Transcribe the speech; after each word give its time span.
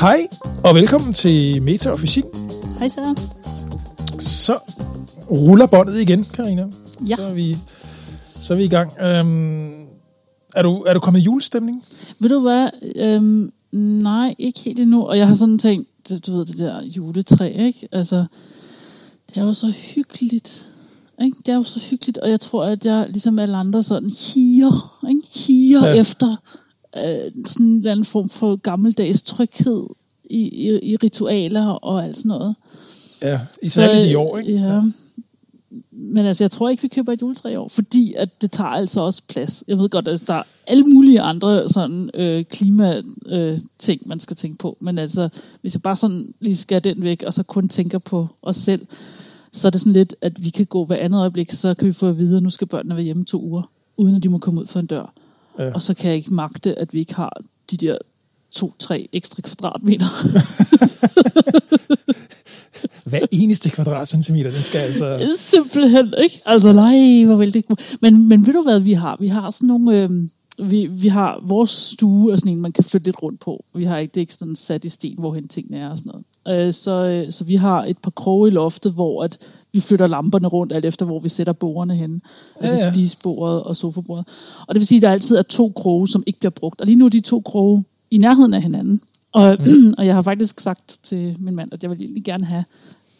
Hej, 0.00 0.28
og 0.64 0.74
velkommen 0.74 1.12
til 1.12 1.62
Meta 1.62 1.90
og 1.90 1.98
Fysik. 1.98 2.24
Hej 2.78 2.88
så. 2.88 3.14
Så 4.18 4.54
ruller 5.30 5.66
båndet 5.66 6.00
igen, 6.00 6.24
Karina. 6.24 6.66
Ja. 7.08 7.16
Så 7.16 7.22
er 7.22 7.34
vi, 7.34 7.56
så 8.42 8.54
er 8.54 8.58
vi 8.58 8.64
i 8.64 8.68
gang. 8.68 8.92
Øhm, 9.00 9.72
er, 10.56 10.62
du, 10.62 10.82
er 10.82 10.94
du 10.94 11.00
kommet 11.00 11.20
i 11.20 11.24
julestemning? 11.24 11.84
Ved 12.18 12.28
du 12.28 12.40
hvad? 12.40 12.68
Øhm, 12.96 13.50
nej, 14.02 14.34
ikke 14.38 14.60
helt 14.60 14.80
endnu. 14.80 15.02
Og 15.02 15.18
jeg 15.18 15.26
har 15.26 15.34
sådan 15.34 15.58
tænkt, 15.58 15.88
du 16.26 16.36
ved, 16.36 16.44
det 16.46 16.58
der 16.58 16.82
juletræ, 16.96 17.66
ikke? 17.66 17.88
Altså, 17.92 18.26
det 19.28 19.36
er 19.36 19.44
jo 19.44 19.52
så 19.52 19.72
hyggeligt. 19.94 20.66
Ikke? 21.24 21.36
Det 21.46 21.48
er 21.48 21.56
jo 21.56 21.62
så 21.62 21.80
hyggeligt, 21.90 22.18
og 22.18 22.30
jeg 22.30 22.40
tror, 22.40 22.64
at 22.64 22.84
jeg 22.84 23.06
ligesom 23.08 23.38
alle 23.38 23.56
andre 23.56 23.82
sådan 23.82 24.10
higer, 24.10 25.04
ikke? 25.08 25.22
higer 25.46 25.86
Ja. 25.86 26.00
efter 26.00 26.36
øh, 26.96 27.44
sådan 27.46 27.66
en 27.66 27.76
eller 27.76 27.90
anden 27.90 28.04
form 28.04 28.28
for 28.28 28.56
gammeldags 28.56 29.22
tryghed 29.22 29.86
i, 30.30 30.38
i, 30.38 30.90
i 30.92 30.96
ritualer 30.96 31.66
og 31.66 32.04
alt 32.04 32.16
sådan 32.16 32.28
noget. 32.28 32.54
Ja, 33.22 33.40
især 33.62 33.98
i 33.98 34.14
år, 34.14 34.38
ikke? 34.38 34.52
Ja. 34.52 34.80
Men 35.90 36.26
altså, 36.26 36.44
jeg 36.44 36.50
tror 36.50 36.68
ikke, 36.68 36.82
vi 36.82 36.88
køber 36.88 37.12
et 37.12 37.22
juletræ 37.22 37.52
i 37.52 37.56
år, 37.56 37.68
fordi 37.68 38.14
at 38.14 38.42
det 38.42 38.50
tager 38.50 38.70
altså 38.70 39.00
også 39.00 39.22
plads. 39.28 39.64
Jeg 39.68 39.78
ved 39.78 39.88
godt, 39.88 40.08
at 40.08 40.24
der 40.26 40.34
er 40.34 40.42
alle 40.66 40.84
mulige 40.84 41.20
andre 41.20 41.68
sådan 41.68 42.10
øh, 42.14 42.44
klima 42.44 43.02
øh, 43.26 43.58
ting, 43.78 44.02
man 44.06 44.20
skal 44.20 44.36
tænke 44.36 44.58
på. 44.58 44.76
Men 44.80 44.98
altså, 44.98 45.28
hvis 45.60 45.74
jeg 45.74 45.82
bare 45.82 45.96
sådan 45.96 46.34
lige 46.40 46.56
skal 46.56 46.84
den 46.84 47.02
væk, 47.02 47.22
og 47.26 47.34
så 47.34 47.42
kun 47.42 47.68
tænker 47.68 47.98
på 47.98 48.28
os 48.42 48.56
selv, 48.56 48.86
så 49.52 49.68
er 49.68 49.70
det 49.70 49.80
sådan 49.80 49.92
lidt, 49.92 50.14
at 50.22 50.44
vi 50.44 50.50
kan 50.50 50.66
gå 50.66 50.84
hver 50.84 50.96
andet 50.96 51.20
øjeblik, 51.20 51.52
så 51.52 51.74
kan 51.74 51.86
vi 51.86 51.92
få 51.92 52.08
at 52.08 52.18
vide, 52.18 52.36
at 52.36 52.42
nu 52.42 52.50
skal 52.50 52.66
børnene 52.66 52.96
være 52.96 53.04
hjemme 53.04 53.24
to 53.24 53.42
uger, 53.42 53.62
uden 53.96 54.16
at 54.16 54.22
de 54.22 54.28
må 54.28 54.38
komme 54.38 54.60
ud 54.60 54.66
for 54.66 54.80
en 54.80 54.86
dør. 54.86 55.14
Ja. 55.58 55.72
Og 55.72 55.82
så 55.82 55.94
kan 55.94 56.08
jeg 56.08 56.16
ikke 56.16 56.34
magte, 56.34 56.78
at 56.78 56.94
vi 56.94 56.98
ikke 56.98 57.14
har 57.14 57.40
de 57.70 57.76
der 57.76 57.98
to-tre 58.50 59.08
ekstra 59.12 59.42
kvadratmeter. 59.42 60.06
Hver 63.04 63.26
eneste 63.30 63.70
kvadratcentimeter, 63.70 64.50
den 64.50 64.62
skal 64.62 64.78
altså... 64.78 65.36
Simpelthen, 65.36 66.14
ikke? 66.22 66.42
Altså, 66.46 66.72
nej, 66.72 67.24
hvor 67.24 67.36
vil 67.36 67.46
det 67.46 67.56
ikke. 67.56 67.76
Men, 68.00 68.28
men 68.28 68.46
ved 68.46 68.52
du 68.52 68.62
hvad 68.62 68.80
vi 68.80 68.92
har? 68.92 69.16
Vi 69.20 69.28
har 69.28 69.50
sådan 69.50 69.66
nogle... 69.66 70.02
Øh, 70.02 70.10
vi, 70.62 70.86
vi 70.86 71.08
har 71.08 71.40
vores 71.46 71.70
stue 71.70 72.32
er 72.32 72.36
sådan 72.36 72.52
en, 72.52 72.60
man 72.60 72.72
kan 72.72 72.84
flytte 72.84 73.06
lidt 73.06 73.22
rundt 73.22 73.40
på. 73.40 73.64
Vi 73.74 73.84
har 73.84 73.98
ikke, 73.98 74.10
det 74.14 74.20
er 74.20 74.22
ikke 74.22 74.34
sådan 74.34 74.56
sat 74.56 74.84
i 74.84 74.88
sten, 74.88 75.14
hvorhen 75.18 75.48
tingene 75.48 75.78
er 75.78 75.88
og 75.88 75.98
sådan 75.98 76.12
noget. 76.46 76.66
Øh, 76.66 76.72
så, 76.72 77.04
øh, 77.04 77.32
så 77.32 77.44
vi 77.44 77.56
har 77.56 77.84
et 77.84 77.98
par 77.98 78.10
kroge 78.10 78.48
i 78.48 78.52
loftet, 78.52 78.92
hvor 78.92 79.24
at 79.24 79.38
vi 79.72 79.80
flytter 79.80 80.06
lamperne 80.06 80.48
rundt, 80.48 80.72
alt 80.72 80.84
efter 80.84 81.06
hvor 81.06 81.18
vi 81.20 81.28
sætter 81.28 81.52
bordene 81.52 81.96
hen. 81.96 82.22
Altså 82.60 82.76
Ja, 82.76 82.84
ja. 82.86 82.92
spisebordet 82.92 83.62
og 83.62 83.76
sofabordet. 83.76 84.24
Og 84.68 84.74
det 84.74 84.80
vil 84.80 84.86
sige, 84.86 84.96
at 84.96 85.02
der 85.02 85.10
altid 85.10 85.36
er 85.36 85.42
to 85.42 85.72
kroge, 85.76 86.08
som 86.08 86.22
ikke 86.26 86.38
bliver 86.38 86.50
brugt. 86.50 86.80
Og 86.80 86.86
lige 86.86 86.96
nu 86.96 87.04
er 87.04 87.08
de 87.08 87.20
to 87.20 87.40
kroge 87.40 87.84
i 88.10 88.18
nærheden 88.18 88.54
af 88.54 88.62
hinanden. 88.62 89.00
Og, 89.32 89.56
mm. 89.60 89.94
og 89.98 90.06
jeg 90.06 90.14
har 90.14 90.22
faktisk 90.22 90.60
sagt 90.60 90.98
til 91.02 91.36
min 91.40 91.54
mand, 91.54 91.72
at 91.72 91.82
jeg 91.82 91.90
vil 91.90 92.00
egentlig 92.00 92.24
gerne 92.24 92.44
have 92.44 92.64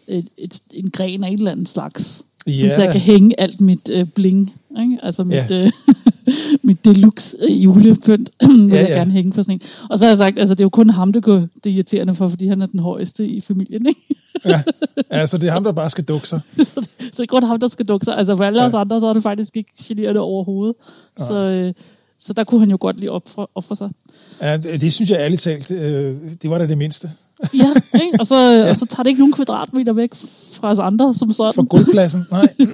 et, 0.09 0.29
et, 0.39 0.61
en 0.75 0.91
gren 0.91 1.25
af 1.25 1.29
et 1.33 1.39
eller 1.39 1.51
andet 1.51 1.69
slags. 1.69 2.25
Ja. 2.47 2.55
Sådan, 2.55 2.73
så 2.73 2.83
jeg 2.83 2.93
kan 2.93 3.01
hænge 3.01 3.41
alt 3.41 3.61
mit 3.61 3.91
øh, 3.93 4.07
bling. 4.07 4.55
Ikke? 4.81 4.99
Altså 5.03 5.25
mit, 5.25 5.37
Ja. 5.37 5.65
øh, 5.65 5.73
mit 6.63 6.85
deluxe 6.85 7.37
øh, 7.49 7.65
julepynt, 7.65 8.31
vil 8.49 8.69
Ja, 8.69 8.77
jeg 8.81 8.89
ja. 8.89 8.95
gerne 8.95 9.11
hænge 9.11 9.33
på 9.33 9.43
sådan 9.43 9.55
en. 9.55 9.61
Og 9.91 9.99
så 9.99 10.05
har 10.05 10.11
jeg 10.11 10.19
sagt, 10.19 10.39
altså 10.39 10.55
det 10.55 10.61
er 10.61 10.65
jo 10.65 10.69
kun 10.69 10.91
ham, 10.91 11.13
der 11.13 11.21
går 11.21 11.47
det 11.65 11.71
irriterende 11.71 12.15
for, 12.15 12.29
fordi 12.29 12.47
han 12.47 12.63
er 12.63 12.67
den 12.67 12.81
højeste 12.81 13.27
i 13.27 13.41
familien. 13.41 13.87
Ikke? 13.87 14.01
Ja, 14.45 14.63
altså 15.11 15.39
det 15.39 15.49
er 15.49 15.53
ham, 15.53 15.65
der 15.65 15.73
bare 15.73 15.91
skal 15.91 16.05
dukke 16.05 16.29
sig. 16.29 16.41
så, 16.59 16.81
det, 16.81 16.91
så 16.99 17.11
det 17.17 17.21
er 17.21 17.27
kun 17.27 17.43
ham, 17.43 17.61
der 17.61 17.69
skal 17.69 17.87
dukke 17.87 18.05
sig. 18.05 18.19
Altså 18.19 18.37
for 18.37 18.45
alle 18.45 18.59
Ja. 18.59 18.63
ja. 18.63 18.67
os 18.69 18.75
andre, 18.75 19.01
så 19.01 19.07
er 19.07 19.13
det 19.13 19.23
faktisk 19.23 19.57
ikke 19.57 19.71
generende 19.83 20.21
overhovedet. 20.21 20.75
Så, 21.19 21.35
øh, 21.35 21.73
så 22.19 22.33
der 22.33 22.45
kunne 22.45 22.61
han 22.61 22.71
jo 22.71 22.77
godt 22.81 23.01
lige 23.01 23.11
ofre, 23.13 23.47
ofre 23.55 23.77
sig. 23.77 23.91
Ja, 24.41 24.57
det, 24.57 24.81
det 24.81 24.93
synes 24.93 25.11
jeg 25.11 25.19
ærligt 25.19 25.43
talt, 25.43 25.71
øh, 25.71 26.17
det 26.43 26.51
var 26.51 26.59
da 26.59 26.67
det 26.67 26.79
mindste. 26.79 27.11
Ja, 27.55 27.73
ikke? 27.95 28.17
Og, 28.21 28.27
så, 28.27 28.37
ja. 28.53 28.69
og 28.69 28.77
så 28.77 28.87
tager 28.87 29.03
det 29.03 29.11
ikke 29.11 29.21
nogen 29.21 29.33
kvadratmeter 29.33 29.93
væk 29.93 30.11
fra 30.61 30.71
os 30.71 30.79
andre 30.79 31.15
som 31.15 31.33
sådan. 31.33 31.55
For 31.55 31.63
gulvpladsen, 31.63 32.25
nej. 32.31 32.49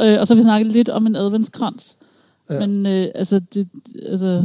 Øh, 0.00 0.20
og 0.20 0.26
så 0.26 0.34
har 0.34 0.36
vi 0.36 0.42
snakket 0.42 0.72
lidt 0.72 0.88
om 0.88 1.06
en 1.06 1.16
adventskrans. 1.16 1.96
Ja. 2.50 2.66
Men 2.66 2.86
øh, 2.86 3.08
altså, 3.14 3.40
det, 3.54 3.68
altså, 4.08 4.44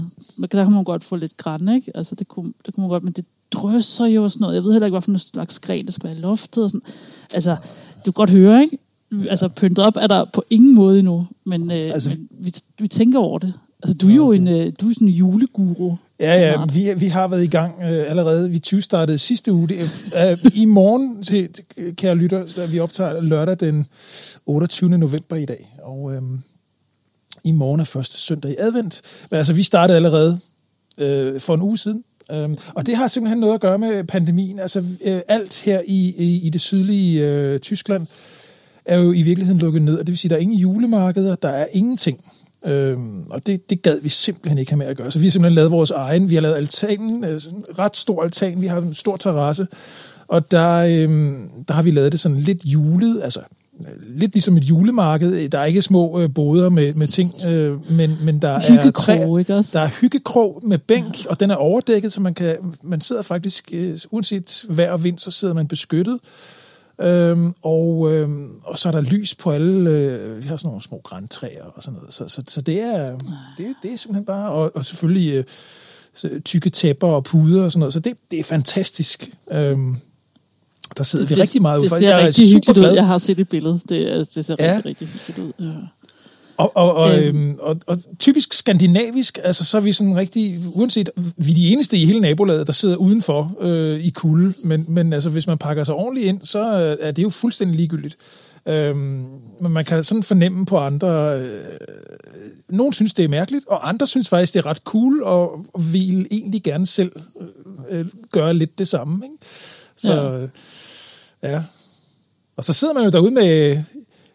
der 0.51 0.63
kan 0.63 0.71
man 0.71 0.83
godt 0.83 1.03
få 1.03 1.15
lidt 1.15 1.37
græn, 1.37 1.69
ikke? 1.69 1.91
Altså, 1.95 2.15
det 2.15 2.27
kunne, 2.27 2.53
det 2.65 2.73
kunne 2.73 2.81
man 2.81 2.89
godt, 2.89 3.03
men 3.03 3.13
det 3.13 3.25
drøsser 3.51 4.05
jo 4.05 4.23
og 4.23 4.31
sådan 4.31 4.43
noget. 4.43 4.55
Jeg 4.55 4.63
ved 4.63 4.71
heller 4.71 4.85
ikke, 4.85 4.93
hvad 4.93 5.01
for 5.01 5.11
en 5.11 5.17
slags 5.17 5.59
gren, 5.59 5.85
der 5.85 5.91
skal 5.91 6.09
være 6.09 6.17
i 6.17 6.21
loftet 6.21 6.63
og 6.63 6.69
sådan. 6.69 6.85
Altså, 7.33 7.55
du 8.05 8.11
kan 8.11 8.13
godt 8.13 8.29
høre, 8.29 8.61
ikke? 8.61 8.77
Altså, 9.29 9.49
pyntet 9.57 9.85
op 9.85 9.97
er 9.97 10.07
der 10.07 10.25
på 10.33 10.43
ingen 10.49 10.75
måde 10.75 10.99
endnu, 10.99 11.27
men, 11.45 11.71
øh, 11.71 11.77
Altså- 11.93 12.09
men 12.09 12.27
vi, 12.31 12.53
vi 12.79 12.87
tænker 12.87 13.19
over 13.19 13.39
det. 13.39 13.53
Altså, 13.83 13.97
du 13.97 14.07
er 14.09 14.15
jo 14.15 14.31
en, 14.31 14.47
øh, 14.47 14.71
du 14.81 14.89
er 14.89 14.93
sådan 14.93 15.07
en 15.07 15.13
juleguru. 15.13 15.95
Ja, 16.19 16.49
ja, 16.49 16.65
vi, 16.73 16.93
vi 16.99 17.07
har 17.07 17.27
været 17.27 17.43
i 17.43 17.47
gang 17.47 17.73
øh, 17.81 18.09
allerede. 18.09 18.49
Vi 18.49 18.59
20 18.59 18.81
startede 18.81 19.17
sidste 19.17 19.53
uge. 19.53 19.67
Det, 19.67 19.77
øh, 20.17 20.51
I 20.53 20.65
morgen, 20.65 21.23
til, 21.23 21.49
til, 21.53 21.95
kære 21.95 22.15
lytter, 22.15 22.47
så 22.47 22.67
vi 22.67 22.79
optager 22.79 23.21
lørdag 23.21 23.59
den 23.59 23.85
28. 24.45 24.97
november 24.97 25.35
i 25.35 25.45
dag. 25.45 25.77
Og 25.83 26.13
øh, 26.13 26.21
i 27.45 27.51
morgen 27.51 27.79
er 27.79 27.83
første 27.83 28.17
søndag 28.17 28.51
i 28.51 28.55
advent. 28.59 29.01
Men 29.31 29.37
altså, 29.37 29.53
vi 29.53 29.63
startede 29.63 29.95
allerede 29.95 30.39
øh, 30.97 31.39
for 31.39 31.53
en 31.53 31.61
uge 31.61 31.77
siden. 31.77 32.03
Øhm, 32.31 32.57
og 32.75 32.85
det 32.85 32.97
har 32.97 33.07
simpelthen 33.07 33.39
noget 33.39 33.53
at 33.53 33.61
gøre 33.61 33.77
med 33.77 34.03
pandemien. 34.03 34.59
Altså, 34.59 34.83
øh, 35.05 35.21
alt 35.27 35.61
her 35.65 35.81
i, 35.85 36.15
i, 36.17 36.47
i 36.47 36.49
det 36.49 36.61
sydlige 36.61 37.27
øh, 37.27 37.59
Tyskland 37.59 38.07
er 38.85 38.97
jo 38.97 39.11
i 39.11 39.21
virkeligheden 39.21 39.59
lukket 39.59 39.81
ned. 39.81 39.93
Og 39.93 40.07
det 40.07 40.11
vil 40.11 40.17
sige, 40.17 40.29
at 40.29 40.31
der 40.31 40.35
er 40.35 40.41
ingen 40.41 40.57
julemarkeder, 40.57 41.35
der 41.35 41.49
er 41.49 41.67
ingenting. 41.71 42.25
Øhm, 42.65 43.27
og 43.29 43.47
det, 43.47 43.69
det 43.69 43.81
gad 43.81 43.99
vi 44.01 44.09
simpelthen 44.09 44.57
ikke 44.57 44.71
have 44.71 44.77
med 44.77 44.87
at 44.87 44.97
gøre. 44.97 45.11
Så 45.11 45.19
vi 45.19 45.25
har 45.25 45.31
simpelthen 45.31 45.55
lavet 45.55 45.71
vores 45.71 45.91
egen. 45.91 46.29
Vi 46.29 46.35
har 46.35 46.41
lavet 46.41 46.55
altanen, 46.55 47.23
øh, 47.23 47.31
en 47.31 47.65
ret 47.79 47.97
stor 47.97 48.23
altan. 48.23 48.61
Vi 48.61 48.67
har 48.67 48.77
en 48.77 48.93
stor 48.93 49.17
terrasse. 49.17 49.67
Og 50.27 50.51
der, 50.51 50.71
øhm, 50.71 51.49
der 51.67 51.73
har 51.73 51.81
vi 51.81 51.91
lavet 51.91 52.11
det 52.11 52.19
sådan 52.19 52.39
lidt 52.39 52.65
julet, 52.65 53.23
altså 53.23 53.39
lidt 54.07 54.33
ligesom 54.33 54.57
et 54.57 54.63
julemarked. 54.63 55.49
Der 55.49 55.59
er 55.59 55.65
ikke 55.65 55.81
små 55.81 56.19
øh, 56.19 56.33
boder 56.33 56.69
med, 56.69 56.93
med 56.93 57.07
ting, 57.07 57.29
øh, 57.47 57.91
men, 57.91 58.17
men 58.23 58.41
der 58.41 58.49
er 58.49 58.91
træer. 58.91 59.37
ikke 59.37 59.55
også? 59.55 59.77
Der 59.77 59.85
er 59.85 59.89
hyggekrog 60.01 60.61
med 60.63 60.77
bænk, 60.77 61.25
ja. 61.25 61.29
og 61.29 61.39
den 61.39 61.51
er 61.51 61.55
overdækket, 61.55 62.13
så 62.13 62.21
man 62.21 62.33
kan 62.33 62.57
man 62.83 63.01
sidder 63.01 63.21
faktisk, 63.21 63.69
øh, 63.73 63.97
uanset 64.11 64.65
vejr 64.69 64.91
og 64.91 65.03
vind, 65.03 65.19
så 65.19 65.31
sidder 65.31 65.53
man 65.53 65.67
beskyttet. 65.67 66.19
Øhm, 67.01 67.53
og, 67.61 68.13
øhm, 68.13 68.49
og 68.63 68.79
så 68.79 68.87
er 68.89 68.91
der 68.91 69.01
lys 69.01 69.35
på 69.35 69.51
alle, 69.51 69.89
øh, 69.89 70.43
vi 70.43 70.47
har 70.47 70.57
sådan 70.57 70.67
nogle 70.67 70.81
små 70.81 71.01
græntræer 71.03 71.63
og 71.63 71.83
sådan 71.83 71.99
noget. 71.99 72.13
Så, 72.13 72.27
så, 72.27 72.43
så 72.47 72.61
det, 72.61 72.79
er, 72.81 73.17
det, 73.57 73.75
det 73.83 73.93
er 73.93 73.97
simpelthen 73.97 74.25
bare, 74.25 74.51
og, 74.51 74.71
og 74.75 74.85
selvfølgelig 74.85 75.45
øh, 76.23 76.41
tykke 76.41 76.69
tæpper 76.69 77.07
og 77.07 77.23
puder 77.23 77.63
og 77.63 77.71
sådan 77.71 77.79
noget. 77.79 77.93
Så 77.93 77.99
det, 77.99 78.13
det 78.31 78.39
er 78.39 78.43
fantastisk. 78.43 79.31
Øhm, 79.51 79.95
der 80.97 81.03
sidder 81.03 81.25
vi 81.25 81.29
det, 81.35 81.41
rigtig 81.41 81.61
meget 81.61 81.81
Det 81.81 81.85
ud. 81.91 81.97
ser 81.99 82.09
Jeg 82.17 82.23
rigtig 82.27 82.53
hyggeligt 82.53 82.77
ud. 82.77 82.93
Jeg 82.95 83.07
har 83.07 83.17
set 83.17 83.39
et 83.39 83.49
billede. 83.49 83.79
Det, 83.89 84.35
det 84.35 84.45
ser 84.45 84.55
Ja. 84.59 84.73
rigtig, 84.75 84.85
rigtig 84.85 85.07
hyggeligt 85.07 85.39
ud. 85.59 85.65
Ja. 85.65 85.71
Og, 86.57 86.71
og, 86.75 86.95
og, 86.95 87.19
Øhm. 87.19 87.37
øhm, 87.49 87.57
og, 87.59 87.75
og 87.87 87.97
typisk 88.19 88.53
skandinavisk, 88.53 89.39
altså 89.43 89.63
så 89.63 89.77
er 89.77 89.81
vi 89.81 89.93
sådan 89.93 90.15
rigtig, 90.15 90.59
uanset, 90.73 91.09
vi 91.37 91.51
er 91.51 91.55
de 91.55 91.69
eneste 91.69 91.97
i 91.97 92.05
hele 92.05 92.19
nabolaget, 92.19 92.67
der 92.67 92.73
sidder 92.73 92.95
udenfor 92.95 93.51
øh, 93.61 93.99
i 93.99 94.09
kulde, 94.09 94.53
men, 94.63 94.85
men 94.87 95.13
altså 95.13 95.29
hvis 95.29 95.47
man 95.47 95.57
pakker 95.57 95.83
sig 95.83 95.95
ordentligt 95.95 96.27
ind, 96.27 96.41
så 96.41 96.59
øh, 96.79 96.97
er 97.01 97.11
det 97.11 97.23
jo 97.23 97.29
fuldstændig 97.29 97.75
ligegyldigt. 97.77 98.17
Øhm, 98.67 99.25
men 99.61 99.71
man 99.71 99.85
kan 99.85 100.03
sådan 100.03 100.23
fornemme 100.23 100.65
på 100.65 100.77
andre, 100.77 101.39
øh, 101.41 101.49
nogen 102.69 102.93
synes 102.93 103.13
det 103.13 103.25
er 103.25 103.29
mærkeligt, 103.29 103.67
og 103.67 103.89
andre 103.89 104.07
synes 104.07 104.29
faktisk 104.29 104.53
det 104.53 104.59
er 104.59 104.65
ret 104.65 104.77
cool, 104.83 105.23
og, 105.23 105.65
og 105.73 105.93
vil 105.93 106.27
egentlig 106.31 106.63
gerne 106.63 106.85
selv 106.85 107.11
øh, 107.41 107.99
øh, 107.99 108.05
gøre 108.31 108.53
lidt 108.53 108.79
det 108.79 108.87
samme. 108.87 109.25
Ikke? 109.25 109.37
Så 109.97 110.13
Ja. 110.13 110.47
Ja. 111.51 111.63
Og 112.57 112.63
så 112.63 112.73
sidder 112.73 112.93
man 112.93 113.03
jo 113.03 113.09
derude 113.09 113.31
med 113.31 113.83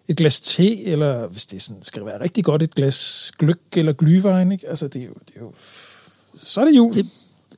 et 0.08 0.16
glas 0.16 0.40
te, 0.40 0.84
eller 0.84 1.26
hvis 1.26 1.46
det 1.46 1.62
sådan, 1.62 1.82
skal 1.82 2.04
være 2.06 2.20
rigtig 2.20 2.44
godt, 2.44 2.62
et 2.62 2.74
glas 2.74 3.32
gløk 3.38 3.60
eller 3.72 3.92
glyvejen, 3.92 4.52
ikke? 4.52 4.68
Altså, 4.68 4.88
det 4.88 5.02
er 5.02 5.06
jo, 5.06 5.14
det 5.28 5.36
er 5.36 5.40
jo 5.40 5.52
så 6.42 6.60
er 6.60 6.64
det 6.64 6.76
jul. 6.76 6.92
Det, 6.92 7.06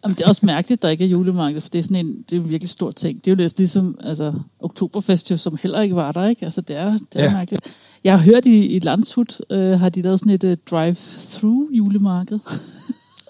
jamen, 0.04 0.14
det 0.16 0.22
er 0.24 0.28
også 0.28 0.46
mærkeligt, 0.46 0.78
at 0.78 0.82
der 0.82 0.88
ikke 0.88 1.04
er 1.04 1.08
julemarked, 1.08 1.60
for 1.60 1.68
det 1.68 1.78
er 1.78 1.82
sådan 1.82 2.06
en, 2.06 2.24
det 2.30 2.36
er 2.36 2.40
en 2.40 2.50
virkelig 2.50 2.70
stor 2.70 2.90
ting. 2.90 3.24
Det 3.24 3.30
er 3.30 3.32
jo 3.32 3.36
næsten 3.42 3.60
ligesom 3.62 3.98
altså, 4.00 4.32
Oktoberfest, 4.60 5.30
jo, 5.30 5.36
som 5.36 5.58
heller 5.62 5.80
ikke 5.80 5.96
var 5.96 6.12
der, 6.12 6.28
ikke? 6.28 6.44
Altså, 6.44 6.60
det 6.60 6.76
er, 6.76 6.92
det 6.92 7.20
er 7.20 7.24
Ja. 7.24 7.32
mærkeligt. 7.32 7.74
Jeg 8.04 8.12
har 8.12 8.20
hørt 8.24 8.46
i, 8.46 8.66
i 8.66 8.78
Landshut, 8.78 9.40
øh, 9.50 9.80
har 9.80 9.88
de 9.88 10.02
lavet 10.02 10.20
sådan 10.20 10.32
et 10.34 10.44
uh, 10.44 10.52
drive-through 10.70 11.76
julemarked. 11.76 12.38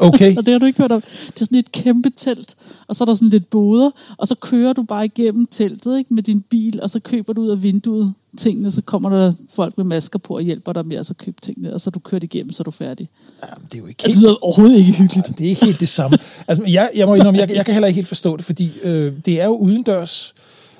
Okay. 0.03 0.35
og 0.39 0.47
det 0.47 0.53
har 0.53 0.59
du 0.59 0.67
ikke 0.67 0.83
hørt 0.83 0.93
om. 0.93 1.01
Det 1.01 1.41
er 1.41 1.45
sådan 1.45 1.59
et 1.59 1.73
kæmpe 1.73 2.11
telt, 2.17 2.55
og 2.89 2.97
så 2.97 3.05
er 3.05 3.07
der 3.07 3.15
sådan 3.15 3.29
lidt 3.29 3.51
boder, 3.51 3.91
og 4.19 4.29
så 4.29 4.35
kører 4.35 4.73
du 4.73 4.83
bare 4.83 5.05
igennem 5.05 5.47
teltet 5.47 5.99
ikke, 5.99 6.15
med 6.15 6.23
din 6.23 6.41
bil, 6.41 6.83
og 6.83 6.91
så 6.91 7.01
køber 7.01 7.33
du 7.33 7.41
ud 7.43 7.49
af 7.49 7.63
vinduet 7.63 8.15
tingene, 8.39 8.71
så 8.71 8.83
kommer 8.83 9.11
der 9.11 9.33
folk 9.55 9.77
med 9.77 9.85
masker 9.85 10.19
på 10.19 10.35
og 10.37 10.43
hjælper 10.43 10.73
dig 10.73 10.87
med 10.87 10.97
at 10.97 11.07
så 11.07 11.15
købe 11.15 11.37
tingene, 11.43 11.75
og 11.75 11.81
så 11.81 11.91
er 11.91 11.93
du 11.93 11.99
kørt 11.99 12.25
igennem, 12.25 12.53
så 12.53 12.63
er 12.63 12.65
du 12.65 12.71
færdig. 12.71 13.09
Jamen, 13.43 13.65
det 13.65 13.75
er 13.75 13.79
jo 13.79 13.87
ikke 13.87 13.99
Det 13.99 14.07
helt, 14.07 14.21
lyder 14.23 14.45
overhovedet 14.45 14.79
ikke 14.79 14.93
hyggeligt. 14.93 15.39
det 15.39 15.45
er 15.45 15.49
ikke 15.49 15.65
helt 15.65 15.81
det 15.81 15.89
samme. 15.89 16.17
Altså, 16.49 16.65
jeg, 16.65 16.91
jeg 16.95 17.07
må 17.07 17.15
indrømme, 17.15 17.41
jeg, 17.41 17.51
jeg 17.51 17.65
kan 17.65 17.75
heller 17.75 17.89
ikke 17.89 17.97
helt 17.97 18.09
forstå 18.09 18.37
det, 18.37 18.45
fordi 18.45 18.71
øh, 18.83 19.13
det 19.27 19.41
er 19.41 19.45
jo 19.45 19.57
udendørs. 19.57 20.35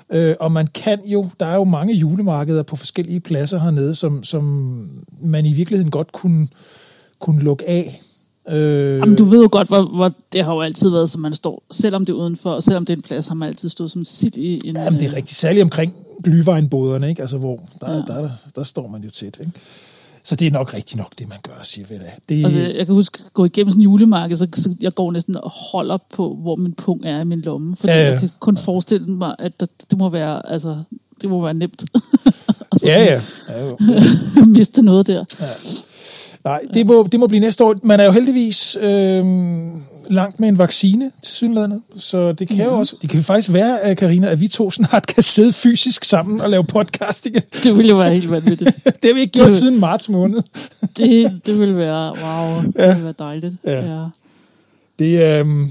Øh, 0.09 0.35
og 0.39 0.51
man 0.51 0.67
kan 0.67 0.99
jo, 1.05 1.29
der 1.39 1.45
er 1.45 1.55
jo 1.55 1.63
mange 1.63 1.93
julemarkeder 1.93 2.63
på 2.63 2.75
forskellige 2.75 3.19
pladser 3.19 3.59
hernede, 3.59 3.95
som, 3.95 4.23
som 4.23 4.43
man 5.21 5.45
i 5.45 5.53
virkeligheden 5.53 5.91
godt 5.91 6.11
kunne, 6.11 6.47
kunne 7.19 7.41
lukke 7.43 7.69
af. 7.69 8.01
Øh, 8.49 8.99
Jamen, 8.99 9.15
du 9.15 9.23
ved 9.23 9.41
jo 9.41 9.49
godt, 9.51 9.67
hvor, 9.67 9.81
hvor 9.95 10.11
det 10.33 10.45
har 10.45 10.53
jo 10.53 10.61
altid 10.61 10.89
været, 10.89 11.09
som 11.09 11.21
man 11.21 11.33
står, 11.33 11.63
selvom 11.71 12.05
det 12.05 12.13
er 12.13 12.17
udenfor, 12.17 12.51
og 12.51 12.63
selvom 12.63 12.85
det 12.85 12.93
er 12.93 12.97
en 12.97 13.01
plads, 13.01 13.27
har 13.27 13.35
man 13.35 13.47
altid 13.47 13.69
stået 13.69 13.91
som 13.91 14.05
sit 14.05 14.37
i 14.37 14.67
en... 14.67 14.75
Jamen, 14.75 14.99
det 14.99 15.07
er 15.07 15.13
rigtig 15.13 15.35
særligt 15.35 15.63
omkring 15.63 15.93
glyvejnboderne, 16.23 17.09
ikke? 17.09 17.21
Altså, 17.21 17.37
hvor 17.37 17.59
der, 17.81 17.91
ja. 17.91 17.97
der, 17.97 18.05
der, 18.05 18.21
der, 18.21 18.29
der 18.55 18.63
står 18.63 18.87
man 18.87 19.01
jo 19.03 19.09
tæt, 19.09 19.37
ikke? 19.39 19.51
Så 20.25 20.35
det 20.35 20.47
er 20.47 20.51
nok 20.51 20.73
rigtigt 20.73 20.97
nok, 20.97 21.19
det 21.19 21.29
man 21.29 21.37
gør, 21.43 21.63
siger 21.63 21.87
vi 21.87 21.95
da. 21.95 22.11
Det... 22.29 22.43
Altså, 22.43 22.59
jeg 22.59 22.85
kan 22.85 22.95
huske, 22.95 23.19
at 23.25 23.33
gå 23.33 23.45
igennem 23.45 23.69
sådan 23.69 23.79
en 23.79 23.83
julemarked, 23.83 24.35
så, 24.35 24.47
så 24.53 24.69
jeg 24.81 24.93
går 24.95 25.11
næsten 25.11 25.35
og 25.37 25.51
holder 25.71 25.97
på, 26.13 26.37
hvor 26.41 26.55
min 26.55 26.73
punkt 26.73 27.05
er 27.05 27.21
i 27.21 27.23
min 27.23 27.41
lomme. 27.41 27.75
Fordi 27.75 27.93
ja, 27.93 27.99
ja. 27.99 28.09
jeg 28.09 28.19
kan 28.19 28.29
kun 28.39 28.57
forestille 28.57 29.07
mig, 29.07 29.35
at 29.39 29.59
det, 29.59 29.69
det 29.91 29.97
må 29.97 30.09
være, 30.09 30.51
altså, 30.51 30.83
det 31.21 31.29
må 31.29 31.43
være 31.43 31.53
nemt. 31.53 31.83
så 32.77 32.87
ja, 32.87 33.03
ja. 33.03 33.21
ja 33.49 33.69
jo. 33.69 33.77
miste 34.45 34.85
noget 34.85 35.07
der. 35.07 35.25
Ja. 35.39 35.45
Nej, 36.43 36.61
det 36.73 36.87
må, 36.87 37.07
det 37.11 37.19
må 37.19 37.27
blive 37.27 37.39
næste 37.39 37.63
år. 37.63 37.75
Man 37.83 37.99
er 37.99 38.05
jo 38.05 38.11
heldigvis 38.11 38.77
øh, 38.81 39.25
langt 40.09 40.39
med 40.39 40.49
en 40.49 40.57
vaccine 40.57 41.11
til 41.21 41.35
synlandet, 41.35 41.81
så 41.97 42.31
det 42.31 42.47
kan 42.47 42.57
ja. 42.57 42.63
jo 42.63 42.69
mhm. 42.69 42.79
også, 42.79 42.95
det 43.01 43.09
kan 43.09 43.23
faktisk 43.23 43.53
være, 43.53 43.95
Karina, 43.95 44.29
at 44.29 44.41
vi 44.41 44.47
to 44.47 44.71
snart 44.71 45.07
kan 45.07 45.23
sidde 45.23 45.53
fysisk 45.53 46.03
sammen 46.03 46.41
og 46.41 46.49
lave 46.49 46.63
podcasting. 46.63 47.35
Det 47.35 47.77
ville 47.77 47.89
jo 47.89 47.97
være 47.97 48.13
helt 48.13 48.31
vanvittigt. 48.31 48.75
det 49.01 49.03
har 49.03 49.13
vi 49.13 49.19
ikke 49.19 49.33
gjort 49.33 49.47
det, 49.47 49.55
siden 49.55 49.79
marts 49.79 50.09
måned. 50.09 50.41
det, 50.97 51.41
det 51.45 51.59
ville 51.59 51.77
være, 51.77 52.15
wow, 52.23 52.61
det 52.61 52.75
ja. 52.77 52.87
ville 52.87 53.03
være 53.03 53.13
dejligt. 53.19 53.53
Ja. 53.65 54.01
ja. 54.01 54.05
Det, 54.99 55.39
øh, 55.39 55.67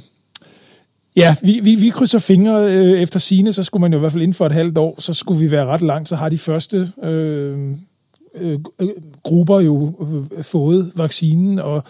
Ja, 1.17 1.35
vi, 1.43 1.61
vi, 1.63 1.75
vi 1.75 1.89
krydser 1.89 2.19
fingre 2.19 2.73
øh, 2.73 3.01
efter 3.01 3.21
sine, 3.21 3.53
så 3.53 3.63
skulle 3.63 3.81
man 3.81 3.93
jo 3.93 3.99
i 3.99 4.01
hvert 4.01 4.13
fald 4.13 4.23
inden 4.23 4.35
for 4.35 4.47
et 4.47 4.53
halvt 4.53 4.79
år, 4.79 5.01
så 5.01 5.15
skulle 5.15 5.41
vi 5.41 5.51
være 5.51 5.67
ret 5.67 5.83
langt, 5.83 6.09
så 6.09 6.17
har 6.17 6.29
de 6.29 6.39
første 6.39 6.93
øh, 7.03 7.59
øh, 8.35 8.61
grupper 9.23 9.61
jo 9.61 9.93
øh, 10.01 10.45
fået 10.45 10.93
vaccinen, 10.97 11.59
og 11.59 11.83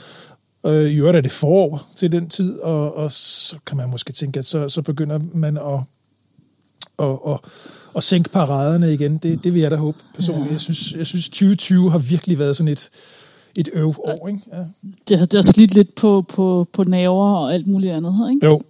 øh, 0.66 0.90
i 0.90 0.94
øvrigt 0.94 1.16
er 1.16 1.20
det 1.20 1.32
forår 1.32 1.86
til 1.96 2.12
den 2.12 2.28
tid, 2.28 2.58
og, 2.58 2.96
og 2.96 3.12
så 3.12 3.56
kan 3.66 3.76
man 3.76 3.90
måske 3.90 4.12
tænke, 4.12 4.38
at 4.38 4.46
så, 4.46 4.68
så 4.68 4.82
begynder 4.82 5.20
man 5.32 5.56
at, 5.56 5.80
at, 6.98 7.18
at, 7.28 7.38
at 7.96 8.02
sænke 8.02 8.30
paraderne 8.30 8.94
igen. 8.94 9.16
Det, 9.16 9.44
det 9.44 9.54
vil 9.54 9.62
jeg 9.62 9.70
da 9.70 9.76
håbe 9.76 9.98
personligt. 10.14 10.46
Ja. 10.46 10.52
Jeg, 10.52 10.60
synes, 10.60 10.92
jeg 10.92 11.06
synes, 11.06 11.28
2020 11.28 11.90
har 11.90 11.98
virkelig 11.98 12.38
været 12.38 12.56
sådan 12.56 12.72
et, 12.72 12.90
et 13.58 13.68
øv 13.72 13.94
år. 13.98 14.28
Ikke? 14.28 14.40
Ja. 14.52 14.64
Det, 15.08 15.18
har, 15.18 15.26
det 15.26 15.34
har 15.34 15.42
slidt 15.42 15.74
lidt 15.74 15.94
på, 15.94 16.24
på, 16.28 16.66
på 16.72 16.84
naver 16.84 17.36
og 17.36 17.54
alt 17.54 17.66
muligt 17.66 17.92
andet. 17.92 18.30
Ikke? 18.30 18.46
Jo, 18.46 18.62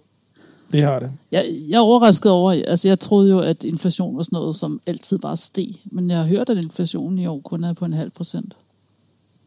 det 0.73 0.83
har 0.83 0.99
det. 0.99 1.11
Jeg, 1.31 1.45
jeg 1.69 1.77
er 1.77 1.81
overrasket 1.81 2.31
over, 2.31 2.51
altså 2.67 2.87
jeg 2.87 2.99
troede 2.99 3.29
jo, 3.29 3.39
at 3.39 3.63
inflation 3.63 4.17
var 4.17 4.23
sådan 4.23 4.37
noget, 4.37 4.55
som 4.55 4.79
altid 4.87 5.19
bare 5.19 5.37
steg. 5.37 5.67
Men 5.85 6.09
jeg 6.09 6.17
har 6.17 6.25
hørt, 6.25 6.49
at 6.49 6.57
inflationen 6.57 7.19
i 7.19 7.27
år 7.27 7.39
kun 7.39 7.63
er 7.63 7.73
på 7.73 7.85
en 7.85 7.93
halv 7.93 8.11
procent. 8.11 8.55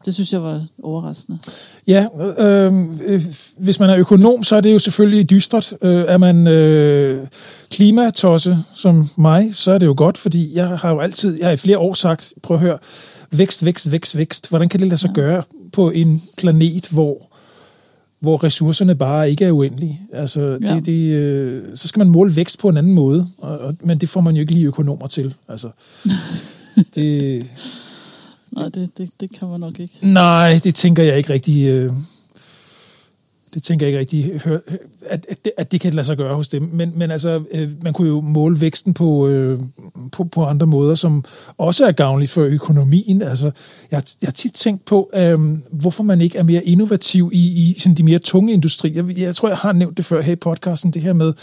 Det 0.05 0.13
synes 0.13 0.33
jeg 0.33 0.43
var 0.43 0.65
overraskende. 0.83 1.39
Ja, 1.87 2.07
øh, 2.37 2.73
øh, 3.05 3.21
hvis 3.57 3.79
man 3.79 3.89
er 3.89 3.97
økonom, 3.97 4.43
så 4.43 4.55
er 4.55 4.61
det 4.61 4.73
jo 4.73 4.79
selvfølgelig 4.79 5.29
dystert. 5.29 5.73
Øh, 5.81 6.05
er 6.07 6.17
man 6.17 6.47
øh, 6.47 7.27
klimatosse 7.71 8.57
som 8.73 9.09
mig, 9.17 9.55
så 9.55 9.71
er 9.71 9.77
det 9.77 9.85
jo 9.85 9.93
godt, 9.97 10.17
fordi 10.17 10.55
jeg 10.55 10.67
har 10.67 10.89
jo 10.89 10.99
altid, 10.99 11.37
jeg 11.37 11.47
har 11.47 11.53
i 11.53 11.57
flere 11.57 11.77
år 11.77 11.93
sagt, 11.93 12.33
prøv 12.41 12.57
at 12.57 12.61
høre, 12.61 12.77
vækst, 13.31 13.65
vækst, 13.65 13.91
vækst, 13.91 14.17
vækst. 14.17 14.49
Hvordan 14.49 14.69
kan 14.69 14.79
det 14.79 14.87
lade 14.87 15.01
sig 15.01 15.09
ja. 15.09 15.21
gøre 15.21 15.43
på 15.73 15.89
en 15.89 16.21
planet, 16.37 16.87
hvor 16.87 17.26
hvor 18.19 18.43
ressourcerne 18.43 18.95
bare 18.95 19.31
ikke 19.31 19.45
er 19.45 19.51
uendelige. 19.51 20.01
Altså, 20.13 20.57
ja. 20.61 20.75
det, 20.75 20.85
det, 20.85 21.11
øh, 21.13 21.63
så 21.75 21.87
skal 21.87 21.99
man 21.99 22.09
måle 22.09 22.35
vækst 22.35 22.59
på 22.59 22.67
en 22.67 22.77
anden 22.77 22.93
måde, 22.93 23.27
og, 23.37 23.59
og, 23.59 23.75
men 23.79 23.97
det 23.97 24.09
får 24.09 24.21
man 24.21 24.35
jo 24.35 24.41
ikke 24.41 24.53
lige 24.53 24.65
økonomer 24.65 25.07
til. 25.07 25.33
Altså, 25.47 25.69
det, 26.95 27.45
Nej, 28.51 28.69
det, 28.69 28.97
det, 28.97 29.09
det 29.19 29.31
kan 29.39 29.47
man 29.47 29.59
nok 29.59 29.79
ikke. 29.79 29.93
Nej, 30.01 30.59
det 30.63 30.75
tænker 30.75 31.03
jeg 31.03 31.17
ikke 31.17 31.33
rigtig... 31.33 31.65
Øh, 31.65 31.93
det 33.53 33.63
tænker 33.63 33.85
jeg 33.85 33.89
ikke 33.89 33.99
rigtig, 33.99 34.41
hør, 34.45 34.59
at, 35.05 35.25
at, 35.29 35.45
det, 35.45 35.51
at 35.57 35.71
det 35.71 35.81
kan 35.81 35.93
lade 35.93 36.05
sig 36.05 36.17
gøre 36.17 36.35
hos 36.35 36.47
dem. 36.47 36.69
Men, 36.73 36.91
men 36.95 37.11
altså, 37.11 37.43
øh, 37.51 37.69
man 37.81 37.93
kunne 37.93 38.07
jo 38.07 38.21
måle 38.21 38.61
væksten 38.61 38.93
på, 38.93 39.27
øh, 39.27 39.59
på, 40.11 40.23
på 40.23 40.45
andre 40.45 40.67
måder, 40.67 40.95
som 40.95 41.23
også 41.57 41.85
er 41.85 41.91
gavnlige 41.91 42.29
for 42.29 42.41
økonomien. 42.41 43.21
Altså, 43.21 43.51
jeg, 43.91 44.03
jeg 44.21 44.27
har 44.27 44.31
tit 44.31 44.53
tænkt 44.53 44.85
på, 44.85 45.09
øh, 45.15 45.39
hvorfor 45.71 46.03
man 46.03 46.21
ikke 46.21 46.37
er 46.37 46.43
mere 46.43 46.63
innovativ 46.63 47.29
i, 47.33 47.69
i 47.69 47.79
sådan 47.79 47.95
de 47.95 48.03
mere 48.03 48.19
tunge 48.19 48.53
industrier. 48.53 49.05
Jeg, 49.05 49.17
jeg 49.17 49.35
tror, 49.35 49.49
jeg 49.49 49.57
har 49.57 49.73
nævnt 49.73 49.97
det 49.97 50.05
før 50.05 50.21
her 50.21 50.33
i 50.33 50.35
podcasten, 50.35 50.91
det 50.91 51.01
her 51.01 51.13
med 51.13 51.33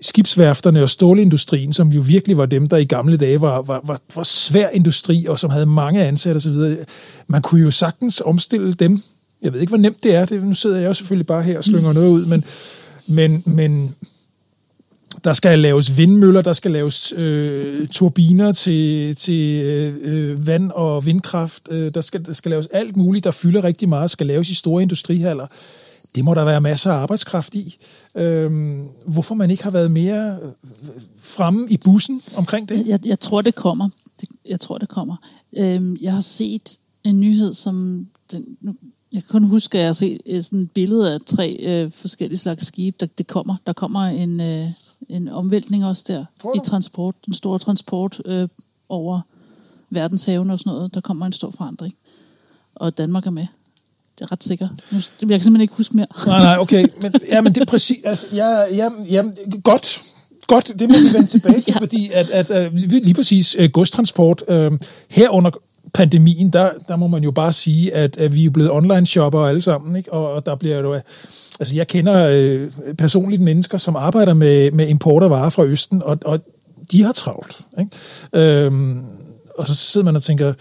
skibsværfterne 0.00 0.82
og 0.82 0.90
stålindustrien, 0.90 1.72
som 1.72 1.88
jo 1.88 2.00
virkelig 2.00 2.36
var 2.36 2.46
dem, 2.46 2.68
der 2.68 2.76
i 2.76 2.84
gamle 2.84 3.16
dage 3.16 3.40
var, 3.40 3.62
var, 3.62 3.80
var, 3.84 4.00
var 4.14 4.22
svær 4.22 4.68
industri, 4.68 5.26
og 5.28 5.38
som 5.38 5.50
havde 5.50 5.66
mange 5.66 6.04
ansatte 6.04 6.36
osv. 6.38 6.76
Man 7.26 7.42
kunne 7.42 7.60
jo 7.60 7.70
sagtens 7.70 8.20
omstille 8.20 8.72
dem 8.74 9.02
jeg 9.44 9.52
ved 9.52 9.60
ikke, 9.60 9.70
hvor 9.70 9.78
nemt 9.78 10.02
det 10.02 10.14
er. 10.14 10.24
Det, 10.24 10.42
nu 10.42 10.54
sidder 10.54 10.76
jeg 10.76 10.88
jo 10.88 10.94
selvfølgelig 10.94 11.26
bare 11.26 11.42
her 11.42 11.58
og 11.58 11.64
slynger 11.64 11.92
noget 11.92 12.10
ud, 12.10 12.26
men, 12.30 12.44
men, 13.08 13.42
men 13.56 13.94
der 15.24 15.32
skal 15.32 15.58
laves 15.58 15.96
vindmøller, 15.96 16.42
der 16.42 16.52
skal 16.52 16.70
laves 16.70 17.12
øh, 17.16 17.88
turbiner 17.88 18.52
til, 18.52 19.16
til 19.16 19.62
øh, 19.64 19.94
øh 20.02 20.46
vand- 20.46 20.70
og 20.70 21.06
vindkraft, 21.06 21.62
øh, 21.70 21.94
der, 21.94 22.00
skal, 22.00 22.26
der 22.26 22.32
skal 22.32 22.50
laves 22.50 22.66
alt 22.66 22.96
muligt, 22.96 23.24
der 23.24 23.30
fylder 23.30 23.64
rigtig 23.64 23.88
meget, 23.88 24.10
skal 24.10 24.26
laves 24.26 24.48
i 24.48 24.54
store 24.54 24.82
industrihaller. 24.82 25.46
Det 26.14 26.24
må 26.24 26.34
der 26.34 26.44
være 26.44 26.60
masser 26.60 26.92
af 26.92 26.96
arbejdskraft 26.96 27.54
i. 27.54 27.78
Øh, 28.16 28.50
hvorfor 29.06 29.34
man 29.34 29.50
ikke 29.50 29.62
har 29.62 29.70
været 29.70 29.90
mere 29.90 30.38
øh, 30.42 30.52
fremme 31.18 31.66
i 31.70 31.76
bussen 31.76 32.22
omkring 32.36 32.68
det? 32.68 32.86
Jeg, 32.86 33.06
jeg 33.06 33.20
tror, 33.20 33.40
det 33.40 33.54
kommer. 33.54 33.88
Jeg 34.46 34.60
tror, 34.60 34.78
det 34.78 34.88
kommer. 34.88 35.16
Øh, 35.56 36.02
jeg 36.02 36.12
har 36.12 36.20
set 36.20 36.78
en 37.04 37.20
nyhed, 37.20 37.54
som 37.54 38.06
den, 38.32 38.44
nu 38.60 38.74
jeg 39.14 39.22
kan 39.22 39.28
kun 39.28 39.44
huske, 39.44 39.78
at 39.78 39.80
jeg 39.80 39.88
har 39.88 39.92
set 39.92 40.20
øh, 40.26 40.42
sådan 40.42 40.58
et 40.58 40.70
billede 40.70 41.14
af 41.14 41.20
tre 41.26 41.56
øh, 41.62 41.92
forskellige 41.92 42.38
slags 42.38 42.66
skibe, 42.66 42.96
der 43.00 43.06
det 43.06 43.26
kommer. 43.26 43.56
Der 43.66 43.72
kommer 43.72 44.00
en, 44.00 44.40
øh, 44.40 44.66
en 45.08 45.28
omvæltning 45.28 45.84
også 45.84 46.04
der 46.08 46.24
i 46.56 46.58
transport, 46.64 47.14
den 47.26 47.34
store 47.34 47.58
transport 47.58 48.22
øh, 48.24 48.48
over 48.88 49.20
verdenshaven 49.90 50.50
og 50.50 50.58
sådan 50.58 50.72
noget. 50.72 50.94
Der 50.94 51.00
kommer 51.00 51.26
en 51.26 51.32
stor 51.32 51.50
forandring. 51.50 51.94
Og 52.74 52.98
Danmark 52.98 53.26
er 53.26 53.30
med. 53.30 53.46
Det 54.18 54.24
er 54.24 54.32
ret 54.32 54.44
sikkert. 54.44 54.70
Nu, 54.70 54.96
jeg 54.96 55.28
kan 55.28 55.40
simpelthen 55.40 55.60
ikke 55.60 55.76
huske 55.76 55.96
mere. 55.96 56.06
Nej, 56.26 56.38
nej, 56.38 56.58
okay. 56.58 56.86
Men, 57.02 57.12
ja, 57.28 57.40
men 57.40 57.54
det 57.54 57.60
er 57.60 57.64
præcis... 57.64 58.04
Altså, 58.04 58.26
ja, 58.36 58.48
ja, 58.74 58.90
ja, 59.08 59.22
godt. 59.64 60.02
Godt, 60.46 60.66
det 60.66 60.80
må 60.80 60.94
vi 60.94 61.18
vende 61.18 61.26
tilbage 61.26 61.60
til, 61.60 61.72
ja. 61.74 61.80
fordi 61.80 62.10
at, 62.12 62.30
at, 62.30 62.50
at 62.50 62.74
lige 62.74 63.14
præcis 63.14 63.56
uh, 63.58 63.64
godstransport 63.64 64.42
uh, 64.48 64.78
herunder 65.08 65.50
pandemien, 65.94 66.50
der, 66.50 66.70
der 66.88 66.96
må 66.96 67.06
man 67.06 67.22
jo 67.22 67.30
bare 67.30 67.52
sige, 67.52 67.94
at, 67.94 68.18
at 68.18 68.34
vi 68.34 68.44
er 68.44 68.50
blevet 68.50 68.70
online-shopper 68.70 69.40
alle 69.40 69.60
sammen, 69.60 69.96
ikke? 69.96 70.12
Og, 70.12 70.32
og 70.32 70.46
der 70.46 70.54
bliver 70.54 70.78
jo... 70.78 70.94
Øh, 70.94 71.00
altså, 71.60 71.74
jeg 71.74 71.86
kender 71.86 72.28
øh, 72.30 72.70
personligt 72.98 73.42
mennesker, 73.42 73.78
som 73.78 73.96
arbejder 73.96 74.34
med, 74.34 74.70
med 74.70 74.88
import 74.88 75.22
af 75.22 75.30
varer 75.30 75.50
fra 75.50 75.64
Østen, 75.64 76.02
og, 76.02 76.18
og 76.24 76.40
de 76.92 77.02
har 77.02 77.12
travlt, 77.12 77.60
ikke? 77.78 77.90
Øhm, 78.64 79.02
og 79.58 79.66
så 79.66 79.74
sidder 79.74 80.04
man 80.04 80.16
og 80.16 80.22
tænker, 80.22 80.52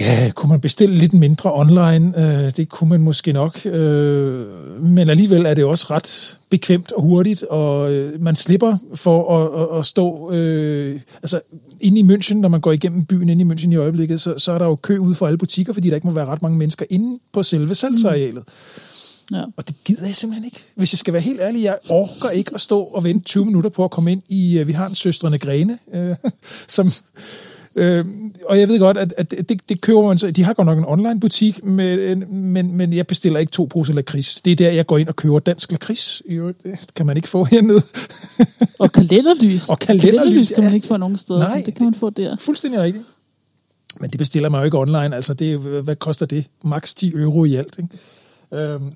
Ja, 0.00 0.30
kunne 0.34 0.50
man 0.50 0.60
bestille 0.60 0.94
lidt 0.94 1.12
mindre 1.12 1.54
online? 1.54 2.12
Øh, 2.18 2.50
det 2.56 2.68
kunne 2.68 2.90
man 2.90 3.00
måske 3.00 3.32
nok. 3.32 3.66
Øh, 3.66 4.46
men 4.82 5.08
alligevel 5.10 5.46
er 5.46 5.54
det 5.54 5.64
også 5.64 5.86
ret 5.90 6.38
bekvemt 6.50 6.92
og 6.92 7.02
hurtigt, 7.02 7.42
og 7.42 7.92
øh, 7.92 8.22
man 8.22 8.36
slipper 8.36 8.76
for 8.94 9.36
at, 9.36 9.62
at, 9.62 9.80
at 9.80 9.86
stå... 9.86 10.32
Øh, 10.32 11.00
altså, 11.22 11.40
inde 11.80 12.00
i 12.00 12.02
München, 12.02 12.34
når 12.34 12.48
man 12.48 12.60
går 12.60 12.72
igennem 12.72 13.04
byen 13.04 13.28
inde 13.28 13.44
i 13.44 13.48
München 13.48 13.72
i 13.72 13.76
øjeblikket, 13.76 14.20
så, 14.20 14.34
så 14.38 14.52
er 14.52 14.58
der 14.58 14.66
jo 14.66 14.74
kø 14.74 14.98
ude 14.98 15.14
for 15.14 15.26
alle 15.26 15.38
butikker, 15.38 15.72
fordi 15.72 15.88
der 15.88 15.94
ikke 15.94 16.06
må 16.06 16.12
være 16.12 16.26
ret 16.26 16.42
mange 16.42 16.58
mennesker 16.58 16.86
inde 16.90 17.18
på 17.32 17.42
selve 17.42 17.74
salgsarealet. 17.74 18.42
Mm. 18.46 19.36
Ja. 19.36 19.42
Og 19.56 19.68
det 19.68 19.76
gider 19.84 20.06
jeg 20.06 20.16
simpelthen 20.16 20.44
ikke. 20.44 20.64
Hvis 20.74 20.92
jeg 20.92 20.98
skal 20.98 21.12
være 21.12 21.22
helt 21.22 21.40
ærlig, 21.40 21.62
jeg 21.62 21.76
orker 21.90 22.30
ikke 22.34 22.50
at 22.54 22.60
stå 22.60 22.80
og 22.80 23.04
vente 23.04 23.24
20 23.24 23.46
minutter 23.46 23.70
på 23.70 23.84
at 23.84 23.90
komme 23.90 24.12
ind 24.12 24.22
i... 24.28 24.58
Øh, 24.58 24.68
vi 24.68 24.72
har 24.72 24.88
en 24.88 24.94
søstrene 24.94 25.38
Grene, 25.38 25.78
øh, 25.92 26.16
som 26.68 26.90
Øh, 27.76 28.04
og 28.44 28.60
jeg 28.60 28.68
ved 28.68 28.78
godt, 28.78 28.96
at, 28.96 29.14
at 29.18 29.30
det, 29.30 29.68
det 29.68 29.80
køber 29.80 30.02
man 30.02 30.18
så. 30.18 30.30
De 30.30 30.44
har 30.44 30.54
godt 30.54 30.66
nok 30.66 30.78
en 30.78 30.84
online 30.84 31.20
butik, 31.20 31.64
men, 31.64 32.24
men, 32.34 32.76
men 32.76 32.92
jeg 32.92 33.06
bestiller 33.06 33.40
ikke 33.40 33.52
to 33.52 33.64
poser 33.64 33.92
lakrids. 33.92 34.40
Det 34.40 34.50
er 34.50 34.56
der, 34.56 34.70
jeg 34.70 34.86
går 34.86 34.98
ind 34.98 35.08
og 35.08 35.16
køber 35.16 35.38
dansk 35.38 35.72
lakrids. 35.72 36.22
Det 36.28 36.90
kan 36.96 37.06
man 37.06 37.16
ikke 37.16 37.28
få 37.28 37.44
hernede. 37.50 37.82
og 38.78 38.92
kalenderlys. 38.92 39.68
Og 39.68 39.78
kalenderlys, 39.78 40.12
kalenderlys 40.12 40.50
kan 40.50 40.64
man 40.64 40.74
ikke 40.74 40.86
få 40.86 40.96
nogen 40.96 41.16
steder. 41.16 41.38
Nej, 41.38 41.62
det 41.66 41.74
kan 41.74 41.84
man 41.84 41.94
få 41.94 42.10
der. 42.10 42.36
Fuldstændig 42.36 42.80
rigtigt. 42.80 43.04
Men 44.00 44.10
det 44.10 44.18
bestiller 44.18 44.48
man 44.48 44.60
jo 44.60 44.64
ikke 44.64 44.78
online. 44.78 45.14
Altså, 45.16 45.34
det, 45.34 45.58
hvad 45.58 45.96
koster 45.96 46.26
det? 46.26 46.44
Max 46.64 46.94
10 46.94 47.12
euro 47.14 47.44
i 47.44 47.54
alt. 47.54 47.78
Ikke? 47.78 48.64
Øhm, 48.64 48.92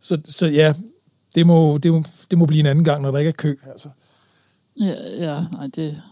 så, 0.00 0.18
så 0.24 0.46
ja, 0.46 0.72
det 1.34 1.46
må, 1.46 1.78
det, 1.78 1.92
må, 1.92 2.04
det 2.30 2.38
må 2.38 2.46
blive 2.46 2.60
en 2.60 2.66
anden 2.66 2.84
gang, 2.84 3.02
når 3.02 3.10
der 3.10 3.18
ikke 3.18 3.28
er 3.28 3.32
kø. 3.32 3.56
Altså. 3.72 3.88
Ja, 4.80 4.94
ja 5.18 5.44
nej, 5.52 5.66
det, 5.66 6.02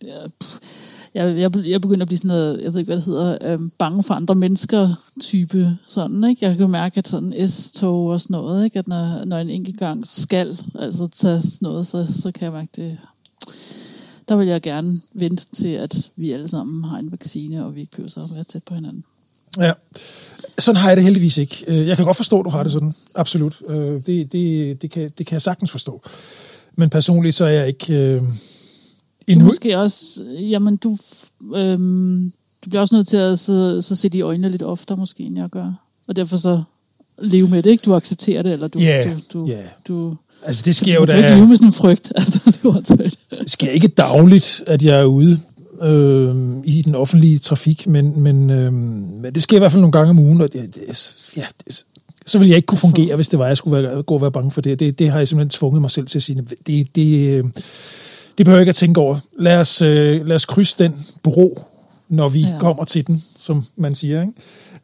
det 0.00 0.10
er... 0.10 0.28
Pff 0.40 0.97
jeg, 1.18 1.38
jeg, 1.38 1.66
jeg 1.66 1.80
begynder 1.80 2.02
at 2.02 2.08
blive 2.08 2.18
sådan 2.18 2.28
noget, 2.28 2.62
jeg 2.62 2.72
ved 2.72 2.80
ikke, 2.80 2.88
hvad 2.88 2.96
det 2.96 3.04
hedder, 3.04 3.38
øhm, 3.40 3.70
bange 3.78 4.02
for 4.02 4.14
andre 4.14 4.34
mennesker 4.34 4.88
type 5.20 5.76
sådan, 5.86 6.24
ikke? 6.24 6.46
Jeg 6.46 6.56
kan 6.56 6.70
mærke, 6.70 6.98
at 6.98 7.08
sådan 7.08 7.48
S-tog 7.48 8.06
og 8.06 8.20
sådan 8.20 8.34
noget, 8.34 8.64
ikke? 8.64 8.78
At 8.78 8.88
når, 8.88 9.24
når 9.24 9.38
en 9.38 9.50
enkelt 9.50 9.78
gang 9.78 10.06
skal 10.06 10.58
altså 10.78 11.08
tage 11.08 11.42
sådan 11.42 11.58
noget, 11.66 11.86
så, 11.86 12.06
så 12.06 12.32
kan 12.32 12.44
jeg 12.44 12.52
mærke 12.52 12.70
det. 12.76 12.98
der 14.28 14.36
vil 14.36 14.48
jeg 14.48 14.62
gerne 14.62 15.00
vente 15.14 15.46
til, 15.54 15.68
at 15.68 15.96
vi 16.16 16.32
alle 16.32 16.48
sammen 16.48 16.84
har 16.84 16.98
en 16.98 17.12
vaccine, 17.12 17.64
og 17.64 17.74
vi 17.74 17.80
ikke 17.80 17.92
behøver 17.92 18.24
at 18.24 18.34
være 18.34 18.44
tæt 18.44 18.62
på 18.64 18.74
hinanden. 18.74 19.04
Ja, 19.58 19.72
sådan 20.58 20.80
har 20.80 20.88
jeg 20.88 20.96
det 20.96 21.04
heldigvis 21.04 21.36
ikke. 21.36 21.64
Øh, 21.66 21.88
jeg 21.88 21.96
kan 21.96 22.04
godt 22.04 22.16
forstå, 22.16 22.38
at 22.38 22.44
du 22.44 22.50
har 22.50 22.62
det 22.62 22.72
sådan. 22.72 22.94
Absolut. 23.14 23.60
Øh, 23.68 23.76
det, 23.76 24.32
det, 24.32 24.82
det, 24.82 24.90
kan, 24.90 25.10
det 25.18 25.26
kan 25.26 25.34
jeg 25.34 25.42
sagtens 25.42 25.70
forstå. 25.70 26.02
Men 26.76 26.90
personligt 26.90 27.34
så 27.34 27.44
er 27.44 27.50
jeg 27.50 27.68
ikke... 27.68 27.94
Øh, 27.94 28.22
du 29.34 29.40
måske 29.40 29.78
også... 29.78 30.24
Jamen, 30.40 30.76
du, 30.76 30.96
øh, 31.54 31.78
du 32.64 32.70
bliver 32.70 32.80
også 32.80 32.94
nødt 32.94 33.08
til 33.08 33.16
at 33.16 33.38
så, 33.38 33.80
så 33.80 33.96
se 33.96 34.08
de 34.08 34.20
øjnene 34.20 34.48
lidt 34.48 34.62
oftere 34.62 34.96
måske, 34.96 35.22
end 35.22 35.38
jeg 35.38 35.48
gør. 35.48 35.72
Og 36.08 36.16
derfor 36.16 36.36
så 36.36 36.62
leve 37.18 37.48
med 37.48 37.62
det, 37.62 37.70
ikke? 37.70 37.82
Du 37.82 37.94
accepterer 37.94 38.42
det, 38.42 38.52
eller 38.52 38.68
du... 38.68 38.78
Yeah, 38.80 39.04
du, 39.04 39.20
du, 39.32 39.48
yeah. 39.48 39.64
du 39.88 40.14
Altså, 40.46 40.62
det 40.64 40.76
sker 40.76 40.94
jo 40.94 41.04
da... 41.04 41.12
Du 41.12 41.18
ikke 41.18 41.34
leve 41.34 41.48
med 41.48 41.56
sådan 41.56 41.68
en 41.68 41.72
frygt. 41.72 42.12
Altså, 42.16 42.40
det, 42.46 42.64
var 42.64 42.80
det 42.80 43.50
sker 43.50 43.70
ikke 43.70 43.88
dagligt, 43.88 44.62
at 44.66 44.84
jeg 44.84 45.00
er 45.00 45.04
ude 45.04 45.40
øh, 45.82 46.56
i 46.64 46.82
den 46.82 46.94
offentlige 46.94 47.38
trafik, 47.38 47.86
men, 47.86 48.20
men, 48.20 48.50
øh, 48.50 48.72
men 48.72 49.34
det 49.34 49.42
sker 49.42 49.56
i 49.56 49.58
hvert 49.58 49.72
fald 49.72 49.80
nogle 49.80 49.92
gange 49.92 50.10
om 50.10 50.18
ugen, 50.18 50.40
og 50.40 50.52
det, 50.52 50.74
det, 50.74 51.16
ja, 51.36 51.44
det, 51.66 51.84
så 52.26 52.38
ville 52.38 52.50
jeg 52.50 52.56
ikke 52.56 52.66
kunne 52.66 52.78
fungere, 52.78 53.16
hvis 53.16 53.28
det 53.28 53.38
var, 53.38 53.46
jeg 53.46 53.56
skulle 53.56 53.82
være, 53.82 54.02
gå 54.02 54.14
og 54.14 54.20
være 54.20 54.32
bange 54.32 54.50
for 54.50 54.60
det. 54.60 54.80
det. 54.80 54.98
Det 54.98 55.10
har 55.10 55.18
jeg 55.18 55.28
simpelthen 55.28 55.50
tvunget 55.50 55.80
mig 55.80 55.90
selv 55.90 56.06
til 56.06 56.18
at 56.18 56.22
sige. 56.22 56.46
Det, 56.66 56.96
det, 56.96 57.28
øh, 57.28 57.44
det 58.38 58.46
behøver 58.46 58.58
jeg 58.58 58.62
ikke 58.62 58.70
at 58.70 58.76
tænke 58.76 59.00
over. 59.00 59.18
Lad 59.38 59.56
os, 59.56 59.82
øh, 59.82 60.26
lad 60.26 60.36
os 60.36 60.44
krydse 60.44 60.76
den 60.78 61.06
bro, 61.22 61.62
når 62.08 62.28
vi 62.28 62.40
ja. 62.40 62.58
kommer 62.60 62.84
til 62.84 63.06
den, 63.06 63.22
som 63.36 63.64
man 63.76 63.94
siger. 63.94 64.20
Ikke? 64.20 64.32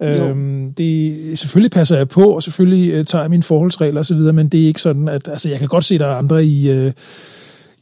Øhm, 0.01 0.73
det, 0.73 1.39
selvfølgelig 1.39 1.71
passer 1.71 1.97
jeg 1.97 2.09
på, 2.09 2.25
og 2.25 2.43
selvfølgelig 2.43 2.91
øh, 2.93 3.05
tager 3.05 3.23
jeg 3.23 3.31
mine 3.31 3.43
forholdsregler 3.43 4.01
osv., 4.01 4.17
men 4.17 4.49
det 4.49 4.63
er 4.63 4.67
ikke 4.67 4.81
sådan, 4.81 5.09
at 5.09 5.29
altså, 5.29 5.49
jeg 5.49 5.59
kan 5.59 5.69
godt 5.69 5.85
se, 5.85 5.95
at 5.95 6.01
der 6.01 6.07
er 6.07 6.15
andre 6.15 6.45
i, 6.45 6.71
øh, 6.71 6.93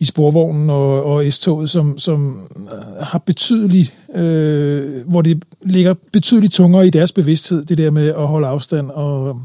i 0.00 0.05
sporvognen 0.05 0.71
og, 0.71 1.05
og 1.05 1.33
S-toget, 1.33 1.71
som, 1.71 1.99
som 1.99 2.41
øh, 2.73 3.07
har 3.07 3.19
betydeligt, 3.19 3.95
øh, 4.14 5.07
hvor 5.07 5.23
det 5.23 5.43
ligger 5.62 5.95
betydeligt 6.12 6.52
tungere 6.52 6.87
i 6.87 6.91
deres 6.91 7.12
bevidsthed, 7.12 7.64
det 7.64 7.79
der 7.79 7.91
med 7.91 8.09
at 8.09 8.26
holde 8.26 8.47
afstand 8.47 8.91
og, 8.91 9.41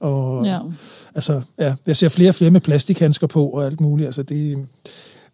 og 0.00 0.46
ja. 0.46 0.58
altså, 1.14 1.40
ja, 1.58 1.74
jeg 1.86 1.96
ser 1.96 2.08
flere 2.08 2.28
og 2.28 2.34
flere 2.34 2.50
med 2.50 2.60
plastikhandsker 2.60 3.26
på 3.26 3.46
og 3.46 3.66
alt 3.66 3.80
muligt, 3.80 4.06
altså 4.06 4.22
det, 4.22 4.58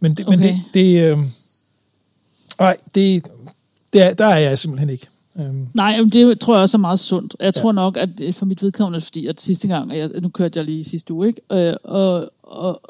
men 0.00 0.14
det, 0.14 0.26
okay. 0.26 0.38
men 0.38 0.46
det, 0.46 0.62
det 0.74 1.02
øh, 1.02 1.18
nej, 2.58 2.76
det, 2.94 3.24
det 3.92 4.06
er, 4.06 4.14
der 4.14 4.26
er 4.26 4.38
jeg 4.38 4.58
simpelthen 4.58 4.90
ikke. 4.90 5.06
Øhm. 5.38 5.68
Nej, 5.74 6.00
men 6.00 6.10
det 6.10 6.40
tror 6.40 6.54
jeg 6.54 6.62
også 6.62 6.76
er 6.76 6.80
meget 6.80 7.00
sundt. 7.00 7.36
Jeg 7.40 7.54
tror 7.54 7.72
nok, 7.72 7.96
at 7.96 8.10
for 8.32 8.46
mit 8.46 8.62
vedkommende, 8.62 9.04
fordi 9.04 9.26
at 9.26 9.40
sidste 9.40 9.68
gang, 9.68 9.96
jeg, 9.96 10.10
nu 10.22 10.28
kørte 10.28 10.58
jeg 10.58 10.64
lige 10.64 10.84
sidste 10.84 11.14
uge, 11.14 11.26
ikke? 11.26 11.40
Øh, 11.52 11.74
og, 11.84 12.30
og, 12.42 12.80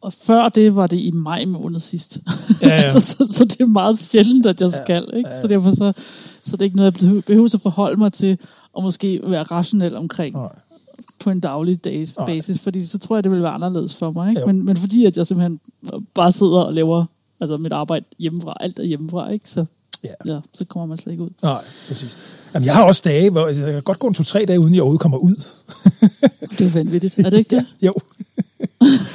og 0.00 0.12
før 0.12 0.48
det 0.48 0.76
var 0.76 0.86
det 0.86 1.00
i 1.00 1.10
maj 1.10 1.44
måned 1.44 1.80
sidst. 1.80 2.18
Ja, 2.62 2.68
ja. 2.74 2.90
så, 2.90 3.00
så, 3.00 3.28
så 3.30 3.44
det 3.44 3.60
er 3.60 3.66
meget 3.66 3.98
sjældent, 3.98 4.46
at 4.46 4.60
jeg 4.60 4.70
ja, 4.70 4.84
skal. 4.84 5.10
Ikke? 5.16 5.28
Ja, 5.28 5.34
ja. 5.34 5.40
Så 5.40 5.48
derfor 5.48 5.70
så, 5.70 5.92
så 6.42 6.56
det 6.56 6.60
er 6.60 6.64
ikke 6.64 6.76
noget, 6.76 7.02
jeg 7.02 7.24
behøver 7.24 7.54
at 7.54 7.60
forholde 7.60 7.96
mig 7.96 8.12
til, 8.12 8.38
og 8.72 8.82
måske 8.82 9.20
være 9.24 9.42
rationel 9.42 9.96
omkring. 9.96 10.34
Nej 10.34 10.52
på 11.24 11.30
en 11.30 11.40
daglig 11.40 11.84
dags 11.84 12.18
basis, 12.26 12.60
fordi 12.60 12.86
så 12.86 12.98
tror 12.98 13.16
jeg, 13.16 13.24
det 13.24 13.32
vil 13.32 13.42
være 13.42 13.52
anderledes 13.52 13.96
for 13.96 14.10
mig. 14.10 14.30
Ikke? 14.30 14.46
Men, 14.46 14.64
men 14.64 14.76
fordi 14.76 15.04
at 15.04 15.16
jeg 15.16 15.26
simpelthen 15.26 15.60
bare 16.14 16.32
sidder 16.32 16.60
og 16.62 16.74
laver 16.74 17.04
altså 17.40 17.56
mit 17.56 17.72
arbejde 17.72 18.04
hjemmefra, 18.18 18.56
alt 18.60 18.78
er 18.78 18.84
hjemmefra, 18.84 19.30
ikke? 19.30 19.50
Så, 19.50 19.64
ja. 20.04 20.12
ja. 20.26 20.40
så 20.52 20.64
kommer 20.64 20.86
man 20.86 20.98
slet 20.98 21.12
ikke 21.12 21.24
ud. 21.24 21.30
Nej, 21.42 21.52
præcis. 21.88 22.16
Jamen, 22.54 22.66
jeg 22.66 22.74
har 22.74 22.84
også 22.84 23.02
dage, 23.04 23.30
hvor 23.30 23.48
jeg 23.48 23.72
kan 23.72 23.82
godt 23.82 23.98
gå 23.98 24.06
en 24.06 24.14
to-tre 24.14 24.44
dage, 24.44 24.60
uden 24.60 24.74
jeg 24.74 24.82
overhovedet 24.82 25.00
kommer 25.00 25.18
ud. 25.18 25.36
det 26.58 26.66
er 26.66 26.70
vanvittigt. 26.70 27.18
Er 27.18 27.30
det 27.30 27.38
ikke 27.38 27.50
det? 27.56 27.66
Ja, 27.82 27.86
jo. 27.86 27.94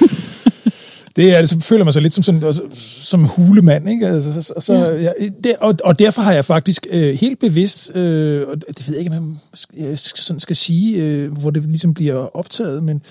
det 1.20 1.38
er, 1.38 1.46
så 1.46 1.60
føler 1.60 1.84
man 1.84 1.92
sig 1.92 2.02
lidt 2.02 2.14
som 2.14 2.22
sådan, 2.22 2.54
som 2.80 3.24
hulemand, 3.24 3.88
ikke? 3.88 4.06
Altså, 4.08 4.42
så, 4.42 4.54
så, 4.60 4.72
ja. 4.72 5.02
Ja, 5.02 5.10
det, 5.44 5.56
og, 5.56 5.74
og 5.84 5.98
derfor 5.98 6.22
har 6.22 6.32
jeg 6.32 6.44
faktisk 6.44 6.86
øh, 6.90 7.14
helt 7.14 7.38
bevidst, 7.38 7.96
øh, 7.96 8.48
og 8.48 8.56
det 8.60 8.88
ved 8.88 8.94
jeg 8.94 9.04
ikke, 9.04 9.16
om 9.16 9.38
jeg 9.76 9.98
sådan 9.98 10.40
skal 10.40 10.56
sige, 10.56 11.02
øh, 11.02 11.32
hvor 11.32 11.50
det 11.50 11.62
ligesom 11.62 11.94
bliver 11.94 12.36
optaget, 12.36 12.82
men, 12.82 13.02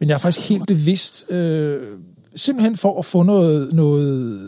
men 0.00 0.08
jeg 0.08 0.14
er 0.14 0.18
faktisk 0.18 0.48
helt 0.48 0.66
bevidst, 0.66 1.30
øh, 1.30 1.78
simpelthen 2.36 2.76
for 2.76 2.98
at 2.98 3.04
få 3.04 3.22
noget, 3.22 3.74
noget 3.74 4.40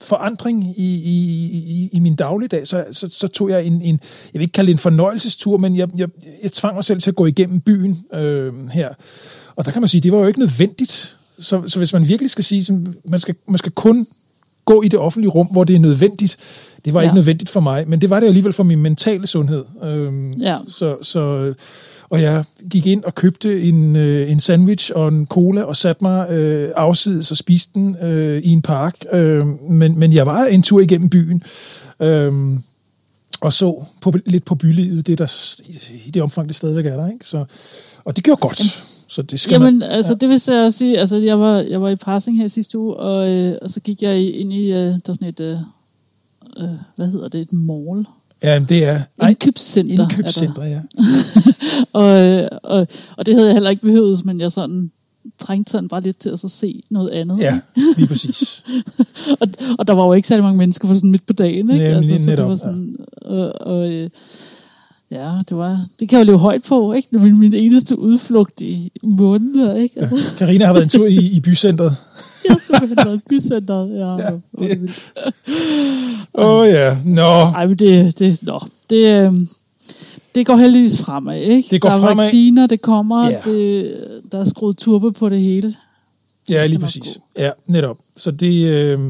forandring 0.00 0.74
i, 0.76 0.94
i, 0.94 1.16
i, 1.52 1.88
i 1.92 1.98
min 1.98 2.14
dagligdag, 2.14 2.66
så, 2.66 2.84
så, 2.92 3.08
så 3.08 3.28
tog 3.28 3.50
jeg 3.50 3.64
en, 3.64 3.82
en, 3.82 4.00
jeg 4.32 4.38
vil 4.38 4.42
ikke 4.42 4.52
kalde 4.52 4.66
det 4.66 4.72
en 4.72 4.78
fornøjelsestur, 4.78 5.56
men 5.56 5.76
jeg, 5.76 5.88
jeg, 5.96 6.08
jeg 6.42 6.52
tvang 6.52 6.74
mig 6.74 6.84
selv 6.84 7.00
til 7.00 7.10
at 7.10 7.16
gå 7.16 7.26
igennem 7.26 7.60
byen 7.60 7.98
øh, 8.14 8.68
her. 8.68 8.88
Og 9.56 9.64
der 9.64 9.70
kan 9.70 9.82
man 9.82 9.88
sige, 9.88 10.00
det 10.00 10.12
var 10.12 10.18
jo 10.18 10.26
ikke 10.26 10.38
nødvendigt. 10.38 11.17
Så, 11.38 11.62
så 11.66 11.78
hvis 11.78 11.92
man 11.92 12.08
virkelig 12.08 12.30
skal 12.30 12.44
sige, 12.44 12.78
man 13.04 13.20
skal, 13.20 13.34
man 13.48 13.58
skal 13.58 13.72
kun 13.72 14.06
gå 14.64 14.82
i 14.82 14.88
det 14.88 14.98
offentlige 14.98 15.30
rum, 15.30 15.46
hvor 15.46 15.64
det 15.64 15.76
er 15.76 15.80
nødvendigt. 15.80 16.36
Det 16.84 16.94
var 16.94 17.00
ja. 17.00 17.06
ikke 17.06 17.14
nødvendigt 17.14 17.50
for 17.50 17.60
mig, 17.60 17.88
men 17.88 18.00
det 18.00 18.10
var 18.10 18.20
det 18.20 18.26
alligevel 18.26 18.52
for 18.52 18.62
min 18.62 18.78
mentale 18.78 19.26
sundhed. 19.26 19.64
Øhm, 19.82 20.30
ja. 20.30 20.58
Så, 20.68 20.96
så 21.02 21.54
og 22.10 22.22
jeg 22.22 22.44
gik 22.70 22.86
ind 22.86 23.04
og 23.04 23.14
købte 23.14 23.62
en, 23.62 23.96
øh, 23.96 24.30
en 24.30 24.40
sandwich 24.40 24.92
og 24.94 25.08
en 25.08 25.26
cola 25.26 25.62
og 25.62 25.76
satte 25.76 26.04
mig 26.04 26.30
øh, 26.30 26.72
afsides 26.76 27.30
og 27.30 27.36
spiste 27.36 27.70
den 27.74 27.96
øh, 28.02 28.42
i 28.42 28.48
en 28.48 28.62
park. 28.62 28.94
Øh, 29.12 29.46
men, 29.70 29.98
men 29.98 30.12
jeg 30.12 30.26
var 30.26 30.44
en 30.44 30.62
tur 30.62 30.80
igennem 30.80 31.08
byen 31.08 31.42
øh, 32.00 32.58
og 33.40 33.52
så 33.52 33.84
på, 34.00 34.12
lidt 34.26 34.44
på 34.44 34.54
bylivet, 34.54 35.06
det 35.06 35.18
der, 35.18 35.56
i 36.04 36.10
det 36.10 36.22
omfang, 36.22 36.48
det 36.48 36.56
stadigvæk 36.56 36.86
er 36.86 36.96
der. 36.96 37.12
Ikke? 37.12 37.24
Så, 37.24 37.44
og 38.04 38.16
det 38.16 38.24
gjorde 38.24 38.40
godt. 38.40 38.84
Så 39.08 39.22
det 39.22 39.40
skal 39.40 39.52
Jamen, 39.52 39.78
man, 39.78 39.90
altså, 39.90 40.12
ja. 40.12 40.16
det 40.16 40.28
vil 40.28 40.40
jeg 40.48 40.72
sige, 40.72 40.98
altså, 40.98 41.16
jeg 41.16 41.40
var, 41.40 41.56
jeg 41.56 41.82
var 41.82 41.88
i 41.88 41.96
passing 41.96 42.38
her 42.38 42.48
sidste 42.48 42.78
uge, 42.78 42.96
og, 42.96 43.30
øh, 43.30 43.54
og 43.62 43.70
så 43.70 43.80
gik 43.80 44.02
jeg 44.02 44.20
ind 44.20 44.52
i, 44.52 44.72
øh, 44.72 44.76
der 44.76 45.00
er 45.08 45.12
sådan 45.12 45.28
et, 45.28 45.40
øh, 45.40 45.58
øh 46.56 46.78
hvad 46.96 47.06
hedder 47.06 47.28
det, 47.28 47.40
et 47.40 47.52
mall, 47.52 48.06
Ja, 48.42 48.58
det 48.68 48.84
er... 48.84 49.02
Indkøbscenter. 49.28 50.02
Indkøbscenter, 50.02 50.64
ja. 50.64 50.80
og, 52.00 52.48
og, 52.62 52.86
og 53.16 53.26
det 53.26 53.34
havde 53.34 53.46
jeg 53.46 53.54
heller 53.54 53.70
ikke 53.70 53.82
behøvet, 53.82 54.24
men 54.24 54.40
jeg 54.40 54.52
sådan 54.52 54.90
trængte 55.38 55.70
sådan 55.70 55.88
bare 55.88 56.00
lidt 56.00 56.18
til 56.18 56.30
at 56.30 56.38
så 56.38 56.48
se 56.48 56.80
noget 56.90 57.10
andet. 57.10 57.38
Ja, 57.38 57.60
lige 57.96 58.08
præcis. 58.08 58.62
og, 59.40 59.48
og 59.78 59.86
der 59.86 59.92
var 59.94 60.06
jo 60.06 60.12
ikke 60.12 60.28
særlig 60.28 60.42
mange 60.42 60.58
mennesker 60.58 60.88
for 60.88 60.94
sådan 60.94 61.10
midt 61.10 61.26
på 61.26 61.32
dagen, 61.32 61.70
ikke? 61.70 61.84
Ja, 61.84 61.96
altså, 61.96 62.24
så 62.24 62.30
det 62.30 62.44
var 62.44 62.54
sådan, 62.54 62.96
ja. 63.22 63.28
og, 63.28 63.52
og, 63.60 63.92
øh, 63.92 64.10
ja, 65.10 65.32
det 65.48 65.56
var, 65.56 65.86
det 66.00 66.08
kan 66.08 66.18
jeg 66.18 66.26
jo 66.26 66.32
leve 66.32 66.38
højt 66.38 66.62
på, 66.68 66.92
ikke? 66.92 67.08
Det 67.12 67.22
var 67.22 67.28
min 67.28 67.54
eneste 67.54 67.98
udflugt 67.98 68.60
i 68.60 68.92
måneder, 69.04 69.76
ikke? 69.76 70.00
Altså. 70.00 70.38
Karina 70.38 70.66
har 70.66 70.72
været 70.72 70.82
en 70.84 70.88
tur 70.88 71.06
i, 71.06 71.36
i 71.36 71.40
bycentret. 71.40 71.96
jeg 72.44 72.52
har 72.52 72.58
simpelthen 72.58 72.98
været 73.04 73.16
i 73.16 73.28
bycentret. 73.28 73.90
Ja, 73.98 74.12
ja, 74.12 74.30
det. 74.58 74.90
Åh 76.34 76.50
oh, 76.50 76.68
ja, 76.68 76.96
nå. 77.04 77.22
Ej, 77.22 77.66
men 77.66 77.76
det, 77.76 78.18
det, 78.18 78.42
nå. 78.42 78.60
Det, 78.90 79.26
øh, 79.26 79.32
det 80.34 80.46
går 80.46 80.56
heldigvis 80.56 81.02
fremad, 81.02 81.40
ikke? 81.40 81.68
Det 81.70 81.80
går 81.80 81.88
der 81.88 81.96
er 81.96 82.00
fremad. 82.00 82.24
vacciner, 82.24 82.66
det 82.66 82.82
kommer, 82.82 83.30
ja. 83.30 83.40
det, 83.44 83.94
der 84.32 84.40
er 84.40 84.44
skruet 84.44 84.76
turbo 84.76 85.10
på 85.10 85.28
det 85.28 85.40
hele. 85.40 85.74
Ja, 86.50 86.66
lige 86.66 86.78
præcis. 86.78 87.18
Ja, 87.36 87.50
netop. 87.66 87.96
Så 88.16 88.30
det, 88.30 88.64
øh, 88.64 89.00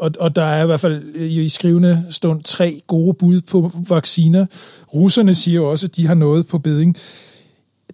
og, 0.00 0.10
og 0.20 0.36
der 0.36 0.42
er 0.42 0.62
i 0.62 0.66
hvert 0.66 0.80
fald 0.80 1.14
i 1.14 1.48
skrivende 1.48 2.04
stund 2.10 2.42
tre 2.42 2.80
gode 2.86 3.14
bud 3.14 3.40
på 3.40 3.70
vacciner. 3.88 4.46
Russerne 4.94 5.34
siger 5.34 5.60
også, 5.60 5.86
at 5.86 5.96
de 5.96 6.06
har 6.06 6.14
noget 6.14 6.46
på 6.46 6.58
beding. 6.58 6.96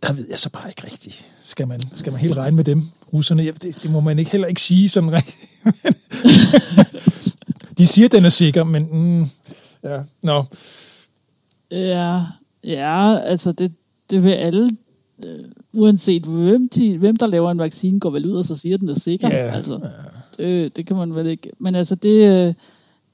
Der 0.03 0.13
ved 0.13 0.27
jeg 0.31 0.39
så 0.39 0.51
bare 0.51 0.69
ikke 0.69 0.85
rigtigt. 0.85 1.25
Skal 1.43 1.69
man, 1.69 1.81
skal 1.81 2.13
man 2.13 2.21
helt 2.21 2.37
regne 2.37 2.57
med 2.57 2.65
dem, 2.65 2.83
russerne? 3.13 3.43
Ja, 3.43 3.51
det, 3.51 3.83
det 3.83 3.91
må 3.91 4.01
man 4.01 4.19
ikke 4.19 4.31
heller 4.31 4.47
ikke 4.47 4.63
sige 4.63 4.89
sådan 4.89 5.13
rigtigt. 5.13 5.51
de 7.79 7.87
siger, 7.87 8.07
at 8.07 8.13
den 8.13 8.25
er 8.25 8.29
sikker, 8.29 8.65
men 8.65 8.89
mm, 8.93 9.27
ja. 9.85 10.03
No. 10.23 10.43
Ja, 11.71 12.23
ja, 12.65 13.19
altså 13.19 13.53
det, 13.53 13.73
det 14.11 14.23
vil 14.23 14.31
alle, 14.31 14.71
øh, 15.25 15.45
uanset 15.73 16.23
hvem, 16.23 16.69
de, 16.69 16.99
hvem 16.99 17.17
der 17.17 17.27
laver 17.27 17.51
en 17.51 17.59
vaccine, 17.59 18.01
går 18.01 18.11
vel 18.11 18.27
ud 18.27 18.37
og 18.37 18.45
så 18.45 18.57
siger, 18.59 18.75
at 18.75 18.81
den 18.81 18.89
er 18.89 18.95
sikker. 18.95 19.29
Ja, 19.29 19.55
altså. 19.57 19.81
Det, 20.37 20.77
det 20.77 20.87
kan 20.87 20.97
man 20.97 21.15
vel 21.15 21.27
ikke. 21.27 21.51
Men 21.59 21.75
altså 21.75 21.95
det, 21.95 22.49
øh, 22.49 22.55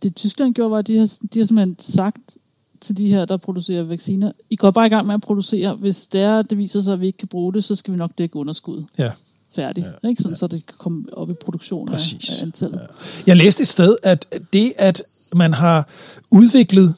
det 0.03 0.17
Tyskland 0.17 0.55
gjorde, 0.55 0.71
var, 0.71 0.79
at 0.79 0.87
de 0.87 0.97
har, 0.97 1.19
de 1.35 1.39
har 1.39 1.47
simpelthen 1.47 1.77
sagt 1.79 2.39
til 2.83 2.97
de 2.99 3.09
her, 3.09 3.25
der 3.25 3.37
producerer 3.37 3.83
vacciner, 3.83 4.33
I 4.51 4.57
går 4.57 4.71
bare 4.71 4.87
i 4.87 4.89
gang 4.89 5.07
med 5.07 5.15
at 5.15 5.21
producere. 5.21 5.75
Hvis 5.75 6.07
det, 6.07 6.21
er, 6.21 6.43
det 6.43 6.59
viser 6.59 6.81
sig, 6.81 6.93
at 6.93 7.01
vi 7.01 7.07
ikke 7.07 7.19
kan 7.19 7.29
bruge 7.29 7.55
det, 7.55 7.65
så 7.65 7.75
skal 7.75 7.93
vi 7.93 7.99
nok 7.99 8.11
dække 8.19 8.37
underskud. 8.37 8.85
Ja. 8.99 9.11
Færdig. 9.55 9.85
Ja. 10.03 10.09
Ikke? 10.09 10.23
Sådan, 10.23 10.33
ja. 10.33 10.37
Så 10.37 10.47
det 10.47 10.67
kan 10.67 10.77
komme 10.79 11.05
op 11.13 11.31
i 11.31 11.33
produktion 11.33 11.89
af, 11.89 11.99
af 12.29 12.43
antallet. 12.43 12.81
Ja. 12.81 12.87
Jeg 13.27 13.37
læste 13.37 13.61
et 13.61 13.69
sted, 13.69 13.97
at 14.03 14.27
det, 14.53 14.73
at 14.77 15.03
man 15.35 15.55
har 15.55 15.89
udviklet 16.31 16.95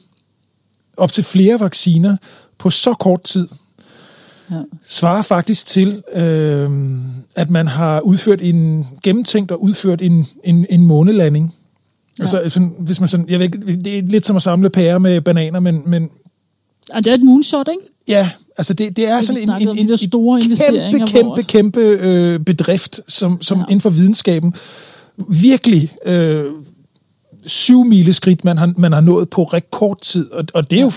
op 0.97 1.11
til 1.11 1.23
flere 1.23 1.59
vacciner 1.59 2.17
på 2.57 2.69
så 2.69 2.93
kort 2.93 3.23
tid, 3.23 3.47
ja. 4.51 4.61
svarer 4.83 5.21
faktisk 5.21 5.67
til, 5.67 6.03
øh, 6.13 6.69
at 7.35 7.49
man 7.49 7.67
har 7.67 8.01
udført 8.01 8.41
en 8.41 8.87
gennemtænkt 9.03 9.51
og 9.51 9.63
udført 9.63 10.01
en, 10.01 10.25
en, 10.43 10.65
en 10.69 10.85
månelanding. 10.85 11.55
Ja. 12.19 12.23
Altså, 12.23 12.49
sådan, 12.49 12.73
hvis 12.79 12.99
man 12.99 13.09
sådan, 13.09 13.29
jeg 13.29 13.39
ved 13.39 13.45
ikke, 13.45 13.75
det 13.75 13.97
er 13.97 14.01
lidt 14.01 14.25
som 14.25 14.35
at 14.35 14.41
samle 14.41 14.69
pærer 14.69 14.97
med 14.97 15.21
bananer, 15.21 15.59
men... 15.59 15.81
men 15.85 16.09
og 16.93 17.03
det 17.03 17.09
er 17.09 17.13
et 17.13 17.23
moonshot, 17.23 17.67
ikke? 17.67 17.81
Ja, 18.07 18.29
altså 18.57 18.73
det, 18.73 18.97
det 18.97 19.07
er 19.07 19.17
det, 19.17 19.25
sådan 19.25 19.61
en, 19.61 19.67
en, 19.69 19.77
en, 19.77 19.91
en 19.91 19.97
store 19.97 20.41
kæmpe, 20.41 21.11
kæmpe, 21.11 21.43
kæmpe 21.43 21.79
øh, 21.81 22.39
bedrift, 22.39 22.99
som, 23.07 23.41
som 23.41 23.57
ja. 23.57 23.63
inden 23.63 23.81
for 23.81 23.89
videnskaben 23.89 24.53
virkelig 25.29 25.93
øh, 26.05 26.43
syv 27.45 27.83
mile 27.83 28.13
skridt, 28.13 28.45
man 28.45 28.57
har, 28.57 28.73
man 28.77 28.93
har 28.93 29.01
nået 29.01 29.29
på 29.29 29.43
rekordtid. 29.43 30.31
Og, 30.31 30.45
og 30.53 30.71
det 30.71 30.79
er 30.79 30.83
jo 30.83 30.91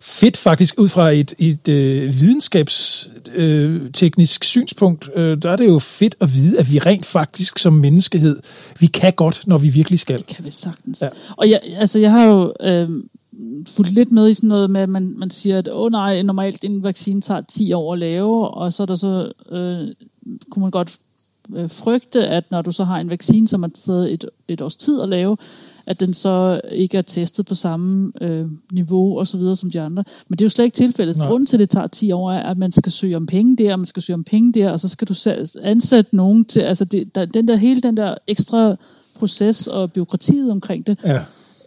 fedt 0.00 0.36
faktisk, 0.36 0.74
ud 0.78 0.88
fra 0.88 1.10
et, 1.10 1.34
et 1.38 1.68
øh, 1.68 2.20
videnskabsteknisk 2.20 4.42
øh, 4.42 4.44
synspunkt, 4.44 5.08
øh, 5.14 5.42
der 5.42 5.50
er 5.50 5.56
det 5.56 5.66
jo 5.66 5.78
fedt 5.78 6.14
at 6.20 6.34
vide, 6.34 6.58
at 6.58 6.72
vi 6.72 6.78
rent 6.78 7.06
faktisk 7.06 7.58
som 7.58 7.72
menneskehed, 7.72 8.40
vi 8.78 8.86
kan 8.86 9.12
godt, 9.12 9.46
når 9.46 9.58
vi 9.58 9.68
virkelig 9.68 9.98
skal. 9.98 10.18
Det 10.18 10.26
kan 10.26 10.44
vi 10.44 10.50
sagtens. 10.50 11.02
Ja. 11.02 11.08
Og 11.36 11.50
jeg, 11.50 11.60
altså, 11.76 11.98
jeg 11.98 12.10
har 12.10 12.24
jo... 12.24 12.52
Øh, 12.60 12.88
fulgt 13.68 13.92
lidt 13.92 14.12
med 14.12 14.28
i 14.28 14.34
sådan 14.34 14.48
noget 14.48 14.70
med, 14.70 14.80
at 14.80 14.88
man, 14.88 15.14
man 15.18 15.30
siger, 15.30 15.58
at 15.58 15.68
åh 15.68 15.82
oh, 15.82 15.92
nej, 15.92 16.22
normalt 16.22 16.64
en 16.64 16.82
vaccine 16.82 17.20
tager 17.20 17.40
10 17.40 17.72
år 17.72 17.92
at 17.92 17.98
lave, 17.98 18.48
og 18.48 18.72
så 18.72 18.82
er 18.82 18.86
der 18.86 18.94
så, 18.94 19.32
øh, 19.50 19.88
kunne 20.50 20.60
man 20.60 20.70
godt 20.70 20.98
øh, 21.54 21.70
frygte, 21.70 22.26
at 22.26 22.44
når 22.50 22.62
du 22.62 22.72
så 22.72 22.84
har 22.84 23.00
en 23.00 23.10
vaccine, 23.10 23.48
som 23.48 23.62
har 23.62 23.70
taget 23.74 24.12
et, 24.12 24.24
et 24.48 24.62
års 24.62 24.76
tid 24.76 25.00
at 25.00 25.08
lave, 25.08 25.36
at 25.86 26.00
den 26.00 26.14
så 26.14 26.60
ikke 26.72 26.98
er 26.98 27.02
testet 27.02 27.46
på 27.46 27.54
samme 27.54 28.12
øh, 28.20 28.46
niveau 28.72 29.18
og 29.18 29.26
så 29.26 29.38
videre 29.38 29.56
som 29.56 29.70
de 29.70 29.80
andre. 29.80 30.04
Men 30.28 30.38
det 30.38 30.42
er 30.42 30.46
jo 30.46 30.50
slet 30.50 30.64
ikke 30.64 30.76
tilfældet. 30.76 31.16
Nej. 31.16 31.26
Grunden 31.26 31.46
til, 31.46 31.56
at 31.56 31.60
det 31.60 31.70
tager 31.70 31.86
10 31.86 32.12
år, 32.12 32.32
er, 32.32 32.42
at 32.42 32.58
man 32.58 32.72
skal 32.72 32.92
søge 32.92 33.16
om 33.16 33.26
penge 33.26 33.56
der, 33.56 33.72
og 33.72 33.78
man 33.78 33.86
skal 33.86 34.02
søge 34.02 34.14
om 34.14 34.24
penge 34.24 34.52
der, 34.52 34.70
og 34.70 34.80
så 34.80 34.88
skal 34.88 35.08
du 35.08 35.14
ansætte 35.62 36.16
nogen 36.16 36.44
til, 36.44 36.60
altså 36.60 36.84
det, 36.84 37.14
der, 37.14 37.24
den 37.24 37.48
der, 37.48 37.56
hele 37.56 37.80
den 37.80 37.96
der 37.96 38.14
ekstra 38.26 38.76
proces 39.14 39.66
og 39.66 39.92
byråkratiet 39.92 40.50
omkring 40.50 40.86
det, 40.86 40.98
ja. 41.04 41.20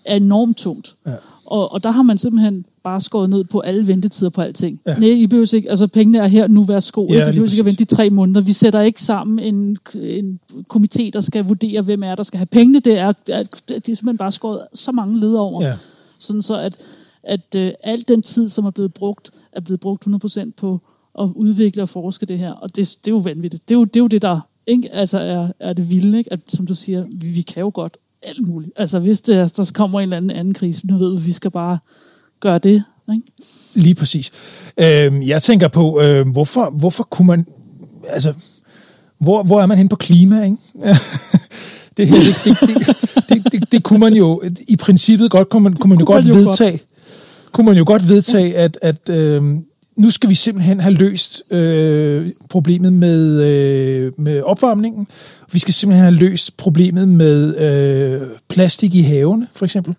er 0.05 0.15
enormt 0.15 0.57
tungt. 0.57 0.95
Ja. 1.05 1.15
Og, 1.47 1.71
og 1.71 1.83
der 1.83 1.91
har 1.91 2.01
man 2.01 2.17
simpelthen 2.17 2.65
bare 2.83 3.01
skåret 3.01 3.29
ned 3.29 3.43
på 3.43 3.59
alle 3.59 3.87
ventetider 3.87 4.29
på 4.29 4.41
alting. 4.41 4.81
Ja. 4.85 4.95
Nej, 4.95 5.09
I 5.09 5.27
behøver 5.27 5.55
ikke, 5.55 5.69
altså 5.69 5.87
pengene 5.87 6.17
er 6.17 6.27
her, 6.27 6.47
nu 6.47 6.63
værsgo. 6.63 7.07
Ja, 7.09 7.27
I 7.27 7.31
behøver 7.31 7.49
ikke 7.49 7.59
at 7.59 7.65
vente 7.65 7.81
i 7.83 7.85
tre 7.85 8.09
måneder. 8.09 8.41
Vi 8.41 8.53
sætter 8.53 8.81
ikke 8.81 9.01
sammen 9.01 9.39
en, 9.39 9.77
en 9.95 10.39
komité, 10.73 11.09
der 11.13 11.21
skal 11.21 11.45
vurdere, 11.45 11.81
hvem 11.81 12.03
er 12.03 12.15
der 12.15 12.23
skal 12.23 12.37
have 12.37 12.45
pengene. 12.45 12.79
Det 12.79 12.99
er, 12.99 13.11
det 13.11 13.35
er, 13.35 13.43
det 13.43 13.75
er 13.75 13.81
simpelthen 13.83 14.17
bare 14.17 14.31
skåret 14.31 14.61
så 14.73 14.91
mange 14.91 15.19
led 15.19 15.33
over. 15.33 15.65
Ja. 15.65 15.73
Sådan 16.19 16.41
så, 16.41 16.59
at, 16.59 16.77
at 17.23 17.55
uh, 17.55 17.69
al 17.83 18.03
den 18.07 18.21
tid, 18.21 18.49
som 18.49 18.65
er 18.65 18.71
blevet 18.71 18.93
brugt, 18.93 19.31
er 19.51 19.61
blevet 19.61 19.79
brugt 19.79 20.07
100% 20.07 20.51
på 20.57 20.79
at 21.19 21.29
udvikle 21.35 21.81
og 21.81 21.89
forske 21.89 22.25
det 22.25 22.39
her. 22.39 22.51
Og 22.51 22.75
det, 22.75 22.97
det 23.05 23.07
er 23.07 23.15
jo 23.15 23.17
vanvittigt. 23.17 23.69
Det 23.69 23.75
er 23.75 23.79
jo 23.79 23.85
det, 23.85 23.95
er 23.95 23.99
jo 23.99 24.07
det 24.07 24.21
der 24.21 24.39
ikke? 24.67 24.93
Altså 24.93 25.19
er, 25.19 25.47
er 25.59 25.73
det 25.73 25.89
vilde, 25.89 26.17
ikke? 26.17 26.33
At, 26.33 26.39
som 26.47 26.67
du 26.67 26.73
siger, 26.73 27.05
vi, 27.11 27.27
vi 27.27 27.41
kan 27.41 27.61
jo 27.61 27.71
godt 27.73 27.97
alt 28.23 28.47
muligt. 28.47 28.71
Altså 28.75 28.99
hvis 28.99 29.21
det, 29.21 29.57
der 29.57 29.71
kommer 29.75 29.99
en 29.99 30.03
eller 30.03 30.17
anden, 30.17 30.31
anden 30.31 30.53
krise, 30.53 30.87
nu 30.87 30.97
ved 30.97 31.17
vi, 31.17 31.25
vi 31.25 31.31
skal 31.31 31.51
bare 31.51 31.77
gøre 32.39 32.57
det. 32.57 32.83
Ikke? 33.13 33.27
Lige 33.73 33.95
præcis. 33.95 34.31
Øh, 34.77 35.27
jeg 35.27 35.41
tænker 35.41 35.67
på, 35.67 36.01
øh, 36.01 36.27
hvorfor, 36.27 36.69
hvorfor 36.69 37.03
kunne 37.03 37.27
man, 37.27 37.45
altså, 38.09 38.33
hvor, 39.19 39.43
hvor 39.43 39.61
er 39.61 39.65
man 39.65 39.77
hen 39.77 39.89
på 39.89 39.95
klima, 39.95 40.43
ikke? 40.43 40.57
det, 41.97 42.07
det, 42.07 42.07
det, 42.45 42.57
det, 42.61 43.27
det, 43.29 43.51
det, 43.51 43.71
det 43.71 43.83
kunne 43.83 43.99
man 43.99 44.13
jo, 44.13 44.41
i 44.67 44.75
princippet 44.75 45.31
godt, 45.31 45.49
kunne 45.49 45.63
man, 45.63 45.73
kunne 45.73 45.89
man 45.89 45.99
jo 45.99 46.05
godt 46.05 46.25
vedtage, 46.25 46.71
godt. 46.71 47.51
kunne 47.51 47.65
man 47.65 47.77
jo 47.77 47.83
godt 47.87 48.09
vedtage, 48.09 48.57
at, 48.57 48.77
at 48.81 49.09
øh, 49.09 49.43
nu 49.97 50.11
skal 50.11 50.29
vi 50.29 50.35
simpelthen 50.35 50.79
have 50.79 50.93
løst 50.93 51.53
øh, 51.53 52.31
problemet 52.49 52.93
med, 52.93 53.41
øh, 53.41 54.11
med 54.17 54.41
opvarmningen. 54.41 55.07
Vi 55.51 55.59
skal 55.59 55.73
simpelthen 55.73 56.03
have 56.03 56.15
løst 56.15 56.57
problemet 56.57 57.07
med 57.07 57.57
øh, 57.57 58.27
plastik 58.47 58.95
i 58.95 59.01
havene, 59.01 59.47
for 59.55 59.65
eksempel. 59.65 59.95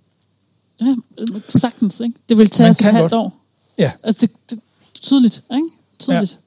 Ja, 0.80 0.94
sagtens, 1.48 2.00
ikke? 2.00 2.14
Det 2.28 2.38
vil 2.38 2.50
tage 2.50 2.70
os 2.70 2.80
et 2.80 2.86
halvt 2.86 3.00
godt. 3.00 3.12
år. 3.12 3.36
Ja. 3.78 3.92
Altså, 4.02 4.26
det, 4.26 4.50
det, 4.50 4.58
tydeligt, 4.94 5.44
ikke? 5.52 5.68
Tydeligt. 5.98 6.32
Ja. 6.32 6.38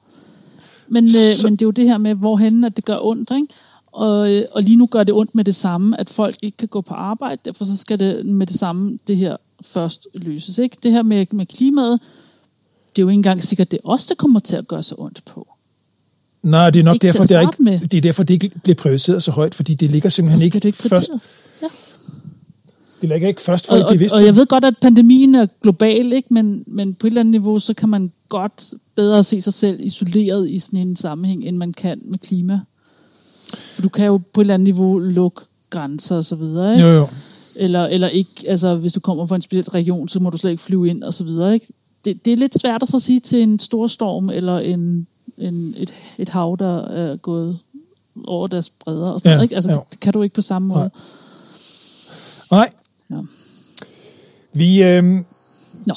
Men, 0.88 1.04
øh, 1.04 1.44
men 1.44 1.52
det 1.52 1.62
er 1.62 1.66
jo 1.66 1.70
det 1.70 1.84
her 1.84 1.98
med, 1.98 2.14
hvorhen 2.14 2.64
at 2.64 2.76
det 2.76 2.84
gør 2.84 2.98
ondt, 3.00 3.30
ikke? 3.30 3.46
Og, 3.92 4.32
øh, 4.32 4.44
og 4.52 4.62
lige 4.62 4.76
nu 4.76 4.86
gør 4.86 5.04
det 5.04 5.14
ondt 5.14 5.34
med 5.34 5.44
det 5.44 5.54
samme, 5.54 6.00
at 6.00 6.10
folk 6.10 6.36
ikke 6.42 6.56
kan 6.56 6.68
gå 6.68 6.80
på 6.80 6.94
arbejde, 6.94 7.40
derfor 7.44 7.64
så 7.64 7.76
skal 7.76 7.98
det 7.98 8.26
med 8.26 8.46
det 8.46 8.56
samme, 8.56 8.98
det 9.06 9.16
her 9.16 9.36
først 9.62 10.06
løses, 10.14 10.58
ikke? 10.58 10.76
Det 10.82 10.92
her 10.92 11.02
med, 11.02 11.26
med 11.30 11.46
klimaet, 11.46 12.00
det 12.96 13.02
er 13.02 13.04
jo 13.04 13.08
ikke 13.08 13.16
engang 13.16 13.42
sikkert, 13.42 13.70
det 13.70 13.76
er 13.76 13.88
os, 13.88 14.06
der 14.06 14.14
kommer 14.14 14.40
til 14.40 14.56
at 14.56 14.68
gøre 14.68 14.82
så 14.82 14.94
ondt 14.98 15.22
på. 15.24 15.48
Nej, 16.42 16.70
det 16.70 16.80
er 16.80 16.84
nok 16.84 16.94
ikke 16.94 17.06
derfor, 17.06 17.22
det 17.22 17.36
er, 17.36 17.40
ikke, 17.40 17.86
det 17.86 17.96
er 17.96 18.00
derfor, 18.00 18.22
det 18.22 18.34
ikke 18.34 18.50
bliver 18.62 18.76
prioriteret 18.76 19.22
så 19.22 19.30
højt, 19.30 19.54
fordi 19.54 19.74
det 19.74 19.90
ligger 19.90 20.08
simpelthen 20.08 20.44
ikke, 20.44 20.68
ikke 20.68 20.78
først. 20.78 21.10
Ja. 21.62 21.68
Det 23.00 23.08
ligger 23.08 23.28
ikke 23.28 23.40
først 23.40 23.66
for 23.66 23.74
og, 23.74 23.92
bevidst. 23.92 24.12
Og, 24.12 24.20
og 24.20 24.26
jeg 24.26 24.36
ved 24.36 24.46
godt, 24.46 24.64
at 24.64 24.74
pandemien 24.80 25.34
er 25.34 25.46
global, 25.62 26.12
ikke? 26.12 26.34
Men, 26.34 26.64
men 26.66 26.94
på 26.94 27.06
et 27.06 27.10
eller 27.10 27.20
andet 27.20 27.30
niveau, 27.30 27.58
så 27.58 27.74
kan 27.74 27.88
man 27.88 28.12
godt 28.28 28.74
bedre 28.96 29.22
se 29.22 29.40
sig 29.40 29.52
selv 29.52 29.80
isoleret 29.80 30.50
i 30.50 30.58
sådan 30.58 30.80
en 30.80 30.96
sammenhæng, 30.96 31.44
end 31.44 31.56
man 31.56 31.72
kan 31.72 32.00
med 32.04 32.18
klima. 32.18 32.60
For 33.72 33.82
du 33.82 33.88
kan 33.88 34.06
jo 34.06 34.20
på 34.34 34.40
et 34.40 34.44
eller 34.44 34.54
andet 34.54 34.64
niveau 34.64 34.98
lukke 34.98 35.40
grænser 35.70 36.16
og 36.16 36.24
så 36.24 36.36
videre, 36.36 36.72
ikke? 36.72 36.88
Jo, 36.88 36.94
jo. 36.94 37.08
Eller, 37.56 37.86
eller 37.86 38.08
ikke, 38.08 38.30
altså 38.46 38.74
hvis 38.74 38.92
du 38.92 39.00
kommer 39.00 39.26
fra 39.26 39.36
en 39.36 39.42
speciel 39.42 39.70
region, 39.70 40.08
så 40.08 40.20
må 40.20 40.30
du 40.30 40.36
slet 40.36 40.50
ikke 40.50 40.62
flyve 40.62 40.88
ind 40.88 41.02
og 41.02 41.14
så 41.14 41.24
videre, 41.24 41.54
ikke? 41.54 41.66
det, 42.04 42.24
det 42.24 42.32
er 42.32 42.36
lidt 42.36 42.60
svært 42.60 42.82
at 42.82 42.88
så 42.88 42.98
sige 42.98 43.20
til 43.20 43.42
en 43.42 43.58
stor 43.58 43.86
storm 43.86 44.30
eller 44.30 44.58
en, 44.58 45.06
en, 45.38 45.74
et, 45.76 45.94
et 46.18 46.28
hav, 46.28 46.56
der 46.58 46.82
er 46.82 47.16
gået 47.16 47.58
over 48.26 48.46
deres 48.46 48.70
bredder 48.70 49.10
og 49.10 49.20
sådan 49.20 49.30
ja, 49.30 49.34
noget. 49.34 49.44
Ikke? 49.44 49.54
Altså, 49.54 49.72
det, 49.72 49.92
det 49.92 50.00
kan 50.00 50.12
du 50.12 50.22
ikke 50.22 50.34
på 50.34 50.40
samme 50.40 50.68
måde. 50.68 50.90
Nej. 52.50 52.70
Ja. 53.10 53.16
Vi... 54.52 54.82
Øh... 54.82 55.04
Nå. 55.86 55.94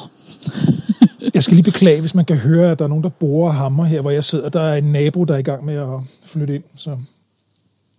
jeg 1.34 1.43
skal 1.43 1.56
lige 1.56 1.63
beklage, 1.63 2.00
hvis 2.00 2.15
man 2.15 2.26
kan 2.26 2.38
høre, 2.38 2.71
at 2.71 2.80
der 2.80 2.86
er 2.86 2.89
nogen, 2.89 3.04
der 3.04 3.10
borer 3.10 3.52
hammer 3.52 3.86
her, 3.86 4.02
hvor 4.02 4.12
jeg 4.12 4.24
sidder. 4.24 4.50
Der 4.50 4.62
er 4.62 4.76
en 4.76 4.91
nabo, 4.91 5.24
der 5.24 5.34
er 5.34 5.38
i 5.38 5.41
gang 5.41 5.65
med 5.65 5.76
at 5.76 6.00
flytte 6.26 6.56
ind, 6.56 6.63
så 6.78 6.98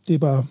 det 0.08 0.14
er 0.14 0.18
bare 0.18 0.46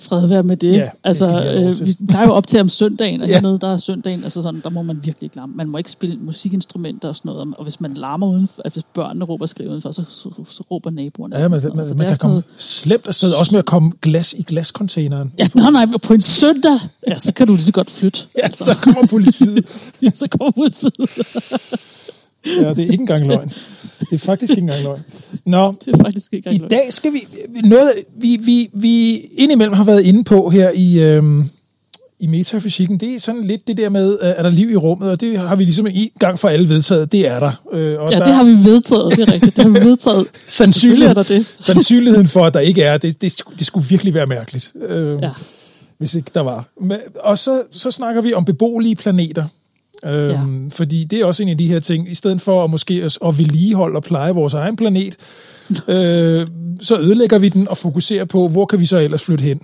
fred 0.00 0.26
være 0.26 0.42
med 0.42 0.56
det. 0.56 0.72
Ja, 0.72 0.88
altså, 1.04 1.44
øh, 1.44 1.86
vi 1.86 1.96
plejer 2.08 2.26
jo 2.26 2.32
op 2.32 2.46
til 2.46 2.60
om 2.60 2.68
søndagen, 2.68 3.20
og 3.20 3.28
ja. 3.28 3.34
hernede 3.34 3.58
der 3.58 3.72
er 3.72 3.76
søndagen, 3.76 4.22
altså 4.22 4.42
sådan, 4.42 4.60
der 4.60 4.70
må 4.70 4.82
man 4.82 4.96
virkelig 4.96 5.22
ikke 5.22 5.36
larme. 5.36 5.52
Man 5.56 5.68
må 5.68 5.78
ikke 5.78 5.90
spille 5.90 6.16
musikinstrumenter 6.16 7.08
og 7.08 7.16
sådan 7.16 7.32
noget, 7.32 7.54
og 7.58 7.62
hvis 7.62 7.80
man 7.80 7.94
larmer 7.94 8.26
udenfor, 8.26 8.62
altså 8.62 8.80
hvis 8.80 8.86
børnene 8.94 9.24
råber 9.24 9.44
og 9.44 9.48
skriver 9.48 9.70
udenfor, 9.70 9.92
så, 9.92 10.04
så, 10.04 10.30
så 10.50 10.64
råber 10.70 10.90
naboerne. 10.90 11.36
Ja, 11.36 11.48
men, 11.48 11.50
man, 11.50 11.78
altså, 11.78 11.94
man 11.94 12.06
kan 12.06 12.16
komme 12.20 12.34
noget... 12.34 12.44
slemt 12.58 13.06
afsted, 13.06 13.32
også 13.32 13.52
med 13.52 13.58
at 13.58 13.66
komme 13.66 13.92
glas 14.02 14.32
i 14.32 14.42
glascontaineren. 14.42 15.32
Ja, 15.38 15.46
nej, 15.54 15.70
nej, 15.70 15.98
på 16.02 16.14
en 16.14 16.20
søndag, 16.20 16.78
ja, 17.08 17.18
så 17.18 17.32
kan 17.32 17.46
du 17.46 17.52
lige 17.52 17.64
så 17.64 17.72
godt 17.72 17.90
flytte. 17.90 18.20
Ja, 18.36 18.42
altså. 18.42 18.64
så 18.64 18.80
kommer 18.80 19.06
politiet. 19.06 19.66
ja, 20.02 20.10
så 20.14 20.28
kommer 20.28 20.50
politiet. 20.50 21.10
ja, 22.46 22.68
det 22.68 22.78
er 22.78 22.82
ikke 22.82 22.94
engang 22.94 23.26
løgn. 23.26 23.48
Det 24.00 24.12
er 24.12 24.18
faktisk 24.18 24.50
ikke 24.50 24.60
engang 24.60 24.82
løgn. 24.84 25.04
Nå, 25.44 25.74
det 25.84 25.94
er 25.94 26.04
faktisk 26.04 26.32
ikke 26.32 26.50
engang 26.50 26.70
løgn. 26.70 26.72
I 26.72 26.82
dag 26.82 26.92
skal 26.92 27.12
vi... 27.12 27.20
Noget, 27.64 27.92
vi, 28.16 28.36
vi, 28.36 28.70
vi 28.72 29.16
indimellem 29.16 29.74
har 29.74 29.84
været 29.84 30.02
inde 30.02 30.24
på 30.24 30.50
her 30.50 30.70
i, 30.74 31.00
øhm, 31.00 31.44
i 32.20 32.26
metafysikken, 32.26 32.98
det 32.98 33.14
er 33.14 33.20
sådan 33.20 33.44
lidt 33.44 33.66
det 33.66 33.76
der 33.76 33.88
med, 33.88 34.18
er 34.22 34.42
der 34.42 34.50
liv 34.50 34.70
i 34.70 34.76
rummet, 34.76 35.10
og 35.10 35.20
det 35.20 35.38
har 35.38 35.56
vi 35.56 35.64
ligesom 35.64 35.86
en 35.86 36.10
gang 36.18 36.38
for 36.38 36.48
alle 36.48 36.68
vedtaget, 36.68 37.12
det 37.12 37.26
er 37.26 37.40
der. 37.40 37.52
Øh, 37.72 37.96
og 38.00 38.08
ja, 38.10 38.18
der, 38.18 38.24
det 38.24 38.34
har 38.34 38.44
vi 38.44 38.50
vedtaget, 38.50 39.16
det 39.16 39.28
er 39.28 39.32
rigtigt, 39.32 39.56
det 39.56 39.64
har 39.64 39.70
vi 39.70 39.80
vedtaget. 39.80 40.26
Sandsynlighed, 40.46 41.08
er 41.08 41.14
der 41.14 41.22
det. 41.22 41.46
sandsynligheden 41.66 42.28
for, 42.28 42.44
at 42.44 42.54
der 42.54 42.60
ikke 42.60 42.82
er, 42.82 42.98
det, 42.98 43.22
det, 43.22 43.42
det 43.58 43.66
skulle 43.66 43.88
virkelig 43.88 44.14
være 44.14 44.26
mærkeligt. 44.26 44.72
Øh, 44.88 45.18
ja. 45.22 45.30
Hvis 45.98 46.14
ikke 46.14 46.30
der 46.34 46.40
var. 46.40 46.64
Og 47.20 47.38
så, 47.38 47.62
så 47.70 47.90
snakker 47.90 48.22
vi 48.22 48.34
om 48.34 48.44
beboelige 48.44 48.96
planeter. 48.96 49.44
Øhm, 50.04 50.64
ja. 50.64 50.70
Fordi 50.70 51.04
det 51.04 51.20
er 51.20 51.24
også 51.24 51.42
en 51.42 51.48
af 51.48 51.58
de 51.58 51.66
her 51.66 51.80
ting, 51.80 52.10
i 52.10 52.14
stedet 52.14 52.40
for 52.40 52.64
at 52.64 52.70
måske 52.70 52.94
at, 53.04 53.18
at 53.26 53.38
vedligeholde 53.38 53.96
og 53.96 54.02
pleje 54.02 54.32
vores 54.32 54.54
egen 54.54 54.76
planet, 54.76 55.16
øh, 55.94 56.46
så 56.80 56.98
ødelægger 56.98 57.38
vi 57.38 57.48
den 57.48 57.68
og 57.68 57.78
fokuserer 57.78 58.24
på, 58.24 58.48
hvor 58.48 58.66
kan 58.66 58.80
vi 58.80 58.86
så 58.86 58.98
ellers 58.98 59.22
flytte 59.22 59.42
hen. 59.42 59.60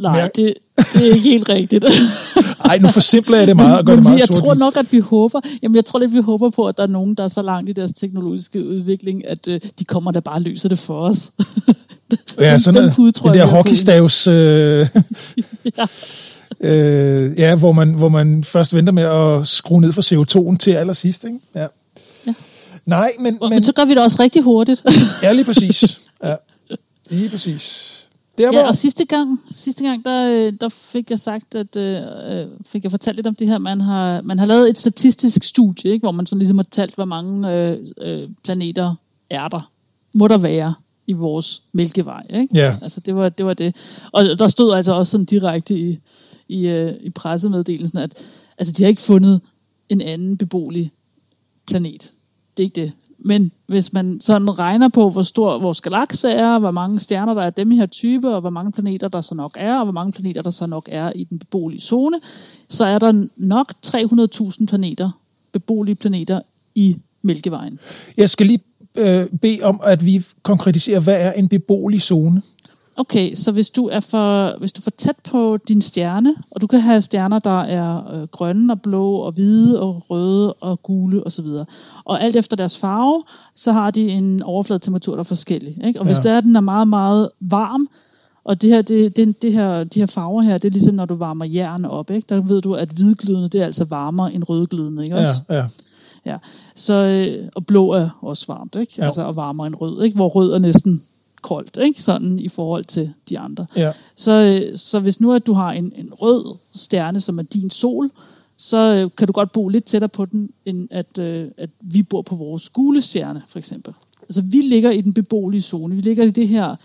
Nej, 0.00 0.30
det, 0.36 0.54
det 0.92 1.10
er 1.10 1.14
ikke 1.14 1.28
helt 1.28 1.48
rigtigt. 1.48 1.84
Nej, 2.66 2.78
nu 2.78 2.88
forsimpler 2.88 3.38
jeg 3.38 3.46
det 3.46 3.56
meget 3.56 3.78
og 3.78 3.84
gør 3.84 3.94
det 3.94 4.02
meget 4.02 4.18
Jeg 4.18 4.28
tror 4.28 4.54
nok, 4.54 4.76
at 4.76 4.92
vi 4.92 4.98
håber, 4.98 5.40
jamen 5.62 5.76
jeg 5.76 5.84
tror 5.84 5.98
lidt, 5.98 6.14
vi 6.14 6.20
håber 6.20 6.50
på, 6.50 6.66
at 6.66 6.76
der 6.76 6.82
er 6.82 6.86
nogen, 6.86 7.14
der 7.14 7.24
er 7.24 7.28
så 7.28 7.42
langt 7.42 7.70
i 7.70 7.72
deres 7.72 7.92
teknologiske 7.92 8.66
udvikling, 8.66 9.28
at 9.28 9.48
øh, 9.48 9.60
de 9.78 9.84
kommer 9.84 10.10
der 10.10 10.20
bare 10.20 10.34
og 10.34 10.40
løser 10.40 10.68
det 10.68 10.78
for 10.78 10.98
os. 10.98 11.32
ja, 12.38 12.58
sådan 12.58 12.82
den, 12.82 12.92
pude, 12.92 13.12
tror 13.12 13.32
det 13.32 13.40
der 13.40 13.46
hockeystavs... 13.46 14.26
Øh, 14.26 14.32
ja. 15.78 15.86
Øh, 16.60 17.38
ja, 17.38 17.56
hvor 17.56 17.72
man, 17.72 17.94
hvor 17.94 18.08
man 18.08 18.44
først 18.44 18.74
venter 18.74 18.92
med 18.92 19.02
at 19.02 19.48
skrue 19.48 19.80
ned 19.80 19.92
for 19.92 20.02
CO2'en 20.02 20.56
til 20.56 20.70
allersidst, 20.70 21.24
ikke? 21.24 21.38
Ja. 21.54 21.66
ja. 22.26 22.34
Nej, 22.86 23.12
men, 23.20 23.38
men... 23.40 23.50
Men 23.50 23.64
så 23.64 23.72
gør 23.72 23.84
vi 23.84 23.94
det 23.94 24.02
også 24.04 24.22
rigtig 24.22 24.42
hurtigt. 24.42 24.84
ja, 25.22 25.32
lige 25.32 25.44
præcis. 25.44 26.00
Ja, 26.24 26.34
lige 27.10 27.30
præcis. 27.30 27.96
Der, 28.38 28.52
ja, 28.52 28.66
og 28.66 28.74
sidste 28.74 29.04
gang, 29.04 29.40
sidste 29.52 29.84
gang 29.84 30.04
der, 30.04 30.50
der 30.60 30.68
fik 30.68 31.10
jeg 31.10 31.18
sagt, 31.18 31.54
at 31.54 31.76
øh, 31.76 32.46
fik 32.66 32.82
jeg 32.82 32.90
fortalt 32.90 33.16
lidt 33.16 33.26
om 33.26 33.34
det 33.34 33.46
her, 33.46 33.58
man 33.58 33.80
har, 33.80 34.20
man 34.22 34.38
har 34.38 34.46
lavet 34.46 34.70
et 34.70 34.78
statistisk 34.78 35.44
studie, 35.44 35.90
ikke, 35.90 36.04
hvor 36.04 36.12
man 36.12 36.26
sådan 36.26 36.38
ligesom 36.38 36.58
har 36.58 36.66
talt, 36.70 36.94
hvor 36.94 37.04
mange 37.04 37.54
øh, 37.54 37.78
øh, 38.00 38.28
planeter 38.44 38.94
er 39.30 39.48
der, 39.48 39.70
må 40.14 40.28
der 40.28 40.38
være 40.38 40.74
i 41.06 41.12
vores 41.12 41.62
mælkevej. 41.72 42.22
Ikke? 42.30 42.48
Ja. 42.54 42.76
Altså 42.82 43.00
det 43.00 43.16
var, 43.16 43.28
det 43.28 43.46
var 43.46 43.54
det. 43.54 43.76
Og 44.12 44.24
der 44.24 44.48
stod 44.48 44.74
altså 44.74 44.92
også 44.92 45.10
sådan 45.10 45.24
direkte 45.24 45.74
i, 45.74 45.98
i, 46.50 46.68
øh, 46.68 46.94
i 47.00 47.10
pressemeddelelsen, 47.10 47.98
at 47.98 48.24
altså, 48.58 48.72
de 48.72 48.82
har 48.82 48.88
ikke 48.88 49.02
fundet 49.02 49.40
en 49.88 50.00
anden 50.00 50.36
beboelig 50.36 50.92
planet. 51.66 52.12
Det 52.56 52.62
er 52.62 52.64
ikke 52.64 52.80
det. 52.80 52.92
men 53.18 53.52
hvis 53.66 53.92
man 53.92 54.20
sådan 54.20 54.58
regner 54.58 54.88
på, 54.88 55.10
hvor 55.10 55.22
stor 55.22 55.58
vores 55.58 55.80
galakse 55.80 56.30
er, 56.30 56.58
hvor 56.58 56.70
mange 56.70 57.00
stjerner 57.00 57.34
der 57.34 57.42
er 57.42 57.50
dem 57.50 57.70
her 57.70 57.86
type, 57.86 58.34
og 58.34 58.40
hvor 58.40 58.50
mange 58.50 58.72
planeter 58.72 59.08
der 59.08 59.20
så 59.20 59.34
nok 59.34 59.56
er, 59.60 59.78
og 59.78 59.84
hvor 59.84 59.92
mange 59.92 60.12
planeter 60.12 60.42
der 60.42 60.50
så 60.50 60.66
nok 60.66 60.88
er 60.92 61.12
i 61.14 61.24
den 61.24 61.38
beboelige 61.38 61.80
zone, 61.80 62.20
så 62.68 62.84
er 62.84 62.98
der 62.98 63.26
nok 63.36 63.72
300.000 63.86 64.66
planeter, 64.66 65.10
beboelige 65.52 65.94
planeter 65.94 66.40
i 66.74 66.96
Mælkevejen. 67.22 67.78
Jeg 68.16 68.30
skal 68.30 68.46
lige 68.46 68.60
øh, 68.96 69.26
bede 69.42 69.62
om, 69.62 69.80
at 69.84 70.06
vi 70.06 70.24
konkretiserer, 70.42 71.00
hvad 71.00 71.14
er 71.14 71.32
en 71.32 71.48
beboelig 71.48 72.02
zone? 72.02 72.42
Okay, 72.96 73.34
så 73.34 73.52
hvis 73.52 73.70
du 73.70 73.88
er 73.88 74.00
for 74.00 74.58
hvis 74.58 74.72
du 74.72 74.78
er 74.80 74.82
for 74.82 74.90
tæt 74.90 75.16
på 75.30 75.56
din 75.68 75.80
stjerne, 75.82 76.34
og 76.50 76.60
du 76.60 76.66
kan 76.66 76.80
have 76.80 77.00
stjerner, 77.02 77.38
der 77.38 77.60
er 77.60 78.14
øh, 78.14 78.26
grønne 78.26 78.72
og 78.72 78.82
blå 78.82 79.12
og 79.14 79.32
hvide 79.32 79.80
og 79.82 80.02
røde 80.10 80.52
og 80.52 80.82
gule 80.82 81.26
osv. 81.26 81.46
Og, 81.46 81.66
og 82.04 82.22
alt 82.22 82.36
efter 82.36 82.56
deres 82.56 82.78
farve, 82.78 83.22
så 83.54 83.72
har 83.72 83.90
de 83.90 84.08
en 84.08 84.42
overfladetemperatur, 84.42 85.12
der 85.12 85.20
er 85.20 85.24
forskellig. 85.24 85.78
Ikke? 85.84 86.00
Og 86.00 86.06
hvis 86.06 86.16
Ja. 86.16 86.22
der 86.22 86.32
er, 86.36 86.40
den 86.40 86.56
er 86.56 86.60
meget, 86.60 86.88
meget 86.88 87.30
varm, 87.40 87.86
og 88.44 88.62
det 88.62 88.70
her, 88.70 88.82
det, 88.82 89.16
det, 89.16 89.42
det 89.42 89.52
her, 89.52 89.84
de 89.84 89.98
her 89.98 90.06
farver 90.06 90.42
her, 90.42 90.58
det 90.58 90.68
er 90.68 90.72
ligesom, 90.72 90.94
når 90.94 91.04
du 91.04 91.14
varmer 91.14 91.44
jern 91.44 91.84
op. 91.84 92.10
Ikke? 92.10 92.26
Der 92.28 92.40
ved 92.40 92.60
du, 92.62 92.74
at 92.74 92.88
hvidglødende, 92.88 93.48
det 93.48 93.60
er 93.60 93.64
altså 93.64 93.84
varmere 93.84 94.34
end 94.34 94.44
rødglødende. 94.48 95.04
Ikke 95.04 95.16
også? 95.16 95.32
Ja, 95.48 95.54
ja. 95.54 95.64
Ja. 96.26 96.36
Så, 96.74 96.94
øh, 96.94 97.48
og 97.56 97.66
blå 97.66 97.92
er 97.92 98.08
også 98.22 98.44
varmt, 98.48 98.76
ikke? 98.80 98.94
Ja. 98.98 99.06
Altså, 99.06 99.22
og 99.22 99.36
varmere 99.36 99.66
end 99.66 99.74
rød, 99.80 100.02
ikke? 100.02 100.16
Hvor 100.16 100.28
rød 100.28 100.52
er 100.52 100.58
næsten 100.58 101.02
koldt, 101.42 101.78
ikke? 101.82 102.02
Sådan 102.02 102.38
i 102.38 102.48
forhold 102.48 102.84
til 102.84 103.12
de 103.28 103.38
andre. 103.38 103.66
ja. 103.76 103.92
Så, 104.16 104.32
øh, 104.32 104.78
så 104.78 105.00
hvis 105.00 105.20
nu 105.20 105.32
at 105.32 105.46
du 105.46 105.52
har 105.52 105.72
en, 105.72 105.92
en 105.96 106.08
rød 106.12 106.56
stjerne, 106.74 107.20
som 107.20 107.38
er 107.38 107.42
din 107.42 107.70
sol, 107.70 108.10
så 108.56 108.94
øh, 108.94 109.10
kan 109.18 109.26
du 109.26 109.32
godt 109.32 109.52
bo 109.52 109.68
lidt 109.68 109.84
tættere 109.84 110.08
på 110.08 110.24
den, 110.24 110.50
end 110.64 110.88
at, 110.90 111.18
øh, 111.18 111.48
at 111.58 111.70
vi 111.80 112.02
bor 112.02 112.22
på 112.22 112.34
vores 112.34 112.68
gule 112.70 113.00
stjerne, 113.00 113.42
for 113.48 113.58
eksempel. 113.58 113.94
Altså 114.22 114.42
vi 114.42 114.56
ligger 114.56 114.90
i 114.90 115.00
den 115.00 115.12
beboelige 115.14 115.60
zone. 115.62 115.94
Vi 115.94 116.00
ligger 116.00 116.24
i 116.24 116.30
det 116.30 116.48
her, 116.48 116.76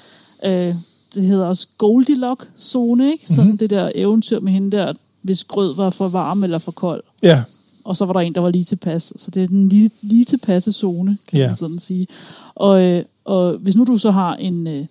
øh, 0.45 0.75
det 1.15 1.23
hedder 1.23 1.45
også 1.45 1.67
Goldilocks-zone, 1.77 3.11
ikke? 3.11 3.29
Sådan 3.29 3.43
mm-hmm. 3.43 3.57
det 3.57 3.69
der 3.69 3.91
eventyr 3.95 4.39
med 4.39 4.53
hende 4.53 4.77
der, 4.77 4.93
hvis 5.21 5.43
grød 5.43 5.75
var 5.75 5.89
for 5.89 6.07
varm 6.07 6.43
eller 6.43 6.57
for 6.57 6.71
kold 6.71 7.03
ja. 7.23 7.43
og 7.83 7.95
så 7.95 8.05
var 8.05 8.13
der 8.13 8.19
en, 8.19 8.35
der 8.35 8.41
var 8.41 8.49
lige 8.51 8.63
tilpas. 8.63 9.13
Så 9.15 9.31
det 9.31 9.43
er 9.43 9.47
den 9.47 9.69
lige, 9.69 9.89
lige 10.01 10.25
tilpasse 10.25 10.71
zone, 10.71 11.17
kan 11.27 11.39
Ja. 11.39 11.45
man 11.47 11.55
sådan 11.55 11.79
sige. 11.79 12.07
Og, 12.55 13.03
og 13.25 13.57
hvis 13.57 13.75
nu 13.75 13.83
du 13.83 13.97
så 13.97 14.11
har 14.11 14.35
en, 14.35 14.67
øh, 14.67 14.85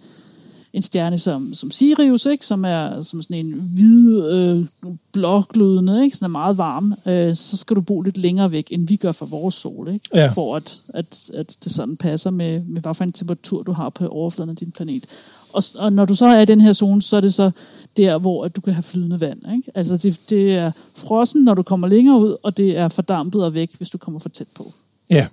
en 0.73 0.83
stjerne 0.83 1.19
som, 1.19 1.55
som 1.55 1.71
Sirius, 1.71 2.27
ikke, 2.27 2.47
som 2.47 2.65
er 2.65 3.03
som 3.03 3.23
sådan 3.23 3.47
en 3.47 3.71
hvid, 3.75 4.31
øh, 4.31 4.67
blåglødende, 5.13 6.05
ikke, 6.05 6.17
som 6.17 6.25
er 6.25 6.39
meget 6.39 6.59
varm, 6.59 6.95
øh, 7.07 7.35
så 7.35 7.57
skal 7.57 7.77
du 7.77 7.81
bo 7.81 8.01
lidt 8.01 8.17
længere 8.17 8.53
væk, 8.53 8.69
end 8.71 8.89
vi 8.89 8.97
gør 8.97 9.13
fra 9.13 9.27
vores 9.27 9.55
sol, 9.55 9.95
ikke? 9.95 10.09
Ja. 10.15 10.27
for 10.27 10.57
at, 10.57 10.83
at, 10.89 11.31
at 11.35 11.57
det 11.65 11.73
sådan 11.73 11.97
passer 11.97 12.31
med, 12.31 12.61
med, 12.65 12.83
hvad 12.83 12.95
for 12.95 13.05
en 13.05 13.13
temperatur 13.13 13.63
du 13.63 13.73
har 13.73 13.89
på 13.89 14.07
overfladen 14.07 14.51
af 14.51 14.57
din 14.57 14.71
planet. 14.71 15.07
Og, 15.53 15.63
og 15.79 15.93
når 15.93 16.05
du 16.05 16.15
så 16.15 16.27
er 16.27 16.41
i 16.41 16.45
den 16.45 16.61
her 16.61 16.73
zone, 16.73 17.03
så 17.03 17.17
er 17.17 17.21
det 17.21 17.35
så 17.35 17.51
der, 17.97 18.19
hvor 18.19 18.45
at 18.45 18.57
du 18.57 18.61
kan 18.61 18.73
have 18.73 18.83
flydende 18.83 19.21
vand. 19.21 19.41
Ikke? 19.57 19.71
Altså 19.75 19.97
det, 19.97 20.21
det 20.31 20.55
er 20.55 20.73
frossen, 20.95 21.45
når 21.45 21.55
du 21.55 21.63
kommer 21.63 21.89
længere 21.89 22.19
ud, 22.21 22.37
og 22.43 22.57
det 22.57 22.79
er 22.79 22.89
fordampet 22.89 23.45
og 23.45 23.55
væk, 23.55 23.77
hvis 23.77 23.91
du 23.91 23.99
kommer 23.99 24.21
for 24.21 24.29
tæt 24.29 24.49
på. 24.55 24.73
Ja. 25.15 25.27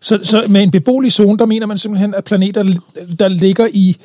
Så, 0.00 0.18
så 0.22 0.46
med 0.48 0.62
en 0.62 0.70
beboelig 0.70 1.12
zone, 1.12 1.38
der 1.38 1.44
mener 1.46 1.66
man 1.66 1.78
simpelthen, 1.78 2.14
at 2.14 2.24
planeter, 2.24 2.62
der 3.18 3.28
ligger 3.28 3.68
i 3.72 3.96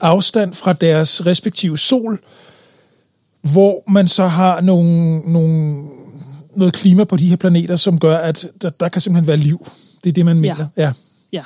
afstand 0.00 0.54
fra 0.54 0.72
deres 0.72 1.26
respektive 1.26 1.78
sol, 1.78 2.20
hvor 3.42 3.90
man 3.90 4.08
så 4.08 4.26
har 4.26 4.60
nogle, 4.60 5.18
nogle, 5.32 5.82
noget 6.56 6.74
klima 6.74 7.04
på 7.04 7.16
de 7.16 7.28
her 7.28 7.36
planeter, 7.36 7.76
som 7.76 7.98
gør, 7.98 8.18
at 8.18 8.46
der, 8.62 8.70
der 8.70 8.88
kan 8.88 9.00
simpelthen 9.02 9.26
være 9.26 9.36
liv. 9.36 9.66
Det 10.04 10.10
er 10.10 10.14
det, 10.14 10.24
man 10.24 10.36
Ja. 10.36 10.40
mener. 10.40 10.68
Ja. 10.76 10.92
Ja, 11.32 11.42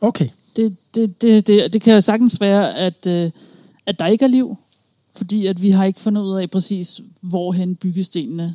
Okay. 0.00 0.28
det, 0.56 0.76
det, 0.94 1.22
det, 1.22 1.46
det, 1.46 1.72
det 1.72 1.82
kan 1.82 1.94
jo 1.94 2.00
sagtens 2.00 2.40
være, 2.40 2.76
at, 2.78 3.06
øh, 3.06 3.30
at 3.86 3.98
der 3.98 4.06
ikke 4.06 4.24
er 4.24 4.28
liv, 4.28 4.56
fordi 5.16 5.46
at 5.46 5.62
vi 5.62 5.70
har 5.70 5.84
ikke 5.84 6.00
fundet 6.00 6.22
ud 6.22 6.36
af 6.40 6.50
præcis, 6.50 7.00
hvorhen 7.22 7.76
byggestenene 7.76 8.54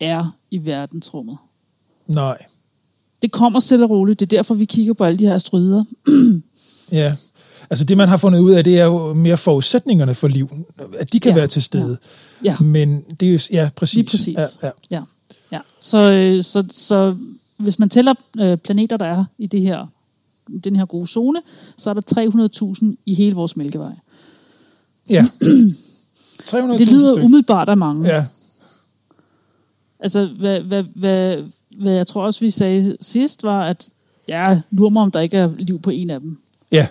er 0.00 0.36
i 0.50 0.58
verdensrummet. 0.64 1.36
Nej. 2.06 2.38
Det 3.22 3.32
kommer 3.32 3.60
stille 3.60 3.84
og 3.84 3.90
roligt. 3.90 4.20
Det 4.20 4.32
er 4.32 4.36
derfor, 4.36 4.54
vi 4.54 4.64
kigger 4.64 4.92
på 4.94 5.04
alle 5.04 5.18
de 5.18 5.26
her 5.26 5.34
asteroider. 5.34 5.84
Ja. 6.92 7.10
Altså 7.70 7.84
det, 7.84 7.96
man 7.96 8.08
har 8.08 8.16
fundet 8.16 8.40
ud 8.40 8.50
af, 8.50 8.64
det 8.64 8.78
er 8.78 8.84
jo 8.84 9.14
mere 9.14 9.36
forudsætningerne 9.36 10.14
for 10.14 10.28
liv. 10.28 10.48
At 10.98 11.12
de 11.12 11.20
kan 11.20 11.30
Ja, 11.30 11.36
være 11.36 11.46
til 11.46 11.62
stede. 11.62 11.98
Ja. 12.44 12.58
Men 12.60 13.00
det 13.20 13.28
er 13.28 13.32
jo, 13.32 13.38
ja, 13.50 13.70
præcis. 13.76 13.94
Lige 13.94 14.06
præcis. 14.06 14.38
Ja, 14.62 14.66
ja. 14.66 14.70
Ja, 14.90 15.02
ja. 15.52 15.58
Så, 15.80 16.12
øh, 16.12 16.42
så, 16.42 16.64
så 16.70 17.16
hvis 17.56 17.78
man 17.78 17.88
tæller 17.88 18.14
øh, 18.40 18.56
planeter, 18.58 18.96
der 18.96 19.06
er 19.06 19.24
i 19.38 19.46
det 19.46 19.60
her, 19.60 19.86
den 20.64 20.76
her 20.76 20.84
gode 20.84 21.06
zone, 21.06 21.38
så 21.76 21.90
er 21.90 21.94
der 21.94 22.72
300.000 22.90 22.94
i 23.06 23.14
hele 23.14 23.34
vores 23.34 23.56
mælkevej. 23.56 23.92
ja. 25.10 25.26
300 26.46 26.78
Det 26.78 26.88
lyder 26.88 27.22
umiddelbart 27.24 27.68
af 27.68 27.76
mange. 27.76 28.08
Ja, 28.08 28.24
Altså, 30.00 30.28
hvad, 30.38 30.60
hvad, 30.60 30.84
hvad, 30.94 31.42
hvad 31.78 31.92
jeg 31.92 32.06
tror 32.06 32.24
også, 32.24 32.40
vi 32.40 32.50
sagde 32.50 32.96
sidst, 33.00 33.42
var, 33.42 33.62
at 33.62 33.90
ja, 34.28 34.60
lurer 34.70 34.90
mig, 34.90 35.02
om 35.02 35.10
der 35.10 35.20
ikke 35.20 35.36
er 35.36 35.50
liv 35.58 35.80
på 35.80 35.90
en 35.90 36.10
af 36.10 36.20
dem. 36.20 36.38
ja. 36.72 36.86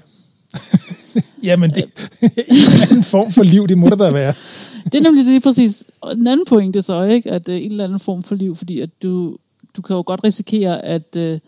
Jamen, 1.43 1.69
det 1.69 1.83
en 2.21 2.29
eller 2.47 2.81
anden 2.89 3.03
form 3.03 3.31
for 3.31 3.43
liv, 3.43 3.67
det 3.67 3.77
må 3.77 3.89
der 3.89 3.95
da 3.95 4.11
være. 4.11 4.33
Det 4.91 4.95
er 4.95 5.01
nemlig 5.01 5.25
lige 5.25 5.41
præcis 5.41 5.85
den 6.13 6.27
anden 6.27 6.45
pointe 6.45 6.81
så, 6.81 7.03
ikke? 7.03 7.31
at 7.31 7.49
øh, 7.49 7.55
en 7.55 7.71
eller 7.71 7.83
anden 7.83 7.99
form 7.99 8.23
for 8.23 8.35
liv, 8.35 8.55
fordi 8.55 8.79
at 8.79 8.89
du, 9.03 9.37
du 9.77 9.81
kan 9.81 9.95
jo 9.95 10.03
godt 10.05 10.23
risikere, 10.23 10.85
at, 10.85 11.15
øh, 11.17 11.39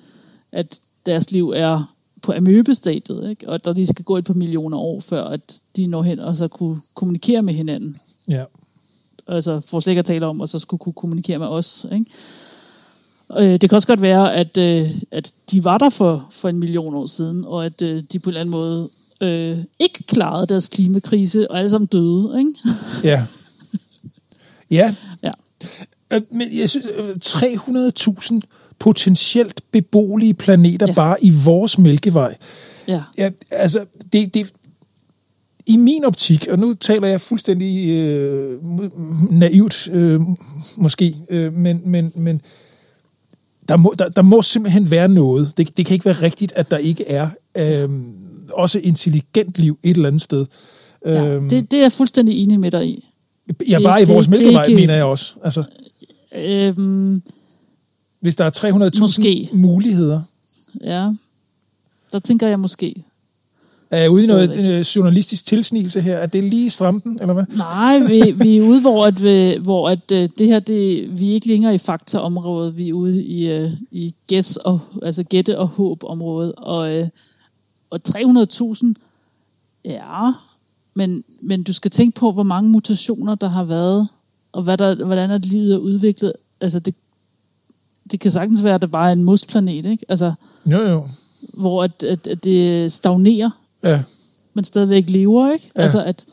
at 0.52 0.80
deres 1.06 1.32
liv 1.32 1.49
er 1.56 1.95
på 2.21 2.34
amøbestadiet, 2.34 3.30
ikke? 3.30 3.49
og 3.49 3.56
at 3.56 3.65
der 3.65 3.73
lige 3.73 3.88
skal 3.88 4.06
gå 4.06 4.17
et 4.17 4.25
par 4.25 4.34
millioner 4.34 4.78
år, 4.78 4.99
før 4.99 5.23
at 5.23 5.62
de 5.75 5.88
når 5.88 6.04
hen 6.04 6.19
og 6.19 6.36
så 6.36 6.47
kunne 6.47 6.82
kommunikere 6.93 7.41
med 7.41 7.54
hinanden. 7.54 7.97
Ja. 8.28 8.43
Altså 9.28 9.60
for 9.60 9.80
slet 9.80 9.91
ikke 9.91 9.99
at 9.99 10.06
tale 10.06 10.25
om, 10.25 10.41
og 10.41 10.49
så 10.49 10.60
skulle 10.60 10.80
kunne 10.80 10.93
kommunikere 10.93 11.39
med 11.39 11.47
os. 11.47 11.86
Ikke? 11.91 12.06
Øh, 13.37 13.51
det 13.51 13.69
kan 13.69 13.75
også 13.75 13.87
godt 13.87 14.01
være, 14.01 14.33
at, 14.35 14.57
øh, 14.57 14.89
at 15.11 15.33
de 15.51 15.63
var 15.63 15.77
der 15.77 15.89
for, 15.89 16.27
for 16.31 16.49
en 16.49 16.57
million 16.59 16.95
år 16.95 17.05
siden, 17.05 17.45
og 17.45 17.65
at 17.65 17.81
øh, 17.81 18.03
de 18.13 18.19
på 18.19 18.29
en 18.29 18.31
eller 18.31 18.41
anden 18.41 18.51
måde 18.51 18.89
øh, 19.21 19.57
ikke 19.79 20.03
klarede 20.03 20.47
deres 20.47 20.67
klimakrise, 20.67 21.51
og 21.51 21.57
alle 21.57 21.69
sammen 21.69 21.87
døde. 21.87 22.35
Ikke? 22.39 22.51
Ja. 23.09 23.25
Ja. 24.71 24.95
ja. 25.23 25.31
Øh, 26.11 26.21
Men 26.31 26.57
jeg 26.57 26.69
synes, 26.69 26.85
øh, 26.95 27.15
300.000 27.25 28.39
potentielt 28.79 29.61
beboelige 29.71 30.33
planeter. 30.33 30.87
Ja. 30.87 30.93
bare 30.93 31.23
i 31.23 31.29
vores 31.45 31.77
mælkevej. 31.77 32.35
ja. 32.87 33.03
Ja, 33.17 33.29
altså, 33.51 33.85
det, 34.13 34.33
det, 34.33 34.53
i 35.65 35.77
min 35.77 36.05
optik, 36.05 36.47
og 36.47 36.59
nu 36.59 36.73
taler 36.73 37.07
jeg 37.07 37.21
fuldstændig 37.21 37.89
øh, 37.89 38.59
naivt 39.31 39.87
øh, 39.87 40.21
måske, 40.77 41.15
øh, 41.29 41.53
men, 41.53 41.81
men, 41.85 42.11
men 42.15 42.41
der, 43.69 43.77
må, 43.77 43.93
der, 43.99 44.10
der 44.10 44.21
må 44.21 44.41
simpelthen 44.41 44.91
være 44.91 45.08
noget. 45.08 45.53
Det, 45.58 45.77
det 45.77 45.86
kan 45.86 45.93
ikke 45.93 46.05
være 46.05 46.21
rigtigt, 46.21 46.51
at 46.55 46.71
der 46.71 46.77
ikke 46.77 47.08
er 47.08 47.29
øh, 47.58 47.89
også 48.53 48.79
intelligent 48.79 49.60
liv 49.60 49.79
et 49.84 49.95
eller 49.95 50.08
andet 50.08 50.21
sted. 50.21 50.45
Ja, 51.05 51.25
Øhm, 51.25 51.49
det, 51.49 51.71
det 51.71 51.77
er 51.77 51.82
jeg 51.84 51.91
fuldstændig 51.91 52.43
enig 52.43 52.60
med 52.60 52.71
dig 52.71 52.88
i. 52.88 53.10
ja, 53.69 53.75
det- 53.75 53.84
bare 53.84 54.01
i 54.01 54.05
det- 54.05 54.13
vores 54.15 54.25
det 54.27 54.32
mælkevej, 54.32 54.63
ikke- 54.63 54.75
mener 54.82 54.93
jeg 54.95 55.03
også. 55.05 55.34
Altså, 55.43 55.63
Øhm, 56.36 57.21
hvis 58.21 58.36
der 58.36 58.45
er 58.45 58.49
300.000 58.49 58.99
Måske. 58.99 59.49
muligheder. 59.53 60.21
ja, 60.84 61.12
så 62.08 62.19
tænker 62.19 62.47
jeg 62.47 62.60
måske. 62.60 63.03
Er 63.91 64.02
jeg 64.02 64.10
ude 64.10 64.23
i 64.23 64.28
noget 64.28 64.52
øh, 64.58 64.80
journalistisk 64.80 65.45
tilsnigelse 65.45 66.02
her? 66.02 66.17
Er 66.17 66.25
det 66.25 66.43
lige 66.43 66.69
strampen, 66.69 67.17
eller 67.21 67.34
hvad? 67.34 67.43
Nej, 67.56 67.99
vi, 67.99 68.32
vi 68.32 68.58
er 68.58 68.62
ude, 68.62 68.82
hvor, 68.82 69.04
at, 69.04 69.23
vi, 69.23 69.58
hvor 69.62 69.89
at, 69.89 70.12
øh, 70.12 70.30
det 70.38 70.47
her, 70.47 70.60
det, 70.60 71.10
vi 71.19 71.30
er 71.30 71.34
ikke 71.34 71.47
længere 71.47 71.73
i 71.73 71.78
faktaområdet, 71.78 72.78
vi 72.78 72.89
er 72.89 72.93
ude 72.93 73.23
i, 73.23 73.52
øh, 73.52 73.71
i 73.91 74.15
gæs 74.28 74.58
og, 74.58 74.80
altså 75.02 75.23
gætte 75.23 75.60
og 75.60 75.67
håb-området. 75.67 76.54
Og, 76.58 76.95
øh, 76.95 77.08
og 77.89 77.99
300.000, 78.10 78.93
ja, 79.86 80.32
men, 80.95 81.23
men 81.41 81.63
du 81.63 81.73
skal 81.73 81.91
tænke 81.91 82.19
på, 82.19 82.32
hvor 82.32 82.43
mange 82.43 82.69
mutationer 82.71 83.36
der 83.36 83.49
har 83.49 83.63
været, 83.63 84.08
og 84.52 84.63
hvad 84.63 84.78
der, 84.78 85.06
hvordan 85.06 85.32
er 85.32 85.38
livet 85.38 85.73
er 85.73 85.78
udviklet. 85.78 86.34
Altså 86.62 86.80
det, 86.80 86.95
det 88.12 88.19
kan 88.19 88.32
sagtens 88.32 88.63
være, 88.63 88.75
at 88.75 88.82
det 88.82 88.91
bare 88.91 89.08
er 89.08 89.13
en 89.13 89.23
mosplanet, 89.23 89.86
ikke? 89.86 90.06
Altså, 90.10 90.34
Jo, 90.65 90.78
jo. 90.82 91.08
hvor 91.54 91.84
at, 91.84 92.04
at, 92.04 92.28
at 92.28 92.43
det 92.43 92.91
stagnerer, 92.91 93.49
Ja, 93.83 94.01
men 94.53 94.63
stadigvæk 94.65 95.09
lever, 95.09 95.53
ikke? 95.53 95.71
Ja. 95.75 95.81
Altså 95.81 96.03
at, 96.03 96.25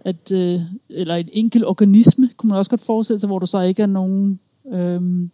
at 0.00 0.32
øh, 0.32 0.60
eller 0.90 1.14
en 1.14 1.28
enkelt 1.32 1.64
organisme, 1.64 2.28
kunne 2.36 2.48
man 2.48 2.58
også 2.58 2.70
godt 2.70 2.80
forestille 2.80 3.20
sig, 3.20 3.26
hvor 3.26 3.38
der 3.38 3.46
så 3.46 3.60
ikke 3.60 3.82
er 3.82 3.86
nogen 3.86 4.40
øhm, 4.72 5.30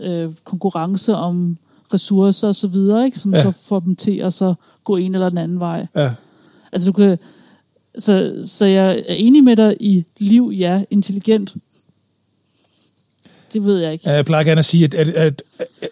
øh, 0.00 0.30
konkurrence 0.44 1.14
om 1.14 1.58
ressourcer 1.94 2.48
og 2.48 2.54
så 2.54 2.68
videre, 2.68 3.04
ikke? 3.04 3.18
Som 3.18 3.34
Ja. 3.34 3.42
så 3.42 3.50
får 3.68 3.80
dem 3.80 3.96
til 3.96 4.16
at 4.18 4.32
så 4.32 4.54
gå 4.84 4.96
en 4.96 5.14
eller 5.14 5.28
den 5.28 5.38
anden 5.38 5.60
vej. 5.60 5.86
ja. 5.96 6.10
Altså 6.72 6.86
du 6.86 6.92
kan, 6.92 7.18
så, 7.98 8.42
så 8.44 8.66
jeg 8.66 9.04
er 9.08 9.14
enig 9.14 9.44
med 9.44 9.56
dig 9.56 9.76
i 9.80 10.04
liv, 10.18 10.52
ja, 10.56 10.84
intelligent. 10.90 11.54
Det 13.52 13.64
ved 13.64 13.78
jeg 13.78 13.92
ikke. 13.92 14.10
Jeg 14.10 14.24
plejer 14.24 14.44
gerne 14.44 14.58
at 14.58 14.64
sige, 14.64 14.84
at, 14.84 14.94
at, 14.94 15.08
at, 15.08 15.42
at 15.58 15.88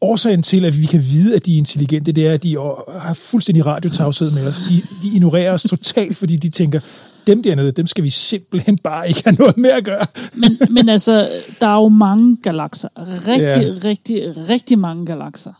årsagen 0.00 0.42
til, 0.42 0.64
at 0.64 0.80
vi 0.80 0.86
kan 0.86 1.02
vide, 1.02 1.36
at 1.36 1.46
de 1.46 1.54
er 1.54 1.58
intelligente, 1.58 2.12
det 2.12 2.26
er, 2.26 2.32
at 2.32 2.42
de 2.42 2.54
har 3.00 3.14
fuldstændig 3.14 3.66
radiotavshed 3.66 4.30
med 4.30 4.46
os. 4.46 4.54
De, 4.68 4.82
de 5.02 5.14
ignorerer 5.14 5.52
os 5.52 5.62
totalt, 5.62 6.16
fordi 6.16 6.36
de 6.36 6.48
tænker, 6.48 6.80
dem 7.26 7.42
dernede, 7.42 7.72
dem 7.72 7.86
skal 7.86 8.04
vi 8.04 8.10
simpelthen 8.10 8.78
bare 8.78 9.08
ikke 9.08 9.22
have 9.24 9.36
noget 9.38 9.56
med 9.56 9.70
at 9.70 9.84
gøre. 9.84 10.06
men, 10.34 10.58
men 10.70 10.88
altså, 10.88 11.28
der 11.60 11.66
er 11.66 11.82
jo 11.82 11.88
mange 11.88 12.36
galakser. 12.36 12.88
Rigtig, 13.28 13.82
ja. 13.82 13.88
rigtig, 13.88 14.48
rigtig 14.48 14.78
mange 14.78 15.06
galakser. 15.06 15.52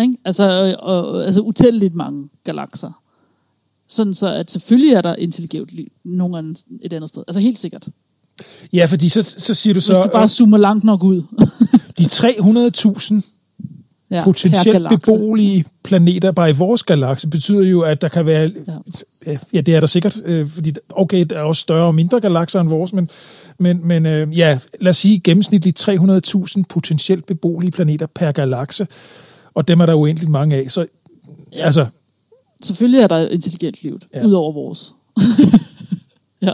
Ikke? 0.00 0.16
Altså, 0.24 0.76
og, 0.78 1.24
altså 1.24 1.40
utælligt 1.40 1.94
mange 1.94 2.28
galakser. 2.44 3.02
Sådan 3.88 4.14
så, 4.14 4.34
at 4.34 4.50
selvfølgelig 4.50 4.92
er 4.92 5.02
der 5.02 5.14
intelligent 5.14 5.72
liv 5.72 5.86
nogen 6.04 6.56
et 6.82 6.92
andet 6.92 7.10
sted. 7.10 7.22
Altså 7.28 7.40
helt 7.40 7.58
sikkert. 7.58 7.88
Ja, 8.72 8.84
fordi 8.84 9.08
så, 9.08 9.22
så 9.22 9.54
siger 9.54 9.74
du 9.74 9.80
så... 9.80 9.92
Hvis 9.92 9.98
du 9.98 10.10
bare 10.12 10.28
zoomer 10.28 10.58
langt 10.58 10.84
nok 10.84 11.04
ud. 11.04 11.22
de 12.00 12.04
300.000 12.04 13.22
ja, 14.10 14.24
potentielt 14.24 14.88
beboelige 14.88 15.64
planeter 15.82 16.32
bare 16.32 16.50
i 16.50 16.52
vores 16.52 16.82
galakse 16.82 17.28
betyder 17.28 17.62
jo, 17.62 17.80
at 17.80 18.00
der 18.00 18.08
kan 18.08 18.26
være... 18.26 18.52
Ja, 19.26 19.36
ja 19.52 19.60
det 19.60 19.74
er 19.74 19.80
der 19.80 19.86
sikkert, 19.86 20.16
øh, 20.24 20.48
fordi 20.48 20.74
okay, 20.90 21.24
der 21.30 21.38
er 21.38 21.42
også 21.42 21.62
større 21.62 21.86
og 21.86 21.94
mindre 21.94 22.20
galakser 22.20 22.60
end 22.60 22.68
vores, 22.68 22.92
men, 22.92 23.10
men, 23.58 23.86
men 23.86 24.06
øh, 24.06 24.38
ja, 24.38 24.58
lad 24.80 24.90
os 24.90 24.96
sige 24.96 25.20
gennemsnitligt 25.20 25.88
300.000 25.88 26.62
potentielt 26.68 27.26
beboelige 27.26 27.70
planeter 27.70 28.06
per 28.06 28.32
galakse, 28.32 28.86
og 29.54 29.68
dem 29.68 29.80
er 29.80 29.86
der 29.86 29.94
uendeligt 29.94 30.30
mange 30.30 30.56
af. 30.56 30.70
Så 30.70 30.86
ja. 31.52 31.64
altså... 31.64 31.86
Selvfølgelig 32.62 33.00
er 33.00 33.08
der 33.08 33.28
intelligent 33.28 33.82
liv, 33.82 33.98
ja. 34.14 34.24
ud 34.24 34.32
over 34.32 34.52
vores. 34.52 34.92
ja. 36.42 36.52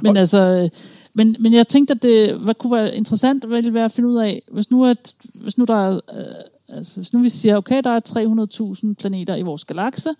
Men 0.00 0.16
og, 0.16 0.18
altså 0.18 0.68
men, 1.14 1.36
men 1.40 1.52
jeg 1.52 1.68
tænkte, 1.68 1.94
at 1.94 2.02
det 2.02 2.38
hvad 2.38 2.54
kunne 2.54 2.76
være 2.76 2.96
interessant, 2.96 3.50
ville 3.50 3.74
være 3.74 3.84
at 3.84 3.92
finde 3.92 4.08
ud 4.08 4.16
af, 4.16 4.42
hvis 4.52 4.70
nu, 4.70 4.84
at, 4.84 5.14
hvis 5.34 5.58
nu 5.58 5.64
der 5.64 5.74
er, 5.74 5.94
øh, 5.94 6.76
altså, 6.76 7.00
hvis 7.00 7.12
nu 7.12 7.20
vi 7.20 7.28
siger, 7.28 7.56
okay, 7.56 7.82
der 7.84 7.90
er 7.90 8.84
300.000 8.88 8.94
planeter 8.94 9.36
i 9.36 9.42
vores 9.42 9.64
galakse, 9.64 10.10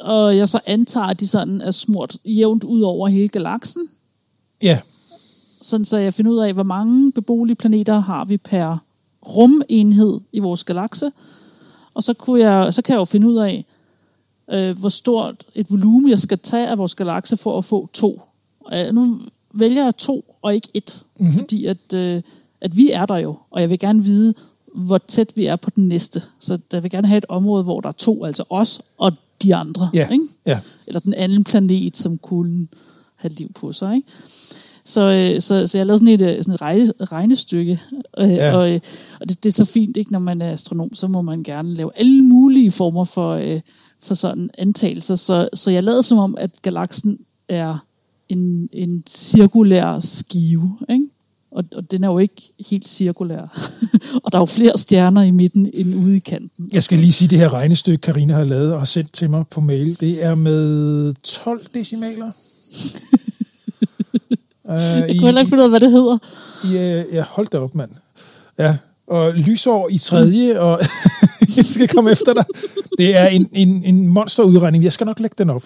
og 0.00 0.36
jeg 0.36 0.48
så 0.48 0.60
antager, 0.66 1.06
at 1.06 1.20
de 1.20 1.26
sådan 1.26 1.60
er 1.60 1.70
smurt 1.70 2.16
jævnt 2.24 2.64
ud 2.64 2.80
over 2.80 3.08
hele 3.08 3.28
galaksen. 3.28 3.82
Ja. 4.62 4.78
Sådan 5.62 5.84
så 5.84 5.98
jeg 5.98 6.14
finder 6.14 6.32
ud 6.32 6.38
af, 6.38 6.52
hvor 6.52 6.62
mange 6.62 7.12
beboelige 7.12 7.56
planeter 7.56 8.00
har 8.00 8.24
vi 8.24 8.36
per 8.36 8.78
rumenhed 9.26 10.20
i 10.32 10.38
vores 10.38 10.64
galakse. 10.64 11.12
Og 11.94 12.02
så, 12.02 12.14
kunne 12.14 12.40
jeg, 12.40 12.74
så 12.74 12.82
kan 12.82 12.92
jeg 12.92 12.98
jo 12.98 13.04
finde 13.04 13.28
ud 13.28 13.36
af, 13.36 13.64
øh, 14.50 14.78
hvor 14.78 14.88
stort 14.88 15.44
et 15.54 15.70
volumen 15.70 16.10
jeg 16.10 16.18
skal 16.18 16.38
tage 16.38 16.68
af 16.68 16.78
vores 16.78 16.94
galakse 16.94 17.36
for 17.36 17.58
at 17.58 17.64
få 17.64 17.88
to. 17.92 18.20
Øh, 18.72 18.94
nu 18.94 19.20
vælger 19.54 19.90
to 19.90 20.36
og 20.42 20.54
ikke 20.54 20.68
et, 20.74 21.02
mm-hmm. 21.18 21.38
fordi 21.38 21.66
at, 21.66 21.94
øh, 21.94 22.22
at 22.60 22.76
vi 22.76 22.90
er 22.90 23.06
der 23.06 23.16
jo, 23.16 23.36
og 23.50 23.60
jeg 23.60 23.70
vil 23.70 23.78
gerne 23.78 24.04
vide, 24.04 24.34
hvor 24.74 24.98
tæt 24.98 25.32
vi 25.36 25.46
er 25.46 25.56
på 25.56 25.70
den 25.70 25.88
næste. 25.88 26.22
Så 26.38 26.58
jeg 26.72 26.82
vil 26.82 26.90
gerne 26.90 27.08
have 27.08 27.18
et 27.18 27.24
område, 27.28 27.62
hvor 27.62 27.80
der 27.80 27.88
er 27.88 27.92
to, 27.92 28.24
altså 28.24 28.44
os 28.50 28.82
og 28.98 29.12
de 29.42 29.54
andre. 29.54 29.90
Yeah. 29.94 30.12
Ikke? 30.12 30.24
Yeah. 30.48 30.58
Eller 30.86 31.00
den 31.00 31.14
anden 31.14 31.44
planet, 31.44 31.96
som 31.96 32.18
kunne 32.18 32.68
have 33.16 33.30
liv 33.30 33.52
på 33.52 33.72
sig. 33.72 33.94
Ikke? 33.96 34.08
Så, 34.84 35.00
øh, 35.00 35.40
så, 35.40 35.66
så 35.66 35.78
jeg 35.78 35.86
lavede 35.86 35.98
sådan 35.98 36.14
et, 36.14 36.36
øh, 36.36 36.42
sådan 36.42 36.54
et 36.54 36.62
regne, 36.62 36.92
regnestykke, 37.00 37.80
øh, 38.18 38.30
ja. 38.30 38.56
og, 38.56 38.80
og 39.20 39.28
det, 39.28 39.44
det 39.44 39.46
er 39.46 39.52
så 39.52 39.64
fint, 39.64 39.96
ikke, 39.96 40.12
når 40.12 40.18
man 40.18 40.42
er 40.42 40.52
astronom, 40.52 40.94
så 40.94 41.08
må 41.08 41.22
man 41.22 41.42
gerne 41.42 41.74
lave 41.74 41.90
alle 41.96 42.22
mulige 42.22 42.70
former 42.70 43.04
for, 43.04 43.60
for 44.02 44.14
sådan 44.14 44.50
antagelser. 44.58 45.16
Så, 45.16 45.48
så 45.54 45.70
jeg 45.70 45.82
lavede 45.82 46.02
som 46.02 46.18
om, 46.18 46.34
at 46.38 46.50
galaksen 46.62 47.18
er 47.48 47.78
en, 48.32 48.68
en 48.72 49.02
cirkulær 49.08 49.98
skive, 50.00 50.78
ikke? 50.90 51.08
Og, 51.50 51.64
og 51.76 51.90
den 51.90 52.04
er 52.04 52.08
jo 52.08 52.18
ikke 52.18 52.52
helt 52.70 52.88
cirkulær. 52.88 53.40
og 54.24 54.32
der 54.32 54.38
er 54.38 54.42
jo 54.42 54.46
flere 54.46 54.78
stjerner 54.78 55.22
i 55.22 55.30
midten 55.30 55.70
end 55.74 55.94
ude 55.94 56.16
i 56.16 56.18
kanten. 56.18 56.70
Jeg 56.72 56.82
skal 56.82 56.98
lige 56.98 57.12
sige, 57.12 57.28
det 57.28 57.38
her 57.38 57.52
regnestykke, 57.52 58.00
Karina 58.00 58.34
har 58.34 58.44
lavet 58.44 58.72
og 58.72 58.80
har 58.80 58.84
sendt 58.84 59.12
til 59.12 59.30
mig 59.30 59.44
på 59.50 59.60
mail, 59.60 60.00
det 60.00 60.24
er 60.24 60.34
med 60.34 61.14
12 61.14 61.60
decimaler. 61.74 62.30
uh, 64.64 64.74
jeg 65.08 65.14
kunne 65.18 65.26
heller 65.26 65.40
ikke 65.40 65.50
finde 65.50 65.62
ud 65.62 65.64
af, 65.64 65.70
hvad 65.70 65.80
det 65.80 65.90
hedder. 65.90 66.18
Ja, 66.72 67.02
ja 67.12 67.24
hold 67.28 67.46
da 67.46 67.58
op, 67.58 67.74
mand. 67.74 67.90
Ja, 68.58 68.76
og 69.06 69.34
lysår 69.34 69.88
i 69.88 69.98
tredje, 69.98 70.60
og 70.60 70.80
jeg 71.56 71.64
skal 71.64 71.88
komme 71.88 72.10
efter 72.10 72.32
dig. 72.32 72.44
Det 72.98 73.18
er 73.18 73.26
en, 73.26 73.48
en, 73.52 73.84
en 73.84 74.08
monsterudregning. 74.08 74.84
Jeg 74.84 74.92
skal 74.92 75.04
nok 75.04 75.20
lægge 75.20 75.34
den 75.38 75.50
op. 75.50 75.64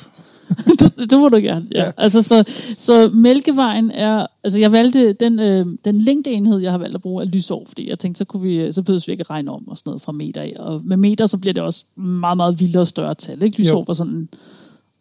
det, 0.81 1.11
det 1.11 1.19
må 1.19 1.29
du 1.29 1.37
gerne, 1.37 1.67
ja. 1.75 1.85
ja. 1.85 1.91
Altså, 1.97 2.23
så, 2.23 2.45
så 2.77 3.11
Mælkevejen 3.15 3.91
er, 3.91 4.27
altså 4.45 4.61
jeg 4.61 4.73
valgte 4.73 5.13
den, 5.13 5.39
øh, 5.39 5.67
den 5.85 5.99
længdeenhed, 5.99 6.59
jeg 6.59 6.71
har 6.71 6.79
valgt 6.79 6.95
at 6.95 7.03
bruge, 7.03 7.23
er 7.23 7.27
lysår, 7.27 7.65
fordi 7.67 7.89
jeg 7.89 7.99
tænkte, 7.99 8.19
så 8.19 8.25
kunne 8.25 8.43
vi, 8.43 8.73
så 8.73 8.83
behøver 8.83 9.03
vi 9.07 9.13
ikke 9.13 9.25
regne 9.25 9.51
om 9.51 9.69
og 9.69 9.79
sådan 9.79 9.91
noget 9.91 10.03
fra 10.03 10.13
meter 10.13 10.41
af. 10.41 10.55
Og 10.59 10.81
med 10.85 10.97
meter, 10.97 11.27
så 11.27 11.39
bliver 11.39 11.55
det 11.55 11.63
også 11.63 11.85
meget, 11.97 12.37
meget 12.37 12.61
vildere 12.61 12.83
og 12.83 12.87
større 12.87 13.15
tal, 13.15 13.43
ikke? 13.43 13.61
Lysår 13.61 13.85
var 13.85 13.95
sådan 13.95 14.29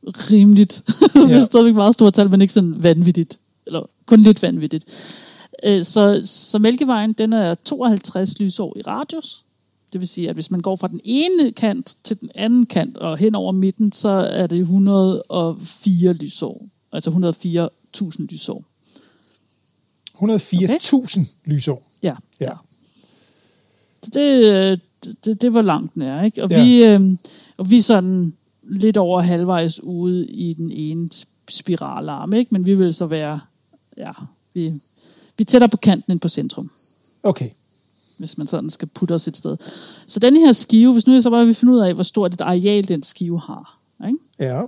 rimeligt, 0.08 0.84
ja. 1.16 1.22
det 1.22 1.36
er 1.36 1.40
stadigvæk 1.40 1.76
meget 1.76 1.94
stort 1.94 2.14
tal, 2.14 2.30
men 2.30 2.42
ikke 2.42 2.54
sådan 2.54 2.84
vanvittigt, 2.84 3.40
eller 3.68 3.90
kun 4.06 4.20
lidt 4.20 4.44
vanvittigt. 4.44 4.86
Øh, 5.64 5.84
så, 5.84 6.22
så 6.24 6.60
Mælkevejen, 6.60 7.14
den 7.14 7.34
er 7.34 7.56
52 7.56 8.40
lysår 8.40 8.78
i 8.78 8.82
radius, 8.82 9.42
det 9.96 10.02
vil 10.02 10.08
sige, 10.08 10.30
at 10.30 10.36
hvis 10.36 10.52
man 10.52 10.62
går 10.62 10.76
fra 10.76 10.88
den 10.88 11.00
ene 11.04 11.52
kant 11.52 11.96
til 12.04 12.22
den 12.22 12.30
anden 12.36 12.66
kant 12.66 12.98
og 12.98 13.18
hen 13.18 13.36
over 13.36 13.52
midten, 13.52 13.92
så 13.92 14.10
er 14.10 14.48
det 14.48 14.60
104 14.60 16.14
lysår. 16.14 16.68
Altså 16.92 17.10
104.000 17.10 18.26
lysår. 18.30 18.64
104.000 20.16 20.96
okay. 20.96 21.26
lysår? 21.46 21.92
Ja. 22.04 22.16
ja. 22.42 22.52
Så 24.04 24.12
det, 24.14 24.82
det, 25.26 25.42
det 25.42 25.54
var 25.54 25.62
langt 25.62 25.98
nær, 25.98 26.24
ikke? 26.24 26.44
Og, 26.44 26.52
ja. 26.52 26.64
vi, 26.64 26.86
øh, 26.86 27.18
og 27.58 27.72
vi 27.72 27.78
er 27.78 27.82
sådan 27.82 28.34
lidt 28.64 28.98
over 28.98 29.22
halvvejs 29.22 29.84
ude 29.84 30.26
i 30.26 30.54
den 30.54 30.72
ene 30.72 31.10
spiralarm, 31.50 32.34
ikke? 32.34 32.50
Men 32.52 32.66
vi 32.66 32.76
vil 32.76 32.94
så 32.94 33.06
være, 33.06 33.40
ja, 33.98 34.12
vi, 34.54 34.70
vi 35.38 35.42
er 35.42 35.46
tættere 35.46 35.70
på 35.70 35.78
kanten 35.78 36.12
end 36.12 36.20
på 36.20 36.30
centrum. 36.30 36.72
Okay 37.24 37.50
hvis 38.18 38.38
man 38.38 38.48
sådan 38.48 38.70
skal 38.70 38.88
putte 38.88 39.14
os 39.14 39.28
et 39.28 39.38
sted. 39.38 39.58
Så 40.08 40.20
den 40.20 40.36
her 40.36 40.52
skive, 40.52 40.94
hvis 40.94 41.08
nu 41.08 41.22
så 41.22 41.30
bare 41.30 41.46
vil 41.46 41.56
finde 41.56 41.74
ud 41.74 41.80
af, 41.80 41.94
hvor 41.94 42.04
stort 42.04 42.34
et 42.34 42.42
areal 42.42 42.88
den 42.88 43.04
skive 43.04 43.40
har. 43.40 43.80
Ikke? 44.08 44.20
Ja. 44.40 44.62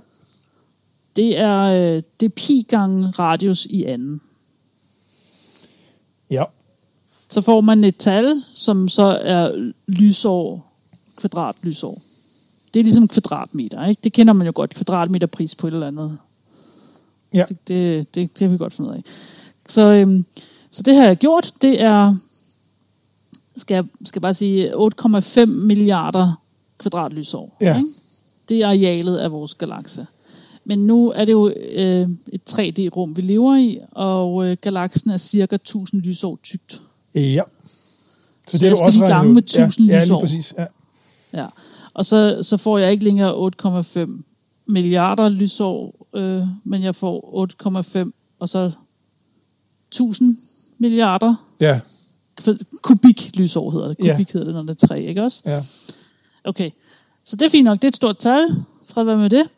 Det 1.16 1.38
er, 1.38 1.62
øh, 1.62 2.02
det 2.20 2.26
er 2.26 2.34
pi 2.36 2.66
gange 2.68 3.10
radius 3.10 3.66
i 3.66 3.84
anden. 3.84 4.20
Ja. 6.30 6.44
Så 7.28 7.40
får 7.40 7.60
man 7.60 7.84
et 7.84 7.96
tal, 7.96 8.42
som 8.52 8.88
så 8.88 9.06
er 9.22 9.72
lysår, 9.86 10.72
kvadratlysår. 11.16 12.02
Det 12.74 12.80
er 12.80 12.84
ligesom 12.84 13.08
kvadratmeter, 13.08 13.86
ikke? 13.86 14.00
Det 14.04 14.12
kender 14.12 14.32
man 14.32 14.46
jo 14.46 14.52
godt, 14.54 14.74
kvadratmeterpris 14.74 15.54
på 15.54 15.66
et 15.66 15.74
eller 15.74 15.86
andet. 15.86 16.18
Ja. 17.34 17.44
Det, 17.48 17.68
det, 17.68 18.14
det, 18.14 18.38
det 18.38 18.46
har 18.46 18.52
vi 18.52 18.58
godt 18.58 18.72
fundet 18.72 18.94
af. 18.94 19.02
Så, 19.68 19.92
øhm, 19.92 20.24
så 20.70 20.82
det 20.82 20.94
har 20.94 21.04
jeg 21.04 21.16
gjort. 21.16 21.52
Det 21.62 21.80
er 21.80 22.16
skal 23.58 23.74
jeg 23.74 23.84
skal 24.04 24.22
bare 24.22 24.34
sige, 24.34 24.74
8,5 24.74 25.46
milliarder 25.46 26.42
kvadratlysår. 26.78 27.56
Ja. 27.60 27.76
Ikke? 27.76 27.88
Det 28.48 28.62
er 28.62 28.66
arealet 28.66 29.16
af 29.16 29.32
vores 29.32 29.54
galakse. 29.54 30.06
Men 30.64 30.86
nu 30.86 31.10
er 31.10 31.24
det 31.24 31.32
jo 31.32 31.48
øh, 31.72 32.08
et 32.32 32.40
3D-rum, 32.50 33.16
vi 33.16 33.22
lever 33.22 33.56
i, 33.56 33.78
og 33.90 34.46
øh, 34.46 34.56
galaksen 34.60 35.10
er 35.10 35.16
cirka 35.16 35.54
1000 35.54 36.02
lysår 36.02 36.38
tykt. 36.42 36.80
Ja. 37.14 37.42
Så, 38.48 38.50
så 38.50 38.58
det 38.58 38.62
er 38.62 38.68
jeg 38.68 38.76
skal 38.76 38.86
også 38.86 38.98
lige 38.98 39.14
gange 39.14 39.34
med 39.34 39.42
1000 39.42 39.88
ja, 39.88 40.00
lysår. 40.00 40.16
Ja, 40.16 40.20
præcis. 40.20 40.54
Ja. 40.58 40.66
ja. 41.32 41.46
Og 41.94 42.04
så, 42.04 42.38
så 42.42 42.56
får 42.56 42.78
jeg 42.78 42.92
ikke 42.92 43.04
længere 43.04 43.50
8,5 43.62 44.10
milliarder 44.66 45.28
lysår, 45.28 46.06
øh, 46.14 46.42
men 46.64 46.82
jeg 46.82 46.94
får 46.94 47.46
8,5 48.04 48.10
og 48.38 48.48
så 48.48 48.72
1000 49.90 50.36
milliarder. 50.78 51.34
Ja 51.60 51.80
kubik 52.82 53.36
lysår 53.38 53.70
hedder 53.70 53.88
det. 53.88 53.96
Kubik 53.96 54.34
ja. 54.34 54.38
hedder 54.38 54.44
det, 54.44 54.54
når 54.54 54.62
det 54.62 54.82
er 54.82 54.86
tre, 54.86 55.02
ikke 55.02 55.22
også? 55.22 55.42
Ja. 55.44 55.62
Okay, 56.44 56.70
så 57.24 57.36
det 57.36 57.46
er 57.46 57.50
fint 57.50 57.64
nok. 57.64 57.82
Det 57.82 57.84
er 57.84 57.88
et 57.88 57.96
stort 57.96 58.18
tal. 58.18 58.48
Fred 58.88 59.04
være 59.04 59.16
med 59.16 59.30
det. 59.30 59.48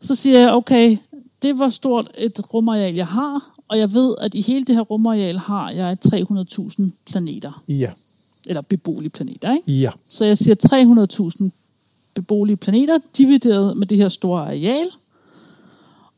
Så 0.00 0.14
siger 0.14 0.38
jeg, 0.38 0.52
okay, 0.52 0.96
det 1.42 1.58
var 1.58 1.68
stort 1.68 2.10
et 2.18 2.54
rumareal, 2.54 2.94
jeg 2.94 3.06
har, 3.06 3.54
og 3.68 3.78
jeg 3.78 3.94
ved, 3.94 4.14
at 4.20 4.34
i 4.34 4.40
hele 4.40 4.64
det 4.64 4.74
her 4.74 4.82
rumareal 4.82 5.38
har 5.38 5.70
jeg 5.70 5.96
300.000 6.06 6.82
planeter. 7.10 7.62
Ja. 7.68 7.90
Eller 8.46 8.60
beboelige 8.60 9.10
planeter, 9.10 9.52
ikke? 9.52 9.72
Ja. 9.72 9.90
Så 10.08 10.24
jeg 10.24 10.38
siger 10.38 10.54
300.000 11.42 11.48
beboelige 12.14 12.56
planeter, 12.56 12.98
divideret 13.18 13.76
med 13.76 13.86
det 13.86 13.98
her 13.98 14.08
store 14.08 14.42
areal. 14.42 14.86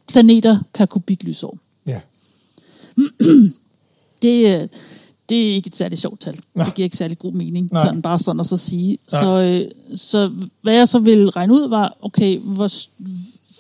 planeter 0.08 0.58
per 0.74 0.86
kubiklysår. 0.86 1.58
Ja. 1.86 2.00
det, 4.22 4.70
det 5.30 5.50
er 5.50 5.54
ikke 5.54 5.68
et 5.68 5.76
særligt 5.76 6.00
sjovt 6.00 6.20
tal. 6.20 6.36
Nej. 6.54 6.64
Det 6.64 6.74
giver 6.74 6.84
ikke 6.84 6.96
særlig 6.96 7.18
god 7.18 7.32
mening, 7.32 7.68
Nej. 7.72 7.82
sådan 7.82 8.02
bare 8.02 8.18
sådan 8.18 8.40
at 8.40 8.46
så 8.46 8.56
sige. 8.56 8.98
Nej. 9.12 9.20
Så, 9.20 9.26
øh, 9.26 9.98
så 9.98 10.32
hvad 10.62 10.74
jeg 10.74 10.88
så 10.88 10.98
ville 10.98 11.30
regne 11.30 11.54
ud 11.54 11.68
var, 11.68 11.96
okay, 12.02 12.38
hvor, 12.38 12.68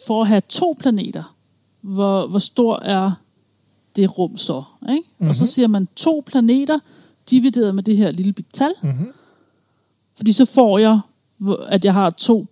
for 0.06 0.22
at 0.22 0.28
have 0.28 0.42
to 0.48 0.76
planeter, 0.80 1.36
hvor, 1.80 2.26
hvor 2.26 2.38
stor 2.38 2.78
er 2.78 3.12
det 3.96 4.18
rum 4.18 4.36
så? 4.36 4.62
Ikke? 4.90 5.02
Mm-hmm. 5.08 5.28
Og 5.28 5.34
så 5.34 5.46
siger 5.46 5.68
man 5.68 5.88
to 5.96 6.22
planeter, 6.26 6.78
divideret 7.30 7.74
med 7.74 7.82
det 7.82 7.96
her 7.96 8.10
lille 8.10 8.32
bit 8.32 8.46
tal. 8.54 8.72
Mhm. 8.82 9.12
Fordi 10.16 10.32
så 10.32 10.44
får 10.44 10.78
jeg, 10.78 11.00
at 11.68 11.84
jeg 11.84 11.94
har 11.94 12.10
to 12.10 12.46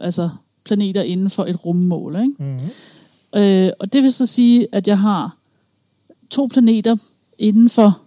altså, 0.00 0.30
planeter 0.64 1.02
inden 1.02 1.30
for 1.30 1.44
et 1.44 1.64
rummål. 1.64 2.16
Ikke? 2.16 2.34
Mhm. 2.38 3.40
Øh, 3.40 3.70
og 3.80 3.92
det 3.92 4.02
vil 4.02 4.12
så 4.12 4.26
sige, 4.26 4.66
at 4.72 4.88
jeg 4.88 4.98
har 4.98 5.36
to 6.30 6.46
planeter 6.46 6.96
inden 7.38 7.68
for 7.68 8.00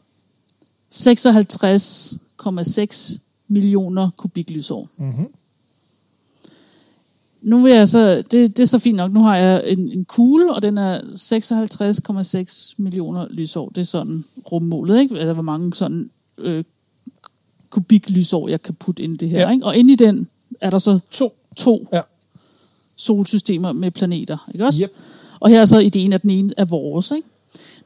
56,6 0.94 3.18
millioner 3.48 4.10
kubiklysår. 4.18 4.90
Mhm. 4.98 5.28
Nu 7.42 7.62
vil 7.62 7.74
jeg 7.76 7.88
så, 7.88 8.16
det, 8.32 8.58
det 8.58 8.60
er 8.60 8.66
så 8.66 8.80
fint 8.80 8.98
nok, 8.98 9.12
nu 9.12 9.24
har 9.24 9.38
jeg 9.38 9.64
en, 9.68 9.92
en 9.92 10.06
kugle, 10.06 10.54
og 10.54 10.62
den 10.62 10.78
er 10.78 11.00
56,6 11.02 12.74
millioner 12.78 13.28
lysår. 13.30 13.70
Det 13.70 13.82
er 13.82 13.86
sådan 13.86 14.26
rummålet, 14.52 15.02
ikke? 15.02 15.20
Altså 15.20 15.34
hvor 15.34 15.44
mange 15.44 15.74
sådan 15.74 16.10
øh, 16.38 16.64
kubiklysår, 17.70 18.50
jeg 18.50 18.62
kan 18.62 18.74
putte 18.74 19.04
ind 19.04 19.14
i 19.14 19.18
det 19.18 19.30
her. 19.30 19.40
Ja. 19.40 19.52
Ikke? 19.52 19.66
Og 19.66 19.76
inde 19.76 19.94
i 19.94 19.96
den 19.96 20.28
er 20.62 20.70
der 20.70 20.80
så 20.80 21.00
To. 21.12 21.34
to 21.58 21.88
Ja. 21.94 22.02
solsystemer 22.96 23.72
med 23.72 23.92
planeter, 23.92 24.50
ikke 24.54 24.66
også? 24.66 24.84
Yep. 24.84 24.92
Og 25.40 25.50
her 25.50 25.62
er 25.62 25.66
så 25.66 25.80
ideen, 25.80 26.14
at 26.14 26.22
den 26.22 26.30
ene 26.30 26.54
er 26.58 26.66
vores. 26.66 27.12
Ikke? 27.12 27.28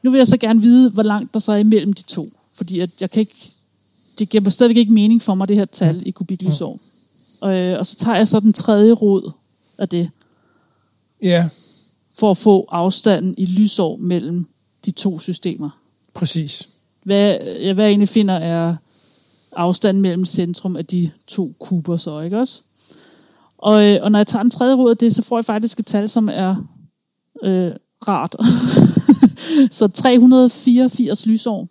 Nu 0.02 0.10
vil 0.10 0.18
jeg 0.18 0.26
så 0.26 0.36
gerne 0.36 0.62
vide, 0.62 0.90
hvor 0.90 1.02
langt 1.02 1.34
der 1.34 1.40
så 1.40 1.52
er 1.52 1.56
imellem 1.56 1.92
de 1.92 2.02
to. 2.02 2.28
Fordi 2.54 2.80
at 2.80 2.90
jeg 3.00 3.10
kan 3.10 3.20
ikke, 3.20 3.50
det 4.18 4.28
giver 4.28 4.50
stadigvæk 4.50 4.76
ikke 4.76 4.92
mening 4.92 5.22
for 5.22 5.34
mig, 5.34 5.48
det 5.48 5.56
her 5.56 5.64
tal 5.64 6.02
i 6.06 6.10
kubiklysår. 6.10 6.80
Og, 7.40 7.54
øh, 7.56 7.78
og 7.78 7.86
så 7.86 7.96
tager 7.96 8.16
jeg 8.16 8.28
så 8.28 8.40
den 8.40 8.52
tredje 8.52 8.92
rod 8.92 9.32
af 9.78 9.88
det, 9.88 10.10
Ja, 11.22 11.48
for 12.18 12.30
at 12.30 12.36
få 12.36 12.66
afstanden 12.70 13.34
i 13.38 13.46
lysår 13.46 13.96
mellem 13.96 14.46
de 14.84 14.90
to 14.90 15.18
systemer. 15.18 15.70
præcis. 16.14 16.68
Hvad, 17.04 17.38
ja, 17.60 17.72
hvad 17.72 17.84
jeg 17.84 17.90
egentlig 17.90 18.08
finder 18.08 18.34
er 18.34 18.76
afstanden 19.56 20.00
mellem 20.02 20.24
centrum 20.24 20.76
af 20.76 20.86
de 20.86 21.10
to 21.26 21.54
kuber 21.60 21.96
så, 21.96 22.20
ikke 22.20 22.38
også? 22.38 22.62
Og, 23.58 23.84
øh, 23.84 23.98
og 24.02 24.12
når 24.12 24.18
jeg 24.18 24.26
tager 24.26 24.42
en 24.42 24.50
tredje 24.50 24.74
rod 24.74 24.90
af 24.90 24.96
det, 24.96 25.14
så 25.14 25.22
får 25.22 25.38
jeg 25.38 25.44
faktisk 25.44 25.78
et 25.78 25.86
tal, 25.86 26.08
som 26.08 26.28
er 26.28 26.56
øh, 27.44 27.72
rart. 28.08 28.36
så 29.78 29.88
384 29.88 31.26
lysår. 31.26 31.68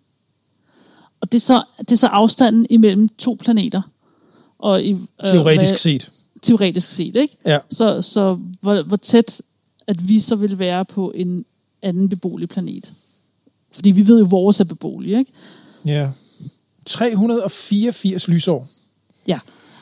Og 1.24 1.32
det 1.32 1.36
er, 1.38 1.42
så, 1.42 1.64
det 1.80 1.92
er 1.92 1.96
så 1.96 2.08
afstanden 2.08 2.66
imellem 2.70 3.10
to 3.10 3.38
planeter. 3.40 3.82
Og 4.60 4.84
i, 4.84 4.92
øh, 4.92 4.98
Teoretisk 5.32 5.72
hvad- 5.72 5.78
set. 5.78 6.12
Teoretisk 6.42 6.90
set, 6.92 7.16
ikke? 7.16 7.38
Ja. 7.46 7.58
Så, 7.70 8.02
så 8.02 8.40
hvor, 8.62 8.84
hvor 8.84 8.98
tæt, 8.98 9.42
at 9.88 10.08
vi 10.10 10.20
så 10.20 10.36
vil 10.36 10.60
være 10.60 10.86
på 10.86 11.12
en 11.16 11.46
anden 11.82 12.10
beboelig 12.10 12.50
planet. 12.50 12.94
Fordi 13.74 13.92
vi 13.92 14.08
ved 14.08 14.20
jo, 14.20 14.28
vores 14.30 14.60
er 14.60 14.64
beboelig, 14.66 15.18
ikke? 15.18 15.32
Ja. 15.86 16.10
384 16.86 18.28
lysår. 18.28 18.68
Ja, 19.28 19.40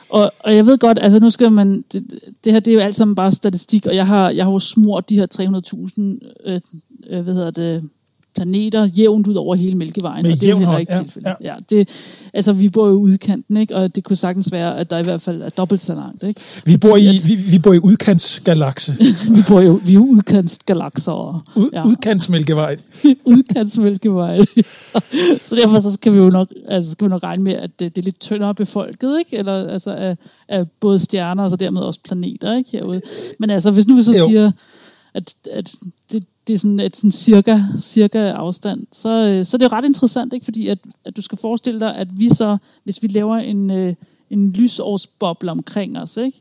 og, 0.08 0.32
og 0.38 0.56
jeg 0.56 0.66
ved 0.66 0.78
godt, 0.78 0.98
altså 0.98 1.18
nu 1.18 1.30
skal 1.30 1.52
man, 1.52 1.84
det, 1.92 2.20
det 2.44 2.52
her 2.52 2.60
det 2.60 2.70
er 2.70 2.74
jo 2.74 2.80
alt 2.80 2.94
sammen 2.94 3.14
bare 3.14 3.32
statistik, 3.32 3.86
og 3.86 3.96
jeg 3.96 4.06
har, 4.06 4.30
jeg 4.30 4.44
har 4.44 4.52
jo 4.52 4.58
smurt 4.58 5.08
de 5.10 5.16
her 5.16 5.26
300.000, 5.34 6.46
øh, 6.50 6.60
øh, 7.10 7.20
hvad 7.22 7.34
hedder 7.34 7.50
det, 7.50 7.90
planeter 8.34 8.84
jævnt 8.86 9.26
ud 9.26 9.34
over 9.34 9.54
hele 9.54 9.74
Mælkevejen, 9.74 10.22
Med 10.22 10.32
og 10.32 10.40
det 10.40 10.46
er 10.46 10.50
jo 10.50 10.58
heller 10.58 10.78
ikke 10.78 10.94
ja, 10.96 11.02
tilfældet. 11.02 11.34
ja. 11.40 11.52
Ja. 11.52 11.56
det, 11.70 11.88
altså 12.34 12.52
vi 12.52 12.68
bor 12.68 12.86
jo 12.86 12.92
i 12.92 12.96
udkanten, 12.96 13.56
ikke? 13.56 13.76
og 13.76 13.96
det 13.96 14.04
kunne 14.04 14.16
sagtens 14.16 14.52
være, 14.52 14.78
at 14.78 14.90
der 14.90 14.98
i 14.98 15.02
hvert 15.02 15.20
fald 15.20 15.42
er 15.42 15.48
dobbelt 15.48 15.80
så 15.82 15.94
langt. 15.94 16.22
Ikke? 16.22 16.40
Vi 16.64 16.76
bor 16.76 16.96
i, 16.96 17.06
at- 17.16 17.28
vi, 17.28 17.34
vi 17.34 17.58
bor 17.58 17.72
i 17.72 17.78
udkantsgalakse. 17.78 18.96
vi 19.36 19.42
bor 19.48 19.60
jo, 19.60 19.80
vi 19.86 19.94
er 19.94 19.98
udkantsgalakser. 19.98 21.44
Ud, 21.56 21.70
ja. 21.72 21.78
ja. 21.80 21.86
Udkantsmælkevej. 21.86 22.76
udkantsmælkevej. 23.24 24.38
så 25.46 25.54
derfor 25.56 25.78
så 25.78 25.92
skal 25.92 26.12
vi 26.12 26.18
jo 26.18 26.30
nok, 26.30 26.48
altså 26.68 26.90
skal 26.92 27.04
vi 27.04 27.08
nok 27.08 27.22
regne 27.22 27.44
med, 27.44 27.52
at 27.52 27.70
det, 27.80 27.96
det 27.96 28.02
er 28.02 28.04
lidt 28.04 28.20
tyndere 28.20 28.54
befolket, 28.54 29.18
ikke? 29.18 29.36
Eller 29.36 29.68
altså 29.68 29.90
af, 29.94 30.16
af 30.48 30.64
både 30.80 30.98
stjerner 30.98 31.44
og 31.44 31.50
så 31.50 31.56
dermed 31.56 31.80
også 31.80 32.00
planeter, 32.04 32.56
ikke? 32.56 32.70
Herude. 32.72 33.00
Men 33.38 33.50
altså, 33.50 33.70
hvis 33.70 33.86
nu 33.88 33.96
vi 33.96 34.02
så 34.02 34.12
Jo. 34.18 34.26
siger, 34.28 34.52
at, 35.14 35.34
at 35.52 35.74
det, 36.12 36.24
det 36.46 36.54
er 36.54 36.58
sådan 36.58 36.80
et 36.80 36.96
sådan 36.96 37.12
cirka, 37.12 37.58
cirka 37.78 38.18
afstand, 38.18 38.86
så, 38.92 39.28
øh, 39.28 39.44
så 39.44 39.58
det 39.58 39.64
er 39.64 39.72
ret 39.72 39.84
interessant, 39.84 40.32
ikke? 40.32 40.44
Fordi 40.44 40.68
at, 40.68 40.78
at 41.04 41.16
du 41.16 41.22
skal 41.22 41.38
forestille 41.38 41.80
dig, 41.80 41.96
at 41.96 42.08
vi 42.16 42.28
så, 42.28 42.56
hvis 42.84 43.02
vi 43.02 43.08
laver 43.08 43.36
en, 43.36 43.70
øh, 43.70 43.94
en 44.30 44.52
lysårsboble 44.52 45.50
omkring 45.50 45.98
os, 45.98 46.16
ikke? 46.16 46.40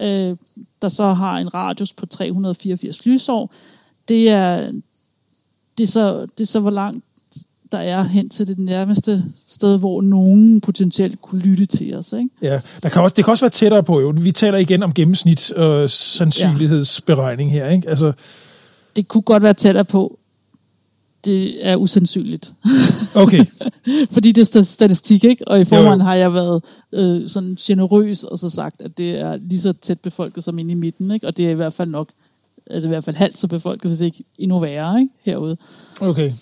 Øh, 0.00 0.36
der 0.82 0.88
så 0.88 1.12
har 1.12 1.38
en 1.38 1.54
radius 1.54 1.92
på 1.92 2.06
384 2.06 3.06
lysår, 3.06 3.54
det 4.08 4.28
er, 4.28 4.72
det 5.78 5.84
er, 5.84 5.88
så, 5.88 6.20
det 6.20 6.40
er 6.40 6.46
så, 6.46 6.60
hvor 6.60 6.70
langt 6.70 7.04
der 7.72 7.78
er 7.78 8.02
hen 8.02 8.28
til 8.28 8.46
det 8.46 8.58
nærmeste 8.58 9.24
sted, 9.48 9.78
hvor 9.78 10.02
nogen 10.02 10.60
potentielt 10.60 11.20
kunne 11.20 11.42
lytte 11.42 11.66
til 11.66 11.94
os. 11.94 12.12
Ikke? 12.12 12.28
Ja, 12.42 12.60
der 12.82 12.88
kan 12.88 13.02
også, 13.02 13.14
det 13.14 13.24
kan 13.24 13.30
også 13.30 13.44
være 13.44 13.50
tættere 13.50 13.82
på. 13.82 14.00
Jo. 14.00 14.12
Vi 14.16 14.32
taler 14.32 14.58
igen 14.58 14.82
om 14.82 14.94
gennemsnit 14.94 15.52
og 15.52 15.90
sandsynlighedsberegning 15.90 17.52
her. 17.52 17.68
Ikke? 17.68 17.88
Altså, 17.88 18.12
det 18.96 19.08
kunne 19.08 19.22
godt 19.22 19.42
være 19.42 19.54
tættere 19.54 19.84
på. 19.84 20.18
Det 21.24 21.66
er 21.66 21.76
usandsynligt. 21.76 22.52
okay, 23.14 23.44
Fordi 24.14 24.32
det 24.32 24.42
er 24.54 24.60
sta- 24.60 24.64
statistik, 24.64 25.24
ikke? 25.24 25.48
Og 25.48 25.60
i 25.60 25.64
forvejen 25.64 26.00
har 26.00 26.14
jeg 26.14 26.34
været 26.34 26.64
øh, 26.92 27.28
sådan 27.28 27.56
generøs 27.60 28.24
og 28.24 28.38
så 28.38 28.50
sagt, 28.50 28.82
at 28.82 28.98
det 28.98 29.20
er 29.20 29.36
lige 29.36 29.60
så 29.60 29.72
tæt 29.72 30.00
befolket 30.00 30.44
som 30.44 30.58
inde 30.58 30.72
i 30.72 30.74
midten, 30.74 31.10
ikke? 31.10 31.26
Og 31.26 31.36
det 31.36 31.46
er 31.46 31.50
i 31.50 31.54
hvert 31.54 31.72
fald 31.72 31.90
nok, 31.90 32.08
altså 32.70 32.88
i 32.88 32.90
hvert 32.90 33.04
fald 33.04 33.16
halvt 33.16 33.38
så 33.38 33.48
befolket, 33.48 33.90
hvis 33.90 34.00
ikke 34.00 34.24
endnu 34.38 34.58
værre, 34.58 35.00
ikke? 35.00 35.12
Herude. 35.24 35.56
okay. 36.00 36.32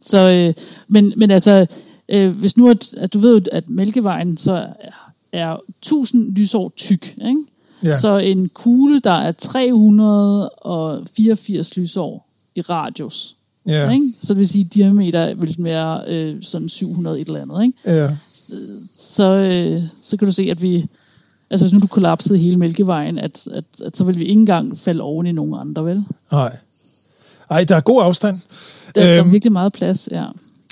Så, 0.00 0.30
øh, 0.30 0.54
men, 0.88 1.12
men 1.16 1.30
altså, 1.30 1.66
øh, 2.08 2.32
hvis 2.38 2.56
nu, 2.56 2.70
at, 2.70 2.94
at 2.94 3.12
du 3.12 3.18
ved, 3.18 3.42
at 3.52 3.68
Mælkevejen 3.68 4.36
så 4.36 4.52
er, 4.52 4.90
er 5.32 5.56
1000 5.78 6.36
lysår 6.36 6.72
tyk, 6.76 7.14
ikke? 7.18 7.40
Ja. 7.84 7.98
Så 7.98 8.18
en 8.18 8.48
kugle, 8.48 9.00
der 9.00 9.12
er 9.12 9.32
384 9.32 11.76
lysår 11.76 12.28
i 12.54 12.60
radius, 12.60 13.34
Ja, 13.66 13.90
ikke? 13.90 14.12
så 14.20 14.28
det 14.34 14.38
vil 14.38 14.48
sige, 14.48 14.64
at 14.64 14.74
diameter 14.74 15.34
vil 15.34 15.56
være 15.58 16.02
øh, 16.08 16.42
sådan 16.42 16.68
700 16.68 17.20
et 17.20 17.28
eller 17.28 17.42
andet. 17.42 17.62
Ikke? 17.64 17.78
ja. 18.02 18.16
Så, 18.96 19.34
øh, 19.36 19.82
så 20.02 20.16
kan 20.16 20.26
du 20.28 20.32
se, 20.32 20.48
at 20.50 20.62
vi, 20.62 20.86
altså 21.50 21.66
hvis 21.66 21.72
nu 21.72 21.78
du 21.78 21.86
kollapsede 21.86 22.38
hele 22.38 22.56
Mælkevejen, 22.56 23.18
at, 23.18 23.48
at, 23.54 23.64
at 23.84 23.96
så 23.96 24.04
vil 24.04 24.18
vi 24.18 24.24
ikke 24.24 24.40
engang 24.40 24.78
falde 24.78 25.02
oven 25.02 25.26
i 25.26 25.32
nogen 25.32 25.54
andre, 25.60 25.84
vel? 25.84 26.04
Nej. 26.32 26.56
Ej, 27.50 27.64
der 27.64 27.76
er 27.76 27.80
god 27.80 28.02
afstand. 28.02 28.38
Der, 28.94 29.04
øhm, 29.04 29.04
der 29.10 29.16
er 29.16 29.20
Øhm, 29.24 29.32
virkelig 29.32 29.52
meget 29.52 29.72
plads, 29.72 30.08
ja. 30.12 30.24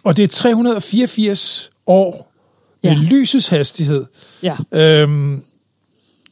Og 0.04 0.16
det 0.16 0.22
er 0.22 0.26
384 0.28 1.70
år 1.86 2.32
med 2.82 2.92
Ja. 2.92 2.98
lysets 3.02 3.48
hastighed. 3.48 4.04
ja. 4.42 4.56
Øhm, 4.72 5.40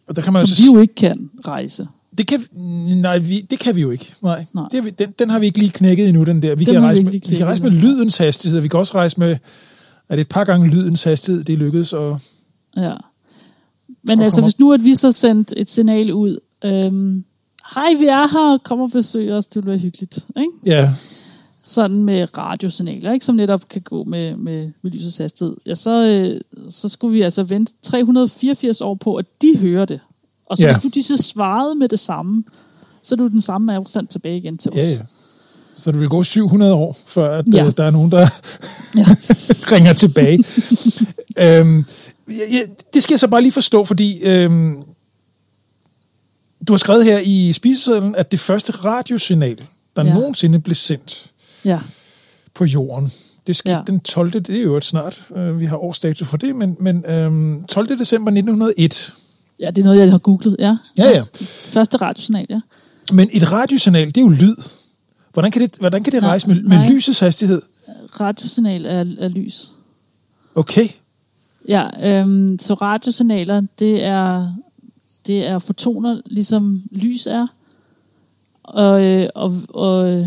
og 0.06 0.16
der 0.16 0.22
kan 0.22 0.32
man 0.32 0.40
Som 0.40 0.48
altså 0.50 0.62
vi 0.62 0.66
jo 0.74 0.80
ikke 0.80 0.94
kan 0.94 1.30
rejse. 1.46 1.88
Det 2.18 2.26
kan, 2.26 2.44
nej, 2.96 3.18
vi, 3.18 3.40
det 3.40 3.58
kan 3.58 3.76
vi 3.76 3.80
jo 3.80 3.90
ikke. 3.90 4.12
Nej. 4.22 4.44
Nej. 4.54 4.64
Det 4.72 4.84
vi, 4.84 4.90
den, 4.90 5.10
den 5.18 5.30
har 5.30 5.38
vi 5.38 5.46
ikke 5.46 5.58
lige 5.58 5.70
knækket 5.70 6.08
endnu, 6.08 6.24
den 6.24 6.42
der. 6.42 6.54
Vi, 6.54 6.64
Den 6.64 6.74
kan 6.74 6.82
vi 6.82 6.86
rejse, 6.86 6.98
ikke 7.00 7.10
med, 7.10 7.20
vi 7.30 7.36
kan 7.36 7.46
rejse 7.46 7.62
med 7.62 7.70
lydens 7.70 8.16
hastighed. 8.16 8.60
Vi 8.60 8.68
kan 8.68 8.80
også 8.80 8.94
rejse 8.94 9.20
med, 9.20 9.36
det 10.10 10.20
et 10.20 10.28
par 10.28 10.44
gange 10.44 10.68
lydens 10.68 11.04
hastighed, 11.04 11.44
det 11.44 11.58
lykkedes. 11.58 11.92
Og, 11.92 12.20
Ja. 12.76 12.92
Men 14.02 14.18
Og 14.18 14.24
altså, 14.24 14.36
kommer- 14.36 14.46
hvis 14.46 14.58
nu 14.60 14.72
at 14.72 14.84
vi 14.84 14.94
så 14.94 15.12
sendt 15.12 15.54
et 15.56 15.70
signal 15.70 16.12
ud, 16.12 16.38
øhm, 16.64 17.24
hej, 17.74 17.88
vi 18.00 18.06
er 18.06 18.28
her, 18.32 18.58
kom 18.64 18.80
og 18.80 18.90
besøg 18.90 19.32
os, 19.32 19.46
det 19.46 19.56
ville 19.56 19.70
være 19.70 19.78
hyggeligt. 19.80 20.26
Ikke? 20.36 20.50
ja, 20.66 20.92
Sådan 21.66 22.04
med 22.04 22.38
radiosignaler, 22.38 23.12
ikke? 23.12 23.24
som 23.26 23.34
netop 23.34 23.68
kan 23.68 23.82
gå 23.82 24.04
med, 24.04 24.36
med, 24.36 24.70
med 24.82 24.90
lysets 24.92 25.18
hastighed. 25.18 25.56
Ja, 25.66 25.74
så, 25.74 26.04
øh, 26.06 26.40
så 26.70 26.88
skulle 26.88 27.12
vi 27.12 27.22
altså 27.22 27.42
vente 27.42 27.72
384 27.82 28.80
år 28.80 28.94
på, 28.94 29.14
at 29.14 29.26
de 29.42 29.58
hører 29.58 29.84
det. 29.84 30.00
Og 30.46 30.56
så 30.58 30.66
Ja. 30.66 30.72
nu 30.84 30.90
de 30.94 31.02
så 31.02 31.16
svarede 31.16 31.74
med 31.74 31.88
det 31.88 31.98
samme, 31.98 32.44
så 33.02 33.14
er 33.14 33.16
du 33.16 33.26
den 33.26 33.40
samme 33.40 33.74
afstand 33.74 34.06
tilbage 34.06 34.36
igen 34.36 34.58
til 34.58 34.70
os. 34.70 34.76
ja, 34.76 34.88
ja. 34.88 34.98
Så 35.76 35.92
det 35.92 36.00
vil 36.00 36.08
gå 36.08 36.22
700 36.24 36.72
år, 36.72 36.96
før 37.06 37.38
at, 37.38 37.44
Ja. 37.54 37.64
ja. 37.64 37.70
der 37.70 37.84
er 37.84 37.90
nogen, 37.90 38.10
der 38.10 38.28
Ja. 38.96 39.04
ringer 39.74 39.92
tilbage. 39.92 40.38
øhm, 41.38 41.84
ja, 42.28 42.50
ja, 42.56 42.60
det 42.94 43.02
skal 43.02 43.14
jeg 43.14 43.20
så 43.20 43.28
bare 43.28 43.42
lige 43.42 43.52
forstå, 43.52 43.84
fordi 43.84 44.18
øhm, 44.22 44.76
du 46.68 46.72
har 46.72 46.78
skrevet 46.78 47.04
her 47.04 47.18
i 47.18 47.52
spisesedlen, 47.52 48.14
at 48.14 48.32
det 48.32 48.40
første 48.40 48.72
radiosignal, 48.72 49.58
der. 49.96 50.04
Ja. 50.04 50.14
nogensinde 50.14 50.60
blev 50.60 50.74
sendt 50.74 51.30
ja. 51.64 51.80
på 52.54 52.64
jorden, 52.64 53.12
det 53.46 53.56
skete 53.56 53.74
ja. 53.74 53.82
Den 53.86 54.00
12. 54.00 54.32
Det 54.32 54.50
er 54.50 54.62
jo 54.62 54.76
et 54.76 54.84
snart. 54.84 55.22
Øh, 55.36 55.60
vi 55.60 55.64
har 55.64 55.76
årsdato 55.76 56.24
for 56.24 56.36
det, 56.36 56.56
men, 56.56 56.76
men 56.80 57.04
øhm, 57.06 57.64
12. 57.64 57.98
december 57.98 58.30
1901. 58.30 59.14
ja, 59.60 59.66
det 59.66 59.78
er 59.78 59.84
noget, 59.84 60.00
jeg 60.00 60.10
har 60.10 60.18
googlet. 60.18 60.56
Ja. 60.58 60.76
Ja, 60.98 61.08
ja. 61.08 61.22
Første 61.44 61.96
radiosignal, 61.96 62.46
ja. 62.50 62.60
Men 63.12 63.30
et 63.32 63.52
radiosignal, 63.52 64.06
det 64.06 64.16
er 64.16 64.22
jo 64.22 64.28
lyd. 64.28 64.56
Hvordan 65.32 65.50
kan 65.50 65.62
det, 65.62 65.74
hvordan 65.80 66.04
kan 66.04 66.12
det 66.12 66.20
Nej, 66.20 66.30
rejse 66.30 66.48
med, 66.48 66.62
med 66.62 66.76
nej. 66.76 66.90
lysets 66.90 67.18
hastighed? 67.18 67.62
radiosignal 68.20 68.86
er, 68.86 69.04
er 69.18 69.28
lys. 69.28 69.70
Okay. 70.54 70.88
Ja, 71.68 72.20
øhm, 72.20 72.58
så 72.58 72.74
radiosignaler, 72.74 73.62
det 73.78 74.04
er, 74.04 74.54
det 75.26 75.46
er 75.46 75.58
fotoner, 75.58 76.20
ligesom 76.26 76.82
lys 76.90 77.26
er. 77.26 77.46
Og, 78.62 79.02
øh, 79.02 79.28
og, 79.34 79.52
og 79.68 80.10
øh, 80.10 80.26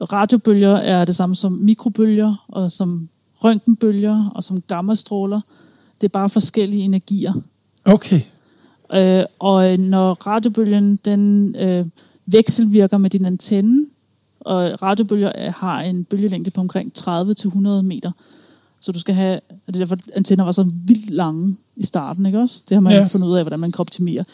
radiobølger 0.00 0.76
er 0.76 1.04
det 1.04 1.14
samme 1.14 1.36
som 1.36 1.52
mikrobølger, 1.52 2.44
og 2.48 2.72
som 2.72 3.08
røntgenbølger, 3.44 4.32
og 4.34 4.44
som 4.44 4.60
gammastråler. 4.60 5.40
Det 6.00 6.04
er 6.04 6.12
bare 6.12 6.28
forskellige 6.28 6.82
energier. 6.82 7.32
Okay. 7.84 8.20
Øh, 8.94 9.24
og 9.38 9.78
når 9.78 10.12
radiobølgen 10.26 10.96
den 10.96 11.54
øh, 11.56 11.86
vekselvirker 12.26 12.98
med 12.98 13.10
din 13.10 13.24
antenne, 13.24 13.86
og 14.40 14.82
radiobølger 14.82 15.50
har 15.50 15.80
en 15.80 16.04
bølgelængde 16.04 16.50
på 16.50 16.60
omkring 16.60 16.92
30-100 16.98 17.82
meter, 17.82 18.12
så 18.80 18.92
du 18.92 19.00
skal 19.00 19.14
have, 19.14 19.40
og 19.50 19.74
det 19.74 19.76
er 19.76 19.78
derfor, 19.78 19.96
antenner 20.16 20.44
var 20.44 20.52
så 20.52 20.70
vildt 20.86 21.10
lange 21.10 21.56
i 21.76 21.84
starten, 21.84 22.26
ikke 22.26 22.38
også? 22.38 22.62
Det 22.68 22.74
har 22.74 22.82
man 22.82 22.92
ja. 22.92 23.04
fundet 23.04 23.28
ud 23.28 23.36
af, 23.36 23.44
hvordan 23.44 23.60
man 23.60 23.72
kan 23.72 23.80
optimere. 23.80 24.24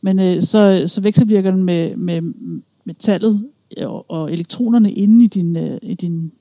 Men 0.00 0.18
øh, 0.18 0.42
så, 0.42 0.82
så 0.86 1.00
vekselvirker 1.00 1.50
den 1.50 1.64
med, 1.64 1.96
med 1.96 2.22
metallet 2.84 3.44
og, 3.78 4.10
og 4.10 4.32
elektronerne 4.32 4.92
inde 4.92 5.24
i 5.24 5.26
din, 5.26 5.56
øh, 5.56 5.78
i 5.82 5.94
din 5.94 6.32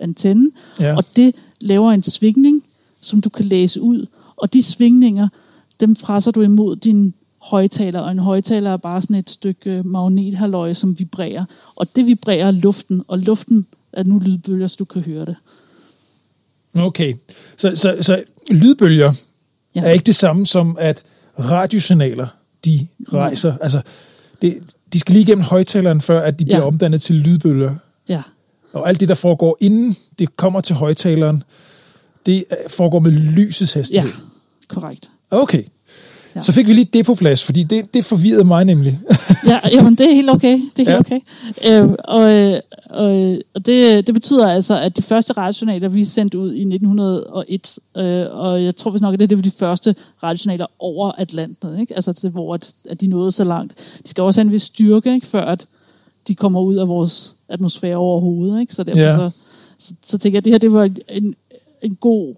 antenne, 0.00 0.50
ja. 0.80 0.96
og 0.96 1.04
det 1.16 1.34
laver 1.60 1.90
en 1.90 2.02
svingning, 2.02 2.62
som 3.00 3.20
du 3.20 3.28
kan 3.28 3.44
læse 3.44 3.80
ud. 3.80 4.06
Og 4.36 4.52
de 4.52 4.62
svingninger, 4.62 5.28
dem 5.80 5.94
presser 5.94 6.30
du 6.30 6.42
imod 6.42 6.76
din 6.76 7.14
højtaler, 7.42 8.00
og 8.00 8.10
en 8.10 8.18
højtaler 8.18 8.70
er 8.70 8.76
bare 8.76 9.02
sådan 9.02 9.16
et 9.16 9.30
stykke 9.30 9.82
magnethalløje, 9.82 10.74
som 10.74 10.98
vibrerer. 10.98 11.44
Og 11.74 11.96
det 11.96 12.06
vibrerer 12.06 12.50
luften, 12.50 13.02
og 13.08 13.18
luften 13.18 13.66
er 13.92 14.02
nu 14.02 14.18
lydbølger, 14.18 14.66
så 14.66 14.76
du 14.78 14.84
kan 14.84 15.02
høre 15.02 15.26
det. 15.26 15.36
Okay, 16.74 17.14
så, 17.56 17.76
så, 17.76 17.96
så 18.00 18.22
lydbølger 18.50 19.12
ja. 19.74 19.80
er 19.80 19.90
ikke 19.90 20.04
det 20.04 20.16
samme 20.16 20.46
som, 20.46 20.76
at 20.80 21.04
radiosignaler, 21.38 22.26
de 22.64 22.86
rejser, 23.12 23.52
ja. 23.52 23.56
altså 23.60 23.80
det, 24.42 24.62
de 24.92 25.00
skal 25.00 25.12
lige 25.12 25.22
igennem 25.22 25.44
højtaleren, 25.44 26.00
før 26.00 26.20
at 26.20 26.38
de 26.38 26.44
bliver 26.44 26.58
ja. 26.58 26.66
omdannet 26.66 27.02
til 27.02 27.14
lydbølger. 27.14 27.74
Ja. 28.08 28.22
Og 28.72 28.88
alt 28.88 29.00
det, 29.00 29.08
der 29.08 29.14
foregår 29.14 29.56
inden 29.60 29.96
det 30.18 30.36
kommer 30.36 30.60
til 30.60 30.76
højtaleren, 30.76 31.42
det 32.26 32.44
foregår 32.68 32.98
med 32.98 33.10
lysets 33.10 33.72
hastighed. 33.72 34.10
Ja, 34.10 34.74
korrekt. 34.74 35.10
Okay. 35.30 35.62
Ja. 36.36 36.42
Så 36.42 36.52
fik 36.52 36.68
vi 36.68 36.72
lige 36.72 36.88
det 36.92 37.06
på 37.06 37.14
plads, 37.14 37.42
fordi 37.44 37.62
det, 37.62 37.94
det 37.94 38.04
forvirrede 38.04 38.44
mig 38.44 38.64
nemlig. 38.64 38.98
ja, 39.46 39.58
jamen 39.72 39.94
det 39.94 40.10
er 40.10 40.14
helt 40.14 40.30
okay. 40.30 40.60
Det 40.76 40.88
er 40.88 40.92
helt 40.92 41.10
ja. 41.10 41.78
okay. 41.78 41.84
Øh, 41.84 41.96
og 42.04 42.32
øh, 42.32 42.60
og, 42.90 43.36
og 43.54 43.66
det, 43.66 44.06
det 44.06 44.14
betyder 44.14 44.48
altså, 44.48 44.80
at 44.80 44.96
de 44.96 45.02
første 45.02 45.32
radiosignaler, 45.32 45.88
vi 45.88 46.04
sendte 46.04 46.38
ud 46.38 46.54
i 46.54 46.60
1901, 46.60 47.78
øh, 47.96 48.26
og 48.30 48.64
jeg 48.64 48.76
tror 48.76 48.90
vist 48.90 49.02
nok, 49.02 49.14
at 49.14 49.20
det, 49.20 49.30
det 49.30 49.38
var 49.38 49.42
de 49.42 49.50
første 49.50 49.94
radiosignaler 50.22 50.66
over 50.78 51.12
Atlanten, 51.12 51.80
ikke? 51.80 51.94
altså 51.94 52.12
til 52.12 52.30
hvor 52.30 52.54
at, 52.54 52.74
at 52.90 53.00
de 53.00 53.06
nåede 53.06 53.32
så 53.32 53.44
langt. 53.44 54.00
De 54.04 54.08
skal 54.08 54.22
også 54.22 54.40
have 54.40 54.46
en 54.46 54.52
vis 54.52 54.62
styrke, 54.62 55.14
ikke? 55.14 55.26
før 55.26 55.44
at 55.44 55.66
de 56.28 56.34
kommer 56.34 56.60
ud 56.60 56.76
af 56.76 56.88
vores 56.88 57.36
atmosfære 57.48 57.96
overhovedet. 57.96 58.60
Ikke? 58.60 58.74
Så 58.74 58.82
derfor 58.82 59.00
ja. 59.00 59.16
så, 59.16 59.30
så, 59.78 59.94
så 60.04 60.18
tænker 60.18 60.36
jeg, 60.36 60.40
at 60.40 60.44
det 60.44 60.52
her 60.52 60.58
det 60.58 60.72
var 60.72 60.90
en, 61.08 61.34
en 61.82 61.94
god, 61.94 62.34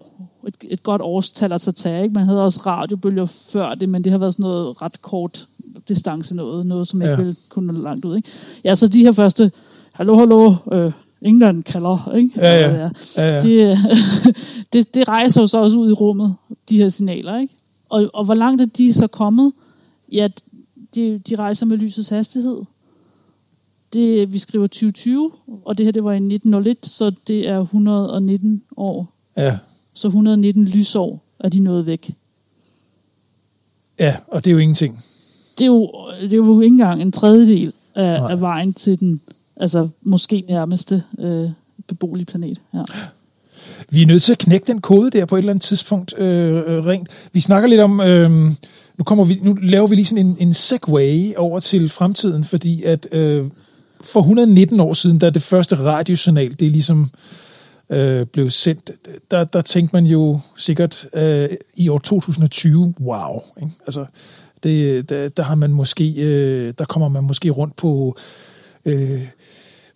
et, 0.47 0.55
et 0.63 0.83
godt 0.83 1.03
årstal 1.03 1.53
at 1.53 1.61
tage. 1.61 2.03
Ikke? 2.03 2.15
Man 2.15 2.25
havde 2.25 2.45
også 2.45 2.61
radiobølger 2.67 3.27
før 3.27 3.75
det, 3.75 3.89
men 3.89 4.05
det 4.05 4.13
har 4.13 4.19
været 4.19 4.35
sådan 4.35 4.43
noget 4.43 4.83
ret 4.83 5.03
kort 5.03 5.49
distance 5.89 6.35
noget, 6.35 6.67
noget 6.67 6.89
som 6.89 7.03
ja. 7.03 7.11
ikke 7.11 7.23
ville 7.23 7.37
kunne 7.49 7.73
nå 7.73 7.83
langt 7.83 8.05
ud. 8.05 8.17
Ikke? 8.17 8.29
Ja, 8.65 8.75
så 8.75 8.89
de 8.89 9.03
her 9.03 9.13
første, 9.13 9.53
hallo, 9.93 10.19
hallo, 10.19 10.55
øh, 10.73 10.93
England 11.23 11.65
kalder, 11.65 12.13
ikke? 12.15 12.31
Ja, 12.37 12.61
ja. 12.61 12.91
ja, 13.17 13.35
ja. 13.35 13.41
Det, 13.41 13.79
det, 14.73 14.95
det 14.95 15.09
rejser 15.09 15.41
jo 15.41 15.47
så 15.47 15.59
også 15.59 15.79
ud 15.79 15.91
i 15.91 15.93
rummet, 15.93 16.35
de 16.69 16.77
her 16.77 16.89
signaler, 16.89 17.39
ikke? 17.39 17.55
Og, 17.89 18.11
og 18.15 18.25
hvor 18.25 18.35
langt 18.35 18.63
er 18.63 18.67
de 18.67 18.93
så 18.93 19.07
kommet? 19.07 19.53
Ja, 20.13 20.29
de, 20.95 21.19
de 21.19 21.37
rejser 21.37 21.67
med 21.67 21.77
lysets 21.77 22.09
hastighed. 22.09 22.63
Det, 23.93 24.33
vi 24.33 24.39
skriver 24.39 24.67
2020, 24.67 25.31
og 25.65 25.79
det 25.79 25.87
her 25.87 25.93
det 25.93 26.05
var 26.05 26.13
i 26.13 26.17
1901, 26.17 26.87
så 26.87 27.13
det 27.27 27.49
er 27.49 27.61
119 27.61 28.63
år 28.77 29.18
Ja. 29.39 29.59
Så 29.95 30.09
119 30.09 30.65
lysår 30.65 31.23
er 31.41 31.49
de 31.49 31.61
nået 31.61 31.87
væk. 31.87 32.11
Ja, 33.99 34.17
og 34.29 34.45
det 34.45 34.51
er 34.51 34.53
jo 34.53 34.59
ingenting. 34.59 35.05
Det 35.59 35.65
er 35.65 35.69
jo, 35.69 35.91
det 36.21 36.33
er 36.33 36.37
jo 36.37 36.61
ikke 36.61 36.75
engang 36.75 37.03
en 37.03 37.13
tredjedel 37.13 37.73
af, 37.95 38.31
af 38.31 38.41
vejen 38.41 38.75
til 38.75 39.01
den 39.01 39.21
altså 39.57 39.89
måske 40.03 40.45
nærmeste 40.49 41.03
øh, 41.19 41.51
beboelige 41.89 42.27
planet. 42.27 42.59
Ja. 42.75 42.83
Vi 43.91 44.03
er 44.03 44.07
nødt 44.07 44.23
til 44.23 44.33
at 44.33 44.39
knække 44.39 44.67
den 44.67 44.81
kode 44.81 45.11
der 45.11 45.25
på 45.25 45.37
et 45.37 45.39
eller 45.39 45.53
andet 45.53 45.63
tidspunkt 45.63 46.19
øh, 46.19 46.57
øh 46.57 46.87
rent. 46.87 47.09
Vi 47.33 47.41
snakker 47.41 47.69
lidt 47.69 47.81
om, 47.81 48.01
øh, 48.01 48.31
nu, 48.99 49.05
kommer 49.05 49.25
vi, 49.25 49.41
nu 49.43 49.55
laver 49.63 49.87
vi 49.87 49.95
lige 49.95 50.07
sådan 50.07 50.27
en, 50.27 50.37
en 50.41 50.55
segway 50.55 51.37
over 51.37 51.61
til 51.61 51.89
fremtiden, 51.89 52.45
fordi 52.45 52.83
at 52.83 53.09
øh, 53.13 53.47
for 54.01 54.21
119 54.21 54.81
år 54.81 54.95
siden, 54.95 55.19
da 55.19 55.31
det 55.31 55.43
første 55.43 55.77
radiosignal, 55.77 56.51
det 56.61 56.67
er 56.67 56.71
ligesom 56.71 57.11
øh, 57.91 58.27
blev 58.27 58.51
sendt, 58.51 58.91
der, 59.31 59.45
der 59.45 59.61
tænkte 59.61 59.97
man 59.97 60.07
jo 60.07 60.41
sikkert 60.57 61.07
øh, 61.15 61.49
i 61.75 61.89
år 61.89 61.99
2020, 61.99 62.95
wow. 63.01 63.41
Ikke? 63.63 63.73
Altså, 63.87 64.07
det, 64.63 65.09
der, 65.09 65.29
der 65.29 65.43
har 65.43 65.55
man 65.55 65.73
måske, 65.73 66.15
øh, 66.17 66.75
der 66.79 66.85
kommer 66.85 67.09
man 67.09 67.25
måske 67.25 67.51
rundt 67.51 67.77
på 67.77 68.17
øh, 68.85 69.29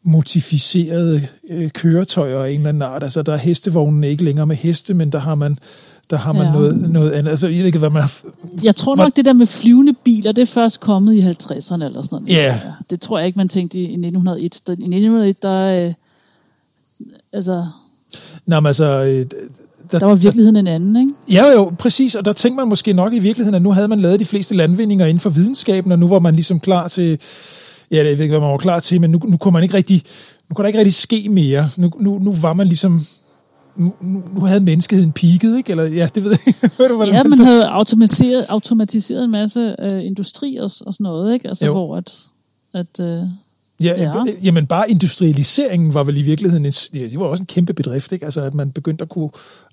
motificerede 0.03 1.29
øh, 1.49 1.71
køretøjer 1.71 2.39
af 2.39 2.51
en 2.51 2.57
eller 2.57 2.69
anden 2.69 2.83
art. 2.83 3.03
Altså, 3.03 3.23
der 3.23 3.33
er 3.33 3.37
hestevognene 3.37 4.11
ikke 4.11 4.25
længere 4.25 4.47
med 4.47 4.57
heste, 4.57 4.95
men 4.95 5.13
der 5.13 5.19
har 5.19 5.35
man 5.35 5.59
der 6.11 6.19
har 6.19 6.33
man 6.33 6.47
ja. 6.47 6.53
noget, 6.53 6.91
noget 6.91 7.11
andet. 7.13 7.31
Altså, 7.31 7.49
jeg 7.49 7.59
ved 7.59 7.67
ikke, 7.67 7.79
hvad 7.79 7.91
man 7.91 8.03
har... 8.03 8.13
Jeg 8.63 8.77
tror 8.77 8.97
nok, 8.97 9.17
det 9.17 9.25
der 9.25 9.33
med 9.33 9.47
flyvende 9.47 9.95
biler, 10.05 10.33
det 10.33 10.43
er 10.43 10.47
først 10.47 10.81
kommet 10.81 11.15
i 11.15 11.21
50'erne 11.21 11.85
eller 11.85 12.03
sådan 12.03 12.23
noget. 12.23 12.29
Ja. 12.29 12.61
Det 12.91 13.01
tror 13.01 13.19
jeg 13.19 13.27
ikke, 13.27 13.37
man 13.37 13.49
tænkte 13.49 13.79
i, 13.79 13.83
i 13.83 13.85
1901. 13.85 14.43
I 14.43 14.47
1901, 14.47 15.43
der... 15.43 15.87
Øh, 15.87 15.95
altså, 17.33 17.67
Nå, 18.47 18.61
men 18.61 18.67
altså... 18.67 18.85
Øh, 18.85 19.27
der, 19.93 19.99
der 19.99 20.07
var 20.07 20.15
virkeligheden 20.15 20.57
en 20.57 20.67
anden, 20.67 20.97
ikke? 20.97 21.13
Ja, 21.31 21.53
jo, 21.53 21.73
præcis. 21.79 22.15
Og 22.15 22.25
der 22.25 22.33
tænkte 22.33 22.57
man 22.57 22.69
måske 22.69 22.93
nok 22.93 23.13
i 23.13 23.19
virkeligheden, 23.19 23.55
at 23.55 23.63
nu 23.63 23.73
havde 23.73 23.89
man 23.89 24.01
lavet 24.01 24.21
de 24.21 24.25
fleste 24.25 24.57
landvindinger 24.57 25.07
inden 25.07 25.21
for 25.21 25.31
videnskaben, 25.31 25.93
og 25.93 25.99
nu 25.99 26.09
var 26.09 26.19
man 26.19 26.35
ligesom 26.35 26.61
klar 26.61 26.89
til... 26.89 27.19
Ja, 27.91 27.97
jeg 27.97 28.05
ved 28.05 28.11
ikke, 28.11 28.33
hvad 28.33 28.41
man 28.41 28.51
var 28.51 28.59
klar 28.59 28.81
til, 28.81 29.01
men 29.01 29.11
nu, 29.11 29.21
nu 29.25 29.37
kunne 29.37 29.53
man 29.53 29.63
ikke 29.63 29.75
rigtig... 29.75 30.03
Nu 30.49 30.55
kunne 30.55 30.63
der 30.63 30.67
ikke 30.67 30.79
rigtig 30.79 30.95
ske 30.95 31.29
mere. 31.31 31.71
Nu, 31.77 31.91
nu, 32.01 32.19
nu 32.19 32.33
var 32.33 32.53
man 32.53 32.67
ligesom 32.67 33.07
nu, 33.77 33.93
nu 34.35 34.41
havde 34.41 34.61
menneskeheden 34.61 35.13
peaked, 35.13 35.57
ikke? 35.57 35.71
Eller, 35.71 35.85
ja, 35.85 36.09
det 36.15 36.25
ved 36.25 36.31
jeg 36.31 36.41
ikke. 36.47 36.61
ja, 37.17 37.23
man 37.23 37.39
havde 37.39 37.69
automatiseret, 37.69 38.45
automatiseret 38.49 39.25
en 39.25 39.31
masse 39.31 39.77
øh, 39.79 40.05
industri 40.05 40.57
og, 40.57 40.65
og 40.65 40.71
sådan 40.71 41.05
noget, 41.05 41.35
ikke? 41.35 41.49
Altså, 41.49 41.67
jo. 41.67 41.73
hvor 41.73 41.97
at, 41.97 42.19
at 42.75 43.01
øh, 43.01 43.23
Ja, 43.83 44.03
ja. 44.03 44.25
Jamen 44.43 44.67
bare 44.67 44.91
industrialiseringen 44.91 45.95
var 45.95 46.05
vel 46.05 46.17
i 46.17 46.23
virkeligheden, 46.23 46.67
en, 46.67 46.73
ja, 46.95 46.99
det 46.99 47.19
var 47.19 47.27
også 47.27 47.43
en 47.43 47.47
kæmpe 47.47 47.75
bedrift, 47.75 48.13
ikke? 48.13 48.25
Altså 48.25 48.43
at 48.43 48.55
man 48.55 48.73
begyndte 48.73 49.03
at 49.03 49.09
kunne 49.09 49.31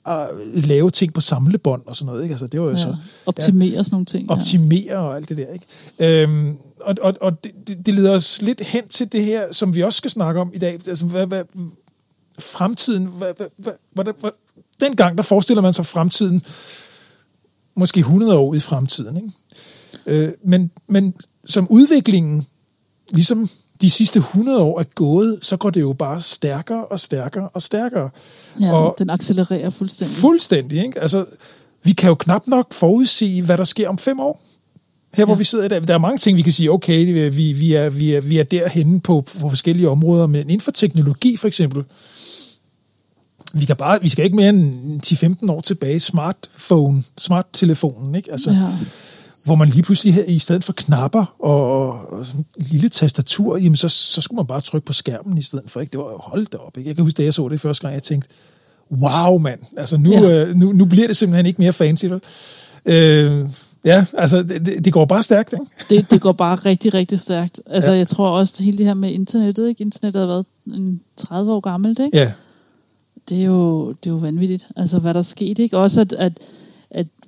uh, 0.10 0.14
lave 0.54 0.90
ting 0.90 1.14
på 1.14 1.22
samlebånd 1.22 1.82
og 1.86 1.96
sådan 1.96 2.06
noget, 2.06 2.24
ikke? 2.24 2.34
Altså 2.34 2.48
det 2.48 2.60
var 2.60 2.66
jo 2.66 2.72
ja. 2.72 2.78
så... 2.78 2.96
Optimere 3.26 3.70
ja, 3.70 3.84
sådan 3.84 3.96
nogle 3.96 4.06
ting. 4.06 4.32
Optimere 4.32 4.84
ja. 4.86 5.00
og 5.00 5.16
alt 5.16 5.30
det 5.30 5.38
der, 5.38 5.54
ikke? 5.54 6.24
Øhm, 6.24 6.58
og 6.82 6.96
og, 7.02 7.14
og 7.22 7.44
det, 7.44 7.86
det 7.86 7.94
leder 7.94 8.12
os 8.12 8.42
lidt 8.42 8.62
hen 8.62 8.88
til 8.88 9.12
det 9.12 9.26
her, 9.26 9.54
som 9.54 9.76
vi 9.76 9.84
også 9.84 9.98
skal 9.98 10.12
snakke 10.12 10.42
om 10.42 10.52
i 10.54 10.58
dag. 10.58 10.80
Altså 10.88 11.06
hvad, 11.06 11.28
hvad, 11.28 11.44
fremtiden, 12.40 13.06
hvad, 13.06 13.34
hvad, 13.38 13.48
hvad, 13.58 13.74
hvad, 13.94 14.14
hvad, 14.20 14.32
dengang 14.80 15.18
der 15.18 15.24
forestiller 15.24 15.62
man 15.62 15.74
sig 15.74 15.86
fremtiden, 15.86 16.42
måske 17.76 18.00
100 18.00 18.38
år 18.38 18.54
i 18.54 18.60
fremtiden, 18.60 19.16
ikke? 19.18 19.32
Øh, 20.06 20.34
men, 20.44 20.72
men 20.88 21.14
som 21.46 21.68
udviklingen 21.70 22.48
ligesom 23.12 23.50
de 23.82 23.90
sidste 23.90 24.20
100 24.20 24.62
år 24.62 24.80
er 24.80 24.84
gået, 24.96 25.40
så 25.42 25.58
går 25.58 25.70
det 25.70 25.82
jo 25.82 25.94
bare 25.94 26.22
stærkere 26.22 26.86
og 26.86 27.00
stærkere 27.00 27.50
og 27.54 27.62
stærkere. 27.62 28.10
Ja, 28.62 28.74
og 28.74 28.96
den 29.00 29.10
accelererer 29.10 29.70
fuldstændig. 29.70 30.18
Fuldstændig, 30.18 30.86
ikke? 30.86 31.02
Altså, 31.02 31.26
vi 31.84 31.94
kan 31.94 32.10
jo 32.10 32.16
knap 32.16 32.48
nok 32.48 32.74
forudsige, 32.74 33.42
hvad 33.42 33.58
der 33.58 33.64
sker 33.64 33.90
om 33.90 33.98
fem 33.98 34.20
år. 34.20 34.42
Her, 35.14 35.26
hvor 35.26 35.34
ja. 35.34 35.38
vi 35.38 35.44
sidder 35.44 35.66
i 35.66 35.68
dag. 35.68 35.88
Der 35.88 35.94
er 35.94 35.98
mange 35.98 36.18
ting, 36.18 36.38
vi 36.38 36.42
kan 36.42 36.52
sige, 36.52 36.72
okay, 36.72 37.06
vi, 37.06 37.52
vi, 37.52 37.74
er, 37.74 37.90
vi, 37.90 38.14
er, 38.14 38.22
vi 38.22 38.38
er 38.38 38.44
derhenne 38.44 39.00
på, 39.00 39.24
på 39.40 39.50
forskellige 39.50 39.90
områder, 39.90 40.28
men 40.28 40.42
inden 40.42 40.62
for 40.62 40.72
teknologi 40.72 41.38
for 41.38 41.48
eksempel, 41.48 41.84
vi, 43.54 43.66
kan 43.66 43.76
bare, 43.76 44.02
vi 44.02 44.10
skal 44.10 44.26
ikke 44.26 44.36
mere 44.36 44.50
end 44.50 45.44
10-15 45.48 45.52
år 45.52 45.62
tilbage. 45.62 46.00
Smartphone, 46.00 47.04
smarttelefonen, 47.18 48.16
ikke? 48.16 48.32
Altså, 48.32 48.52
ja 48.52 48.68
hvor 49.50 49.56
man 49.56 49.70
lige 49.70 49.84
pludselig 49.84 50.24
i 50.28 50.40
stedet 50.40 50.64
for 50.64 50.74
knapper 50.74 51.36
og, 51.40 51.92
og 52.12 52.26
sådan 52.26 52.46
en 52.58 52.66
lille 52.72 52.90
tastatur, 52.90 53.58
jamen 53.58 53.76
så, 53.76 53.90
så 53.90 54.22
skulle 54.22 54.36
man 54.36 54.46
bare 54.46 54.62
trykke 54.62 54.86
på 54.86 54.94
skærmen 54.94 55.38
i 55.38 55.42
stedet 55.42 55.72
for. 55.72 55.80
Ikke? 55.80 55.92
Det 55.92 56.00
var 56.00 56.18
holdt 56.18 56.56
op. 56.56 56.78
Ikke? 56.78 56.88
Jeg 56.88 56.96
kan 56.96 57.04
huske, 57.04 57.18
da 57.18 57.24
jeg 57.24 57.34
så 57.34 57.50
det 57.50 57.62
første 57.62 57.82
gang, 57.82 57.94
jeg 57.94 58.04
tænkte, 58.04 58.30
wow 58.92 59.38
mand, 59.38 59.60
altså 59.78 59.98
nu, 59.98 60.12
ja. 60.12 60.32
øh, 60.32 60.56
nu, 60.56 60.72
nu 60.72 60.86
bliver 60.86 61.08
det 61.08 61.18
simpelthen 61.18 61.46
ikke 61.46 61.62
mere 61.62 61.74
fancy. 61.74 62.06
Vel? 62.06 62.22
Øh, 62.86 63.46
ja, 63.86 64.06
altså 64.14 64.44
det, 64.44 64.86
det 64.86 64.94
går 64.94 65.06
bare 65.06 65.24
stærkt, 65.24 65.54
ikke? 65.54 65.66
Det, 65.90 66.12
det 66.12 66.22
går 66.22 66.32
bare 66.32 66.56
rigtig, 66.56 66.94
rigtig 66.94 67.20
stærkt. 67.20 67.62
Altså 67.68 67.92
ja. 67.92 67.98
jeg 67.98 68.08
tror 68.08 68.30
også, 68.30 68.56
at 68.60 68.66
hele 68.66 68.78
det 68.78 68.86
her 68.86 68.94
med 68.94 69.12
internettet, 69.12 69.70
ikke? 69.70 69.82
Internettet 69.82 70.20
har 70.20 70.28
været 70.28 70.46
30 71.18 71.54
år 71.54 71.60
gammelt, 71.60 72.00
ikke? 72.00 72.18
Ja 72.18 72.32
det 73.30 73.42
er 73.42 73.46
jo, 73.46 73.90
det 73.90 74.10
er 74.10 74.12
jo 74.12 74.16
vanvittigt, 74.16 74.68
altså 74.76 75.00
hvad 75.00 75.14
der 75.14 75.18
er 75.18 75.22
sket, 75.22 75.60
ikke? 75.60 75.78
Også 75.78 76.02
at, 76.02 76.14
at 76.14 76.34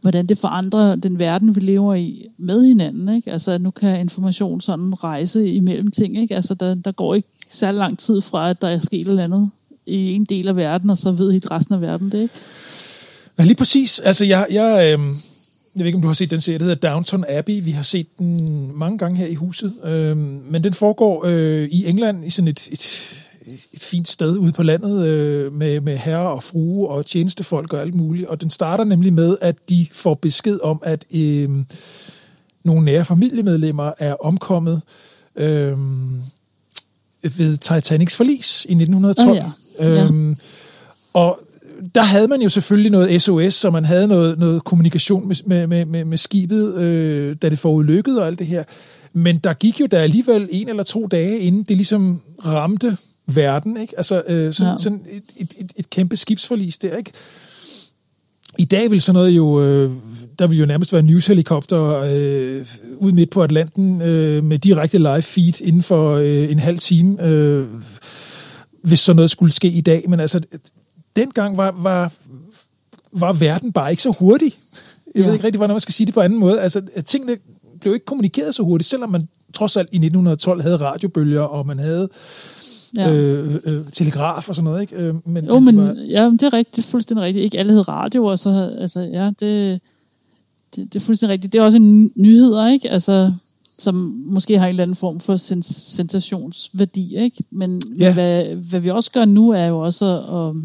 hvordan 0.02 0.26
det 0.26 0.38
forandrer 0.38 0.96
den 0.96 1.20
verden, 1.20 1.56
vi 1.56 1.60
lever 1.62 1.96
i 1.96 2.28
med 2.38 2.68
hinanden, 2.68 3.16
ikke? 3.16 3.32
Altså 3.32 3.52
at 3.52 3.62
nu 3.62 3.72
kan 3.72 4.00
information 4.00 4.62
sådan 4.62 5.04
rejse 5.04 5.52
imellem 5.54 5.92
ting, 5.92 6.18
ikke? 6.18 6.36
Altså 6.36 6.54
der, 6.54 6.76
der 6.76 6.92
går 6.92 7.16
ikke 7.16 7.28
særlig 7.50 7.80
lang 7.80 8.00
tid 8.00 8.22
fra, 8.22 8.50
at 8.50 8.62
der 8.62 8.68
er 8.68 8.80
sket 8.80 9.02
et 9.02 9.08
eller 9.08 9.24
andet 9.24 9.50
i 9.86 10.12
en 10.14 10.26
del 10.26 10.48
af 10.48 10.56
verden, 10.56 10.90
og 10.90 10.98
så 10.98 11.12
ved 11.12 11.32
helt 11.32 11.52
resten 11.52 11.76
af 11.76 11.82
verden 11.82 12.12
det, 12.12 12.22
ikke? 12.22 12.34
Ja, 13.40 13.44
lige 13.44 13.56
præcis. 13.56 14.00
Altså, 14.00 14.26
jeg, 14.26 14.48
jeg, 14.52 14.78
øh, 14.78 15.00
jeg 15.76 15.80
ved 15.80 15.86
ikke, 15.86 15.96
om 15.96 16.02
du 16.02 16.08
har 16.08 16.14
set 16.14 16.32
den 16.32 16.42
serie, 16.42 16.60
der 16.60 16.66
hedder 16.66 16.90
Downton 16.90 17.26
Abbey. 17.30 17.64
Vi 17.64 17.72
har 17.72 17.84
set 17.84 18.08
den 18.20 18.40
mange 18.76 18.98
gange 18.98 19.18
her 19.18 19.28
i 19.28 19.36
huset. 19.36 19.74
Øh, 19.86 20.18
men 20.18 20.64
den 20.64 20.74
foregår 20.74 21.26
øh, 21.26 21.70
i 21.72 21.86
England 21.86 22.26
i 22.26 22.30
sådan 22.30 22.48
et, 22.48 22.68
et, 22.72 23.21
et 23.74 23.84
fint 23.84 24.10
sted 24.10 24.38
ude 24.38 24.52
på 24.52 24.64
landet 24.64 25.06
øh, 25.06 25.54
med, 25.54 25.80
med 25.80 25.98
herrer 25.98 26.28
og 26.28 26.44
frue 26.44 26.90
og 26.90 27.06
tjenestefolk 27.06 27.74
og 27.74 27.82
alt 27.82 27.96
muligt. 27.96 28.28
Og 28.28 28.42
den 28.42 28.50
starter 28.50 28.84
nemlig 28.84 29.14
med, 29.14 29.38
at 29.42 29.70
de 29.70 29.88
får 29.92 30.14
besked 30.14 30.60
om, 30.64 30.82
at 30.84 31.06
øh, 31.16 31.50
nogle 32.64 32.86
nære 32.86 33.06
familiemedlemmer 33.06 33.92
er 34.00 34.14
omkommet 34.14 34.82
øh, 35.36 35.78
ved 37.24 37.58
Titanics 37.58 38.16
forlis 38.16 38.66
i 38.70 38.74
1912. 38.74 39.30
Oh, 39.30 39.36
ja. 39.36 39.52
Ja. 39.80 40.06
Øhm, 40.06 40.36
og 41.14 41.40
der 41.96 42.02
havde 42.02 42.28
man 42.28 42.42
jo 42.42 42.50
selvfølgelig 42.50 42.92
noget 42.92 43.22
SOS, 43.22 43.54
så 43.54 43.70
man 43.70 43.86
havde 43.86 44.08
noget, 44.08 44.40
noget 44.40 44.64
kommunikation 44.64 45.28
med, 45.46 45.68
med, 45.68 45.86
med, 45.86 46.06
med 46.06 46.18
skibet, 46.18 46.76
øh, 46.76 47.36
da 47.42 47.50
det 47.50 47.60
forulykkede 47.60 48.22
og 48.22 48.28
alt 48.28 48.40
det 48.40 48.48
her. 48.48 48.64
Men 49.14 49.38
der 49.38 49.54
gik 49.54 49.80
jo 49.80 49.86
der 49.86 50.00
alligevel 50.00 50.50
en 50.52 50.70
eller 50.70 50.84
to 50.84 51.08
dage, 51.08 51.40
inden 51.40 51.64
det 51.64 51.78
ligesom 51.78 52.22
ramte 52.46 52.98
verden. 53.36 53.78
Ikke? 53.78 53.94
Altså 53.98 54.24
øh, 54.28 54.54
sådan, 54.54 54.72
ja. 54.72 54.78
sådan 54.78 55.06
et, 55.10 55.24
et, 55.38 55.54
et, 55.58 55.72
et 55.76 55.90
kæmpe 55.90 56.18
skibsforlis 56.18 56.78
der. 56.78 56.98
Ikke? 56.98 57.12
I 58.58 58.66
dag 58.66 58.92
vil 58.92 59.02
sådan 59.02 59.16
noget 59.16 59.32
jo, 59.32 59.62
øh, 59.62 59.92
der 60.40 60.48
vil 60.48 60.58
jo 60.58 60.66
nærmest 60.66 60.94
være 60.94 61.02
newshelikopter 61.02 61.82
øh, 61.84 62.66
ud 62.98 63.12
midt 63.12 63.30
på 63.30 63.44
Atlanten 63.44 64.02
øh, 64.02 64.44
med 64.44 64.60
direkte 64.60 64.98
live 64.98 65.22
feed 65.22 65.62
inden 65.62 65.84
for 65.84 66.16
øh, 66.16 66.52
en 66.52 66.60
halv 66.60 66.80
time, 66.80 67.26
øh, 67.28 67.68
hvis 68.84 69.00
sådan 69.00 69.16
noget 69.16 69.32
skulle 69.32 69.54
ske 69.54 69.68
i 69.68 69.82
dag. 69.82 70.06
Men 70.10 70.20
altså, 70.20 70.42
dengang 71.16 71.58
var, 71.58 71.76
var, 71.78 72.12
var 73.12 73.34
verden 73.34 73.72
bare 73.72 73.92
ikke 73.92 74.04
så 74.04 74.16
hurtig. 74.20 74.54
Jeg 75.16 75.22
ja. 75.22 75.26
ved 75.26 75.34
ikke 75.34 75.46
rigtig, 75.46 75.58
hvordan 75.58 75.74
man 75.74 75.80
skal 75.80 75.94
sige 75.94 76.06
det 76.06 76.14
på 76.14 76.22
anden 76.22 76.40
måde. 76.40 76.62
Altså, 76.62 76.82
tingene 77.06 77.38
blev 77.82 77.94
ikke 77.94 78.06
kommunikeret 78.06 78.56
så 78.56 78.64
hurtigt, 78.64 78.90
selvom 78.90 79.10
man 79.10 79.28
trods 79.54 79.78
alt 79.78 79.90
i 79.92 79.96
1912 79.96 80.62
havde 80.62 80.78
radiobølger, 80.78 81.42
og 81.42 81.68
man 81.68 81.80
havde 81.80 82.10
ja. 82.96 83.12
øh, 83.12 83.56
øh, 83.66 83.82
telegraf 83.94 84.50
og 84.50 84.56
sådan 84.56 84.64
noget, 84.64 84.82
ikke? 84.82 84.96
Øh, 84.96 85.16
men, 85.26 85.46
jo, 85.46 85.60
men, 85.60 85.78
var... 85.78 85.96
ja, 86.10 86.26
det 86.26 86.44
er 86.44 86.54
rigtigt, 86.54 86.76
det 86.76 86.84
er 86.84 86.88
fuldstændig 86.88 87.26
rigtigt. 87.26 87.44
Ikke 87.44 87.60
alle 87.60 87.72
havde 87.72 87.84
radio, 87.84 88.26
og 88.26 88.40
så, 88.40 88.76
altså, 88.80 89.00
ja, 89.00 89.26
det, 89.40 89.82
det, 90.76 90.94
det 90.94 90.96
er 90.96 91.00
fuldstændig 91.00 91.34
rigtigt. 91.34 91.54
Det 91.54 91.60
er 91.60 91.66
også 91.66 91.78
en 91.78 92.12
nyhed, 92.16 92.68
ikke? 92.68 92.90
Altså, 92.90 93.34
som 93.78 94.24
måske 94.26 94.60
har 94.60 94.66
en 94.66 94.70
eller 94.70 94.84
anden 94.84 94.96
form 94.96 95.20
for 95.20 95.36
sens- 95.38 95.96
sensationsværdi, 95.96 97.18
ikke? 97.18 97.44
Men, 97.52 97.82
ja. 98.00 98.06
men 98.06 98.14
hvad, 98.14 98.56
hvad 98.56 98.80
vi 98.80 98.90
også 98.90 99.12
gør 99.12 99.26
nu, 99.26 99.50
er 99.50 99.66
jo 99.66 99.80
også 99.80 100.06
at, 100.06 100.56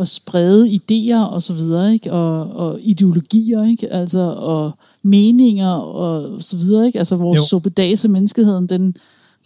at 0.00 0.08
sprede 0.08 0.68
idéer 0.68 1.24
og 1.24 1.42
så 1.42 1.54
videre, 1.54 1.92
ikke? 1.92 2.12
Og, 2.12 2.50
og 2.50 2.78
ideologier, 2.82 3.64
ikke? 3.64 3.92
Altså, 3.92 4.20
og 4.20 4.72
meninger 5.02 5.72
og 5.72 6.42
så 6.42 6.56
videre, 6.56 6.86
ikke? 6.86 6.98
Altså, 6.98 7.16
vores 7.16 7.40
suppedags 7.40 8.04
af 8.04 8.10
menneskeheden, 8.10 8.66
den, 8.66 8.94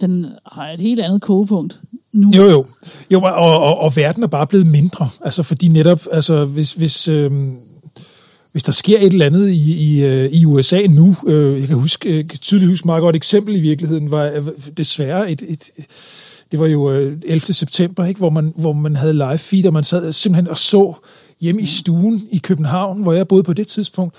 den 0.00 0.26
har 0.52 0.70
et 0.70 0.80
helt 0.80 1.00
andet 1.00 1.22
kogepunkt 1.22 1.80
nu. 2.12 2.32
Jo, 2.36 2.42
jo. 2.42 2.66
jo 3.10 3.20
og, 3.20 3.58
og, 3.58 3.78
og 3.78 3.96
verden 3.96 4.22
er 4.22 4.26
bare 4.26 4.46
blevet 4.46 4.66
mindre. 4.66 5.08
Altså, 5.24 5.42
fordi 5.42 5.68
netop, 5.68 6.00
altså, 6.12 6.44
hvis, 6.44 6.72
hvis, 6.72 7.08
øh, 7.08 7.32
hvis 8.52 8.62
der 8.62 8.72
sker 8.72 8.98
et 8.98 9.12
eller 9.12 9.26
andet 9.26 9.50
i, 9.50 9.74
i, 9.74 10.04
øh, 10.04 10.30
i 10.32 10.44
USA 10.44 10.86
nu, 10.86 11.16
øh, 11.26 11.60
jeg 11.60 11.68
kan 11.68 11.76
huske, 11.76 12.16
jeg 12.16 12.28
kan 12.28 12.38
tydeligt 12.38 12.70
huske 12.70 12.86
meget 12.86 13.00
godt 13.00 13.16
eksempel 13.16 13.56
i 13.56 13.60
virkeligheden, 13.60 14.10
var 14.10 14.24
øh, 14.24 14.48
desværre 14.76 15.30
et, 15.30 15.42
et 15.48 15.70
det 16.50 16.60
var 16.60 16.66
jo 16.66 16.88
11. 16.88 17.40
september, 17.40 18.04
ikke, 18.04 18.18
hvor, 18.18 18.30
man, 18.30 18.52
hvor 18.56 18.72
man 18.72 18.96
havde 18.96 19.12
live 19.12 19.38
feed, 19.38 19.66
og 19.66 19.72
man 19.72 19.84
sad 19.84 20.12
simpelthen 20.12 20.48
og 20.48 20.58
så 20.58 20.94
hjemme 21.40 21.62
i 21.62 21.66
stuen 21.66 22.28
i 22.32 22.38
København, 22.38 23.02
hvor 23.02 23.12
jeg 23.12 23.28
boede 23.28 23.42
på 23.42 23.52
det 23.52 23.66
tidspunkt, 23.66 24.14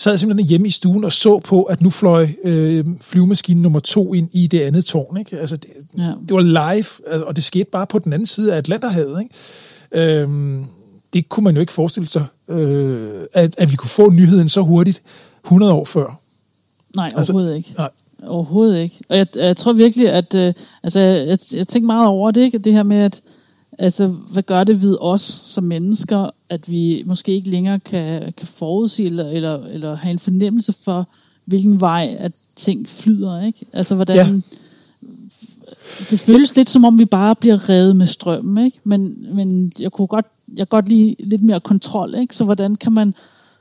sad 0.00 0.18
simpelthen 0.18 0.48
hjemme 0.48 0.66
i 0.66 0.70
stuen 0.70 1.04
og 1.04 1.12
så 1.12 1.38
på, 1.38 1.62
at 1.62 1.82
nu 1.82 1.90
fløj 1.90 2.28
øh, 2.44 2.84
flyvemaskinen 3.00 3.62
nummer 3.62 3.80
to 3.80 4.14
ind 4.14 4.28
i 4.32 4.46
det 4.46 4.60
andet 4.60 4.84
tårn. 4.84 5.16
Ikke? 5.16 5.38
Altså, 5.38 5.56
det, 5.56 5.70
ja. 5.98 6.12
det 6.28 6.34
var 6.34 6.40
live, 6.40 7.12
altså, 7.12 7.24
og 7.26 7.36
det 7.36 7.44
skete 7.44 7.70
bare 7.72 7.86
på 7.86 7.98
den 7.98 8.12
anden 8.12 8.26
side 8.26 8.52
af 8.52 8.56
Atlanterhavet. 8.56 9.22
Ikke? 9.22 10.22
Øhm, 10.22 10.64
det 11.12 11.28
kunne 11.28 11.44
man 11.44 11.54
jo 11.54 11.60
ikke 11.60 11.72
forestille 11.72 12.08
sig, 12.08 12.24
øh, 12.48 13.20
at, 13.32 13.54
at 13.58 13.70
vi 13.70 13.76
kunne 13.76 13.90
få 13.90 14.10
nyheden 14.10 14.48
så 14.48 14.62
hurtigt 14.62 15.02
100 15.44 15.72
år 15.72 15.84
før. 15.84 16.20
Nej, 16.96 17.12
altså, 17.16 17.32
overhovedet 17.32 17.56
ikke. 17.56 17.74
Nej. 17.78 17.90
Overhovedet 18.26 18.82
ikke. 18.82 19.00
Og 19.08 19.16
jeg, 19.16 19.26
jeg 19.36 19.56
tror 19.56 19.72
virkelig, 19.72 20.12
at 20.12 20.34
øh, 20.34 20.54
altså, 20.82 21.00
jeg, 21.00 21.38
jeg 21.56 21.68
tænker 21.68 21.86
meget 21.86 22.08
over 22.08 22.30
det, 22.30 22.42
ikke? 22.42 22.58
det 22.58 22.72
her 22.72 22.82
med, 22.82 22.96
at 22.96 23.20
altså, 23.80 24.08
hvad 24.08 24.42
gør 24.42 24.64
det 24.64 24.82
ved 24.82 24.96
os 25.00 25.20
som 25.22 25.64
mennesker, 25.64 26.30
at 26.50 26.70
vi 26.70 27.02
måske 27.06 27.32
ikke 27.32 27.50
længere 27.50 27.80
kan, 27.80 28.32
kan 28.36 28.46
forudsige 28.46 29.06
eller, 29.06 29.28
eller, 29.30 29.64
eller 29.66 29.96
have 29.96 30.10
en 30.10 30.18
fornemmelse 30.18 30.72
for, 30.72 31.08
hvilken 31.44 31.80
vej 31.80 32.16
at 32.18 32.32
ting 32.56 32.88
flyder, 32.88 33.46
ikke? 33.46 33.66
Altså, 33.72 33.94
hvordan... 33.94 34.16
Ja. 34.16 34.56
Det 36.10 36.20
føles 36.20 36.56
lidt 36.56 36.70
som 36.70 36.84
om, 36.84 36.98
vi 36.98 37.04
bare 37.04 37.36
bliver 37.36 37.68
revet 37.68 37.96
med 37.96 38.06
strømmen, 38.06 38.64
ikke? 38.64 38.78
Men, 38.84 39.26
men 39.34 39.72
jeg 39.78 39.92
kunne 39.92 40.06
godt, 40.06 40.26
jeg 40.56 40.68
godt 40.68 40.88
lide 40.88 41.16
lidt 41.18 41.42
mere 41.42 41.60
kontrol, 41.60 42.14
ikke? 42.14 42.36
Så 42.36 42.44
hvordan 42.44 42.76
kan 42.76 42.92
man 42.92 43.14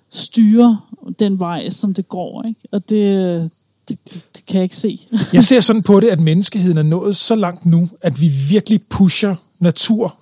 styre 0.10 0.80
den 1.20 1.40
vej, 1.40 1.70
som 1.70 1.94
det 1.94 2.10
går, 2.10 2.46
ikke? 2.48 2.60
Og 2.72 2.90
det, 2.90 3.52
det, 3.90 3.98
det, 4.14 4.26
det 4.36 4.46
kan 4.46 4.56
jeg 4.56 4.64
ikke 4.64 4.76
se. 4.76 5.00
jeg 5.34 5.44
ser 5.44 5.60
sådan 5.60 5.84
på 5.84 6.00
det, 6.00 6.08
at 6.08 6.20
menneskeheden 6.20 6.78
er 6.78 6.84
nået 6.84 7.18
så 7.18 7.36
langt 7.36 7.66
nu, 7.66 7.90
at 8.02 8.22
vi 8.22 8.28
virkelig 8.50 8.82
pusher 8.82 9.36
natur, 9.60 10.20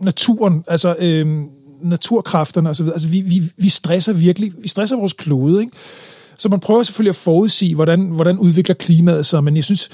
naturen, 0.00 0.64
altså 0.66 0.96
øh, 0.98 1.42
naturkræfterne 1.82 2.70
osv. 2.70 2.86
Altså 2.86 3.08
vi, 3.08 3.20
vi, 3.20 3.42
vi 3.56 3.68
stresser 3.68 4.12
virkelig, 4.12 4.52
vi 4.58 4.68
stresser 4.68 4.96
vores 4.96 5.12
klode, 5.12 5.60
ikke? 5.60 5.72
Så 6.38 6.48
man 6.48 6.60
prøver 6.60 6.82
selvfølgelig 6.82 7.10
at 7.10 7.16
forudsige, 7.16 7.74
hvordan, 7.74 8.00
hvordan 8.00 8.38
udvikler 8.38 8.74
klimaet 8.74 9.26
sig, 9.26 9.44
men 9.44 9.56
jeg 9.56 9.64
synes, 9.64 9.88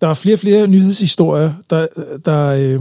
der 0.00 0.08
er 0.08 0.14
flere 0.14 0.34
og 0.34 0.38
flere 0.38 0.66
nyhedshistorier, 0.66 1.52
der, 1.70 1.86
der, 2.24 2.46
øh, 2.46 2.80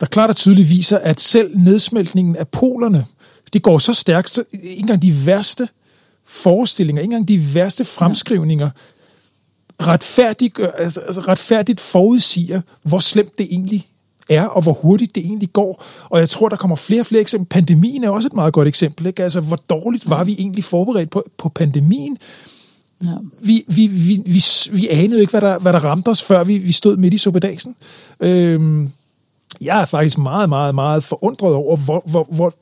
der 0.00 0.06
klart 0.06 0.30
og 0.30 0.36
tydeligt 0.36 0.68
viser, 0.68 0.98
at 0.98 1.20
selv 1.20 1.58
nedsmeltningen 1.58 2.36
af 2.36 2.48
polerne, 2.48 3.06
det 3.52 3.62
går 3.62 3.78
så 3.78 3.94
stærkt, 3.94 4.30
så 4.30 4.44
ikke 4.52 4.80
engang 4.80 5.02
de 5.02 5.26
værste 5.26 5.68
forestillinger, 6.24 7.02
ikke 7.02 7.12
engang 7.12 7.28
de 7.28 7.54
værste 7.54 7.84
fremskrivninger, 7.84 8.70
retfærdigt, 9.80 10.60
altså, 10.74 11.00
altså 11.00 11.20
retfærdigt 11.20 11.80
forudsiger, 11.80 12.60
hvor 12.82 12.98
slemt 12.98 13.38
det 13.38 13.46
egentlig 13.50 13.89
er, 14.30 14.44
og 14.44 14.62
hvor 14.62 14.72
hurtigt 14.72 15.14
det 15.14 15.24
egentlig 15.24 15.52
går. 15.52 15.84
Og 16.08 16.20
jeg 16.20 16.28
tror, 16.28 16.48
der 16.48 16.56
kommer 16.56 16.76
flere 16.76 17.00
og 17.00 17.06
flere 17.06 17.20
eksempler. 17.20 17.46
Pandemien 17.46 18.04
er 18.04 18.10
også 18.10 18.26
et 18.26 18.34
meget 18.34 18.52
godt 18.52 18.68
eksempel. 18.68 19.06
Ikke? 19.06 19.22
Altså, 19.22 19.40
hvor 19.40 19.56
dårligt 19.56 20.10
var 20.10 20.24
vi 20.24 20.36
egentlig 20.38 20.64
forberedt 20.64 21.10
på, 21.10 21.24
på 21.38 21.48
pandemien? 21.48 22.16
Ja. 23.04 23.14
Vi, 23.42 23.64
vi, 23.68 23.86
vi, 23.86 24.22
vi, 24.26 24.42
vi 24.72 24.88
anede 24.88 25.20
ikke, 25.20 25.30
hvad 25.30 25.40
der, 25.40 25.58
hvad 25.58 25.72
der 25.72 25.84
ramte 25.84 26.08
os, 26.08 26.22
før 26.22 26.44
vi, 26.44 26.58
vi 26.58 26.72
stod 26.72 26.96
midt 26.96 27.14
i 27.14 27.18
suppedagen. 27.18 27.74
Øhm, 28.20 28.90
jeg 29.60 29.80
er 29.80 29.84
faktisk 29.84 30.18
meget, 30.18 30.48
meget, 30.48 30.74
meget 30.74 31.04
forundret 31.04 31.54
over, 31.54 31.76
hvor, 31.76 32.02
hvor, 32.06 32.26
hvor, 32.30 32.54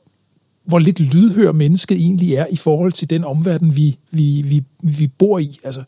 hvor 0.65 0.79
lidt 0.79 0.99
lydhør 0.99 1.51
mennesket 1.51 1.97
egentlig 1.97 2.33
er 2.33 2.45
i 2.51 2.55
forhold 2.55 2.91
til 2.91 3.09
den 3.09 3.23
omverden, 3.23 3.75
vi, 3.75 3.97
vi, 4.11 4.41
vi, 4.41 4.63
vi 4.83 5.07
bor 5.07 5.39
i. 5.39 5.59
Altså, 5.63 5.83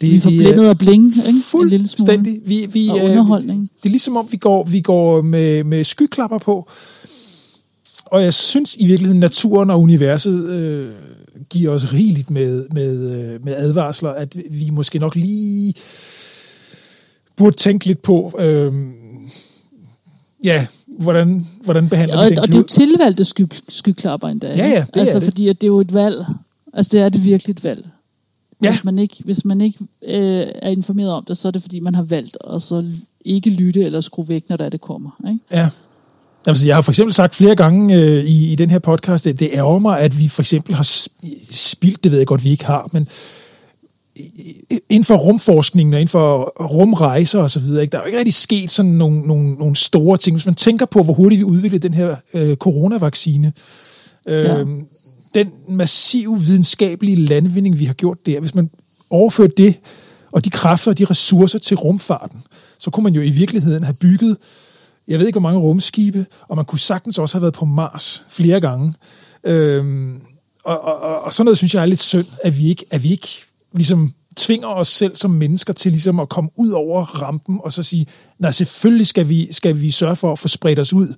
det, 0.00 0.12
vi 0.12 0.20
får 0.20 0.30
blændet 0.30 0.68
og 0.68 0.78
bling, 0.78 1.16
ikke? 1.26 1.40
Fuldstændig. 1.44 2.40
Vi, 2.44 2.68
vi, 2.72 2.88
og 2.88 2.96
underholdning. 2.96 3.70
Det 3.82 3.88
er 3.88 3.90
ligesom 3.90 4.16
om, 4.16 4.28
vi 4.30 4.36
går, 4.36 4.64
vi 4.64 4.80
går 4.80 5.22
med, 5.22 5.64
med 5.64 5.84
skyklapper 5.84 6.38
på. 6.38 6.70
Og 8.04 8.22
jeg 8.22 8.34
synes 8.34 8.76
i 8.76 8.86
virkeligheden, 8.86 9.20
naturen 9.20 9.70
og 9.70 9.80
universet 9.80 10.48
øh, 10.48 10.92
giver 11.50 11.72
os 11.72 11.92
rigeligt 11.92 12.30
med, 12.30 12.66
med, 12.72 13.10
øh, 13.10 13.44
med 13.44 13.54
advarsler, 13.54 14.10
at 14.10 14.36
vi 14.50 14.70
måske 14.70 14.98
nok 14.98 15.16
lige 15.16 15.74
burde 17.36 17.56
tænke 17.56 17.86
lidt 17.86 18.02
på, 18.02 18.32
øh, 18.38 18.72
ja, 20.44 20.66
hvordan, 20.86 21.46
hvordan 21.64 21.88
behandler 21.88 22.16
ja, 22.16 22.22
og, 22.22 22.30
vi 22.30 22.34
den 22.34 22.38
Og 22.38 22.46
det 22.46 22.54
er 22.54 22.58
jo 22.58 22.64
tilvalgte 22.64 23.24
sky, 23.24 23.42
skyklapper 23.68 24.28
endda. 24.28 24.56
Ja, 24.56 24.68
ja, 24.68 24.84
det 24.94 25.00
altså, 25.00 25.16
er 25.16 25.20
det. 25.20 25.26
fordi 25.26 25.48
at 25.48 25.60
det 25.60 25.66
er 25.66 25.68
jo 25.68 25.80
et 25.80 25.94
valg. 25.94 26.26
Altså, 26.72 26.90
det 26.92 27.00
er 27.00 27.08
det 27.08 27.24
virkelig 27.24 27.52
et 27.52 27.64
valg. 27.64 27.88
Ja. 28.62 28.70
Hvis 28.70 28.84
man 28.84 28.98
ikke, 28.98 29.16
hvis 29.24 29.44
man 29.44 29.60
ikke 29.60 29.78
øh, 30.04 30.46
er 30.54 30.70
informeret 30.70 31.12
om 31.12 31.24
det, 31.24 31.36
så 31.36 31.48
er 31.48 31.52
det 31.52 31.62
fordi, 31.62 31.80
man 31.80 31.94
har 31.94 32.02
valgt 32.02 32.36
at 32.54 32.62
så 32.62 32.84
ikke 33.24 33.50
lytte 33.50 33.84
eller 33.84 34.00
skrue 34.00 34.28
væk, 34.28 34.48
når 34.48 34.56
der 34.56 34.68
det 34.68 34.80
kommer. 34.80 35.10
Ikke? 35.28 35.40
Ja. 35.52 35.68
Altså, 36.46 36.66
jeg 36.66 36.74
har 36.74 36.82
for 36.82 36.92
eksempel 36.92 37.14
sagt 37.14 37.34
flere 37.34 37.56
gange 37.56 37.94
øh, 37.94 38.24
i, 38.24 38.52
i 38.52 38.54
den 38.54 38.70
her 38.70 38.78
podcast, 38.78 39.26
at 39.26 39.40
det 39.40 39.50
ærger 39.52 39.78
mig, 39.78 40.00
at 40.00 40.18
vi 40.18 40.28
for 40.28 40.42
eksempel 40.42 40.74
har 40.74 40.88
spildt, 41.50 42.04
det 42.04 42.12
ved 42.12 42.18
jeg 42.18 42.26
godt, 42.26 42.44
vi 42.44 42.50
ikke 42.50 42.64
har, 42.64 42.88
men 42.92 43.08
inden 44.88 45.04
for 45.04 45.16
rumforskningen 45.16 45.94
og 45.94 46.00
inden 46.00 46.10
for 46.10 46.52
rumrejser 46.60 47.38
og 47.38 47.50
så 47.50 47.60
videre, 47.60 47.82
ikke? 47.82 47.92
der 47.92 47.98
er 47.98 48.02
jo 48.02 48.06
ikke 48.06 48.18
rigtig 48.18 48.34
sket 48.34 48.70
sådan 48.70 48.90
nogle, 48.90 49.20
nogle, 49.20 49.54
nogle 49.54 49.76
store 49.76 50.16
ting. 50.16 50.36
Hvis 50.36 50.46
man 50.46 50.54
tænker 50.54 50.86
på, 50.86 51.02
hvor 51.02 51.14
hurtigt 51.14 51.38
vi 51.38 51.44
udviklede 51.44 51.88
den 51.88 51.94
her 51.94 52.16
øh, 52.34 52.56
coronavaccine, 52.56 53.52
øh, 54.28 54.44
ja 54.44 54.64
den 55.34 55.48
massive 55.68 56.40
videnskabelige 56.40 57.16
landvinding, 57.16 57.78
vi 57.78 57.84
har 57.84 57.94
gjort 57.94 58.26
der, 58.26 58.40
hvis 58.40 58.54
man 58.54 58.70
overfører 59.10 59.48
det 59.48 59.74
og 60.32 60.44
de 60.44 60.50
kræfter 60.50 60.90
og 60.90 60.98
de 60.98 61.04
ressourcer 61.04 61.58
til 61.58 61.76
rumfarten, 61.76 62.40
så 62.78 62.90
kunne 62.90 63.04
man 63.04 63.14
jo 63.14 63.20
i 63.20 63.30
virkeligheden 63.30 63.84
have 63.84 63.96
bygget, 64.00 64.36
jeg 65.08 65.18
ved 65.18 65.26
ikke 65.26 65.40
hvor 65.40 65.48
mange 65.48 65.60
rumskibe, 65.60 66.26
og 66.48 66.56
man 66.56 66.64
kunne 66.64 66.78
sagtens 66.78 67.18
også 67.18 67.34
have 67.34 67.42
været 67.42 67.54
på 67.54 67.64
Mars 67.64 68.24
flere 68.28 68.60
gange. 68.60 68.94
Øhm, 69.44 70.20
og, 70.64 70.80
og, 70.80 71.00
og, 71.00 71.22
og 71.22 71.32
sådan 71.32 71.44
noget 71.44 71.58
synes 71.58 71.74
jeg 71.74 71.82
er 71.82 71.86
lidt 71.86 72.00
synd, 72.00 72.26
at 72.44 72.58
vi 72.58 72.68
ikke, 72.68 72.84
at 72.90 73.02
vi 73.02 73.10
ikke 73.10 73.28
ligesom 73.72 74.14
tvinger 74.36 74.68
os 74.68 74.88
selv 74.88 75.16
som 75.16 75.30
mennesker 75.30 75.72
til 75.72 75.92
ligesom 75.92 76.20
at 76.20 76.28
komme 76.28 76.50
ud 76.56 76.70
over 76.70 77.02
rampen 77.04 77.60
og 77.62 77.72
så 77.72 77.82
sige, 77.82 78.06
nej, 78.38 78.50
selvfølgelig 78.50 79.06
skal 79.06 79.28
vi, 79.28 79.52
skal 79.52 79.80
vi 79.80 79.90
sørge 79.90 80.16
for 80.16 80.32
at 80.32 80.38
få 80.38 80.48
spredt 80.48 80.78
os 80.78 80.92
ud 80.92 81.14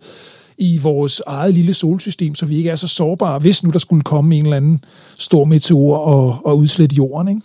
i 0.60 0.78
vores 0.78 1.22
eget 1.26 1.54
lille 1.54 1.74
solsystem, 1.74 2.34
så 2.34 2.46
vi 2.46 2.56
ikke 2.56 2.70
er 2.70 2.76
så 2.76 2.86
sårbare, 2.86 3.38
hvis 3.38 3.62
nu 3.62 3.70
der 3.70 3.78
skulle 3.78 4.02
komme 4.02 4.36
en 4.36 4.44
eller 4.44 4.56
anden 4.56 4.84
stor 5.18 5.44
meteor 5.44 5.96
og, 5.96 6.38
og 6.44 6.58
udslætte 6.58 6.96
jorden, 6.96 7.28
ikke? 7.28 7.42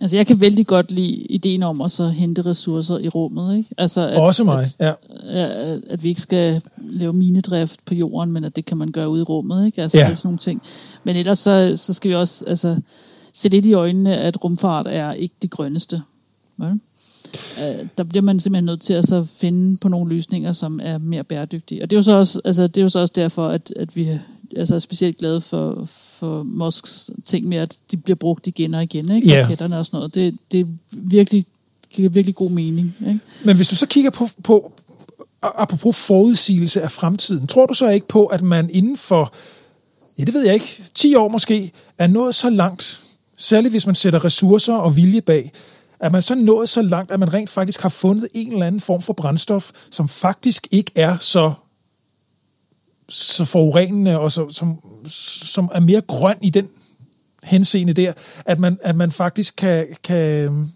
Altså, 0.00 0.16
jeg 0.16 0.26
kan 0.26 0.40
vældig 0.40 0.66
godt 0.66 0.92
lide 0.92 1.12
ideen 1.12 1.62
om 1.62 1.80
at 1.80 1.90
så 1.90 2.08
hente 2.08 2.42
ressourcer 2.42 2.98
i 2.98 3.08
rummet, 3.08 3.56
ikke? 3.56 3.70
Altså, 3.78 4.08
at, 4.08 4.20
Også 4.20 4.44
mig, 4.44 4.60
at, 4.60 4.76
ja. 4.80 4.92
At, 5.40 5.80
at 5.90 6.02
vi 6.02 6.08
ikke 6.08 6.20
skal 6.20 6.62
lave 6.78 7.12
minedrift 7.12 7.84
på 7.86 7.94
jorden, 7.94 8.32
men 8.32 8.44
at 8.44 8.56
det 8.56 8.64
kan 8.64 8.76
man 8.76 8.92
gøre 8.92 9.08
ude 9.08 9.20
i 9.20 9.24
rummet, 9.24 9.66
ikke? 9.66 9.82
Altså, 9.82 9.98
ja. 9.98 10.14
sådan 10.14 10.28
nogle 10.28 10.38
ting. 10.38 10.62
Men 11.04 11.16
ellers 11.16 11.38
så, 11.38 11.72
så 11.74 11.94
skal 11.94 12.08
vi 12.08 12.14
også, 12.14 12.44
altså, 12.46 12.80
se 13.32 13.48
lidt 13.48 13.66
i 13.66 13.72
øjnene, 13.72 14.16
at 14.16 14.44
rumfart 14.44 14.86
er 14.86 15.12
ikke 15.12 15.34
det 15.42 15.50
grønneste. 15.50 16.02
Ja? 16.60 16.70
Uh, 17.58 17.86
der 17.98 18.04
bliver 18.04 18.22
man 18.22 18.40
simpelthen 18.40 18.64
nødt 18.64 18.80
til 18.80 18.94
at 18.94 19.04
så 19.04 19.24
finde 19.24 19.76
på 19.76 19.88
nogle 19.88 20.14
løsninger, 20.14 20.52
som 20.52 20.80
er 20.82 20.98
mere 20.98 21.24
bæredygtige. 21.24 21.82
Og 21.82 21.90
det 21.90 21.96
er 21.96 21.98
jo 21.98 22.02
så 22.02 22.16
også, 22.16 22.40
altså, 22.44 22.66
det 22.66 22.78
er 22.78 22.82
jo 22.82 22.88
så 22.88 23.00
også 23.00 23.12
derfor, 23.16 23.48
at, 23.48 23.72
at 23.76 23.96
vi 23.96 24.08
altså, 24.56 24.74
er 24.74 24.78
specielt 24.78 25.18
glade 25.18 25.40
for, 25.40 25.84
for 26.18 26.42
Musks 26.42 27.10
ting 27.26 27.48
med, 27.48 27.58
at 27.58 27.78
de 27.90 27.96
bliver 27.96 28.16
brugt 28.16 28.46
igen 28.46 28.74
og 28.74 28.82
igen, 28.82 29.10
ikke? 29.10 29.28
Yeah. 29.28 29.44
raketterne 29.44 29.78
og 29.78 29.86
sådan 29.86 29.96
noget. 29.96 30.14
Det, 30.14 30.36
det 30.52 30.60
er 30.60 30.64
virkelig, 30.90 31.46
giver 31.90 32.08
virkelig 32.08 32.34
god 32.34 32.50
mening. 32.50 32.94
Ikke? 33.06 33.20
Men 33.44 33.56
hvis 33.56 33.68
du 33.68 33.76
så 33.76 33.86
kigger 33.86 34.10
på, 34.10 34.28
på 34.42 34.72
apropos 35.42 35.96
forudsigelse 35.96 36.82
af 36.82 36.90
fremtiden, 36.90 37.46
tror 37.46 37.66
du 37.66 37.74
så 37.74 37.88
ikke 37.88 38.08
på, 38.08 38.26
at 38.26 38.42
man 38.42 38.70
inden 38.70 38.96
for, 38.96 39.34
ja 40.18 40.24
det 40.24 40.34
ved 40.34 40.44
jeg 40.44 40.54
ikke, 40.54 40.82
10 40.94 41.14
år 41.14 41.28
måske, 41.28 41.72
er 41.98 42.06
nået 42.06 42.34
så 42.34 42.50
langt, 42.50 43.00
særligt 43.36 43.72
hvis 43.72 43.86
man 43.86 43.94
sætter 43.94 44.24
ressourcer 44.24 44.74
og 44.74 44.96
vilje 44.96 45.20
bag, 45.20 45.52
at 46.04 46.12
man 46.12 46.22
så 46.22 46.34
nået 46.34 46.68
så 46.68 46.82
langt, 46.82 47.10
at 47.10 47.20
man 47.20 47.34
rent 47.34 47.50
faktisk 47.50 47.80
har 47.80 47.88
fundet 47.88 48.28
en 48.34 48.52
eller 48.52 48.66
anden 48.66 48.80
form 48.80 49.02
for 49.02 49.12
brændstof, 49.12 49.70
som 49.90 50.08
faktisk 50.08 50.68
ikke 50.70 50.92
er 50.94 51.18
så 51.18 51.52
så 53.08 53.44
forurenende 53.44 54.18
og 54.18 54.32
så, 54.32 54.48
som, 54.48 54.78
som 55.06 55.70
er 55.74 55.80
mere 55.80 56.00
grøn 56.00 56.36
i 56.42 56.50
den 56.50 56.68
henseende 57.42 57.92
der, 57.92 58.12
at 58.44 58.60
man, 58.60 58.78
at 58.82 58.96
man 58.96 59.12
faktisk 59.12 59.56
kan, 59.56 59.86
kan 60.04 60.68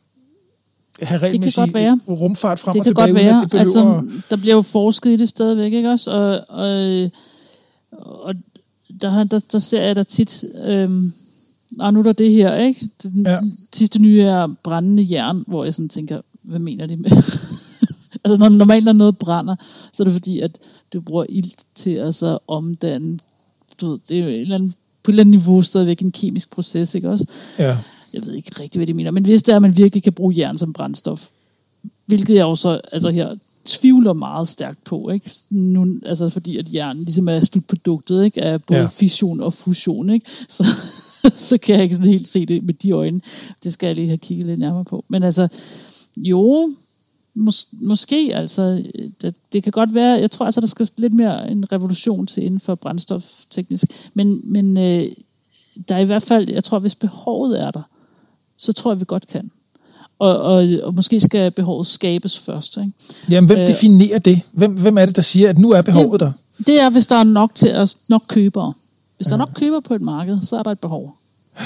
have 1.03 1.18
regelmæssig 1.18 1.74
rumfart 2.09 2.59
frem 2.59 2.72
det 2.72 2.81
og 2.81 2.87
tilbage. 2.87 3.07
Det 3.07 3.14
kan 3.14 3.24
godt 3.24 3.24
være. 3.24 3.49
Det 3.53 3.59
altså, 3.59 4.11
der 4.31 4.37
bliver 4.37 4.55
jo 4.55 4.62
forsket 4.62 5.11
i 5.11 5.16
det 5.16 5.29
stadigvæk, 5.29 5.72
ikke 5.72 5.91
også? 5.91 6.11
Og, 6.11 6.45
og, 6.49 7.11
og 8.24 8.35
der, 9.01 9.24
der, 9.24 9.45
der 9.53 9.59
ser 9.59 9.83
jeg 9.83 9.97
da 9.97 10.03
tit, 10.03 10.45
øhm, 10.64 11.12
og 11.81 11.93
nu 11.93 11.99
er 11.99 12.03
der 12.03 12.12
det 12.12 12.33
her, 12.33 12.55
ikke? 12.55 12.89
Det, 13.03 13.12
ja. 13.25 13.37
sidste 13.73 13.99
nye 13.99 14.23
er 14.23 14.49
brændende 14.62 15.07
jern, 15.11 15.45
hvor 15.47 15.64
jeg 15.64 15.75
sådan 15.75 15.89
tænker, 15.89 16.21
hvad 16.43 16.59
mener 16.59 16.87
de 16.87 16.97
med? 16.97 17.11
altså 18.25 18.37
når 18.39 18.49
normalt 18.49 18.85
når 18.85 18.93
noget 18.93 19.19
brænder, 19.19 19.57
så 19.93 20.03
er 20.03 20.05
det 20.05 20.12
fordi, 20.12 20.41
at 20.41 20.59
du 20.93 21.01
bruger 21.01 21.25
ilt 21.29 21.64
til 21.75 21.91
at 21.91 22.14
så 22.14 22.39
omdanne, 22.49 23.19
du 23.81 23.91
ved, 23.91 23.99
det 24.09 24.19
er 24.19 24.23
jo 24.23 24.29
en 24.29 24.41
eller 24.41 24.55
anden, 24.55 24.75
på 25.05 25.11
et 25.11 25.12
eller 25.12 25.23
andet 25.23 25.35
niveau 25.35 25.62
stadigvæk 25.62 26.01
en 26.01 26.12
kemisk 26.12 26.51
proces, 26.51 26.95
ikke 26.95 27.11
også? 27.11 27.27
Ja. 27.59 27.79
Jeg 28.12 28.27
ved 28.27 28.35
ikke 28.35 28.61
rigtig, 28.61 28.79
hvad 28.79 28.87
de 28.87 28.95
mener, 28.95 29.11
men 29.11 29.25
hvis 29.25 29.43
det 29.43 29.53
er, 29.53 29.57
at 29.57 29.62
man 29.62 29.77
virkelig 29.77 30.03
kan 30.03 30.12
bruge 30.12 30.35
jern 30.39 30.59
som 30.59 30.73
brændstof, 30.73 31.29
hvilket 32.07 32.35
jeg 32.35 32.45
også 32.45 32.81
altså 32.93 33.11
her 33.11 33.37
tvivler 33.64 34.12
meget 34.12 34.49
stærkt 34.49 34.85
på, 34.85 35.11
ikke? 35.11 35.31
Nu, 35.51 35.99
altså 36.07 36.29
fordi 36.29 36.57
at 36.57 36.75
jern 36.75 36.99
ligesom 36.99 37.29
er 37.29 37.41
slutproduktet 37.41 38.25
ikke? 38.25 38.43
af 38.43 38.62
både 38.62 38.81
ja. 38.81 38.87
fission 38.87 39.41
og 39.41 39.53
fusion, 39.53 40.11
ikke? 40.11 40.27
Så, 40.49 40.64
så 41.51 41.59
kan 41.59 41.74
jeg 41.74 41.83
ikke 41.83 41.95
sådan 41.95 42.11
helt 42.11 42.29
se 42.29 42.47
det 42.47 42.64
med 42.64 42.74
de 42.74 42.91
øjne. 42.91 43.20
Det 43.62 43.72
skal 43.72 43.87
jeg 43.87 43.97
lige 43.97 44.09
have 44.09 44.18
kigget 44.18 44.47
lidt 44.47 44.61
nærmere 44.61 44.85
på. 44.85 45.05
Men 45.09 45.22
altså, 45.22 45.49
jo, 46.16 46.70
mås- 47.39 47.68
måske, 47.72 48.31
altså, 48.35 48.83
det, 49.22 49.35
det 49.53 49.62
kan 49.62 49.72
godt 49.72 49.95
være, 49.95 50.20
jeg 50.20 50.31
tror 50.31 50.47
altså, 50.47 50.61
der 50.61 50.66
skal 50.66 50.89
lidt 50.97 51.14
mere 51.14 51.51
en 51.51 51.72
revolution 51.72 52.26
til 52.26 52.45
inden 52.45 52.61
for 52.61 52.74
brændstofteknisk, 52.74 53.85
men, 54.14 54.41
men 54.45 54.76
øh, 54.76 55.12
der 55.89 55.95
er 55.95 55.99
i 55.99 56.05
hvert 56.05 56.22
fald, 56.22 56.51
jeg 56.51 56.64
tror, 56.64 56.79
hvis 56.79 56.95
behovet 56.95 57.62
er 57.62 57.70
der, 57.70 57.83
så 58.59 58.72
tror 58.72 58.93
jeg, 58.93 59.01
vi 59.01 59.05
godt 59.09 59.26
kan. 59.26 59.51
Og, 60.18 60.39
og, 60.39 60.68
og 60.83 60.95
måske 60.95 61.20
skal 61.20 61.51
behovet 61.51 61.87
skabes 61.87 62.39
først. 62.39 62.76
Ikke? 62.76 62.93
Jamen, 63.31 63.47
hvem 63.47 63.59
øh, 63.59 63.66
definerer 63.66 64.18
det? 64.18 64.41
Hvem, 64.53 64.72
hvem 64.72 64.99
er 64.99 65.07
det, 65.07 65.16
der 65.16 65.22
siger, 65.22 65.49
at 65.49 65.59
nu 65.59 65.70
er 65.70 65.83
behovet 65.83 66.12
det, 66.12 66.20
der? 66.20 66.33
Det 66.66 66.81
er, 66.81 66.91
hvis 66.91 67.07
der 67.07 67.16
er 67.16 67.24
nok 67.24 67.55
til 67.55 67.68
at 67.68 67.97
nok 68.09 68.22
købere. 68.29 68.72
Hvis 69.19 69.27
ja. 69.27 69.29
der 69.29 69.35
er 69.35 69.39
nok 69.39 69.51
købere 69.55 69.83
på 69.83 69.95
et 69.95 70.03
marked, 70.03 70.41
så 70.41 70.57
er 70.57 70.62
der 70.62 70.71
et 70.71 70.81
behov. 70.81 71.16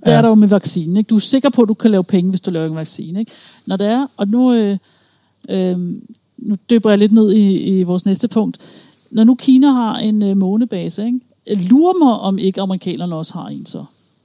Det 0.00 0.10
ja. 0.10 0.16
er 0.16 0.22
der 0.22 0.28
jo 0.28 0.34
med 0.34 0.48
vaccinen. 0.48 0.96
Ikke? 0.96 1.08
Du 1.08 1.16
er 1.16 1.20
sikker 1.20 1.50
på, 1.50 1.62
at 1.62 1.68
du 1.68 1.74
kan 1.74 1.90
lave 1.90 2.04
penge, 2.04 2.30
hvis 2.30 2.40
du 2.40 2.50
laver 2.50 2.66
en 2.66 2.74
vaccine. 2.74 3.20
Ikke? 3.20 3.32
Når 3.66 3.76
det 3.76 3.86
er, 3.86 4.06
og 4.16 4.28
nu, 4.28 4.52
øh, 4.52 4.78
øh, 5.48 5.78
nu 6.38 6.56
døber 6.70 6.90
jeg 6.90 6.98
lidt 6.98 7.12
ned 7.12 7.32
i, 7.32 7.58
i 7.58 7.82
vores 7.82 8.06
næste 8.06 8.28
punkt. 8.28 8.58
Når 9.10 9.24
nu 9.24 9.34
Kina 9.34 9.70
har 9.70 9.96
en 9.96 10.22
øh, 10.22 10.36
månebase, 10.36 11.06
ikke? 11.06 11.20
lurer 11.70 12.04
mig, 12.04 12.12
om 12.12 12.38
ikke 12.38 12.60
amerikanerne 12.60 13.14
også 13.14 13.32
har 13.32 13.46
en 13.46 13.66
så. 13.66 13.84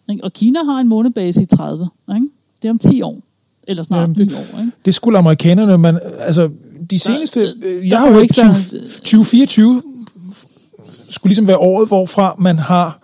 Ikke? 0.09 0.23
Og 0.23 0.33
Kina 0.33 0.59
har 0.63 0.79
en 0.79 0.87
månebase 0.87 1.43
i 1.43 1.45
30. 1.45 1.89
Ikke? 2.15 2.27
Det 2.61 2.67
er 2.67 2.71
om 2.71 2.79
10 2.79 3.01
år. 3.01 3.21
Eller 3.67 3.83
snart 3.83 4.01
Jamen, 4.01 4.15
det, 4.15 4.27
9 4.27 4.33
år. 4.33 4.59
Ikke? 4.59 4.71
Det 4.85 4.95
skulle 4.95 5.17
amerikanerne, 5.17 5.77
men 5.77 5.99
altså 6.19 6.49
de 6.89 6.99
seneste... 6.99 7.41
Der, 7.41 7.47
der, 7.61 7.81
jeg 7.83 7.99
har 7.99 8.09
jo 8.09 8.19
ikke 8.19 8.33
2024 8.33 9.81
skulle 11.09 11.29
ligesom 11.29 11.47
være 11.47 11.57
året, 11.57 11.87
hvorfra 11.87 12.35
man 12.39 12.59
har 12.59 12.99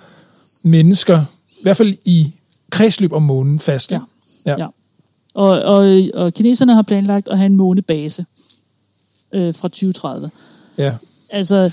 mennesker, 0.63 1.25
i 1.49 1.63
hvert 1.63 1.77
fald 1.77 1.95
i 2.05 2.31
kredsløb 2.69 3.13
om 3.13 3.21
månen 3.21 3.59
fast. 3.59 3.91
Ja. 3.91 3.99
ja. 4.45 4.55
ja. 4.57 4.67
Og, 5.33 5.49
og, 5.49 6.01
og 6.13 6.33
kineserne 6.33 6.73
har 6.73 6.81
planlagt 6.81 7.27
at 7.27 7.37
have 7.37 7.45
en 7.45 7.55
månebase 7.55 8.25
øh, 9.33 9.53
fra 9.53 9.67
2030. 9.67 10.31
Ja. 10.77 10.93
Altså, 11.29 11.71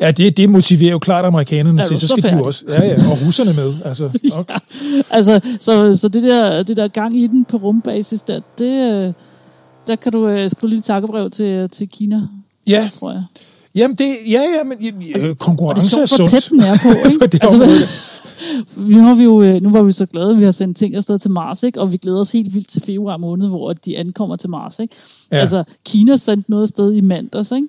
Ja, 0.00 0.10
det, 0.10 0.36
det 0.36 0.50
motiverer 0.50 0.90
jo 0.90 0.98
klart 0.98 1.24
amerikanerne 1.24 1.86
til, 1.88 2.00
så 2.00 2.06
skal 2.06 2.22
så 2.22 2.28
de 2.28 2.42
også. 2.42 2.64
Ja, 2.68 2.84
ja, 2.84 2.94
og 2.94 3.26
russerne 3.26 3.50
med. 3.52 3.74
Altså, 3.84 4.04
okay. 4.32 4.54
ja, 4.54 5.00
altså 5.10 5.56
så, 5.60 5.96
så 5.96 6.08
det, 6.08 6.22
der, 6.22 6.62
det 6.62 6.76
der 6.76 6.88
gang 6.88 7.18
i 7.18 7.26
den 7.26 7.44
på 7.44 7.56
rumbasis, 7.56 8.22
der, 8.22 8.40
det, 8.58 8.92
øh, 8.92 9.12
der 9.86 9.96
kan 9.96 10.12
du 10.12 10.28
uh, 10.28 10.50
skrive 10.50 10.68
lige 10.68 10.78
et 10.78 10.84
takkebrev 10.84 11.30
til, 11.30 11.70
til 11.70 11.88
Kina, 11.88 12.22
ja. 12.66 12.90
tror 12.94 13.12
jeg. 13.12 13.24
Jamen, 13.76 13.96
det, 13.96 14.16
ja, 14.26 14.40
ja, 14.40 14.64
men 14.64 15.02
ja, 15.02 15.34
konkurrence 15.34 15.96
og 15.96 16.08
det 16.08 16.20
er 16.20 16.24
tæt 16.24 16.48
den 16.50 16.60
er 16.60 16.78
på, 16.82 16.88
ikke? 17.10 17.26
det 17.26 17.42
altså, 17.42 17.56
nu, 18.76 19.00
har 19.00 19.14
vi 19.14 19.24
jo, 19.24 19.42
øh, 19.42 19.62
nu 19.62 19.70
var 19.70 19.82
vi 19.82 19.92
så 19.92 20.06
glade, 20.06 20.30
at 20.30 20.38
vi 20.38 20.44
har 20.44 20.50
sendt 20.50 20.76
ting 20.76 20.94
afsted 20.94 21.18
til 21.18 21.30
Mars, 21.30 21.62
ikke? 21.62 21.80
og 21.80 21.92
vi 21.92 21.96
glæder 21.96 22.20
os 22.20 22.32
helt 22.32 22.54
vildt 22.54 22.68
til 22.68 22.82
februar 22.82 23.16
måned, 23.16 23.48
hvor 23.48 23.72
de 23.72 23.98
ankommer 23.98 24.36
til 24.36 24.50
Mars. 24.50 24.78
Ikke? 24.78 24.94
Ja. 25.32 25.36
Altså, 25.36 25.64
Kina 25.84 26.16
sendte 26.16 26.50
noget 26.50 26.62
afsted 26.62 26.92
i 26.92 27.00
mandags, 27.00 27.52
ikke? 27.52 27.68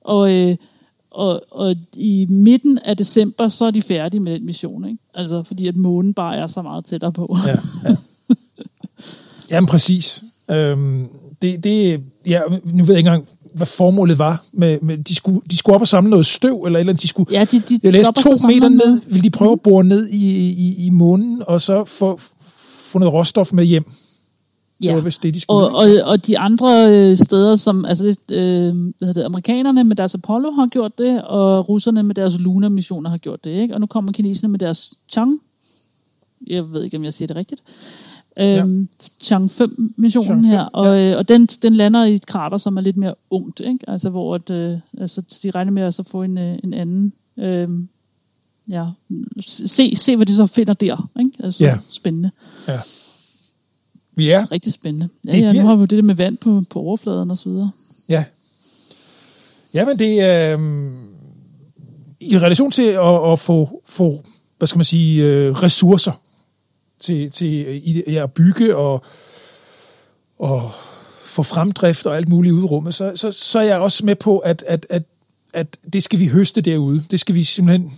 Og, 0.00 0.32
øh, 0.34 0.56
og, 1.10 1.42
og 1.50 1.76
i 1.94 2.26
midten 2.28 2.78
af 2.84 2.96
december, 2.96 3.48
så 3.48 3.64
er 3.64 3.70
de 3.70 3.82
færdige 3.82 4.20
med 4.20 4.32
den 4.32 4.46
mission. 4.46 4.84
Ikke? 4.84 4.98
Altså, 5.14 5.42
fordi 5.42 5.68
at 5.68 5.76
månen 5.76 6.14
bare 6.14 6.36
er 6.36 6.46
så 6.46 6.62
meget 6.62 6.84
tættere 6.84 7.12
på. 7.12 7.36
Ja, 7.46 7.56
ja. 7.90 7.96
Jamen, 9.50 9.68
præcis. 9.68 10.22
Øhm, 10.50 11.08
det, 11.42 11.64
det, 11.64 12.00
ja, 12.26 12.40
nu 12.64 12.84
ved 12.84 12.94
jeg 12.94 12.98
ikke 12.98 13.08
engang, 13.08 13.28
hvad 13.54 13.66
formålet 13.66 14.18
var. 14.18 14.44
Med, 14.52 14.78
med, 14.80 14.98
de, 14.98 15.14
skulle, 15.14 15.40
de 15.50 15.56
skulle 15.56 15.74
op 15.74 15.80
og 15.80 15.88
samle 15.88 16.10
noget 16.10 16.26
støv, 16.26 16.62
eller 16.62 16.78
eller 16.78 16.92
de 16.92 17.08
skulle... 17.08 17.32
Ja, 17.32 17.44
de, 17.44 17.58
de, 17.58 17.80
jeg 17.82 17.92
læste 17.92 18.12
to 18.12 18.46
meter 18.46 18.68
ned, 18.68 19.00
ville 19.06 19.22
de 19.22 19.30
prøve 19.30 19.52
at 19.52 19.60
bore 19.60 19.84
ned 19.84 20.08
i, 20.08 20.50
i, 20.50 20.86
i 20.86 20.90
månen, 20.90 21.42
og 21.46 21.62
så 21.62 21.84
få, 21.84 22.20
få 22.90 22.98
noget 22.98 23.14
råstof 23.14 23.52
med 23.52 23.64
hjem. 23.64 23.84
Ja, 24.82 24.96
det 24.96 25.04
var 25.04 25.18
det, 25.22 25.34
de. 25.34 25.40
Og, 25.48 25.70
og, 25.70 25.88
og 26.04 26.26
de 26.26 26.38
andre 26.38 26.68
øh, 26.88 27.16
steder, 27.16 27.56
som 27.56 27.84
altså 27.84 28.18
øh, 28.32 28.92
hvad 28.98 29.14
det, 29.14 29.22
amerikanerne 29.22 29.84
med 29.84 29.96
deres 29.96 30.14
Apollo 30.14 30.50
har 30.50 30.66
gjort 30.66 30.98
det, 30.98 31.22
og 31.22 31.68
russerne 31.68 32.02
med 32.02 32.14
deres 32.14 32.40
Luna-missioner 32.40 33.10
har 33.10 33.18
gjort 33.18 33.44
det, 33.44 33.50
ikke? 33.50 33.74
Og 33.74 33.80
nu 33.80 33.86
kommer 33.86 34.12
kineserne 34.12 34.50
med 34.50 34.58
deres 34.58 34.94
Chang. 35.08 35.40
Jeg 36.46 36.72
ved 36.72 36.84
ikke, 36.84 36.96
om 36.96 37.04
jeg 37.04 37.14
siger 37.14 37.26
det 37.26 37.36
rigtigt 37.36 37.62
øhm, 38.40 38.80
ja. 38.80 38.86
Chang 39.20 39.50
5 39.50 39.94
missionen 39.96 40.44
her, 40.44 40.60
og, 40.62 40.86
ja. 40.96 41.10
Øh, 41.12 41.18
og 41.18 41.28
den, 41.28 41.46
den 41.46 41.74
lander 41.76 42.04
i 42.04 42.14
et 42.14 42.26
krater, 42.26 42.56
som 42.56 42.76
er 42.76 42.80
lidt 42.80 42.96
mere 42.96 43.14
ungt, 43.30 43.60
ikke? 43.60 43.90
Altså 43.90 44.10
hvor 44.10 44.34
at, 44.34 44.50
øh, 44.50 44.78
altså, 45.00 45.22
de 45.42 45.50
regner 45.50 45.72
med 45.72 45.82
at 45.82 45.94
så 45.94 46.02
få 46.02 46.22
en, 46.22 46.38
øh, 46.38 46.58
en 46.64 46.74
anden, 46.74 47.12
øh, 47.38 47.68
ja, 48.70 48.84
se, 49.46 49.96
se 49.96 50.16
hvad 50.16 50.26
de 50.26 50.34
så 50.34 50.46
finder 50.46 50.72
der, 50.74 51.08
ikke? 51.20 51.32
Altså 51.44 51.64
ja. 51.64 51.78
spændende. 51.88 52.30
Ja. 52.68 52.78
Ja, 54.18 54.44
Rigtig 54.52 54.72
spændende. 54.72 55.08
Ja, 55.26 55.32
Det 55.32 55.38
ja, 55.40 55.50
bliver- 55.50 55.62
nu 55.62 55.68
har 55.68 55.76
vi 55.76 55.80
jo 55.80 55.86
det 55.86 55.96
der 55.96 56.02
med 56.02 56.14
vand 56.14 56.36
på, 56.36 56.62
på 56.70 56.78
overfladen 56.80 57.30
og 57.30 57.38
så 57.38 57.48
videre. 57.48 57.70
ja. 58.08 58.24
Ja, 59.74 59.84
men 59.86 59.98
det 59.98 60.20
er... 60.20 60.58
Øh, 60.58 60.88
I 62.20 62.38
relation 62.38 62.70
til 62.70 62.82
at, 62.82 63.32
at 63.32 63.38
få, 63.38 63.82
få, 63.86 64.22
hvad 64.58 64.68
skal 64.68 64.78
man 64.78 64.84
sige, 64.84 65.24
øh, 65.24 65.52
ressourcer 65.62 66.12
til, 67.00 67.30
til 67.30 67.82
ja, 68.06 68.22
at 68.22 68.32
bygge 68.32 68.76
og, 68.76 69.02
og 70.38 70.70
få 71.24 71.42
fremdrift 71.42 72.06
og 72.06 72.16
alt 72.16 72.28
muligt 72.28 72.52
ude 72.52 72.62
i 72.62 72.66
rummet, 72.66 72.94
så, 72.94 73.12
så, 73.14 73.30
så 73.30 73.58
er 73.58 73.62
jeg 73.64 73.78
også 73.78 74.06
med 74.06 74.14
på, 74.16 74.38
at, 74.38 74.64
at, 74.66 74.86
at, 74.90 75.02
at 75.54 75.78
det 75.92 76.02
skal 76.02 76.18
vi 76.18 76.26
høste 76.26 76.60
derude. 76.60 77.04
Det 77.10 77.20
skal 77.20 77.34
vi 77.34 77.44
simpelthen 77.44 77.92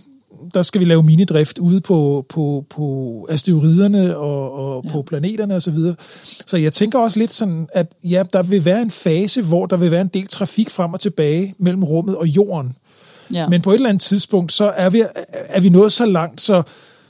der 0.53 0.63
skal 0.63 0.79
vi 0.81 0.85
lave 0.85 1.03
minedrift 1.03 1.59
ude 1.59 1.81
på, 1.81 2.25
på, 2.29 2.65
på 2.69 3.27
asteroiderne 3.29 4.17
og, 4.17 4.53
og 4.53 4.83
Ja. 4.85 4.91
på 4.91 5.01
planeterne 5.01 5.55
osv. 5.55 5.61
Så, 5.61 5.71
videre. 5.71 5.95
så 6.45 6.57
jeg 6.57 6.73
tænker 6.73 6.99
også 6.99 7.19
lidt 7.19 7.33
sådan, 7.33 7.67
at 7.73 7.87
ja, 8.03 8.23
der 8.33 8.43
vil 8.43 8.65
være 8.65 8.81
en 8.81 8.91
fase, 8.91 9.41
hvor 9.41 9.65
der 9.65 9.77
vil 9.77 9.91
være 9.91 10.01
en 10.01 10.07
del 10.07 10.27
trafik 10.27 10.69
frem 10.69 10.93
og 10.93 10.99
tilbage 10.99 11.55
mellem 11.57 11.83
rummet 11.83 12.15
og 12.15 12.27
jorden. 12.27 12.75
Ja. 13.35 13.47
Men 13.47 13.61
på 13.61 13.71
et 13.71 13.75
eller 13.75 13.89
andet 13.89 14.01
tidspunkt, 14.01 14.51
så 14.51 14.65
er 14.65 14.89
vi, 14.89 15.03
er 15.29 15.59
vi 15.59 15.69
nået 15.69 15.91
så 15.91 16.05
langt, 16.05 16.41
så, 16.41 16.63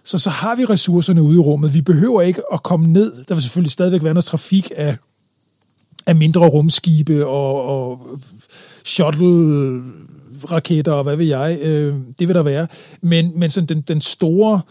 så, 0.03 0.17
så 0.17 0.29
har 0.29 0.55
vi 0.55 0.65
ressourcerne 0.65 1.21
ude 1.21 1.35
i 1.35 1.39
rummet. 1.39 1.73
Vi 1.73 1.81
behøver 1.81 2.21
ikke 2.21 2.41
at 2.53 2.63
komme 2.63 2.87
ned. 2.87 3.23
Der 3.27 3.35
vil 3.35 3.41
selvfølgelig 3.41 3.71
stadigvæk 3.71 4.03
være 4.03 4.13
noget 4.13 4.25
trafik 4.25 4.71
af, 4.75 4.97
af 6.05 6.15
mindre 6.15 6.47
rumskibe 6.47 7.27
og, 7.27 7.65
og 7.65 8.07
shuttle-raketter 8.85 10.91
og 10.91 11.03
hvad 11.03 11.15
ved 11.15 11.25
jeg. 11.25 11.57
Øh, 11.61 11.95
det 12.19 12.27
vil 12.27 12.35
der 12.35 12.43
være. 12.43 12.67
Men, 13.01 13.31
men 13.35 13.49
sådan 13.49 13.67
den, 13.67 13.81
den 13.81 14.01
store 14.01 14.61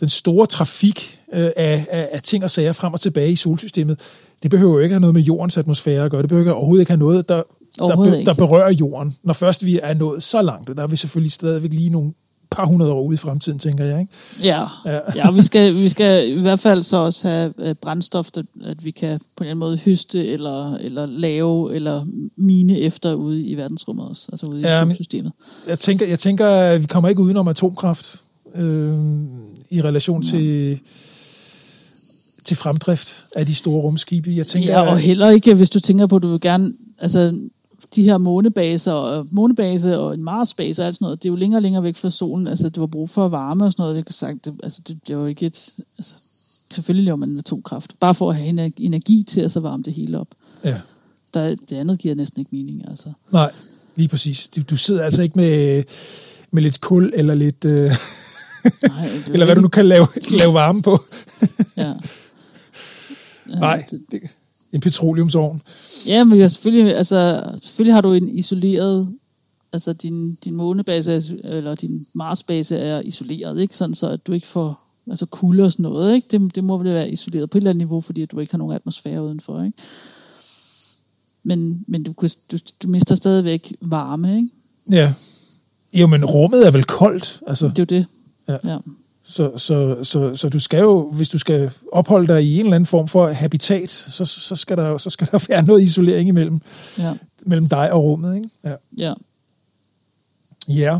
den 0.00 0.08
store 0.08 0.46
trafik 0.46 1.20
øh, 1.32 1.50
af, 1.56 1.86
af, 1.90 2.08
af 2.12 2.22
ting 2.22 2.44
og 2.44 2.50
sager 2.50 2.72
frem 2.72 2.92
og 2.92 3.00
tilbage 3.00 3.32
i 3.32 3.36
solsystemet, 3.36 4.00
det 4.42 4.50
behøver 4.50 4.72
jo 4.72 4.78
ikke 4.78 4.92
have 4.92 5.00
noget 5.00 5.14
med 5.14 5.22
jordens 5.22 5.58
atmosfære 5.58 6.04
at 6.04 6.10
gøre. 6.10 6.22
Det 6.22 6.28
behøver 6.28 6.44
ikke, 6.44 6.54
overhovedet 6.54 6.82
ikke 6.82 6.90
have 6.90 6.98
noget, 6.98 7.28
der, 7.28 7.42
der, 7.78 7.96
be, 7.96 8.24
der 8.24 8.34
berører 8.34 8.72
jorden. 8.72 9.16
Når 9.22 9.32
først 9.32 9.66
vi 9.66 9.80
er 9.82 9.94
nået 9.94 10.22
så 10.22 10.42
langt, 10.42 10.76
der 10.76 10.82
er 10.82 10.86
vi 10.86 10.96
selvfølgelig 10.96 11.32
stadigvæk 11.32 11.72
lige 11.72 11.90
nogle 11.90 12.12
par 12.54 12.66
hundrede 12.66 12.92
år 12.92 13.02
ude 13.02 13.14
i 13.14 13.16
fremtiden, 13.16 13.58
tænker 13.58 13.84
jeg. 13.84 14.00
Ikke? 14.00 14.12
Ja, 14.42 14.60
Ja. 14.86 14.98
ja 15.16 15.30
vi, 15.30 15.42
skal, 15.42 15.74
vi 15.74 15.88
skal 15.88 16.28
i 16.38 16.40
hvert 16.40 16.58
fald 16.60 16.82
så 16.82 16.96
også 16.96 17.28
have 17.28 17.52
øh, 17.58 17.74
brændstof, 17.74 18.28
at, 18.36 18.44
at 18.64 18.84
vi 18.84 18.90
kan 18.90 19.18
på 19.36 19.44
en 19.44 19.46
eller 19.46 19.50
anden 19.50 19.58
måde 19.58 19.78
høste 19.84 20.26
eller, 20.28 20.74
eller 20.76 21.06
lave 21.06 21.74
eller 21.74 22.06
mine 22.36 22.78
efter 22.78 23.14
ude 23.14 23.42
i 23.42 23.54
verdensrummet 23.54 24.08
også, 24.08 24.28
altså 24.32 24.46
ude 24.46 24.60
i 24.60 24.62
Ja, 24.62 24.84
men- 24.84 24.94
solsystemet. 24.94 25.32
Jeg 25.68 25.78
tænker, 25.78 26.06
jeg 26.06 26.18
tænker, 26.18 26.46
at 26.46 26.80
vi 26.82 26.86
kommer 26.86 27.08
ikke 27.08 27.22
udenom 27.22 27.48
atomkraft 27.48 28.20
øh, 28.54 28.94
i 29.70 29.82
relation 29.82 30.22
til, 30.22 30.78
til 32.44 32.56
fremdrift 32.56 33.24
af 33.36 33.46
de 33.46 33.54
store 33.54 33.80
rumskibe. 33.82 34.30
Jeg 34.36 34.46
tænker, 34.46 34.68
Ja, 34.72 34.90
og 34.90 34.98
heller 34.98 35.30
ikke, 35.30 35.54
hvis 35.54 35.70
du 35.70 35.80
tænker 35.80 36.06
på, 36.06 36.16
at 36.16 36.22
du 36.22 36.28
vil 36.28 36.40
gerne, 36.40 36.72
altså 36.98 37.38
de 37.94 38.02
her 38.02 38.18
månebaser, 38.18 38.92
og 38.92 39.26
månebase 39.30 39.98
og 39.98 40.14
en 40.14 40.22
Marsbase 40.24 40.82
og 40.82 40.86
alt 40.86 40.94
sådan 40.94 41.04
noget, 41.06 41.22
det 41.22 41.28
er 41.28 41.32
jo 41.32 41.36
længere 41.36 41.58
og 41.58 41.62
længere 41.62 41.82
væk 41.82 41.96
fra 41.96 42.10
solen. 42.10 42.46
Altså, 42.46 42.68
det 42.68 42.80
var 42.80 42.86
brug 42.86 43.10
for 43.10 43.28
varme 43.28 43.64
og 43.64 43.72
sådan 43.72 43.82
noget. 43.82 43.96
Det 43.96 44.04
kan 44.06 44.12
sagt, 44.12 44.44
det, 44.44 44.54
altså, 44.62 44.80
det, 44.88 44.98
det 45.08 45.16
var 45.16 45.22
jo 45.22 45.28
ikke 45.28 45.46
et, 45.46 45.70
altså, 45.98 46.14
selvfølgelig 46.70 47.04
laver 47.04 47.16
man 47.16 47.38
atomkraft. 47.38 48.00
Bare 48.00 48.14
for 48.14 48.30
at 48.30 48.36
have 48.36 48.48
ener- 48.48 48.70
energi 48.78 49.22
til 49.22 49.40
at 49.40 49.50
så 49.50 49.60
varme 49.60 49.82
det 49.82 49.92
hele 49.94 50.18
op. 50.20 50.28
ja, 50.64 50.80
Der, 51.34 51.54
det 51.54 51.72
andet 51.72 51.98
giver 51.98 52.14
næsten 52.14 52.40
ikke 52.40 52.56
mening, 52.56 52.88
altså. 52.88 53.08
nej, 53.32 53.50
lige 53.96 54.08
præcis. 54.08 54.48
Du, 54.56 54.62
du 54.70 54.76
sidder 54.76 55.02
altså 55.04 55.22
ikke 55.22 55.38
med, 55.38 55.82
med 56.50 56.62
lidt 56.62 56.80
kul 56.80 57.10
eller 57.14 57.34
lidt... 57.34 57.64
Øh, 57.64 57.90
Nej, 58.88 59.06
er 59.06 59.10
eller 59.32 59.44
hvad 59.46 59.54
du 59.54 59.60
nu 59.60 59.68
kan 59.68 59.86
lave, 59.86 60.06
lave 60.30 60.54
varme 60.54 60.82
på. 60.82 60.98
Ja. 61.76 61.92
Ja, 63.48 63.58
Nej, 63.58 63.84
det, 63.90 64.20
en 64.74 64.80
petroleumsovn. 64.80 65.60
Ja, 66.06 66.24
men 66.24 66.38
ja, 66.38 66.48
selvfølgelig, 66.48 66.96
altså, 66.96 67.42
selvfølgelig 67.62 67.94
har 67.94 68.00
du 68.00 68.12
en 68.12 68.38
isoleret, 68.38 69.14
altså 69.72 69.92
din, 69.92 70.34
din 70.44 70.54
månebase, 70.54 71.12
er- 71.14 71.48
eller 71.56 71.74
din 71.74 72.06
Marsbase 72.12 72.76
er 72.76 73.00
isoleret, 73.00 73.60
ikke? 73.60 73.76
Sådan 73.76 73.94
så, 73.94 74.08
at 74.10 74.26
du 74.26 74.32
ikke 74.32 74.46
får 74.46 74.80
altså 75.10 75.26
kulde 75.26 75.64
og 75.64 75.72
sådan 75.72 75.82
noget, 75.82 76.14
ikke? 76.14 76.28
Det, 76.30 76.54
det 76.54 76.64
må 76.64 76.78
vel 76.78 76.94
være 76.94 77.10
isoleret 77.10 77.50
på 77.50 77.58
et 77.58 77.60
eller 77.60 77.70
andet 77.70 77.78
niveau, 77.78 78.00
fordi 78.00 78.24
du 78.26 78.40
ikke 78.40 78.52
har 78.52 78.58
nogen 78.58 78.74
atmosfære 78.74 79.22
udenfor, 79.24 79.62
ikke? 79.62 79.78
Men, 81.42 81.84
men 81.88 82.02
du, 82.02 82.14
du, 82.52 82.58
du 82.82 82.88
mister 82.88 83.14
stadigvæk 83.14 83.72
varme, 83.80 84.36
ikke? 84.36 84.48
Ja. 84.90 85.12
Jo, 85.92 86.06
men 86.06 86.24
rummet 86.24 86.66
er 86.66 86.70
vel 86.70 86.84
koldt. 86.84 87.40
Altså, 87.46 87.66
Det 87.68 87.78
er 87.78 87.96
jo 87.96 87.98
det. 88.00 88.06
Ja. 88.48 88.72
ja. 88.72 88.78
Så, 89.26 89.50
så, 89.56 89.96
så, 90.02 90.36
så 90.36 90.48
du 90.48 90.60
skal 90.60 90.80
jo, 90.80 91.10
hvis 91.10 91.28
du 91.28 91.38
skal 91.38 91.70
opholde 91.92 92.28
dig 92.28 92.42
i 92.44 92.54
en 92.54 92.60
eller 92.60 92.76
anden 92.76 92.86
form 92.86 93.08
for 93.08 93.32
habitat, 93.32 93.90
så, 93.90 94.24
så, 94.24 94.56
skal, 94.56 94.76
der, 94.76 94.98
så 94.98 95.10
skal 95.10 95.28
der 95.32 95.44
være 95.48 95.62
noget 95.62 95.82
isolering 95.82 96.28
imellem 96.28 96.60
ja. 96.98 97.12
mellem 97.46 97.68
dig 97.68 97.92
og 97.92 98.02
rummet. 98.02 98.36
Ikke? 98.36 98.48
Ja. 98.64 98.74
ja. 98.98 99.12
Ja. 100.68 100.98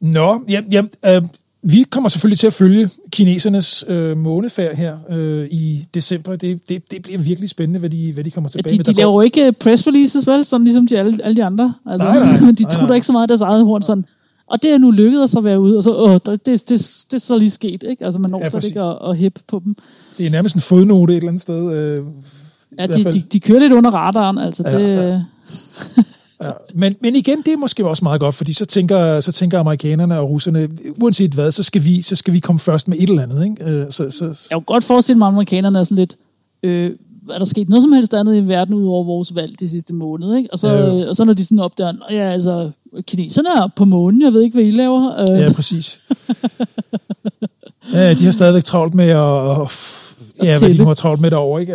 Nå, 0.00 0.44
ja, 0.48 0.60
ja, 0.70 0.82
øh, 1.06 1.22
vi 1.62 1.84
kommer 1.90 2.08
selvfølgelig 2.08 2.38
til 2.38 2.46
at 2.46 2.52
følge 2.52 2.90
kinesernes 3.10 3.84
øh, 3.88 4.16
månefærd 4.16 4.76
her 4.76 4.98
øh, 5.10 5.46
i 5.50 5.86
december. 5.94 6.36
Det, 6.36 6.68
det, 6.68 6.90
det 6.90 7.02
bliver 7.02 7.18
virkelig 7.18 7.50
spændende, 7.50 7.80
hvad 7.80 7.90
de, 7.90 8.12
hvad 8.12 8.24
de 8.24 8.30
kommer 8.30 8.50
Ja, 8.54 8.58
tilbage 8.58 8.72
de, 8.72 8.78
med. 8.78 8.84
de 8.84 8.92
laver 8.92 9.12
jo 9.12 9.20
ikke 9.20 9.52
press 9.52 9.86
releases, 9.86 10.26
vel? 10.26 10.44
Sådan 10.44 10.64
ligesom 10.64 10.86
de, 10.86 10.98
alle, 10.98 11.18
alle 11.24 11.36
de 11.36 11.44
andre. 11.44 11.74
Altså, 11.86 12.06
Nej, 12.06 12.18
nej. 12.18 12.52
de 12.58 12.62
Nej, 12.62 12.70
trutter 12.70 12.86
nej. 12.86 12.94
ikke 12.94 13.06
så 13.06 13.12
meget 13.12 13.22
af 13.24 13.28
deres 13.28 13.40
eget 13.40 13.64
horn 13.64 13.82
sådan. 13.82 14.04
Og 14.50 14.62
det 14.62 14.70
er 14.70 14.78
nu 14.78 14.90
lykkedes 14.90 15.36
at 15.36 15.44
være 15.44 15.60
ude, 15.60 15.76
og 15.76 15.82
så, 15.82 15.96
åh, 15.96 16.12
det, 16.12 16.26
det, 16.26 16.46
det, 16.46 16.68
det 17.10 17.14
er 17.14 17.18
så 17.18 17.38
lige 17.38 17.50
sket, 17.50 17.84
ikke? 17.90 18.04
Altså, 18.04 18.18
man 18.20 18.30
når 18.30 18.38
Ja, 18.38 18.50
slet 18.50 18.64
ikke 18.64 18.80
at, 18.80 18.98
at 19.08 19.16
hæppe 19.16 19.40
på 19.48 19.62
dem. 19.64 19.76
det 20.18 20.26
er 20.26 20.30
nærmest 20.30 20.54
en 20.54 20.60
fodnote 20.60 21.12
et 21.12 21.16
eller 21.16 21.28
andet 21.28 21.42
sted. 21.42 21.72
Øh, 21.72 22.04
Ja, 22.78 22.86
de, 22.86 23.04
de, 23.04 23.20
de 23.32 23.40
kører 23.40 23.60
lidt 23.60 23.72
under 23.72 23.90
radaren, 23.90 24.38
altså. 24.38 24.62
Ja, 24.70 24.78
det, 24.78 25.12
ja. 25.12 25.22
Ja, 26.42 26.50
men, 26.74 26.96
men 27.00 27.16
igen, 27.16 27.38
det 27.42 27.52
er 27.52 27.56
måske 27.56 27.88
også 27.88 28.04
meget 28.04 28.20
godt, 28.20 28.34
fordi 28.34 28.52
så 28.52 28.64
tænker, 28.66 29.20
så 29.20 29.32
tænker 29.32 29.58
amerikanerne 29.58 30.18
og 30.18 30.30
russerne, 30.30 30.68
uanset 31.02 31.30
hvad, 31.32 31.52
så 31.52 31.62
skal 31.62 31.84
vi, 31.84 32.02
så 32.02 32.16
skal 32.16 32.34
vi 32.34 32.40
komme 32.40 32.58
først 32.60 32.88
med 32.88 32.96
et 33.00 33.08
eller 33.10 33.22
andet. 33.22 33.44
Ikke? 33.44 33.64
Øh, 33.64 33.86
Så, 33.92 34.10
så, 34.10 34.24
Jeg 34.24 34.56
kunne 34.56 34.62
godt 34.64 34.84
forestille 34.84 35.18
mig, 35.18 35.26
at 35.26 35.32
amerikanerne 35.32 35.78
er 35.78 35.82
sådan 35.82 35.96
lidt... 35.96 36.16
Øh, 36.62 36.90
er 37.30 37.38
der 37.38 37.44
sket 37.44 37.68
noget 37.68 37.82
som 37.82 37.92
helst 37.92 38.14
andet 38.14 38.36
i 38.36 38.48
verden 38.48 38.74
ud 38.74 38.86
over 38.86 39.04
vores 39.04 39.34
valg 39.34 39.60
de 39.60 39.68
sidste 39.68 39.94
måned, 39.94 40.36
ikke? 40.36 40.48
Og 40.52 40.58
så, 40.58 40.68
øh, 40.76 41.08
og 41.08 41.16
så 41.16 41.24
når 41.24 41.32
de 41.32 41.44
sådan 41.44 41.58
opdager, 41.58 41.92
"Nå 41.92 42.04
ja, 42.10 42.16
altså, 42.30 42.70
kineserne 43.02 43.48
er 43.48 43.68
på 43.76 43.84
månen, 43.84 44.22
jeg 44.22 44.32
ved 44.32 44.42
ikke, 44.42 44.54
hvad 44.54 44.64
I 44.64 44.70
laver. 44.70 45.20
Øh, 45.30 45.40
ja, 45.40 45.52
præcis. 45.52 45.98
ja, 47.92 48.14
de 48.14 48.24
har 48.24 48.30
stadigvæk 48.32 48.64
travlt 48.64 48.94
med 48.94 49.08
at, 49.08 49.16
og, 49.16 49.70
ja, 50.42 50.58
hvad 50.58 50.74
de 50.74 50.84
har 50.84 50.94
travlt 50.94 51.20
med 51.20 51.30
derovre. 51.30 51.60
Ikke? 51.60 51.72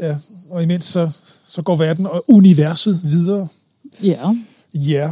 Ja, 0.00 0.16
og 0.50 0.62
imens 0.62 0.84
så, 0.84 1.10
så 1.48 1.62
går 1.62 1.76
verden 1.76 2.06
og 2.06 2.24
universet 2.28 3.00
videre. 3.04 3.48
ja. 4.02 4.34
Ja. 4.74 5.10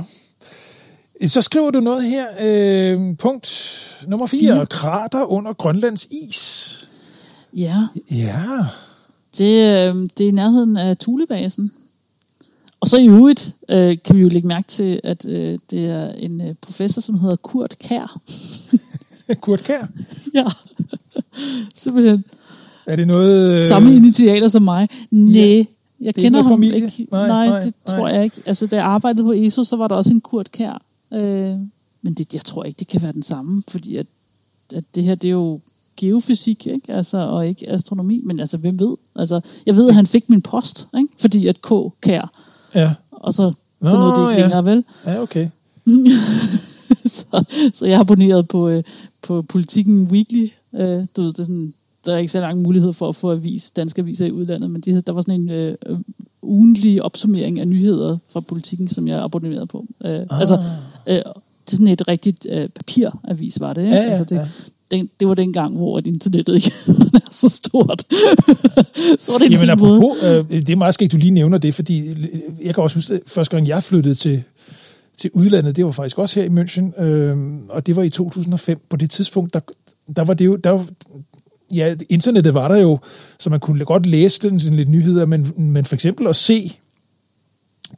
Så 1.27 1.43
skriver 1.43 1.71
du 1.71 1.81
noget 1.81 2.05
her. 2.05 2.27
Øh, 2.41 3.17
punkt 3.17 3.75
nummer 4.07 4.27
4. 4.27 4.41
Fire. 4.41 4.67
Krater 4.67 5.25
under 5.25 5.53
Grønlands 5.53 6.07
is. 6.11 6.79
Ja, 7.57 7.77
Ja. 8.11 8.41
det, 9.39 9.45
øh, 9.89 10.07
det 10.19 10.25
er 10.25 10.29
i 10.29 10.31
nærheden 10.31 10.77
af 10.77 10.97
Thulebasen. 10.97 11.71
Og 12.81 12.89
så 12.89 12.99
i 12.99 13.09
øvrigt 13.09 13.55
øh, 13.69 13.97
kan 14.05 14.17
vi 14.17 14.21
jo 14.21 14.29
lægge 14.29 14.49
mærke 14.49 14.69
til, 14.69 15.01
at 15.05 15.29
øh, 15.29 15.59
det 15.71 15.85
er 15.85 16.13
en 16.13 16.41
øh, 16.41 16.55
professor, 16.61 17.01
som 17.01 17.19
hedder 17.19 17.37
Kurt 17.37 17.79
Kær. 17.79 18.21
Kurt 19.43 19.63
Kær. 19.65 19.87
ja, 20.35 20.45
simpelthen. 21.75 22.25
Er 22.87 22.97
det 22.97 23.07
noget... 23.07 23.55
Øh, 23.55 23.61
Samme 23.61 23.97
initialer 23.97 24.49
som 24.49 24.63
mig. 24.63 24.89
Nej, 25.11 25.43
jeg 25.43 25.67
ikke 26.01 26.21
kender 26.21 26.43
ham 26.43 26.53
familie? 26.53 26.75
ikke. 26.75 27.07
Nej, 27.11 27.27
Nej, 27.27 27.49
nej, 27.49 27.61
det 27.61 27.75
nej. 27.87 27.97
tror 27.97 28.09
jeg 28.09 28.25
ikke. 28.25 28.43
Altså, 28.47 28.67
da 28.67 28.77
jeg 28.77 28.85
arbejdede 28.85 29.23
på 29.23 29.33
ESO, 29.33 29.65
så 29.65 29.77
var 29.77 29.89
der 29.89 29.95
også 29.95 30.13
en 30.13 30.21
Kurt 30.21 30.53
Kær. 30.53 30.83
Øh, 31.13 31.57
men 32.03 32.15
det, 32.15 32.35
jeg 32.35 32.43
tror 32.45 32.65
ikke, 32.65 32.79
det 32.79 32.89
kan 32.89 33.03
være 33.03 33.13
den 33.13 33.23
samme, 33.23 33.63
fordi 33.69 33.97
at, 33.97 34.07
at 34.75 34.85
det 34.95 35.05
her, 35.05 35.15
det 35.15 35.29
er 35.29 35.33
jo 35.33 35.61
geofysik, 35.97 36.67
ikke? 36.67 36.93
Altså, 36.93 37.19
og 37.19 37.49
ikke 37.49 37.71
astronomi. 37.71 38.23
Men 38.25 38.41
altså, 38.41 38.59
hvem 38.59 38.79
ved? 38.79 38.97
Altså, 39.17 39.41
jeg 39.67 39.77
ved, 39.77 39.89
at 39.89 39.95
han 39.95 40.07
fik 40.07 40.31
min 40.31 40.41
post, 40.41 40.89
ikke? 40.99 41.09
fordi 41.21 41.47
at 41.47 41.63
K. 41.63 41.73
Kær, 42.01 42.31
Ja. 42.81 42.93
og 43.11 43.35
så, 43.35 43.53
Nå, 43.81 43.91
så 43.91 43.97
nåede 43.97 44.15
det 44.15 44.31
ikke 44.31 44.33
ja. 44.33 44.41
længere, 44.41 44.65
vel? 44.65 44.85
ja, 45.07 45.23
okay. 45.23 45.49
så, 47.17 47.45
så 47.75 47.87
jeg 47.87 48.01
abonneret 48.01 48.49
på, 48.49 48.69
øh, 48.69 48.83
på 49.23 49.43
Politiken 49.43 50.03
Weekly. 50.03 50.49
Øh, 50.75 51.07
du 51.17 51.23
ved, 51.23 51.33
det 51.33 51.39
er 51.39 51.43
sådan, 51.43 51.73
der 52.07 52.15
er 52.15 52.19
ikke 52.19 52.33
så 52.33 52.41
lang 52.41 52.63
mulighed 52.63 52.93
for 52.93 53.09
at 53.09 53.17
få 53.17 53.33
avis, 53.33 53.71
danske 53.71 54.03
aviser 54.03 54.27
i 54.27 54.33
udlandet, 54.33 54.71
men 54.71 54.81
de, 54.81 55.01
der 55.01 55.13
var 55.13 55.21
sådan 55.21 55.41
en 55.41 55.51
øh, 55.51 55.75
øh, 55.87 55.99
ugentlig 56.43 57.03
opsummering 57.03 57.61
af 57.61 57.69
nyheder 57.69 58.19
fra 58.33 58.41
Politiken, 58.41 58.89
som 58.89 59.09
jeg 59.09 59.23
abonnerede 59.23 59.67
på. 59.67 59.87
Øh, 60.05 60.21
ah. 60.31 60.41
Altså, 60.41 60.59
øh, 61.07 61.23
det 61.71 61.73
er 61.73 61.77
sådan 61.77 61.89
et 61.93 62.09
rigtigt 62.09 62.47
øh, 62.51 62.69
papiravis 62.69 63.61
var 63.61 63.73
det. 63.73 63.83
Ikke? 63.83 63.95
Ja, 63.97 64.03
ja, 64.03 64.09
altså, 64.09 64.25
det, 64.25 64.37
ja. 64.37 64.47
den, 64.97 65.09
det 65.21 65.29
var 65.29 65.35
den 65.35 65.53
gang, 65.53 65.77
hvor 65.77 66.01
internettet 66.07 66.55
ikke 66.55 66.73
er 67.15 67.29
så 67.31 67.49
stort. 67.49 68.03
så 69.23 69.33
var 69.33 69.39
det 69.39 69.47
en 69.47 69.53
Jamen 69.53 69.69
fin 69.69 69.79
måde. 69.79 69.97
apropos, 69.97 70.25
øh, 70.53 70.61
det 70.67 70.71
er 70.71 70.77
meget 70.77 70.95
skægt, 70.95 71.13
du 71.13 71.17
lige 71.17 71.31
nævner 71.31 71.59
det, 71.59 71.75
fordi 71.75 72.15
jeg 72.65 72.75
kan 72.75 72.83
også 72.83 72.97
huske, 72.97 73.15
at 73.15 73.21
første 73.27 73.57
gang 73.57 73.69
jeg 73.69 73.83
flyttede 73.83 74.15
til, 74.15 74.43
til 75.19 75.31
udlandet, 75.35 75.77
det 75.77 75.85
var 75.85 75.91
faktisk 75.91 76.19
også 76.19 76.41
her 76.41 76.47
i 76.47 76.49
München, 76.63 77.03
øh, 77.03 77.37
og 77.69 77.87
det 77.87 77.97
var 77.97 78.03
i 78.03 78.11
2005. 78.11 78.81
På 78.91 78.97
det 78.97 79.11
tidspunkt, 79.11 79.55
der, 79.55 79.61
der 80.17 80.25
var 80.25 80.35
det 80.35 80.47
jo, 80.47 80.57
der, 80.57 80.71
var- 80.71 80.87
ja, 81.75 81.95
internettet 82.09 82.55
var 82.55 82.69
der 82.69 82.77
jo, 82.77 82.99
så 83.39 83.51
man 83.51 83.61
kunne 83.61 83.85
godt 83.85 84.07
læse 84.07 84.41
den, 84.49 84.61
sådan 84.61 84.77
lidt 84.77 84.89
nyheder, 84.89 85.27
men, 85.27 85.53
men 85.57 85.85
for 85.85 85.95
eksempel 85.95 86.27
at 86.27 86.37
se 86.37 86.73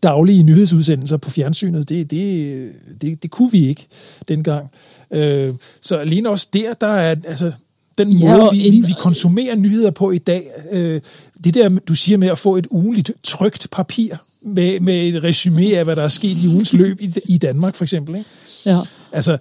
daglige 0.02 0.42
nyhedsudsendelser 0.42 1.16
på 1.16 1.30
fjernsynet, 1.30 1.88
det, 1.88 2.10
det, 2.10 2.72
det, 3.00 3.22
det 3.22 3.30
kunne 3.30 3.50
vi 3.52 3.68
ikke 3.68 3.86
dengang. 4.28 4.66
Øh, 5.10 5.52
så 5.80 5.96
alene 5.96 6.28
også 6.28 6.48
der, 6.52 6.74
der 6.74 6.86
er, 6.86 7.14
altså, 7.24 7.52
den 7.98 8.08
måde, 8.08 8.48
vi, 8.52 8.68
en- 8.68 8.86
vi 8.86 8.94
konsumerer 8.98 9.56
nyheder 9.56 9.90
på 9.90 10.10
i 10.10 10.18
dag, 10.18 10.42
øh, 10.72 11.00
det 11.44 11.54
der, 11.54 11.68
du 11.68 11.94
siger 11.94 12.18
med 12.18 12.28
at 12.28 12.38
få 12.38 12.56
et 12.56 12.66
ugenligt 12.70 13.10
trygt 13.22 13.68
papir 13.72 14.14
med, 14.42 14.80
med 14.80 15.08
et 15.08 15.22
resume 15.24 15.76
af, 15.76 15.84
hvad 15.84 15.96
der 15.96 16.02
er 16.02 16.08
sket 16.08 16.44
i 16.44 16.48
ugens 16.54 16.72
løb 16.72 17.00
i, 17.00 17.14
i 17.24 17.38
Danmark, 17.38 17.74
for 17.74 17.84
eksempel. 17.84 18.14
Ikke? 18.16 18.28
Ja. 18.66 18.80
Altså, 19.12 19.36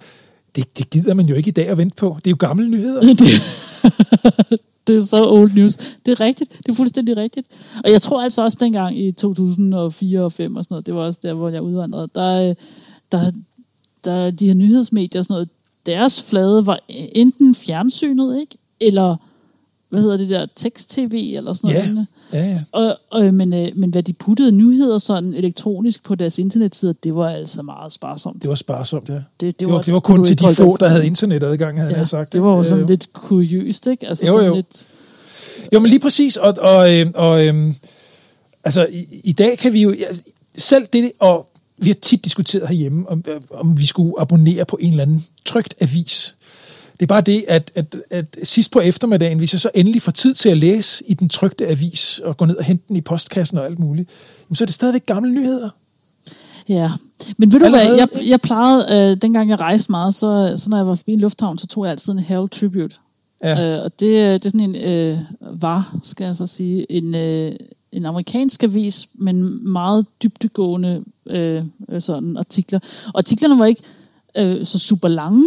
det, 0.56 0.78
det 0.78 0.90
gider 0.90 1.14
man 1.14 1.26
jo 1.26 1.34
ikke 1.34 1.48
i 1.48 1.52
dag 1.52 1.68
at 1.68 1.78
vente 1.78 1.96
på. 1.96 2.16
Det 2.24 2.26
er 2.26 2.30
jo 2.30 2.36
gamle 2.40 2.68
nyheder. 2.68 3.00
det, 3.14 3.18
det 4.90 4.96
er 4.96 5.06
så 5.06 5.24
old 5.30 5.52
news. 5.52 5.76
Det 5.76 6.12
er 6.12 6.20
rigtigt. 6.20 6.58
Det 6.58 6.68
er 6.68 6.76
fuldstændig 6.76 7.16
rigtigt. 7.16 7.46
Og 7.84 7.90
jeg 7.90 8.02
tror 8.02 8.22
altså 8.22 8.42
også 8.42 8.58
dengang 8.60 8.98
i 8.98 9.12
2004 9.12 10.24
og 10.24 10.32
5 10.32 10.56
og 10.56 10.64
sådan 10.64 10.74
noget, 10.74 10.86
det 10.86 10.94
var 10.94 11.00
også 11.00 11.20
der, 11.22 11.34
hvor 11.34 11.48
jeg 11.48 11.62
udvandrede, 11.62 12.08
der, 12.14 12.54
der, 13.12 13.30
der 14.04 14.30
de 14.30 14.46
her 14.46 14.54
nyhedsmedier 14.54 15.20
og 15.20 15.24
sådan 15.24 15.34
noget, 15.34 15.48
deres 15.86 16.22
flade 16.22 16.66
var 16.66 16.78
enten 17.12 17.54
fjernsynet, 17.54 18.40
ikke? 18.40 18.58
Eller, 18.80 19.16
hvad 19.90 20.00
hedder 20.00 20.16
det 20.16 20.30
der, 20.30 20.46
tekst-tv 20.56 21.34
eller 21.36 21.52
sådan 21.52 21.76
noget. 21.76 22.06
Ja. 22.32 22.38
Ja. 22.38 22.60
Og, 22.72 22.96
og, 23.10 23.34
men, 23.34 23.54
øh, 23.54 23.68
men 23.76 23.90
hvad 23.90 24.02
de 24.02 24.12
puttede 24.12 24.52
nyheder 24.52 24.98
sådan 24.98 25.34
elektronisk 25.34 26.04
på 26.04 26.14
deres 26.14 26.38
internetsider, 26.38 26.92
det 27.04 27.14
var 27.14 27.28
altså 27.30 27.62
meget 27.62 27.92
sparsomt. 27.92 28.42
Det 28.42 28.48
var 28.48 28.54
sparsomt, 28.54 29.08
ja. 29.08 29.14
Det, 29.14 29.24
det, 29.40 29.60
det, 29.60 29.68
var, 29.68 29.82
det 29.82 29.94
var 29.94 30.00
kun 30.00 30.24
til 30.26 30.38
de 30.38 30.54
få, 30.54 30.76
der 30.76 30.88
havde 30.88 31.06
internetadgang, 31.06 31.78
havde 31.78 31.92
Ja, 31.92 31.98
jeg 31.98 32.08
sagt. 32.08 32.32
det 32.32 32.42
var 32.42 32.56
jo 32.56 32.64
sådan 32.64 32.82
Øh, 32.82 32.88
lidt 32.88 33.12
kuriøst, 33.12 33.86
ikke? 33.86 34.08
Altså 34.08 34.26
Jo, 34.26 34.32
sådan 34.32 34.46
jo. 34.46 34.54
lidt... 34.54 34.88
Jo, 35.72 35.80
men 35.80 35.90
lige 35.90 36.00
præcis. 36.00 36.36
Og, 36.36 36.54
og, 36.58 36.94
øh, 36.94 37.10
og 37.14 37.46
øh, 37.46 37.74
altså, 38.64 38.86
i, 38.92 39.06
i 39.24 39.32
dag 39.32 39.58
kan 39.58 39.72
vi 39.72 39.82
jo... 39.82 39.94
Selv 40.56 40.86
det, 40.92 41.12
og 41.18 41.46
vi 41.78 41.88
har 41.88 41.94
tit 42.02 42.24
diskuteret 42.24 42.68
herhjemme, 42.68 43.08
om, 43.08 43.24
om 43.50 43.78
vi 43.78 43.86
skulle 43.86 44.12
abonnere 44.20 44.64
på 44.64 44.78
en 44.80 44.90
eller 44.90 45.02
anden 45.02 45.26
trygt 45.44 45.74
avis. 45.80 46.36
Det 47.00 47.04
er 47.04 47.08
bare 47.08 47.20
det, 47.20 47.44
at, 47.48 47.72
at, 47.74 47.96
at 48.10 48.36
sidst 48.42 48.70
på 48.70 48.80
eftermiddagen, 48.80 49.38
hvis 49.38 49.52
jeg 49.52 49.60
så 49.60 49.70
endelig 49.74 50.02
får 50.02 50.12
tid 50.12 50.34
til 50.34 50.48
at 50.48 50.56
læse 50.56 51.04
i 51.06 51.14
den 51.14 51.28
trygte 51.28 51.66
avis, 51.68 52.20
og 52.24 52.36
gå 52.36 52.44
ned 52.44 52.56
og 52.56 52.64
hente 52.64 52.84
den 52.88 52.96
i 52.96 53.00
postkassen 53.00 53.58
og 53.58 53.66
alt 53.66 53.78
muligt, 53.78 54.10
så 54.54 54.64
er 54.64 54.66
det 54.66 54.74
stadigvæk 54.74 55.06
gamle 55.06 55.34
nyheder. 55.34 55.70
Ja, 56.68 56.90
men 57.38 57.52
ved 57.52 57.60
du 57.60 57.68
hvad, 57.68 57.96
jeg, 57.96 58.08
jeg 58.26 58.40
plejede, 58.40 58.86
øh, 58.90 59.16
dengang 59.22 59.50
jeg 59.50 59.60
rejste 59.60 59.92
meget, 59.92 60.14
så, 60.14 60.52
så 60.56 60.70
når 60.70 60.76
jeg 60.76 60.86
var 60.86 60.94
forbi 60.94 61.12
en 61.12 61.20
lufthavn, 61.20 61.58
så 61.58 61.66
tog 61.66 61.84
jeg 61.84 61.90
altid 61.90 62.12
en 62.12 62.18
Herald 62.18 62.48
Tribute. 62.48 62.96
Ja. 63.44 63.76
Øh, 63.76 63.84
og 63.84 64.00
det, 64.00 64.42
det 64.42 64.46
er 64.46 64.50
sådan 64.50 64.74
en, 64.74 64.76
øh, 64.76 65.18
var, 65.40 65.96
skal 66.02 66.24
jeg 66.24 66.36
så 66.36 66.46
sige, 66.46 66.92
en, 66.92 67.14
øh, 67.14 67.52
en 67.92 68.06
amerikansk 68.06 68.62
avis, 68.62 69.08
men 69.14 69.68
meget 69.72 70.06
dybtegående 70.22 71.04
øh, 71.26 71.64
øh, 71.88 72.00
sådan 72.00 72.36
artikler. 72.36 72.78
Og 73.06 73.18
artiklerne 73.18 73.58
var 73.58 73.66
ikke 73.66 73.82
øh, 74.36 74.66
så 74.66 74.78
super 74.78 75.08
lange. 75.08 75.44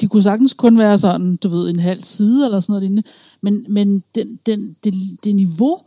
De 0.00 0.08
kunne 0.08 0.22
sagtens 0.22 0.54
kun 0.54 0.78
være 0.78 0.98
sådan, 0.98 1.36
du 1.36 1.48
ved, 1.48 1.68
en 1.68 1.78
halv 1.80 2.02
side 2.02 2.44
eller 2.44 2.60
sådan 2.60 2.72
noget 2.72 2.82
lignende. 2.82 3.02
Men, 3.42 3.66
men 3.68 4.02
den, 4.14 4.38
den, 4.46 4.76
det, 4.84 4.94
det 5.24 5.34
niveau, 5.36 5.78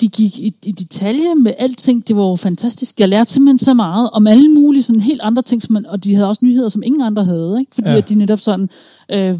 de 0.00 0.08
gik 0.08 0.38
i, 0.38 0.54
i 0.66 0.72
detalje 0.72 1.34
med 1.34 1.52
alting, 1.58 2.08
det 2.08 2.16
var 2.16 2.22
jo 2.22 2.36
fantastisk. 2.36 3.00
Jeg 3.00 3.08
lærte 3.08 3.30
simpelthen 3.30 3.58
så 3.58 3.74
meget 3.74 4.10
om 4.12 4.26
alle 4.26 4.48
mulige 4.48 4.82
sådan 4.82 5.00
helt 5.00 5.20
andre 5.20 5.42
ting, 5.42 5.62
som 5.62 5.72
man, 5.72 5.86
og 5.86 6.04
de 6.04 6.14
havde 6.14 6.28
også 6.28 6.44
nyheder, 6.44 6.68
som 6.68 6.82
ingen 6.82 7.02
andre 7.02 7.24
havde, 7.24 7.56
ikke? 7.60 7.74
fordi 7.74 7.90
Ja. 7.90 7.96
at 7.96 8.08
de 8.08 8.14
netop 8.14 8.40
sådan, 8.40 8.68
øh, 9.12 9.38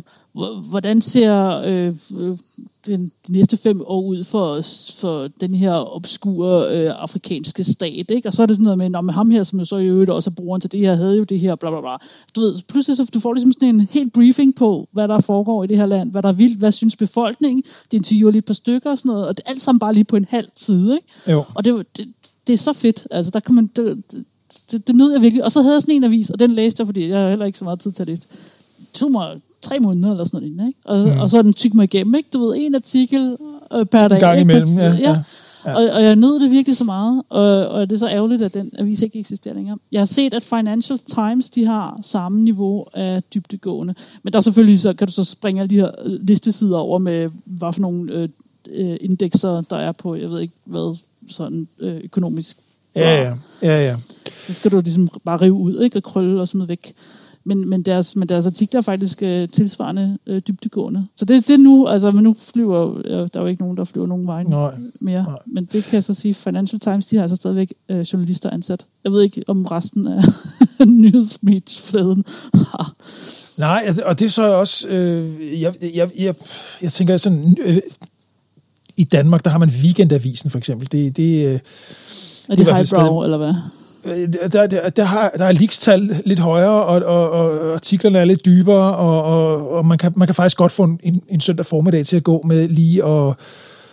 hvordan 0.68 1.00
ser 1.00 1.62
øh, 1.64 1.94
den, 2.86 3.12
de 3.26 3.32
næste 3.32 3.56
fem 3.56 3.82
år 3.86 4.02
ud 4.02 4.24
for, 4.24 4.60
for 5.00 5.28
den 5.40 5.54
her 5.54 5.94
obskure 5.96 6.76
øh, 6.76 6.92
afrikanske 6.96 7.64
stat, 7.64 8.10
ikke? 8.10 8.28
og 8.28 8.32
så 8.32 8.42
er 8.42 8.46
det 8.46 8.56
sådan 8.56 8.64
noget 8.64 8.78
med, 8.78 8.88
Nå, 8.88 9.00
med 9.00 9.14
ham 9.14 9.30
her, 9.30 9.42
som 9.42 9.58
jo 9.58 9.64
så 9.64 9.76
i 9.76 9.86
øvrigt 9.86 10.10
også 10.10 10.30
er 10.30 10.34
brugeren 10.34 10.60
til 10.60 10.72
det 10.72 10.80
her, 10.80 10.94
havde 10.94 11.16
jo 11.16 11.24
det 11.24 11.40
her, 11.40 11.54
bla 11.54 11.70
bla 11.70 11.80
bla. 11.80 11.96
Du 12.36 12.40
ved, 12.40 12.62
pludselig 12.68 12.96
så 12.96 13.10
du 13.14 13.20
får 13.20 13.34
ligesom 13.34 13.52
sådan 13.52 13.68
en 13.68 13.88
helt 13.90 14.12
briefing 14.12 14.54
på, 14.54 14.88
hvad 14.92 15.08
der 15.08 15.20
foregår 15.20 15.64
i 15.64 15.66
det 15.66 15.76
her 15.76 15.86
land, 15.86 16.10
hvad 16.10 16.22
der 16.22 16.28
er 16.28 16.32
vildt, 16.32 16.58
hvad 16.58 16.72
synes 16.72 16.96
befolkningen, 16.96 17.62
det 17.62 17.96
interviewer 17.96 18.30
lige 18.30 18.38
et 18.38 18.44
par 18.44 18.54
stykker 18.54 18.90
og 18.90 18.98
sådan 18.98 19.08
noget, 19.08 19.28
og 19.28 19.36
det 19.36 19.42
er 19.46 19.50
alt 19.50 19.62
sammen 19.62 19.80
bare 19.80 19.94
lige 19.94 20.04
på 20.04 20.16
en 20.16 20.26
halv 20.30 20.48
side, 20.56 20.94
ikke? 20.94 21.32
Jo. 21.32 21.44
Og 21.54 21.64
det, 21.64 21.86
det, 21.96 22.08
det 22.46 22.52
er 22.52 22.58
så 22.58 22.72
fedt. 22.72 23.08
Altså, 23.10 23.30
der 23.30 23.40
kan 23.40 23.54
man, 23.54 23.70
det, 23.76 24.02
det, 24.70 24.86
det 24.86 24.96
nød 24.96 25.12
jeg 25.12 25.22
virkelig. 25.22 25.44
Og 25.44 25.52
så 25.52 25.62
havde 25.62 25.74
jeg 25.74 25.82
sådan 25.82 25.94
en 25.94 26.04
avis, 26.04 26.30
og 26.30 26.38
den 26.38 26.50
læste 26.50 26.80
jeg, 26.80 26.86
fordi 26.86 27.08
jeg 27.08 27.20
har 27.20 27.28
heller 27.28 27.46
ikke 27.46 27.58
så 27.58 27.64
meget 27.64 27.80
tid 27.80 27.92
til 27.92 28.02
at 28.02 28.08
læse. 28.08 28.22
Det 28.78 28.88
tog 28.92 29.12
mig 29.12 29.40
tre 29.62 29.78
måneder 29.80 30.10
eller 30.10 30.24
sådan 30.24 30.48
noget, 30.48 30.68
ikke? 30.68 30.80
Og, 30.84 31.14
mm. 31.14 31.20
og 31.20 31.30
så 31.30 31.38
er 31.38 31.42
den 31.42 31.54
tyk 31.54 31.74
mig 31.74 31.84
igennem, 31.84 32.14
ikke? 32.14 32.28
Du 32.32 32.46
ved, 32.46 32.56
en 32.58 32.74
artikel 32.74 33.36
øh, 33.72 33.86
per 33.86 34.08
dag. 34.08 34.20
gang 34.20 34.38
ikke? 34.38 34.42
imellem, 34.42 34.68
Men- 34.76 34.84
ja, 34.84 35.10
ja. 35.10 35.10
ja. 35.10 35.74
Og, 35.74 35.90
og 35.94 36.02
jeg 36.02 36.16
nød 36.16 36.40
det 36.40 36.50
virkelig 36.50 36.76
så 36.76 36.84
meget, 36.84 37.22
og, 37.28 37.68
og 37.68 37.90
det 37.90 37.96
er 37.96 37.98
så 37.98 38.08
ærgerligt, 38.08 38.42
at 38.42 38.54
den 38.54 38.70
avis 38.78 39.02
ikke 39.02 39.18
eksisterer 39.18 39.54
længere. 39.54 39.78
Jeg 39.92 40.00
har 40.00 40.06
set, 40.06 40.34
at 40.34 40.44
Financial 40.44 40.98
Times, 40.98 41.50
de 41.50 41.66
har 41.66 41.98
samme 42.02 42.40
niveau 42.42 42.86
af 42.94 43.22
dybdegående. 43.34 43.94
Men 44.22 44.32
der 44.32 44.38
er 44.38 44.42
selvfølgelig, 44.42 44.80
så 44.80 44.92
kan 44.92 45.06
du 45.06 45.12
så 45.12 45.24
springe 45.24 45.60
alle 45.60 45.70
de 45.70 45.76
her 45.80 45.90
øh, 46.04 46.18
listesider 46.22 46.78
over 46.78 46.98
med, 46.98 47.30
hvad 47.44 47.72
for 47.72 47.80
nogle 47.80 48.12
øh, 48.12 48.28
øh, 48.70 48.96
indekser, 49.00 49.60
der 49.60 49.76
er 49.76 49.92
på, 49.92 50.14
jeg 50.14 50.30
ved 50.30 50.40
ikke 50.40 50.54
hvad, 50.64 50.96
sådan 51.30 51.68
øh, 51.78 51.96
økonomisk. 52.04 52.56
Ja, 52.96 53.22
ja, 53.22 53.34
ja, 53.62 53.84
ja. 53.86 53.94
Det 54.46 54.54
skal 54.54 54.70
du 54.72 54.80
ligesom 54.80 55.08
bare 55.24 55.40
rive 55.40 55.52
ud, 55.52 55.80
ikke? 55.80 55.96
Og 55.98 56.02
krølle 56.02 56.40
og 56.40 56.48
smide 56.48 56.68
væk. 56.68 56.94
Men, 57.44 57.68
men, 57.68 57.82
deres, 57.82 58.16
men 58.16 58.28
deres 58.28 58.46
artikler 58.46 58.78
er 58.78 58.82
faktisk 58.82 59.22
øh, 59.22 59.48
tilsvarende 59.48 60.18
øh, 60.26 60.42
dybdegående. 60.48 61.06
Så 61.16 61.24
det, 61.24 61.48
det 61.48 61.60
nu, 61.60 61.86
altså 61.86 62.10
men 62.10 62.24
nu 62.24 62.36
flyver, 62.38 62.98
øh, 63.04 63.12
der 63.12 63.28
er 63.34 63.40
jo 63.40 63.46
ikke 63.46 63.62
nogen, 63.62 63.76
der 63.76 63.84
flyver 63.84 64.06
nogen 64.06 64.26
vej 64.26 64.44
mere. 65.00 65.22
Nej. 65.22 65.38
Men 65.46 65.64
det 65.64 65.84
kan 65.84 65.94
jeg 65.94 66.02
så 66.02 66.14
sige, 66.14 66.34
Financial 66.34 66.80
Times, 66.80 67.06
de 67.06 67.16
har 67.16 67.22
altså 67.22 67.36
stadigvæk 67.36 67.74
øh, 67.88 68.00
journalister 68.00 68.50
ansat. 68.50 68.86
Jeg 69.04 69.12
ved 69.12 69.22
ikke 69.22 69.44
om 69.48 69.66
resten 69.66 70.08
af 70.08 70.22
nyhedsmediefladen 70.86 72.24
har. 72.54 72.94
Nej, 73.58 73.82
altså, 73.86 74.02
og 74.02 74.18
det 74.18 74.24
er 74.26 74.30
så 74.30 74.42
også, 74.42 74.88
øh, 74.88 75.60
jeg, 75.60 75.74
jeg, 75.94 76.10
jeg, 76.18 76.34
jeg 76.82 76.92
tænker 76.92 77.16
sådan, 77.16 77.56
øh, 77.60 77.80
i 78.96 79.04
Danmark, 79.04 79.44
der 79.44 79.50
har 79.50 79.58
man 79.58 79.68
weekendavisen 79.68 80.50
for 80.50 80.58
eksempel. 80.58 80.92
Det, 80.92 81.16
det, 81.16 81.46
øh, 81.46 81.60
Er 82.48 82.56
det 82.56 82.66
fald 82.66 82.96
highbrow, 82.96 83.22
eller 83.22 83.36
hvad? 83.36 83.54
Øh, 84.04 84.32
der, 84.52 84.66
der, 84.66 84.88
der, 84.90 85.04
har, 85.04 85.32
der 85.38 85.44
er 85.44 85.52
leakstal 85.52 86.22
lidt 86.24 86.38
højere, 86.38 86.84
og, 86.84 87.02
og, 87.02 87.30
og 87.30 87.74
artiklerne 87.74 88.18
er 88.18 88.24
lidt 88.24 88.44
dybere, 88.44 88.96
og, 88.96 89.22
og, 89.22 89.70
og 89.70 89.86
man, 89.86 89.98
kan, 89.98 90.12
man 90.16 90.28
kan 90.28 90.34
faktisk 90.34 90.56
godt 90.56 90.72
få 90.72 90.82
en, 90.82 91.22
en, 91.28 91.40
søndag 91.40 91.66
formiddag 91.66 92.06
til 92.06 92.16
at 92.16 92.24
gå 92.24 92.42
med 92.42 92.68
lige 92.68 93.04
og, 93.04 93.36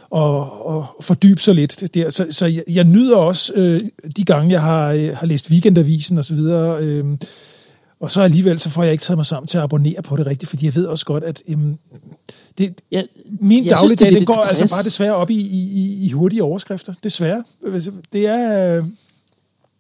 og, 0.09 0.65
og 0.67 0.85
fordybe 1.01 1.41
sig 1.41 1.55
lidt 1.55 1.83
der. 1.93 2.09
Så, 2.09 2.25
så 2.31 2.45
jeg, 2.45 2.63
jeg 2.67 2.83
nyder 2.83 3.17
også 3.17 3.53
øh, 3.55 3.81
de 4.17 4.23
gange, 4.23 4.51
jeg 4.51 4.61
har, 4.61 4.91
øh, 4.91 5.17
har 5.17 5.27
læst 5.27 5.51
weekendavisen 5.51 6.17
og 6.17 6.25
så 6.25 6.35
videre, 6.35 6.83
øh, 6.83 7.05
og 7.99 8.11
så 8.11 8.21
alligevel, 8.21 8.59
så 8.59 8.69
får 8.69 8.83
jeg 8.83 8.91
ikke 8.91 9.01
taget 9.01 9.17
mig 9.17 9.25
sammen 9.25 9.47
til 9.47 9.57
at 9.57 9.63
abonnere 9.63 10.01
på 10.01 10.17
det 10.17 10.25
rigtigt, 10.25 10.49
fordi 10.49 10.65
jeg 10.65 10.75
ved 10.75 10.85
også 10.85 11.05
godt, 11.05 11.23
at 11.23 11.43
øhm, 11.49 11.77
det, 12.57 12.81
Ja, 12.91 13.01
min 13.39 13.65
jeg 13.65 13.77
synes, 13.77 13.91
det 13.91 13.99
dagligdag, 13.99 14.05
er 14.05 14.09
den 14.09 14.17
lidt 14.19 14.27
går 14.27 14.49
altså 14.49 14.67
stress. 14.67 14.73
bare 14.73 14.83
desværre 14.83 15.15
op 15.15 15.29
i, 15.29 15.39
i, 15.39 15.59
i, 15.59 16.05
i 16.05 16.11
hurtige 16.11 16.43
overskrifter. 16.43 16.93
Desværre. 17.03 17.43
Det 18.13 18.27
er... 18.27 18.77
Øh, 18.77 18.83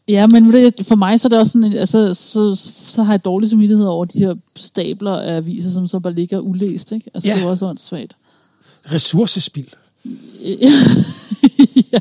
Ja, 0.09 0.27
men 0.27 0.53
for 0.83 0.95
mig 0.95 1.19
så 1.19 1.27
er 1.27 1.29
det 1.29 1.39
også 1.39 1.51
sådan, 1.51 1.73
altså, 1.73 2.13
så, 2.13 2.55
så 2.91 3.03
har 3.03 3.13
jeg 3.13 3.25
dårlig 3.25 3.49
samvittighed 3.49 3.85
over 3.85 4.05
de 4.05 4.19
her 4.19 4.35
stabler 4.55 5.11
af 5.11 5.35
aviser, 5.35 5.69
som 5.69 5.87
så 5.87 5.99
bare 5.99 6.13
ligger 6.13 6.39
ulæst. 6.39 6.91
Ikke? 6.91 7.11
Altså, 7.13 7.29
Ja. 7.29 7.35
det 7.35 7.43
er 7.43 7.47
også 7.47 7.67
åndssvagt. 7.67 8.17
ressourcespild. 8.93 9.67
ja. 11.93 11.99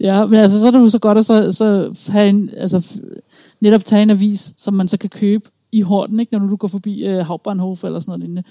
ja, 0.00 0.26
men 0.26 0.38
altså, 0.38 0.60
så 0.60 0.66
er 0.66 0.70
det 0.70 0.78
jo 0.78 0.88
så 0.90 0.98
godt 0.98 1.18
at 1.18 1.24
så, 1.24 1.52
så 1.52 1.94
have 2.12 2.28
en, 2.28 2.50
altså, 2.56 3.00
netop 3.60 3.84
tage 3.84 4.02
en 4.02 4.10
avis, 4.10 4.52
som 4.56 4.74
man 4.74 4.88
så 4.88 4.96
kan 4.96 5.10
købe 5.10 5.50
i 5.72 5.80
Horten, 5.80 6.20
ikke? 6.20 6.32
når 6.32 6.44
nu 6.44 6.50
du 6.50 6.56
går 6.56 6.68
forbi 6.68 7.04
øh, 7.04 7.18
Hauptbahnhof 7.18 7.84
eller 7.84 8.00
sådan 8.00 8.10
noget 8.10 8.20
lignende. 8.20 8.42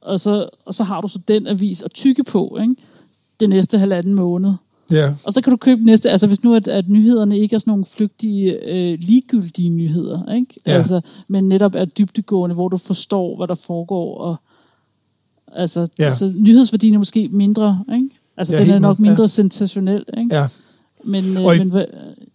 Og 0.00 0.20
så, 0.20 0.48
og 0.64 0.74
så 0.74 0.84
har 0.84 1.00
du 1.00 1.08
så 1.08 1.18
den 1.28 1.46
avis 1.46 1.82
at 1.82 1.92
tykke 1.94 2.24
på, 2.24 2.58
ikke? 2.62 2.74
det 3.40 3.48
næste 3.48 3.78
halvanden 3.78 4.14
måned. 4.14 4.52
Ja. 4.90 5.14
Og 5.24 5.32
så 5.32 5.40
kan 5.40 5.50
du 5.50 5.56
købe 5.56 5.82
næste, 5.82 6.10
altså 6.10 6.26
hvis 6.26 6.44
nu 6.44 6.54
at, 6.54 6.68
at 6.68 6.88
nyhederne 6.88 7.38
ikke 7.38 7.54
er 7.54 7.58
sådan 7.58 7.70
nogle 7.70 7.84
flygtige, 7.86 8.58
øh, 8.64 8.98
ligegyldige 9.02 9.68
nyheder, 9.70 10.32
ikke? 10.34 10.54
Ja. 10.66 10.72
Altså, 10.72 11.00
men 11.28 11.48
netop 11.48 11.74
er 11.74 11.84
dybdegående, 11.84 12.54
hvor 12.54 12.68
du 12.68 12.76
forstår, 12.76 13.36
hvad 13.36 13.48
der 13.48 13.54
foregår, 13.54 14.18
og 14.18 14.36
altså, 15.52 15.88
Ja. 15.98 16.04
altså 16.04 16.32
nyhedsværdien 16.36 16.94
er 16.94 16.98
måske 16.98 17.28
mindre, 17.32 17.84
ikke? 17.94 18.08
Altså 18.36 18.56
Ja, 18.56 18.62
den 18.62 18.70
er 18.70 18.78
nok 18.78 18.98
med- 18.98 19.06
ja. 19.06 19.10
mindre 19.10 19.28
sensationel, 19.28 20.04
ikke? 20.18 20.34
ja. 20.36 20.46
Men, 21.04 21.36
Og 21.36 21.56
i- 21.56 21.60
øh, 21.60 21.66
men 21.66 21.84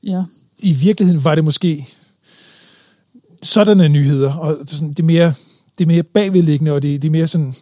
ja. 0.03 0.23
I 0.59 0.73
virkeligheden 0.73 1.23
var 1.23 1.35
det 1.35 1.43
måske 1.43 1.87
sådanne 3.43 3.87
nyheder, 3.89 4.33
og 4.33 4.55
det 4.61 4.69
sådan, 4.69 4.89
det 4.89 4.99
er 4.99 5.03
mere, 5.03 5.33
det 5.77 5.83
er 5.83 5.87
mere 5.87 6.03
bagvedliggende, 6.03 6.71
og 6.71 6.81
det, 6.81 7.01
det 7.01 7.07
er 7.07 7.11
mere 7.11 7.27
sådan 7.27 7.53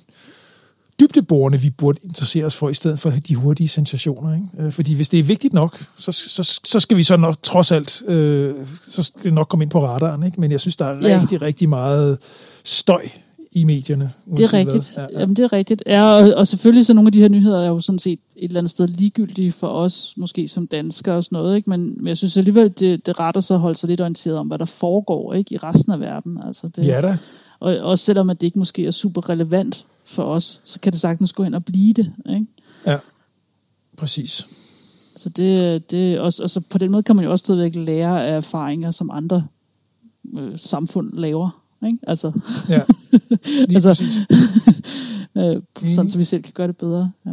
dybdeborende, 1.00 1.60
vi 1.62 1.70
burde 1.70 2.00
interessere 2.04 2.46
os 2.46 2.56
for, 2.56 2.70
i 2.70 2.74
stedet 2.74 3.00
for 3.00 3.10
de 3.10 3.36
hurtige 3.36 3.68
sensationer. 3.68 4.34
Ikke? 4.34 4.48
Øh, 4.60 4.72
Fordi 4.72 4.94
hvis 4.94 5.10
det 5.10 5.20
er 5.20 5.24
vigtigt 5.24 5.54
nok, 5.54 5.86
så, 5.98 6.12
så, 6.12 6.60
så 6.66 6.80
skal 6.80 6.98
vi 6.98 7.04
så 7.04 7.18
nok, 7.18 7.44
trods 7.44 7.72
alt, 7.72 8.02
øh, 8.08 8.56
så 8.90 9.04
skal 9.04 9.24
det 9.24 9.34
nok 9.34 9.48
komme 9.48 9.64
ind 9.64 9.72
på 9.72 9.86
radaren. 9.86 10.24
Ikke? 10.24 10.42
Men 10.42 10.52
jeg 10.52 10.60
synes, 10.60 10.76
der 10.76 10.86
er 10.86 11.08
Ja. 11.08 11.22
rigtig, 11.22 11.42
rigtig 11.42 11.70
meget 11.70 12.18
støj 12.64 13.02
i 13.52 13.64
medierne. 13.64 14.12
Det 14.38 14.40
er 14.40 14.54
rigtigt. 14.54 14.94
Ja, 14.98 15.02
ja. 15.02 15.20
Jamen, 15.20 15.36
det 15.36 15.44
er 15.44 15.54
rigtigt. 15.54 15.84
Ja, 15.88 16.04
og, 16.04 16.34
og 16.36 16.48
selvfølgelig 16.48 16.86
så 16.86 16.94
nogle 16.94 17.08
af 17.08 17.12
de 17.12 17.20
her 17.22 17.30
nyheder 17.30 17.62
er 17.64 17.68
jo 17.68 17.80
sådan 17.80 18.00
set 18.00 18.20
et 18.36 18.44
eller 18.48 18.58
andet 18.60 18.70
sted 18.70 18.88
ligegyldige 18.88 19.52
for 19.52 19.68
os, 19.68 20.14
måske 20.18 20.48
som 20.48 20.68
danskere 20.68 21.16
og 21.16 21.24
sådan 21.24 21.36
noget, 21.36 21.56
ikke? 21.56 21.70
Men, 21.70 21.94
men 21.98 22.08
jeg 22.08 22.18
synes 22.18 22.38
alligevel, 22.38 22.74
det, 22.80 23.06
det 23.06 23.20
retter 23.20 23.42
sig 23.42 23.56
at 23.56 23.62
holde 23.62 23.76
sig 23.78 23.90
lidt 23.90 24.02
orienteret 24.02 24.38
om, 24.38 24.48
hvad 24.48 24.58
der 24.58 24.66
foregår 24.66 25.34
ikke? 25.34 25.54
i 25.56 25.58
resten 25.58 25.92
af 25.92 26.00
verden. 26.00 26.40
Altså 26.48 26.68
det, 26.76 26.86
ja 26.86 27.02
da. 27.02 27.18
Og 27.60 27.78
også 27.78 28.06
selvom 28.06 28.30
at 28.30 28.42
det 28.42 28.48
ikke 28.48 28.60
måske 28.60 28.86
er 28.86 28.92
super 28.92 29.30
relevant 29.30 29.86
for 30.06 30.24
os, 30.24 30.62
så 30.66 30.80
kan 30.80 30.92
det 30.92 31.00
sagtens 31.00 31.34
gå 31.34 31.44
hen 31.44 31.54
og 31.54 31.66
blive 31.66 31.94
det. 31.94 32.14
Ikke? 32.30 32.46
Ja, 32.86 32.98
præcis. 33.98 34.48
Så 35.16 35.30
det, 35.30 35.92
det 35.92 36.20
også, 36.20 36.44
altså 36.44 36.62
på 36.62 36.78
den 36.78 36.92
måde 36.92 37.04
kan 37.04 37.16
man 37.16 37.26
jo 37.26 37.32
også 37.32 37.44
stadigvæk 37.44 37.76
lære 37.76 38.28
af 38.28 38.36
erfaringer, 38.38 38.92
som 38.92 39.12
andre 39.12 39.48
øh, 40.38 40.58
samfund 40.58 41.14
laver. 41.14 41.64
Ikke? 41.88 41.98
Altså, 42.08 42.32
ja, 42.70 42.82
altså 43.76 44.04
øh, 45.38 45.56
sådan 45.92 46.10
så 46.10 46.18
vi 46.18 46.24
selv 46.24 46.44
kan 46.44 46.54
gøre 46.54 46.68
det 46.68 46.78
bedre. 46.78 47.12
Ja. 47.26 47.32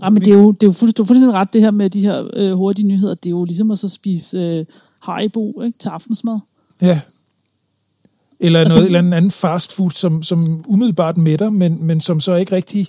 Ja, 0.00 0.10
men 0.10 0.22
det 0.22 0.32
er 0.32 0.38
jo, 0.38 0.52
det 0.52 0.62
er 0.62 0.66
jo 0.66 0.72
fuldstændig, 0.72 1.06
fuldstændig 1.06 1.34
ret, 1.34 1.52
det 1.52 1.60
her 1.60 1.70
med 1.70 1.90
de 1.90 2.00
her 2.00 2.30
øh, 2.32 2.52
hurtige 2.52 2.88
nyheder. 2.88 3.14
Det 3.14 3.26
er 3.26 3.30
jo 3.30 3.44
ligesom 3.44 3.70
at 3.70 3.78
så 3.78 3.88
spise 3.88 4.38
øh, 4.38 4.64
Haribo 5.02 5.62
ikke, 5.62 5.78
til 5.78 5.88
aftensmad. 5.88 6.38
Ja. 6.80 7.00
Eller 8.40 8.60
altså, 8.60 8.78
noget 8.80 8.96
eller 8.96 9.16
anden 9.16 9.30
fast 9.30 9.72
food, 9.72 9.90
som, 9.90 10.22
som 10.22 10.64
umiddelbart 10.66 11.16
mætter, 11.16 11.50
men, 11.50 11.86
men 11.86 12.00
som 12.00 12.20
så 12.20 12.34
ikke 12.34 12.56
rigtig 12.56 12.88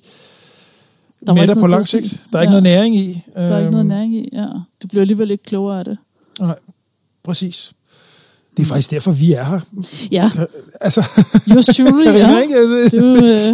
der 1.28 1.34
mætter 1.34 1.56
på 1.56 1.68
lang 1.68 1.88
sigt. 1.88 2.24
Der 2.32 2.38
er 2.38 2.42
ja. 2.42 2.42
ikke 2.42 2.52
noget 2.52 2.64
næring 2.64 2.96
i. 2.96 3.24
Der 3.34 3.42
er 3.42 3.60
ikke 3.60 3.72
noget 3.72 3.84
øhm. 3.84 3.88
næring 3.88 4.16
i, 4.16 4.30
ja. 4.34 4.46
Du 4.84 4.88
bliver 4.88 5.02
alligevel 5.02 5.32
ikke 5.32 5.44
klogere 5.44 5.80
af 5.80 5.86
det. 5.86 5.98
Nej, 6.40 6.56
præcis. 7.24 7.74
Det 8.58 8.64
er 8.64 8.68
faktisk 8.68 8.92
derfor, 8.92 9.12
vi 9.12 9.34
er 9.34 9.44
her. 9.44 9.60
Ja. 10.12 10.30
Altså, 10.82 11.06
Just 11.56 11.70
truly, 11.78 12.06
ja. 12.18 12.40
Ikke? 12.40 12.90
Du, 12.90 13.06
øh. 13.06 13.54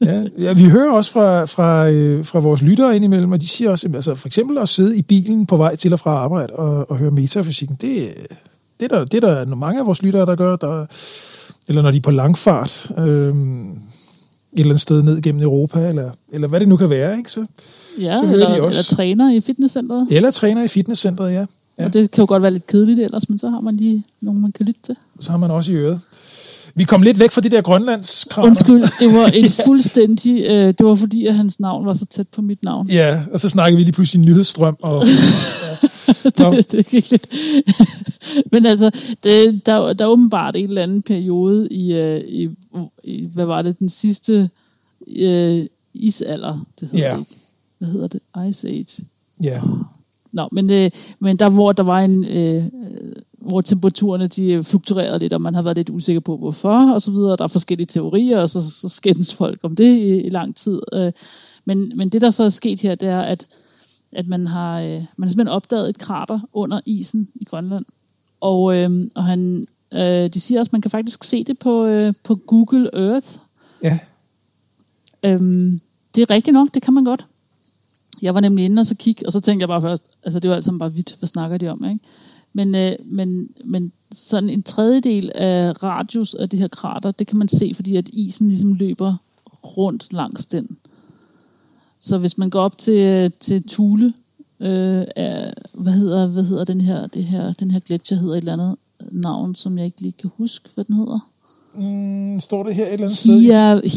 ja, 0.08 0.24
ja, 0.38 0.52
vi 0.52 0.64
hører 0.64 0.90
også 0.90 1.12
fra, 1.12 1.44
fra, 1.44 1.88
øh, 1.88 2.24
fra 2.24 2.38
vores 2.38 2.62
lyttere 2.62 2.96
indimellem, 2.96 3.32
og 3.32 3.40
de 3.40 3.48
siger 3.48 3.70
også, 3.70 3.90
altså 3.94 4.14
for 4.14 4.28
eksempel 4.28 4.58
at 4.58 4.68
sidde 4.68 4.96
i 4.96 5.02
bilen 5.02 5.46
på 5.46 5.56
vej 5.56 5.76
til 5.76 5.92
og 5.92 6.00
fra 6.00 6.10
arbejde 6.10 6.52
og, 6.52 6.90
og 6.90 6.96
høre 6.96 7.10
metafysikken, 7.10 7.76
det, 7.80 8.14
det, 8.80 8.92
er 8.92 8.98
der, 8.98 9.04
det 9.04 9.24
er 9.24 9.44
der 9.44 9.54
mange 9.54 9.80
af 9.80 9.86
vores 9.86 10.02
lyttere, 10.02 10.26
der 10.26 10.36
gør, 10.36 10.56
der, 10.56 10.86
eller 11.68 11.82
når 11.82 11.90
de 11.90 11.96
er 11.96 12.02
på 12.02 12.10
langfart, 12.10 12.90
øh, 12.98 13.34
et 14.56 14.60
eller 14.60 14.70
andet 14.70 14.80
sted 14.80 15.02
ned 15.02 15.22
gennem 15.22 15.42
Europa, 15.42 15.88
eller, 15.88 16.10
eller 16.32 16.48
hvad 16.48 16.60
det 16.60 16.68
nu 16.68 16.76
kan 16.76 16.90
være, 16.90 17.18
ikke? 17.18 17.30
Så, 17.30 17.46
ja, 18.00 18.18
så 18.18 18.32
eller, 18.32 18.48
de 18.48 18.62
også. 18.62 18.78
eller 18.78 18.82
træner 18.82 19.34
i 19.34 19.40
fitnesscenteret. 19.40 20.06
Eller 20.10 20.30
træner 20.30 20.64
i 20.64 20.68
fitnesscenteret, 20.68 21.32
ja. 21.32 21.46
ja. 21.78 21.84
Og 21.84 21.92
det 21.92 22.10
kan 22.10 22.22
jo 22.22 22.26
godt 22.28 22.42
være 22.42 22.52
lidt 22.52 22.66
kedeligt 22.66 23.00
ellers, 23.00 23.28
men 23.28 23.38
så 23.38 23.48
har 23.48 23.60
man 23.60 23.76
lige 23.76 24.04
nogen, 24.20 24.42
man 24.42 24.52
kan 24.52 24.66
lytte 24.66 24.80
til. 24.82 24.96
Så 25.20 25.30
har 25.30 25.38
man 25.38 25.50
også 25.50 25.72
i 25.72 25.74
øret. 25.74 26.00
Vi 26.74 26.84
kom 26.84 27.02
lidt 27.02 27.18
væk 27.18 27.30
fra 27.30 27.40
det 27.40 27.52
der 27.52 27.62
Grønlands 27.62 28.26
Undskyld, 28.38 28.82
det 29.00 29.14
var 29.14 29.26
en 29.26 29.50
fuldstændig... 29.64 30.44
Øh, 30.48 30.66
det 30.66 30.86
var 30.86 30.94
fordi, 30.94 31.26
at 31.26 31.34
hans 31.34 31.60
navn 31.60 31.86
var 31.86 31.94
så 31.94 32.06
tæt 32.06 32.28
på 32.28 32.42
mit 32.42 32.64
navn. 32.64 32.90
Ja, 32.90 33.20
og 33.32 33.40
så 33.40 33.48
snakkede 33.48 33.76
vi 33.76 33.84
lige 33.84 33.92
pludselig 33.92 34.22
nyhedsstrøm. 34.22 34.76
Og, 34.82 35.04
ja. 36.38 36.50
det, 36.50 36.72
det 36.72 36.86
gik 36.86 37.10
lidt. 37.10 37.26
Men 38.52 38.66
altså, 38.66 38.90
det, 39.24 39.66
der, 39.66 39.92
der 39.92 40.04
er 40.04 40.08
åbenbart 40.08 40.56
en 40.56 40.68
eller 40.68 40.82
anden 40.82 41.02
periode 41.02 41.68
i, 41.70 41.96
øh, 41.96 42.20
i, 42.20 42.48
i 43.04 43.28
hvad 43.34 43.44
var 43.44 43.62
det, 43.62 43.78
den 43.78 43.88
sidste 43.88 44.50
øh, 45.16 45.66
isalder, 45.94 46.66
det 46.80 46.90
hedder 46.90 47.06
yeah. 47.06 47.12
det 47.12 47.20
ikke. 47.20 47.40
Hvad 47.78 47.88
hedder 47.88 48.08
det? 48.08 48.48
Ice 48.48 48.68
Age. 48.68 49.04
Ja. 49.42 49.48
Yeah. 49.48 49.66
Nå, 50.32 50.48
men, 50.52 50.72
øh, 50.72 50.90
men 51.18 51.36
der 51.36 51.50
hvor 51.50 51.72
der 51.72 51.82
var 51.82 52.00
en, 52.00 52.24
øh, 52.24 52.64
hvor 53.46 53.60
temperaturerne 53.60 54.26
de 54.26 54.62
fluktuerede 54.62 55.18
lidt, 55.18 55.32
og 55.32 55.40
man 55.40 55.54
har 55.54 55.62
været 55.62 55.76
lidt 55.76 55.90
usikker 55.90 56.20
på 56.20 56.36
hvorfor, 56.36 56.92
og 56.94 57.02
så 57.02 57.10
videre. 57.10 57.36
Der 57.36 57.44
er 57.44 57.48
forskellige 57.48 57.86
teorier, 57.86 58.40
og 58.40 58.48
så, 58.48 58.70
så 58.70 58.88
skændes 58.88 59.34
folk 59.34 59.60
om 59.62 59.76
det 59.76 59.98
i, 59.98 60.20
i 60.20 60.28
lang 60.28 60.56
tid. 60.56 60.80
Øh, 60.92 61.12
men, 61.64 61.92
men 61.96 62.08
det, 62.08 62.20
der 62.20 62.30
så 62.30 62.44
er 62.44 62.48
sket 62.48 62.80
her, 62.80 62.94
det 62.94 63.08
er, 63.08 63.20
at, 63.20 63.48
at 64.12 64.26
man 64.26 64.46
har, 64.46 64.80
øh, 64.80 64.90
man 64.90 65.06
har 65.22 65.28
simpelthen 65.28 65.48
opdaget 65.48 65.88
et 65.88 65.98
krater 65.98 66.40
under 66.52 66.80
isen 66.86 67.28
i 67.34 67.44
Grønland. 67.44 67.84
Og, 68.46 68.76
øh, 68.76 69.08
og 69.14 69.24
han, 69.24 69.66
øh, 69.92 70.28
de 70.34 70.40
siger 70.40 70.60
også, 70.60 70.68
at 70.68 70.72
man 70.72 70.80
kan 70.80 70.90
faktisk 70.90 71.24
se 71.24 71.44
det 71.44 71.58
på, 71.58 71.84
øh, 71.84 72.14
på 72.24 72.34
Google 72.34 72.90
Earth. 72.94 73.28
Ja. 73.82 73.98
Øhm, 75.22 75.80
det 76.14 76.22
er 76.22 76.34
rigtigt 76.34 76.54
nok, 76.54 76.68
det 76.74 76.82
kan 76.82 76.94
man 76.94 77.04
godt. 77.04 77.26
Jeg 78.22 78.34
var 78.34 78.40
nemlig 78.40 78.64
inde 78.64 78.80
og 78.80 78.86
så 78.86 78.96
kigge, 78.96 79.26
og 79.26 79.32
så 79.32 79.40
tænkte 79.40 79.62
jeg 79.62 79.68
bare 79.68 79.82
først, 79.82 80.10
altså 80.22 80.40
det 80.40 80.48
var 80.48 80.54
altså 80.54 80.78
bare 80.78 80.92
vidt, 80.92 81.16
hvad 81.18 81.26
snakker 81.26 81.58
de 81.58 81.68
om, 81.68 81.84
ikke? 81.84 82.00
Men, 82.52 82.74
øh, 82.74 82.92
men, 83.04 83.48
men 83.64 83.92
sådan 84.12 84.50
en 84.50 84.62
tredjedel 84.62 85.32
af 85.34 85.82
radius 85.82 86.34
af 86.34 86.48
det 86.48 86.58
her 86.58 86.68
krater, 86.68 87.10
det 87.10 87.26
kan 87.26 87.38
man 87.38 87.48
se, 87.48 87.72
fordi 87.74 87.96
at 87.96 88.08
isen 88.08 88.48
ligesom 88.48 88.72
løber 88.72 89.14
rundt 89.76 90.12
langs 90.12 90.46
den. 90.46 90.76
Så 92.00 92.18
hvis 92.18 92.38
man 92.38 92.50
går 92.50 92.60
op 92.60 92.78
til, 92.78 93.32
til 93.40 93.68
Thule, 93.68 94.12
øh, 94.60 95.04
er, 95.16 95.52
hvad, 95.72 95.92
hedder, 95.92 96.26
hvad 96.26 96.44
hedder 96.44 96.64
den 96.64 96.80
her, 96.80 97.06
det 97.06 97.24
her, 97.24 97.52
den 97.52 97.70
her 97.70 97.80
gletsjer 97.80 98.18
hedder 98.18 98.34
et 98.34 98.38
eller 98.38 98.52
andet 98.52 98.76
navn, 99.12 99.54
som 99.54 99.78
jeg 99.78 99.86
ikke 99.86 100.00
lige 100.00 100.14
kan 100.20 100.30
huske, 100.36 100.68
hvad 100.74 100.84
den 100.84 100.94
hedder. 100.94 101.30
Mm, 101.74 102.40
står 102.40 102.62
det 102.62 102.74
her 102.74 102.86
et 102.86 102.92
eller 102.92 103.06
andet 103.06 103.18
sted? 103.18 103.40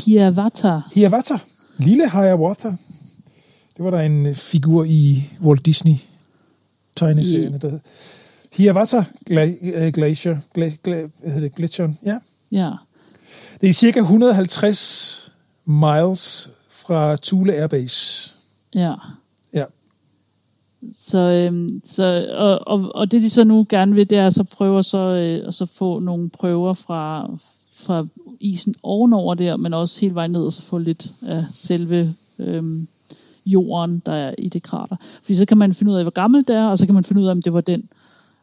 Hiawatha. 0.06 0.80
Hiawatha. 0.94 1.38
Lille 1.78 2.12
Hiawatha. 2.12 2.70
Det 3.78 3.86
var 3.86 3.92
der 3.92 4.00
en 4.00 4.36
figur 4.36 4.84
i 4.84 5.24
Walt 5.42 5.66
Disney 5.66 5.96
tegneserien, 6.96 7.62
der 7.62 7.70
hed. 7.70 7.80
Hiawatha 8.52 9.04
øh, 9.30 9.94
Glacier, 9.94 10.38
gla, 10.54 10.72
gla, 10.84 11.08
hedder 11.24 11.40
det, 11.40 11.56
Glacier, 11.56 11.94
ja. 12.06 12.18
Ja. 12.52 12.72
Det 13.62 13.70
er 13.70 13.74
cirka 13.74 14.00
150 14.00 15.32
miles 15.66 16.50
fra 16.70 17.16
Thule 17.16 17.54
Airbase. 17.54 18.32
Ja. 18.76 18.94
Så, 20.92 21.20
øh, 21.20 21.82
så 21.84 22.28
og, 22.38 22.68
og, 22.68 22.92
og 22.96 23.12
det 23.12 23.24
de 23.24 23.30
så 23.30 23.44
nu 23.44 23.66
gerne 23.70 23.96
vil, 23.96 24.10
det 24.10 24.18
er 24.18 24.30
så 24.30 24.44
prøve 24.44 24.84
så, 24.84 24.98
øh, 24.98 25.48
at 25.48 25.54
så 25.54 25.66
få 25.66 26.00
nogle 26.00 26.30
prøver 26.30 26.74
fra, 26.74 27.32
fra 27.74 28.08
isen 28.40 28.76
ovenover 28.84 29.34
der, 29.34 29.58
men 29.58 29.74
også 29.74 30.02
hele 30.02 30.16
vejen 30.16 30.32
ned 30.32 30.42
og 30.42 30.52
så 30.52 30.62
få 30.62 30.78
lidt 30.78 31.14
af 31.22 31.46
selve 31.54 32.16
øh, 32.40 32.84
jorden, 33.46 34.02
der 34.06 34.12
er 34.12 34.36
i 34.38 34.50
det 34.50 34.64
krater. 34.64 34.96
Fordi 35.02 35.34
så 35.34 35.46
kan 35.46 35.58
man 35.58 35.74
finde 35.74 35.92
ud 35.92 35.98
af, 35.98 36.04
hvor 36.04 36.12
gammel 36.12 36.48
det 36.48 36.56
er, 36.56 36.68
og 36.68 36.78
så 36.78 36.86
kan 36.86 36.96
man 36.96 37.04
finde 37.04 37.22
ud 37.22 37.28
af, 37.28 37.32
om 37.32 37.42
det 37.42 37.54
var 37.54 37.62
den, 37.62 37.90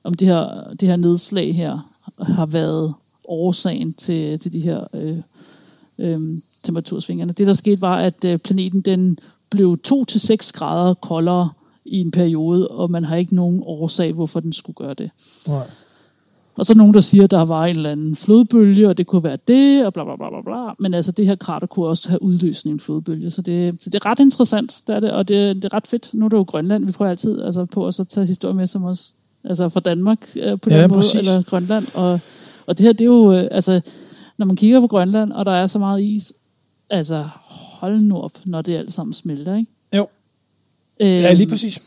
om 0.04 0.14
det 0.14 0.28
her, 0.28 0.74
det 0.80 0.88
her 0.88 0.96
nedslag 0.96 1.54
her 1.54 1.90
har 2.18 2.46
været 2.46 2.94
årsagen 3.28 3.92
til, 3.92 4.38
til 4.38 4.52
de 4.52 4.60
her 4.60 4.84
øh, 4.94 5.18
øh, 5.98 6.38
temperatursvingerne. 6.62 7.32
Det 7.32 7.46
der 7.46 7.52
skete 7.52 7.80
var, 7.80 7.96
at 7.96 8.24
øh, 8.24 8.38
planeten 8.38 8.80
den 8.80 9.18
blev 9.50 9.78
2-6 9.88 10.52
grader 10.54 10.94
koldere 10.94 11.50
i 11.86 12.00
en 12.00 12.10
periode, 12.10 12.68
og 12.68 12.90
man 12.90 13.04
har 13.04 13.16
ikke 13.16 13.34
nogen 13.34 13.62
årsag, 13.64 14.12
hvorfor 14.12 14.40
den 14.40 14.52
skulle 14.52 14.76
gøre 14.76 14.94
det. 14.94 15.10
Nej. 15.48 15.66
Og 16.56 16.64
så 16.64 16.72
er 16.72 16.76
nogen, 16.76 16.94
der 16.94 17.00
siger, 17.00 17.24
at 17.24 17.30
der 17.30 17.44
var 17.44 17.64
en 17.64 17.76
eller 17.76 17.90
anden 17.90 18.16
flodbølge, 18.16 18.88
og 18.88 18.98
det 18.98 19.06
kunne 19.06 19.24
være 19.24 19.38
det, 19.48 19.86
og 19.86 19.94
bla 19.94 20.04
bla 20.04 20.16
bla 20.16 20.28
bla 20.28 20.42
bla. 20.44 20.72
Men 20.78 20.94
altså, 20.94 21.12
det 21.12 21.26
her 21.26 21.36
krater 21.36 21.66
kunne 21.66 21.86
også 21.86 22.08
have 22.08 22.22
udløst 22.22 22.66
en 22.66 22.80
flodbølge, 22.80 23.30
så 23.30 23.42
det, 23.42 23.82
så 23.82 23.90
det 23.90 24.04
er 24.04 24.10
ret 24.10 24.20
interessant, 24.20 24.82
det 24.86 24.96
er 24.96 25.00
det, 25.00 25.12
og 25.12 25.28
det, 25.28 25.56
det 25.56 25.64
er 25.64 25.74
ret 25.74 25.86
fedt. 25.86 26.14
Nu 26.14 26.24
er 26.24 26.28
det 26.28 26.36
jo 26.36 26.42
Grønland, 26.42 26.86
vi 26.86 26.92
prøver 26.92 27.10
altid 27.10 27.42
altså, 27.42 27.64
på 27.64 27.86
at 27.86 27.94
så 27.94 28.04
tage 28.04 28.26
historie 28.26 28.54
med 28.54 28.66
som 28.66 28.84
os, 28.84 29.14
altså 29.44 29.68
fra 29.68 29.80
Danmark 29.80 30.26
øh, 30.36 30.60
på 30.60 30.70
den 30.70 30.78
ja, 30.78 30.88
måde, 30.88 31.00
præcis. 31.00 31.14
eller 31.14 31.42
Grønland. 31.42 31.86
Og, 31.94 32.20
og 32.66 32.78
det 32.78 32.86
her, 32.86 32.92
det 32.92 33.00
er 33.00 33.04
jo, 33.04 33.32
øh, 33.32 33.48
altså, 33.50 33.80
når 34.38 34.46
man 34.46 34.56
kigger 34.56 34.80
på 34.80 34.86
Grønland, 34.86 35.32
og 35.32 35.46
der 35.46 35.52
er 35.52 35.66
så 35.66 35.78
meget 35.78 36.02
is, 36.02 36.34
altså, 36.90 37.24
hold 37.80 38.00
nu 38.00 38.18
op, 38.18 38.32
når 38.46 38.62
det 38.62 38.76
alt 38.76 38.92
sammen 38.92 39.14
smelter, 39.14 39.56
ikke? 39.56 39.70
Jo. 39.96 40.06
Øhm, 41.00 41.10
ja, 41.10 41.32
lige 41.32 41.46
præcis. 41.46 41.82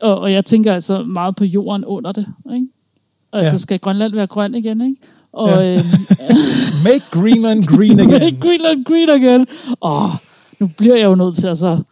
Og, 0.00 0.20
og 0.20 0.32
jeg 0.32 0.44
tænker 0.44 0.72
altså 0.74 1.02
meget 1.02 1.36
på 1.36 1.44
jorden 1.44 1.84
under 1.84 2.12
det, 2.12 2.26
ikke? 2.54 2.66
Altså, 3.32 3.54
ja. 3.54 3.58
skal 3.58 3.78
Grønland 3.78 4.14
være 4.14 4.26
grøn 4.26 4.54
igen, 4.54 4.80
ikke? 4.80 4.96
Og, 5.32 5.48
ja. 5.48 5.72
øhm, 5.72 5.86
Make 6.84 7.04
Greenland 7.10 7.64
green 7.64 8.00
again. 8.00 8.20
Make 8.20 8.40
Greenland 8.40 8.84
green 8.84 9.10
again. 9.10 9.46
Åh, 9.82 10.10
nu 10.60 10.70
bliver 10.76 10.96
jeg 10.96 11.04
jo 11.04 11.14
nødt 11.14 11.36
til 11.36 11.46
at 11.46 11.58
så 11.58 11.82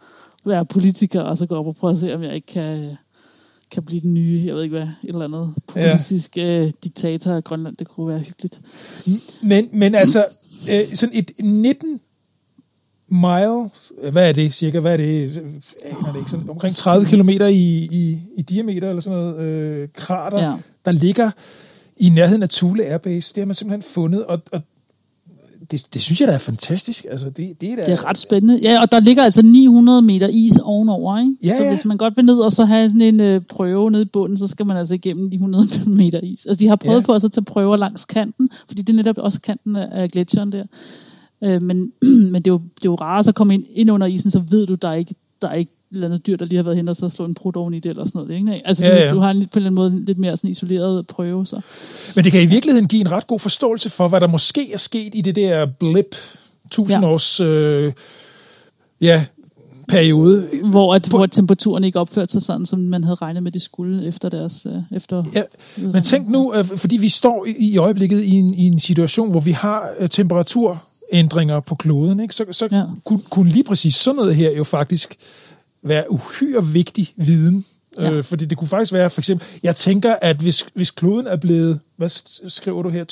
være 0.45 0.65
politiker, 0.65 1.21
og 1.21 1.37
så 1.37 1.45
gå 1.45 1.55
op 1.55 1.67
og 1.67 1.75
prøve 1.75 1.91
at 1.91 1.97
se, 1.97 2.15
om 2.15 2.23
jeg 2.23 2.35
ikke 2.35 2.47
kan, 2.47 2.97
kan 3.71 3.83
blive 3.83 4.01
den 4.01 4.13
nye, 4.13 4.43
jeg 4.45 4.55
ved 4.55 4.63
ikke 4.63 4.77
hvad, 4.77 4.87
et 5.03 5.09
eller 5.09 5.25
andet 5.25 5.53
politisk 5.67 6.37
ja. 6.37 6.65
øh, 6.65 6.71
diktator 6.83 7.31
af 7.31 7.43
Grønland. 7.43 7.75
Det 7.75 7.87
kunne 7.87 8.07
være 8.07 8.19
hyggeligt. 8.19 8.61
Men, 9.41 9.69
men 9.71 9.95
altså, 9.95 10.25
øh, 10.71 10.97
sådan 10.97 11.15
et 11.15 11.31
19 11.39 11.99
mile, 13.09 13.69
hvad 14.11 14.29
er 14.29 14.31
det 14.33 14.53
cirka, 14.53 14.79
hvad 14.79 14.93
er 14.93 14.97
det, 14.97 15.43
aner 15.85 16.11
det 16.13 16.19
ikke, 16.19 16.31
sådan 16.31 16.49
omkring 16.49 16.75
30 16.75 17.05
km 17.05 17.43
i, 17.43 17.87
i, 17.91 18.17
i 18.37 18.41
diameter 18.41 18.89
eller 18.89 19.01
sådan 19.01 19.19
noget, 19.19 19.39
øh, 19.39 19.87
krater, 19.95 20.43
ja. 20.49 20.53
der 20.85 20.91
ligger 20.91 21.31
i 21.97 22.09
nærheden 22.09 22.43
af 22.43 22.49
Thule 22.49 22.85
Airbase. 22.85 23.35
Det 23.35 23.41
har 23.41 23.45
man 23.45 23.55
simpelthen 23.55 23.91
fundet, 23.93 24.25
og, 24.25 24.41
og 24.51 24.61
det, 25.71 25.85
det 25.93 26.01
synes 26.01 26.19
jeg 26.19 26.27
da 26.27 26.33
er 26.33 26.37
fantastisk. 26.37 27.05
Altså, 27.11 27.29
det, 27.29 27.61
det, 27.61 27.71
er 27.71 27.75
da, 27.75 27.81
Det 27.81 27.91
er 27.91 28.09
ret 28.09 28.17
spændende. 28.17 28.59
Ja, 28.61 28.81
og 28.81 28.91
der 28.91 28.99
ligger 28.99 29.23
altså 29.23 29.41
900 29.41 30.01
meter 30.01 30.27
is 30.31 30.57
ovenover, 30.63 31.17
ikke? 31.17 31.35
Ja, 31.43 31.57
så 31.57 31.63
ja. 31.63 31.69
hvis 31.69 31.85
man 31.85 31.97
godt 31.97 32.17
vil 32.17 32.25
ned 32.25 32.39
og 32.39 32.51
så 32.51 32.65
have 32.65 32.89
sådan 32.89 33.01
en 33.01 33.21
øh, 33.21 33.41
prøve 33.41 33.91
nede 33.91 34.01
i 34.03 34.05
bunden, 34.05 34.37
så 34.37 34.47
skal 34.47 34.65
man 34.65 34.77
altså 34.77 34.93
igennem 34.95 35.29
de 35.29 35.35
100 35.35 35.65
meter 36.01 36.19
is. 36.19 36.45
Altså 36.45 36.59
de 36.59 36.67
har 36.67 36.75
prøvet 36.75 36.99
Ja. 36.99 37.05
på 37.05 37.13
at 37.13 37.21
så 37.21 37.29
tage 37.29 37.45
prøver 37.45 37.77
langs 37.77 38.05
kanten, 38.05 38.49
fordi 38.67 38.81
det 38.81 38.93
er 38.93 38.97
netop 38.97 39.17
også 39.17 39.41
kanten 39.41 39.75
af 39.75 39.87
af 39.91 40.11
gletsjeren 40.11 40.51
der. 40.51 40.63
Øh, 41.43 41.61
men 41.61 41.91
men 42.31 42.35
det, 42.35 42.47
er 42.47 42.51
jo, 42.51 42.61
det 42.75 42.85
er 42.85 42.89
jo 42.89 42.95
rart 42.95 43.27
at 43.27 43.35
komme 43.35 43.53
ind, 43.53 43.63
ind 43.73 43.91
under 43.91 44.07
isen, 44.07 44.31
så 44.31 44.39
ved 44.49 44.67
du, 44.67 44.75
der 44.75 44.89
er 44.89 44.95
ikke, 44.95 45.15
der 45.41 45.47
er 45.47 45.53
ikke 45.55 45.71
eller 45.91 46.07
andet 46.07 46.27
dyr, 46.27 46.37
der 46.37 46.45
lige 46.45 46.55
har 46.57 46.63
været 46.63 46.77
hen 46.77 46.89
og 46.89 46.95
så 46.95 47.09
slå 47.09 47.25
en 47.25 47.33
prut 47.33 47.55
oven 47.55 47.73
i 47.73 47.79
det 47.79 47.89
eller 47.89 48.05
sådan 48.05 48.21
noget. 48.21 48.35
Ikke? 48.35 48.61
Altså 48.67 48.85
Ja, 48.85 48.91
du, 48.91 49.03
ja. 49.03 49.09
du 49.09 49.19
har 49.19 49.29
en, 49.31 49.37
på 49.37 49.41
en 49.41 49.47
eller 49.55 49.69
anden 49.69 49.75
måde 49.75 50.05
lidt 50.05 50.19
mere 50.19 50.37
sådan 50.37 50.49
isoleret 50.49 51.07
prøve. 51.07 51.45
Så. 51.45 51.61
Men 52.15 52.23
det 52.25 52.31
kan 52.31 52.41
i 52.41 52.45
virkeligheden 52.45 52.87
give 52.87 53.01
en 53.01 53.11
ret 53.11 53.27
god 53.27 53.39
forståelse 53.39 53.89
for, 53.89 54.07
hvad 54.07 54.21
der 54.21 54.27
måske 54.27 54.73
er 54.73 54.77
sket 54.77 55.15
i 55.15 55.21
det 55.21 55.35
der 55.35 55.65
blip, 55.65 56.15
tusind 56.71 57.03
Ja. 57.03 57.09
års 57.09 57.39
øh, 57.39 57.93
ja, 59.01 59.25
periode. 59.87 60.49
Hvor, 60.63 60.93
at, 60.93 61.07
hvor 61.07 61.25
temperaturen 61.25 61.83
ikke 61.83 61.99
opførte 61.99 62.31
sig 62.31 62.41
sådan, 62.41 62.65
som 62.65 62.79
man 62.79 63.03
havde 63.03 63.15
regnet 63.15 63.43
med, 63.43 63.51
det 63.51 63.61
skulle 63.61 64.07
efter 64.07 64.29
deres... 64.29 64.65
Øh, 64.69 64.81
efter 64.95 65.23
Ja, 65.33 65.43
men 65.77 66.03
tænk 66.03 66.29
nu, 66.29 66.53
øh, 66.53 66.65
fordi 66.65 66.97
vi 66.97 67.09
står 67.09 67.45
i, 67.45 67.55
i 67.59 67.77
øjeblikket 67.77 68.21
i 68.21 68.31
en, 68.31 68.53
i 68.53 68.67
en 68.67 68.79
situation, 68.79 69.31
hvor 69.31 69.39
vi 69.39 69.51
har 69.51 69.89
øh, 69.99 70.09
temperaturændringer 71.09 71.59
på 71.59 71.75
kloden, 71.75 72.19
ikke? 72.19 72.35
så, 72.35 72.45
så 72.51 72.67
ja. 72.71 72.83
Kunne, 73.05 73.19
kunne 73.29 73.49
lige 73.49 73.63
præcis 73.63 73.95
sådan 73.95 74.15
noget 74.15 74.35
her 74.35 74.51
jo 74.51 74.63
faktisk 74.63 75.15
være 75.83 76.11
uhyre 76.11 76.65
vigtig 76.65 77.13
viden. 77.15 77.65
Ja. 77.97 78.03
Ja. 78.03 78.13
Øh, 78.13 78.23
fordi 78.23 78.45
det 78.45 78.57
kunne 78.57 78.67
faktisk 78.67 78.93
være, 78.93 79.09
for 79.09 79.21
eksempel, 79.21 79.47
jeg 79.63 79.75
tænker, 79.75 80.15
at 80.21 80.37
hvis, 80.37 80.65
hvis 80.73 80.91
kloden 80.91 81.27
er 81.27 81.35
blevet, 81.35 81.79
hvad 81.97 82.09
skriver 82.49 82.83
du 82.83 82.89
her, 82.89 83.05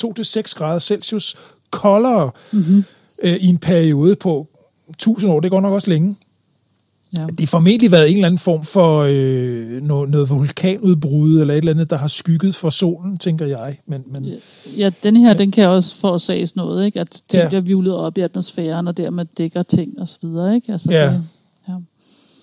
2-6 0.48 0.54
grader 0.54 0.78
Celsius 0.78 1.36
koldere 1.70 2.30
mm-hmm. 2.52 2.84
øh, 3.22 3.36
i 3.36 3.46
en 3.46 3.58
periode 3.58 4.16
på 4.16 4.46
1000 4.88 5.32
år, 5.32 5.40
det 5.40 5.50
går 5.50 5.60
nok 5.60 5.72
også 5.72 5.90
længe, 5.90 6.16
ja. 7.16 7.26
det 7.26 7.40
har 7.40 7.46
formentlig 7.46 7.90
været 7.92 8.08
en 8.10 8.14
eller 8.16 8.26
anden 8.26 8.38
form 8.38 8.64
for 8.64 9.06
øh, 9.08 9.82
noget, 9.82 10.10
noget 10.10 10.28
vulkanudbrud, 10.30 11.40
eller 11.40 11.54
et 11.54 11.58
eller 11.58 11.72
andet, 11.72 11.90
der 11.90 11.96
har 11.96 12.08
skygget 12.08 12.54
for 12.54 12.70
solen, 12.70 13.18
tænker 13.18 13.46
jeg. 13.46 13.78
Men, 13.86 14.02
men, 14.12 14.32
Ja, 14.76 14.90
den 15.02 15.16
her, 15.16 15.34
den 15.34 15.50
kan 15.50 15.68
også 15.68 15.96
forårsages 15.96 16.56
noget, 16.56 16.86
ikke? 16.86 17.00
At 17.00 17.10
ting 17.10 17.24
Ja. 17.34 17.42
ja. 17.42 17.48
bliver 17.48 17.60
vivlet 17.60 17.94
op 17.94 18.18
i 18.18 18.20
atmosfæren, 18.20 18.88
og 18.88 18.96
dermed 18.96 19.24
dækker 19.38 19.62
ting 19.62 19.98
og 20.00 20.08
så 20.08 20.18
videre, 20.22 20.54
ikke? 20.54 20.72
Altså, 20.72 20.92
Ja. 20.92 21.06
det, 21.12 21.24
ja. 21.68 21.74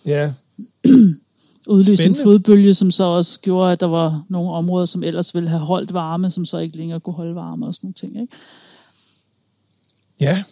ja, 0.05 0.33
Udløste 1.67 1.91
en 1.91 1.97
Spændende. 1.97 2.21
flodbølge, 2.21 2.73
som 2.73 2.91
så 2.91 3.03
også 3.03 3.39
gjorde, 3.41 3.71
at 3.71 3.79
der 3.79 3.85
var 3.87 4.23
nogle 4.29 4.51
områder, 4.51 4.85
som 4.85 5.03
ellers 5.03 5.35
ville 5.35 5.49
have 5.49 5.59
holdt 5.61 5.93
varme, 5.93 6.29
som 6.29 6.45
så 6.45 6.57
ikke 6.57 6.77
længere 6.77 6.99
kunne 6.99 7.13
holde 7.13 7.35
varme 7.35 7.65
og 7.67 7.73
sådan 7.73 7.85
nogle 7.87 7.93
ting, 7.93 8.21
ikke? 8.21 8.33
ja, 10.19 10.43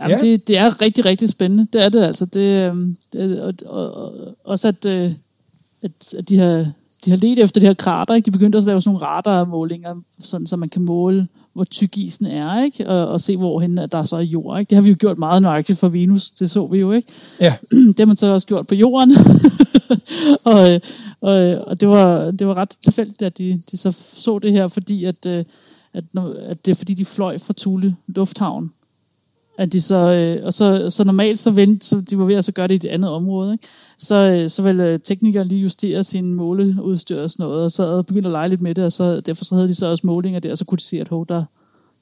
Jamen, 0.00 0.16
Ja. 0.16 0.20
det, 0.20 0.48
det 0.48 0.58
er 0.58 0.82
rigtig, 0.82 1.04
rigtig 1.04 1.28
spændende. 1.28 1.66
Det 1.72 1.84
er 1.84 1.88
det 1.88 2.02
altså. 2.02 2.26
Det, 2.26 2.68
øhm, 2.70 2.96
det, 3.12 3.40
og, 3.40 3.54
og, 3.66 3.94
og, 3.94 4.12
også 4.44 4.68
at, 4.68 4.86
øh, 4.86 5.10
at, 5.82 6.14
at 6.18 6.28
de 6.28 6.38
har 6.38 6.66
de 7.04 7.10
har 7.10 7.16
let 7.16 7.38
efter 7.38 7.60
det 7.60 7.68
her 7.68 7.74
krater, 7.74 8.14
ikke? 8.14 8.26
De 8.26 8.30
begyndte 8.30 8.56
også 8.56 8.70
at 8.70 8.72
lave 8.72 8.80
sådan 8.80 8.94
nogle 8.94 9.06
radarmålinger, 9.06 9.94
sådan, 10.22 10.46
så 10.46 10.56
man 10.56 10.68
kan 10.68 10.82
måle, 10.82 11.28
hvor 11.52 11.64
tyk 11.64 11.96
isen 11.98 12.26
er, 12.26 12.62
ikke? 12.62 12.88
Og, 12.88 13.08
og 13.08 13.20
se, 13.20 13.36
hvorhen 13.36 13.78
at 13.78 13.92
der 13.92 14.04
så 14.04 14.16
er 14.16 14.20
jord, 14.20 14.60
ikke? 14.60 14.70
Det 14.70 14.76
har 14.76 14.82
vi 14.82 14.88
jo 14.88 14.96
gjort 14.98 15.18
meget 15.18 15.42
nøjagtigt 15.42 15.78
for 15.78 15.88
Venus, 15.88 16.30
det 16.30 16.50
så 16.50 16.66
vi 16.66 16.78
jo, 16.78 16.92
ikke? 16.92 17.12
ja, 17.40 17.54
det 17.88 17.98
har 17.98 18.06
man 18.06 18.16
så 18.16 18.32
også 18.32 18.46
gjort 18.46 18.66
på 18.66 18.74
jorden. 18.74 19.12
og, 20.52 20.80
og, 21.20 21.34
og 21.66 21.80
det, 21.80 21.88
var, 21.88 22.30
det 22.30 22.46
var 22.46 22.54
ret 22.54 22.68
tilfældigt, 22.68 23.22
at 23.22 23.38
de, 23.38 23.62
de 23.70 23.76
så 23.76 23.90
så 24.14 24.38
det 24.38 24.52
her, 24.52 24.68
fordi 24.68 25.04
at, 25.04 25.26
øh, 25.26 25.44
at, 25.92 26.04
at 26.38 26.66
det 26.66 26.70
er 26.70 26.76
fordi, 26.76 26.94
de 26.94 27.04
fløj 27.04 27.38
fra 27.38 27.54
Thule 27.56 27.96
Lufthavn. 28.06 28.72
At 29.58 29.72
de 29.72 29.80
så, 29.80 29.96
øh, 29.96 30.46
og 30.46 30.54
så, 30.54 30.90
så 30.90 31.04
normalt 31.04 31.38
så 31.38 31.50
vent, 31.50 31.84
så 31.84 32.00
de 32.10 32.18
var 32.18 32.24
ved 32.24 32.34
at 32.34 32.44
så 32.44 32.52
gøre 32.52 32.68
det 32.68 32.84
i 32.84 32.86
et 32.86 32.92
andet 32.92 33.10
område, 33.10 33.52
ikke? 33.52 33.68
Så, 33.98 34.16
øh, 34.16 34.48
så 34.48 34.62
vil 34.62 34.80
øh, 34.80 34.98
teknikere 35.00 35.44
lige 35.44 35.62
justere 35.62 36.04
sin 36.04 36.34
måleudstyr 36.34 37.22
og 37.22 37.30
sådan 37.30 37.44
noget, 37.44 37.64
og 37.64 37.70
så 37.70 37.88
havde 37.88 38.04
begyndt 38.04 38.26
at 38.26 38.32
lege 38.32 38.48
lidt 38.48 38.60
med 38.60 38.74
det, 38.74 38.84
og 38.84 38.92
så, 38.92 39.20
derfor 39.20 39.44
så 39.44 39.54
havde 39.54 39.68
de 39.68 39.74
så 39.74 39.86
også 39.86 40.06
målinger 40.06 40.40
der, 40.40 40.50
og 40.50 40.58
så 40.58 40.64
kunne 40.64 40.76
de 40.76 40.82
se, 40.82 41.00
at 41.00 41.08
hov, 41.08 41.26
der, 41.28 41.44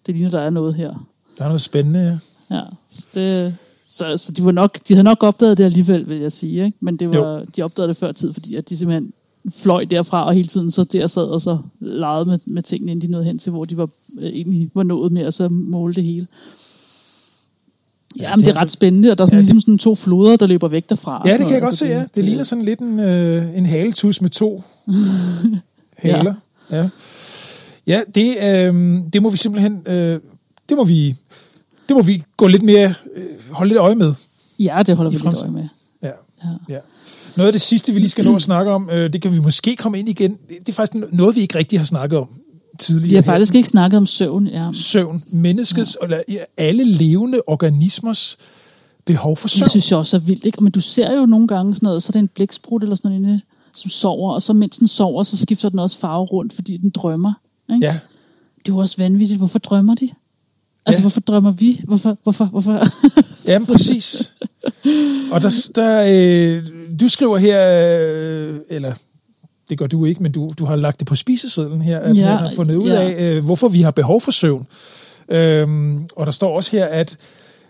det 0.06 0.14
ligner, 0.14 0.30
der 0.30 0.40
er 0.40 0.50
noget 0.50 0.74
her. 0.74 1.06
der 1.38 1.44
er 1.44 1.48
noget 1.48 1.62
spændende, 1.62 2.00
ja. 2.00 2.18
Ja, 2.56 2.62
så, 2.90 3.08
det, 3.14 3.56
så, 3.90 4.16
så 4.16 4.32
de, 4.32 4.44
var 4.44 4.52
nok, 4.52 4.78
de 4.88 4.94
havde 4.94 5.04
nok 5.04 5.22
opdaget 5.22 5.58
det 5.58 5.64
alligevel, 5.64 6.08
vil 6.08 6.20
jeg 6.20 6.32
sige. 6.32 6.64
Ikke? 6.64 6.78
Men 6.80 6.96
det 6.96 7.10
var, 7.10 7.44
de 7.56 7.62
opdagede 7.62 7.88
det 7.88 7.96
før 7.96 8.12
tid, 8.12 8.32
fordi 8.32 8.54
at 8.54 8.68
de 8.68 8.76
simpelthen 8.76 9.12
fløj 9.50 9.84
derfra, 9.84 10.26
og 10.26 10.34
hele 10.34 10.48
tiden 10.48 10.70
så 10.70 10.84
der 10.84 11.06
sad 11.06 11.24
og 11.24 11.40
så 11.40 11.58
legede 11.80 12.24
med, 12.24 12.38
med 12.46 12.62
tingene, 12.62 12.92
inden 12.92 13.08
de 13.08 13.12
nåede 13.12 13.26
hen 13.26 13.38
til, 13.38 13.52
hvor 13.52 13.64
de 13.64 13.76
var, 13.76 13.88
øh, 14.18 14.28
egentlig 14.28 14.70
var 14.74 14.82
nået 14.82 15.12
med 15.12 15.22
at 15.22 15.34
så 15.34 15.48
måle 15.48 15.94
det 15.94 16.04
hele. 16.04 16.26
Ja, 18.20 18.36
men 18.36 18.44
det 18.44 18.56
er 18.56 18.60
ret 18.60 18.70
spændende, 18.70 19.10
og 19.10 19.18
der 19.18 19.24
er 19.24 19.26
sådan, 19.26 19.36
Ja, 19.36 19.38
ja, 19.38 19.42
ligesom 19.42 19.60
sådan 19.60 19.78
to 19.78 19.94
floder, 19.94 20.36
der 20.36 20.46
løber 20.46 20.68
væk 20.68 20.88
derfra. 20.88 21.22
Ja, 21.24 21.30
det 21.30 21.38
kan 21.38 21.50
jeg 21.50 21.60
noget. 21.60 21.62
godt 21.62 21.78
se, 21.78 21.86
Altså, 21.86 21.98
ja. 21.98 22.04
Det 22.14 22.24
ligner 22.24 22.44
sådan 22.44 22.64
lidt 22.64 22.80
en, 22.80 23.00
øh, 23.00 23.56
en 23.58 23.66
haletus 23.66 24.20
med 24.20 24.30
to 24.30 24.62
haler. 25.96 26.34
Ja, 26.70 26.88
ja 27.86 28.00
det, 28.14 28.36
øh, 28.42 29.00
det 29.12 29.22
må 29.22 29.30
vi 29.30 29.36
simpelthen, 29.36 29.78
øh, 29.86 30.20
det 30.68 30.76
må 30.76 30.84
vi, 30.84 31.16
det 31.88 31.96
må 31.96 32.02
vi 32.02 32.22
gå 32.36 32.46
lidt 32.46 32.62
mere, 32.62 32.94
øh, 33.16 33.24
holde 33.50 33.68
lidt 33.68 33.78
øje 33.78 33.94
med. 33.94 34.14
Ja, 34.58 34.82
det 34.86 34.96
holder 34.96 35.10
vi 35.10 35.16
lidt 35.16 35.42
øje 35.42 35.50
med. 35.50 35.68
Ja. 36.02 36.08
Ja. 36.08 36.48
Ja. 36.68 36.78
Noget 37.36 37.48
af 37.48 37.52
det 37.52 37.62
sidste, 37.62 37.92
vi 37.92 37.98
lige 37.98 38.10
skal 38.10 38.24
nå 38.24 38.36
at 38.36 38.42
snakke 38.42 38.70
om, 38.70 38.90
øh, 38.92 39.12
det 39.12 39.22
kan 39.22 39.32
vi 39.32 39.40
måske 39.40 39.76
komme 39.76 39.98
ind 39.98 40.08
igen. 40.08 40.30
Det 40.30 40.58
det 40.58 40.68
er 40.68 40.72
faktisk 40.72 41.04
noget, 41.12 41.36
vi 41.36 41.40
ikke 41.40 41.58
rigtig 41.58 41.78
har 41.78 41.86
snakket 41.86 42.18
om 42.18 42.28
tidligere. 42.80 43.08
Vi 43.08 43.14
har 43.14 43.22
faktisk 43.22 43.54
ikke 43.54 43.68
snakket 43.68 43.98
om 43.98 44.06
søvn. 44.06 44.46
Ja. 44.46 44.70
Søvn. 44.72 45.22
Menneskets, 45.32 45.96
ja. 46.00 46.04
eller 46.04 46.44
alle 46.56 46.84
levende 46.84 47.42
organismers 47.46 48.36
behov 49.06 49.36
for 49.36 49.48
søvn. 49.48 49.62
Det 49.62 49.70
synes 49.70 49.90
jeg 49.90 49.98
også 49.98 50.16
er 50.16 50.20
vildt, 50.20 50.44
ikke? 50.44 50.64
Men 50.64 50.72
du 50.72 50.80
ser 50.80 51.16
jo 51.16 51.26
nogle 51.26 51.48
gange 51.48 51.74
sådan 51.74 51.86
noget, 51.86 52.02
så 52.02 52.10
er 52.10 52.12
det 52.12 52.18
en 52.18 52.28
blæksprut 52.28 52.82
eller 52.82 52.96
sådan 52.96 53.10
noget 53.10 53.24
inde, 53.24 53.40
som 53.74 53.88
sover, 53.88 54.32
og 54.32 54.42
så 54.42 54.52
mens 54.52 54.78
den 54.78 54.88
sover, 54.88 55.22
så 55.22 55.36
skifter 55.36 55.68
den 55.68 55.78
også 55.78 55.98
farve 55.98 56.24
rundt, 56.24 56.52
fordi 56.52 56.76
den 56.76 56.90
drømmer. 56.90 57.32
Ikke? 57.74 57.86
Ja, 57.86 57.98
Det 58.58 58.68
er 58.68 58.74
jo 58.74 58.78
også 58.78 58.96
vanvittigt. 58.98 59.38
Hvorfor 59.38 59.58
drømmer 59.58 59.94
de? 59.94 60.08
Altså, 60.86 61.00
ja. 61.00 61.02
hvorfor 61.02 61.20
drømmer 61.20 61.52
vi? 61.52 61.80
Hvorfor? 61.84 62.16
Hvorfor? 62.22 62.44
hvorfor? 62.44 62.84
Jamen, 63.48 63.66
præcis. 63.66 64.32
Og 65.32 65.42
der, 65.42 65.70
der 65.74 66.04
øh, 66.08 66.66
du 67.00 67.08
skriver 67.08 67.38
her, 67.38 67.60
øh, 67.68 68.60
eller 68.70 68.94
det 69.70 69.78
gør 69.78 69.86
du 69.86 70.04
ikke, 70.04 70.22
men 70.22 70.32
du, 70.32 70.48
du 70.58 70.64
har 70.64 70.76
lagt 70.76 70.98
det 71.00 71.06
på 71.08 71.14
spisesedlen 71.14 71.82
her, 71.82 71.98
at 71.98 72.16
Ja, 72.16 72.28
man 72.28 72.38
har 72.38 72.52
fundet 72.56 72.76
ud 72.76 72.88
ja. 72.90 73.00
af, 73.02 73.22
øh, 73.22 73.44
hvorfor 73.44 73.68
vi 73.68 73.82
har 73.82 73.90
behov 73.90 74.20
for 74.20 74.30
søvn. 74.30 74.66
Øhm, 75.28 76.08
og 76.16 76.26
der 76.26 76.32
står 76.32 76.56
også 76.56 76.70
her, 76.70 76.86
at 76.86 77.16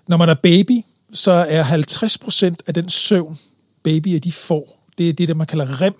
når 0.09 0.17
man 0.17 0.29
er 0.29 0.35
baby, 0.35 0.81
så 1.13 1.31
er 1.33 1.63
50% 1.65 2.57
af 2.67 2.75
den 2.75 2.89
søvn, 2.89 3.39
babyer 3.83 4.21
de 4.21 4.33
får, 4.33 4.87
det 4.99 5.09
er 5.09 5.13
det, 5.13 5.29
der 5.29 5.35
man 5.35 5.47
kalder 5.47 5.81
REM, 5.83 5.95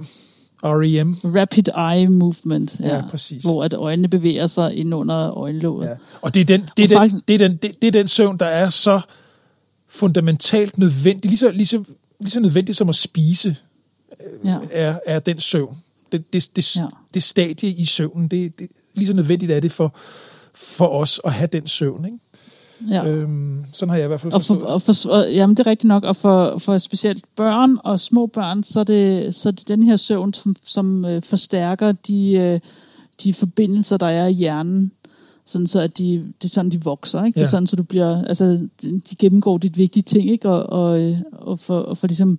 REM. 0.65 1.17
Rapid 1.25 1.65
eye 1.69 2.09
movement. 2.09 2.81
Ja, 2.81 3.03
præcis. 3.11 3.43
Hvor 3.43 3.65
at 3.65 3.75
øjnene 3.75 4.09
bevæger 4.09 4.47
sig 4.47 4.75
ind 4.77 4.95
under 4.95 5.37
øjenlåget. 5.39 5.89
Ja. 5.89 5.95
Og 6.23 6.35
det 6.35 6.41
er, 6.41 6.45
den, 6.45 6.61
det, 6.61 6.71
Og 6.77 6.83
er 6.83 6.87
den, 6.87 6.97
faktisk- 6.97 7.29
det, 7.29 7.35
er 7.35 7.49
den, 7.49 7.57
det, 7.57 7.83
det 7.83 7.89
er 7.89 7.93
den 7.93 8.09
søvn, 8.09 8.37
der 8.37 8.47
er 8.47 8.69
så 8.69 9.01
fundamentalt 9.89 10.79
nødvendig, 10.79 11.31
lige 11.31 11.39
så, 11.39 11.51
lige 11.51 11.67
så, 11.67 11.85
lige 12.21 12.31
så 12.31 12.41
nødvendig 12.41 12.77
som 12.77 12.89
at 12.89 12.95
spise, 12.95 13.57
ja. 14.45 14.57
er, 14.71 14.99
er 15.07 15.19
den 15.19 15.41
søvn. 15.41 15.77
Det, 16.13 16.33
det, 16.33 16.51
det, 16.57 16.77
ja. 16.77 16.87
Det 17.15 17.23
stadie 17.23 17.71
i 17.71 17.85
søvnen, 17.85 18.29
det, 18.29 18.59
det 18.59 18.69
lige 18.95 19.07
så 19.07 19.13
nødvendigt 19.13 19.53
er 19.53 19.61
det 19.61 19.73
for, 19.73 19.95
for 20.55 20.87
os 20.89 21.21
at 21.25 21.33
have 21.33 21.49
den 21.53 21.67
søvn. 21.69 22.05
Ikke? 22.05 22.19
ja. 22.95 23.07
Øhm, 23.07 23.65
sådan 23.73 23.91
har 23.91 23.97
jeg 23.97 24.05
i 24.05 24.09
hvert 24.09 24.21
fald 24.21 24.33
Og 24.33 24.41
for, 24.43 24.55
forstået. 24.55 24.71
og 24.73 24.83
for, 24.83 25.11
og, 25.11 25.33
jamen 25.33 25.57
det 25.57 25.67
er 25.67 25.71
rigtigt 25.71 25.89
nok, 25.89 26.05
og 26.05 26.17
for, 26.17 26.59
for 26.59 26.79
specielt 26.79 27.25
børn 27.37 27.79
og 27.85 28.01
små 28.01 28.27
børn, 28.27 28.63
så 28.63 28.81
er 28.81 28.85
det, 28.85 29.35
så 29.35 29.49
er 29.49 29.53
det 29.53 29.69
den 29.69 29.83
her 29.83 29.97
søvn, 29.97 30.35
som, 30.35 30.57
som 30.65 31.05
øh, 31.05 31.23
forstærker 31.23 31.93
de, 31.93 32.33
øh, 32.33 32.61
de 33.25 33.35
forbindelser, 33.35 33.97
der 33.97 34.07
er 34.07 34.27
i 34.27 34.33
hjernen, 34.33 34.93
sådan 35.47 35.67
så 35.67 35.81
at 35.81 35.99
de, 35.99 36.33
det 36.43 36.49
er 36.49 36.53
sådan, 36.53 36.71
de 36.71 36.85
vokser. 36.85 37.25
Ikke? 37.25 37.35
Det 37.37 37.41
Ja. 37.41 37.47
er 37.47 37.51
sådan, 37.51 37.67
så 37.67 37.77
du 37.77 37.83
bliver, 37.83 38.25
altså, 38.25 38.69
de 38.83 39.17
gennemgår 39.19 39.59
dit 39.59 39.79
vigtige 39.79 40.03
ting, 40.03 40.31
ikke? 40.31 40.49
Og, 40.49 40.67
og, 40.85 41.01
øh, 41.03 41.17
og, 41.33 41.59
for, 41.59 41.79
og 41.79 41.97
for 41.99 42.07
ligesom 42.07 42.39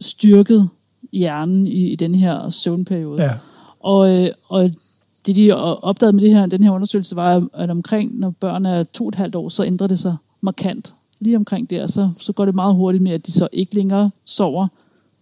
styrket 0.00 0.68
hjernen 1.12 1.66
i, 1.66 1.92
i 1.92 1.96
den 1.96 2.14
her 2.14 2.50
søvnperiode. 2.50 3.22
Ja. 3.22 3.30
Og, 3.80 4.10
øh, 4.24 4.30
og 4.48 4.70
det 5.26 5.36
de 5.36 5.52
opdagede 5.82 6.16
med 6.16 6.22
det 6.22 6.34
her, 6.34 6.46
den 6.46 6.62
her 6.62 6.70
undersøgelse 6.70 7.16
var, 7.16 7.48
at 7.54 7.70
omkring, 7.70 8.18
når 8.18 8.30
børn 8.30 8.66
er 8.66 8.82
to 8.84 9.04
og 9.04 9.08
et 9.08 9.14
halvt 9.14 9.34
år, 9.34 9.48
så 9.48 9.64
ændrer 9.64 9.86
det 9.86 9.98
sig 9.98 10.16
markant. 10.40 10.94
Lige 11.20 11.36
omkring 11.36 11.70
der, 11.70 11.86
så, 11.86 12.10
så 12.20 12.32
går 12.32 12.44
det 12.44 12.54
meget 12.54 12.74
hurtigt 12.74 13.02
med, 13.02 13.12
at 13.12 13.26
de 13.26 13.32
så 13.32 13.48
ikke 13.52 13.74
længere 13.74 14.10
sover 14.24 14.68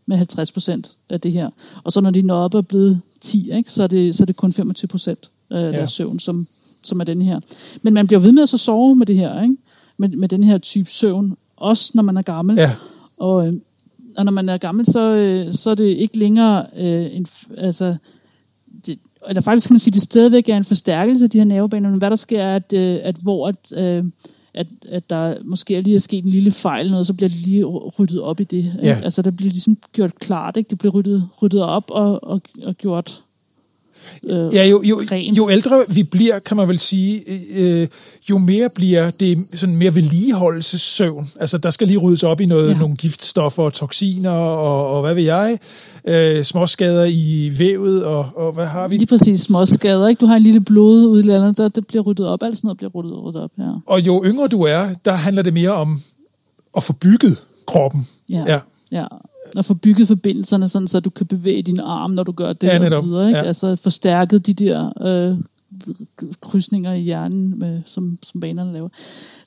med 0.07 0.17
50 0.17 0.53
procent 0.53 0.97
af 1.11 1.21
det 1.21 1.33
her. 1.33 1.51
Og 1.85 1.93
så 1.93 2.01
når 2.01 2.11
de 2.11 2.23
når 2.23 2.35
op 2.37 2.55
og 2.55 2.59
er 2.59 2.63
blevet 2.63 3.01
10, 3.21 3.51
ikke, 3.53 3.71
så, 3.71 3.83
er 3.83 3.87
det, 3.87 4.15
så 4.15 4.25
er 4.25 4.27
det 4.27 4.37
kun 4.37 4.53
25 4.53 4.89
procent 4.89 5.31
af 5.51 5.61
Ja. 5.61 5.73
deres 5.73 5.91
søvn, 5.91 6.19
som, 6.19 6.47
som 6.83 7.01
er 7.01 7.05
den 7.05 7.23
her. 7.23 7.41
Men 7.83 7.95
man 7.95 8.07
bliver 8.07 8.21
ved 8.21 8.33
med 8.33 8.43
at 8.43 8.49
så 8.49 8.59
sove 8.59 8.95
med 8.97 9.07
det 9.07 9.17
her, 9.17 9.43
ikke? 9.43 9.57
Med, 9.97 10.09
med 10.09 10.29
den 10.29 10.45
her 10.45 10.59
type 10.59 10.91
søvn, 10.91 11.37
også 11.57 11.91
når 11.95 12.03
man 12.03 12.17
er 12.17 12.23
gammel. 12.23 12.57
Ja. 12.57 12.71
Og, 13.19 13.47
øh, 13.47 13.55
og 14.17 14.25
når 14.25 14.33
man 14.33 14.49
er 14.49 14.59
gammel, 14.59 14.87
så, 14.87 15.01
øh, 15.01 15.53
så 15.53 15.71
er 15.71 15.75
det 15.75 15.85
ikke 15.85 16.19
længere 16.19 16.67
øh, 16.77 17.17
en, 17.17 17.27
altså, 17.59 17.97
det, 18.87 18.99
eller 19.29 19.43
faktisk 19.43 19.69
kan 19.69 19.75
man 19.75 19.79
sige, 19.79 19.93
at 19.93 19.95
det 19.95 20.03
stadigvæk 20.03 20.49
er 20.49 20.57
en 20.57 20.65
forstærkelse 20.65 21.25
af 21.25 21.31
de 21.31 21.39
her 21.39 21.45
nervebaner, 21.45 21.91
men 21.91 21.99
hvad 21.99 22.11
der 22.11 22.17
sker 22.17 22.43
er, 22.43 22.57
at, 22.57 22.73
øh, 22.73 22.99
at 23.03 23.17
hvor 23.17 23.49
at, 23.49 23.73
øh, 23.77 24.05
at, 24.55 24.67
at 24.89 25.11
der 25.11 25.35
måske 25.45 25.81
lige 25.81 25.97
er 25.97 26.01
sket 26.01 26.25
en 26.25 26.31
lille 26.31 26.51
fejl, 26.51 26.91
noget, 26.91 27.07
så 27.07 27.15
bliver 27.15 27.29
det 27.29 27.39
lige 27.39 27.65
ryddet 27.65 28.21
op 28.21 28.41
i 28.41 28.45
det. 28.45 28.77
Ja. 28.83 29.01
Altså 29.05 29.23
der 29.23 29.31
bliver 29.31 29.51
ligesom 29.51 29.77
gjort 29.93 30.19
klart, 30.19 30.57
ikke? 30.57 30.71
det 30.71 30.79
bliver 30.79 30.93
ryddet, 30.93 31.29
ryddet 31.43 31.63
op 31.63 31.91
og, 31.91 32.25
og, 32.25 32.43
og 32.63 32.75
gjort 32.75 33.23
øh, 34.25 34.55
ja, 34.55 34.67
jo, 34.67 34.83
jo, 34.83 35.01
jo 35.37 35.51
ældre 35.51 35.85
vi 35.89 36.03
bliver, 36.03 36.39
kan 36.39 36.57
man 36.57 36.69
vel 36.69 36.79
sige, 36.79 37.25
øh, 37.53 37.89
jo 38.31 38.39
mere 38.39 38.69
bliver 38.75 39.11
det 39.11 39.39
sådan 39.55 39.77
mere 39.77 39.95
vedligeholdelsessøvn. 39.95 41.29
Altså, 41.41 41.59
der 41.59 41.71
skal 41.71 41.87
lige 41.87 41.99
ryddes 41.99 42.23
op 42.23 42.41
i 42.41 42.47
noget, 42.47 42.71
ja. 42.71 42.79
nogle 42.79 42.97
giftstoffer 42.97 43.63
og 43.63 43.73
toksiner 43.73 44.31
og, 44.31 44.91
og 44.91 45.03
hvad 45.03 45.15
ved 45.15 45.23
jeg. 45.23 45.59
Øh, 46.09 46.45
småskader 46.45 47.05
i 47.05 47.53
vævet 47.59 48.05
og, 48.05 48.27
og 48.37 48.53
hvad 48.53 48.67
har 48.67 48.89
vi? 48.89 48.97
Lige 48.97 49.07
præcis, 49.07 49.41
småskader. 49.41 50.09
Ikke? 50.09 50.21
Du 50.21 50.27
har 50.27 50.37
en 50.37 50.43
lille 50.43 50.61
blodudlandet, 50.61 51.59
der 51.59 51.69
det 51.69 51.87
bliver 51.87 52.03
ryddet 52.03 52.27
op. 52.27 52.43
Alt 52.43 52.57
sådan 52.57 52.67
noget 52.67 52.77
bliver 52.77 52.91
ryddet, 52.91 53.25
ryddet 53.25 53.43
op, 53.43 53.51
ja. 53.59 53.71
Og 53.87 54.01
jo 54.01 54.25
yngre 54.25 54.49
du 54.49 54.63
er, 54.63 54.89
der 55.05 55.13
handler 55.13 55.43
det 55.43 55.55
mere 55.55 55.73
om 55.73 56.03
at 56.77 56.83
få 56.83 56.93
bygget 56.93 57.37
kroppen. 57.67 58.09
Ja, 58.31 58.45
ja. 58.47 58.61
ja 58.93 59.07
at 59.59 59.65
få 59.65 59.75
bygget 59.75 60.09
forbindelserne, 60.09 60.69
sådan, 60.69 60.89
så 60.89 61.01
du 61.01 61.11
kan 61.11 61.27
bevæge 61.27 61.63
din 61.63 61.81
arm, 61.81 62.11
når 62.11 62.23
du 62.23 62.33
gør 62.33 62.53
det, 62.53 62.67
ja, 62.67 62.81
og 62.81 62.89
så 62.89 63.01
videre. 63.01 63.29
Ikke? 63.29 63.39
Ja. 63.39 63.45
Altså 63.45 63.77
forstærket 63.77 64.47
de 64.47 64.55
der 64.55 64.93
øh, 65.01 65.37
krydsninger 66.41 66.93
i 66.93 67.01
hjernen, 67.01 67.59
med, 67.59 67.83
som, 67.87 68.19
som 68.23 68.41
banerne 68.41 68.73
laver. 68.73 68.89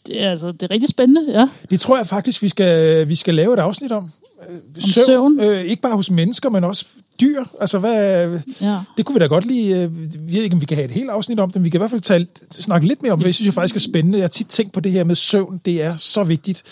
Det 0.08 0.24
er, 0.24 0.30
altså, 0.30 0.52
det 0.52 0.64
er 0.64 0.72
rigtig 0.72 0.90
spændende, 0.90 1.22
ja. 1.30 1.50
Det 1.70 1.80
tror 1.80 1.98
jeg 1.98 2.08
faktisk, 2.08 2.42
vi 2.42 2.50
skal, 2.50 3.08
vi 3.10 3.16
skal 3.16 3.36
lave 3.36 3.54
et 3.54 3.60
afsnit 3.60 3.92
om. 3.92 4.04
Om 4.04 4.82
søvn. 4.82 5.06
søvn. 5.06 5.40
Øh, 5.40 5.64
ikke 5.64 5.82
bare 5.82 5.96
hos 5.96 6.12
mennesker, 6.12 6.50
men 6.50 6.64
også 6.64 6.86
dyr. 7.22 7.44
Altså, 7.62 7.80
hvad, 7.80 8.40
ja. 8.62 8.80
Det 8.98 9.06
kunne 9.06 9.14
vi 9.14 9.20
da 9.20 9.26
godt 9.26 9.46
lige... 9.46 9.82
Øh, 9.82 10.12
vi 10.28 10.34
ved 10.34 10.44
ikke, 10.44 10.54
om 10.54 10.62
vi 10.62 10.66
kan 10.66 10.78
have 10.78 10.86
et 10.86 10.92
helt 10.92 11.10
afsnit 11.10 11.40
om 11.40 11.50
det, 11.50 11.56
men 11.56 11.66
vi 11.66 11.70
kan 11.70 11.78
i 11.78 11.82
hvert 11.82 11.92
fald 11.92 12.02
tale, 12.02 12.28
snakke 12.60 12.88
lidt 12.88 13.04
mere 13.04 13.14
om 13.14 13.20
det. 13.20 13.26
Jeg 13.26 13.36
synes 13.36 13.46
jeg 13.46 13.54
faktisk 13.54 13.76
er 13.76 13.80
spændende. 13.80 14.18
Jeg 14.18 14.24
har 14.24 14.30
tit 14.30 14.48
tænkt 14.48 14.72
på 14.72 14.80
det 14.80 14.92
her 14.92 15.04
med 15.04 15.16
søvn. 15.16 15.62
Det 15.66 15.82
er 15.82 15.96
så 15.96 16.24
vigtigt. 16.24 16.64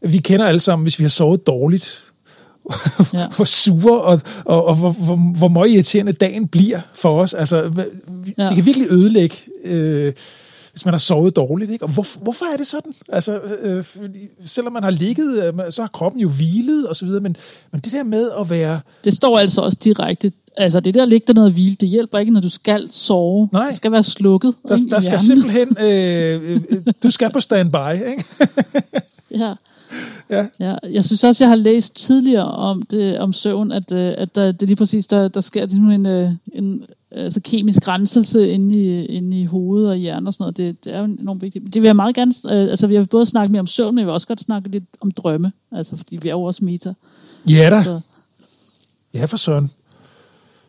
Vi 0.00 0.18
kender 0.18 0.46
alle 0.46 0.60
sammen, 0.60 0.84
hvis 0.84 0.98
vi 0.98 1.04
har 1.04 1.08
sovet 1.08 1.46
dårligt, 1.46 2.05
ja. 3.12 3.28
hvor 3.36 3.44
sure 3.44 4.02
og, 4.02 4.20
og, 4.44 4.64
og 4.64 4.74
hvor, 4.74 4.90
hvor, 4.90 5.16
hvor 5.16 5.48
meget 5.48 5.70
irriterende 5.70 6.12
dagen 6.12 6.48
bliver 6.48 6.80
for 6.94 7.20
os. 7.20 7.34
Altså, 7.34 7.56
ja. 8.38 8.48
det 8.48 8.54
kan 8.54 8.66
virkelig 8.66 8.90
ødelægge, 8.90 9.36
øh, 9.64 10.12
hvis 10.72 10.84
man 10.84 10.94
har 10.94 10.98
sovet 10.98 11.36
dårligt. 11.36 11.70
Ikke? 11.70 11.84
Og 11.84 11.90
hvor, 11.90 12.06
hvorfor 12.22 12.44
er 12.52 12.56
det 12.56 12.66
sådan? 12.66 12.92
Altså, 13.08 13.40
øh, 13.62 13.84
selvom 14.46 14.72
man 14.72 14.82
har 14.82 14.90
ligget, 14.90 15.44
øh, 15.44 15.72
så 15.72 15.82
har 15.82 15.88
kroppen 15.88 16.20
jo 16.20 16.28
hvilet 16.28 16.86
og 16.86 16.96
så 16.96 17.04
videre, 17.04 17.20
men, 17.20 17.36
men 17.72 17.80
det 17.80 17.92
der 17.92 18.04
med 18.04 18.30
at 18.40 18.50
være... 18.50 18.80
Det 19.04 19.12
står 19.12 19.38
altså 19.38 19.60
også 19.60 19.78
direkte 19.84 20.32
Altså 20.56 20.80
det 20.80 20.94
der 20.94 21.04
ligge 21.04 21.24
dernede 21.26 21.46
og 21.46 21.52
hvile, 21.52 21.76
det 21.80 21.88
hjælper 21.88 22.18
ikke, 22.18 22.32
når 22.32 22.40
du 22.40 22.50
skal 22.50 22.88
sove. 22.90 23.48
Nej. 23.52 23.66
Det 23.66 23.76
skal 23.76 23.92
være 23.92 24.02
slukket. 24.02 24.54
Der, 24.68 24.76
der 24.90 25.00
skal 25.00 25.20
simpelthen, 25.20 25.76
øh, 25.80 26.60
øh, 26.70 26.80
du 27.02 27.10
skal 27.10 27.32
på 27.32 27.40
standby, 27.40 27.92
ikke? 27.92 28.24
ja. 29.44 29.54
Ja. 30.30 30.46
ja. 30.60 30.74
Jeg 30.90 31.04
synes 31.04 31.24
også, 31.24 31.44
jeg 31.44 31.48
har 31.48 31.56
læst 31.56 31.96
tidligere 31.96 32.50
om 32.50 32.82
det 32.82 33.18
om 33.18 33.32
søvn, 33.32 33.72
at, 33.72 33.92
øh, 33.92 34.14
at 34.18 34.34
der, 34.34 34.52
det 34.52 34.62
er 34.62 34.66
lige 34.66 34.76
præcis, 34.76 35.06
der, 35.06 35.28
der 35.28 35.40
sker 35.40 35.66
ligesom 35.66 35.90
en, 35.90 36.06
øh, 36.06 36.30
en 36.52 36.84
altså 37.10 37.40
kemisk 37.44 37.88
renselse 37.88 38.48
inde 38.48 38.76
i, 38.76 39.04
inde 39.04 39.40
i 39.40 39.44
hovedet 39.44 39.90
og 39.90 39.96
hjernen 39.96 40.26
og 40.26 40.34
sådan 40.34 40.42
noget. 40.42 40.56
Det, 40.56 40.84
det 40.84 40.94
er 40.94 40.98
jo 40.98 41.04
enormt 41.04 41.42
vigtigt. 41.42 41.74
Det 41.74 41.82
vil 41.82 41.88
jeg 41.88 41.96
meget 41.96 42.14
gerne, 42.14 42.32
øh, 42.44 42.70
altså 42.70 42.86
vi 42.86 42.94
har 42.94 43.04
både 43.04 43.26
snakket 43.26 43.52
mere 43.52 43.60
om 43.60 43.66
søvn, 43.66 43.94
men 43.94 43.98
jeg 43.98 44.06
vil 44.06 44.12
også 44.12 44.26
godt 44.26 44.40
snakke 44.40 44.68
lidt 44.68 44.84
om 45.00 45.10
drømme, 45.10 45.52
altså 45.72 45.96
fordi 45.96 46.16
vi 46.16 46.28
er 46.28 46.32
jo 46.32 46.42
også 46.42 46.64
meta. 46.64 46.94
Ja 47.48 47.70
da. 47.70 47.82
Så. 47.82 48.00
Ja 49.14 49.24
for 49.24 49.36
søren. 49.36 49.70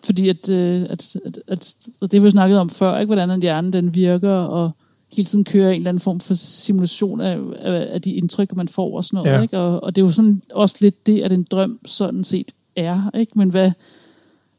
Fordi 0.06 0.30
at, 0.30 0.50
at, 0.50 1.16
at, 1.26 1.40
at, 1.48 1.76
at 2.02 2.12
det 2.12 2.24
vi 2.24 2.32
snakket 2.32 2.60
om 2.60 2.70
før, 2.70 3.00
ikke, 3.00 3.08
hvordan 3.08 3.32
en 3.32 3.42
hjerne 3.42 3.72
den 3.72 3.96
virker, 3.96 4.34
og 4.34 4.72
hele 5.12 5.26
tiden 5.26 5.46
kører 5.46 5.70
en 5.70 5.78
eller 5.78 5.90
anden 5.90 6.02
form 6.02 6.20
for 6.20 6.34
simulation 6.34 7.22
af, 7.22 7.40
af, 7.60 7.88
af 7.92 8.02
de 8.02 8.12
indtryk, 8.14 8.56
man 8.56 8.68
får 8.68 8.98
og 8.98 9.04
sådan 9.06 9.18
noget. 9.18 9.38
Ja. 9.38 9.42
Ikke? 9.42 9.58
Og, 9.58 9.84
og 9.84 9.96
det 9.96 10.02
er 10.02 10.06
jo 10.06 10.12
sådan 10.12 10.42
også 10.54 10.78
lidt 10.82 11.08
det, 11.08 11.22
at 11.22 11.32
en 11.32 11.44
drøm 11.52 11.80
sådan 11.86 12.24
set 12.24 12.52
er. 12.76 13.12
Ikke? 13.16 13.32
Men 13.36 13.50
hvad, 13.50 13.72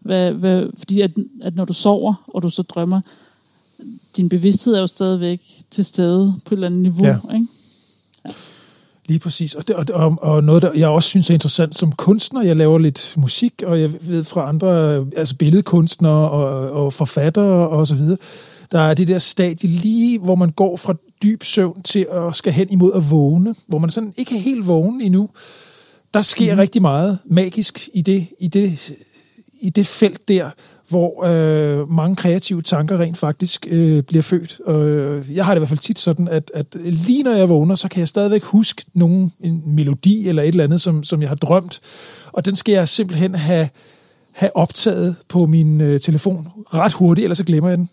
hvad, 0.01 0.33
hvad, 0.33 0.67
fordi 0.79 1.01
at, 1.01 1.11
at 1.43 1.57
når 1.57 1.65
du 1.65 1.73
sover, 1.73 2.15
og 2.29 2.43
du 2.43 2.49
så 2.49 2.63
drømmer, 2.63 3.01
din 4.17 4.29
bevidsthed 4.29 4.75
er 4.75 4.81
jo 4.81 4.87
stadigvæk 4.87 5.41
til 5.71 5.85
stede 5.85 6.35
på 6.47 6.55
et 6.55 6.57
eller 6.57 6.67
andet 6.67 6.81
niveau. 6.81 7.07
Ja. 7.07 7.17
Ikke? 7.35 7.47
Ja. 8.29 8.33
Lige 9.09 9.19
præcis. 9.19 9.55
Og, 9.55 9.69
det, 9.69 9.77
og, 9.77 9.87
og, 9.93 10.17
og 10.21 10.45
noget, 10.45 10.63
der 10.63 10.73
jeg 10.73 10.89
også 10.89 11.09
synes 11.09 11.31
er 11.31 11.35
interessant 11.35 11.79
som 11.79 11.93
kunstner, 11.93 12.43
jeg 12.43 12.57
laver 12.57 12.79
lidt 12.79 13.15
musik, 13.17 13.63
og 13.67 13.81
jeg 13.81 13.91
ved 14.01 14.25
fra 14.25 14.49
andre, 14.49 14.97
altså 15.17 15.37
billedkunstnere 15.37 16.31
og, 16.31 16.71
og 16.71 16.93
forfattere 16.93 17.69
og 17.69 17.87
så 17.87 17.95
videre, 17.95 18.19
der 18.73 18.81
er 18.81 18.95
det 18.95 19.09
der 19.09 19.19
stadie 19.19 19.71
lige, 19.71 20.19
hvor 20.19 20.35
man 20.35 20.51
går 20.51 20.77
fra 20.77 20.95
dyb 21.23 21.43
søvn 21.43 21.83
til 21.83 22.07
at 22.13 22.37
skal 22.37 22.53
hen 22.53 22.71
imod 22.71 22.93
at 22.95 23.11
vågne, 23.11 23.55
hvor 23.67 23.79
man 23.79 23.91
sådan 23.91 24.15
ikke 24.17 24.37
er 24.37 24.41
helt 24.41 24.67
vågen 24.67 25.01
endnu. 25.01 25.29
Der 26.15 26.23
sker 26.23 26.55
mm. 26.55 26.59
rigtig 26.59 26.83
meget 26.83 27.19
magisk 27.25 27.89
i 27.95 28.03
det, 28.03 28.27
i 28.41 28.49
det, 28.49 28.93
i 29.61 29.71
det 29.71 29.87
felt 29.87 30.29
der, 30.29 30.51
hvor 30.89 31.25
øh, 31.25 31.91
mange 31.91 32.17
kreative 32.17 32.63
tanker 32.63 33.01
rent 33.01 33.19
faktisk 33.19 33.67
øh, 33.71 34.03
bliver 34.03 34.23
født. 34.23 34.61
Og 34.61 34.87
øh, 34.87 35.37
jeg 35.37 35.45
har 35.45 35.55
det 35.55 35.59
i 35.59 35.61
hvert 35.61 35.69
fald 35.69 35.79
tit 35.79 35.99
sådan, 35.99 36.29
at, 36.29 36.51
at 36.55 36.77
lige 36.85 37.23
når 37.23 37.33
jeg 37.33 37.49
vågner, 37.49 37.75
så 37.75 37.89
kan 37.89 38.01
jeg 38.01 38.09
stadigvæk 38.09 38.43
huske 38.43 38.85
nogen, 38.95 39.33
en 39.41 39.63
melodi 39.67 40.29
eller 40.29 40.43
et 40.43 40.49
eller 40.49 40.65
andet, 40.65 40.81
som, 40.81 41.05
som 41.05 41.21
jeg 41.21 41.29
har 41.29 41.37
drømt. 41.37 41.81
Og 42.33 42.45
den 42.45 42.57
skal 42.57 42.73
jeg 42.73 42.89
simpelthen 42.89 43.35
have, 43.35 43.69
have 44.33 44.57
optaget 44.57 45.17
på 45.29 45.47
min 45.47 45.81
øh, 45.81 46.01
telefon 46.01 46.43
ret 46.75 46.93
hurtigt, 46.93 47.25
ellers 47.25 47.39
så 47.39 47.45
glemmer 47.45 47.69
jeg 47.69 47.79
den. 47.79 47.89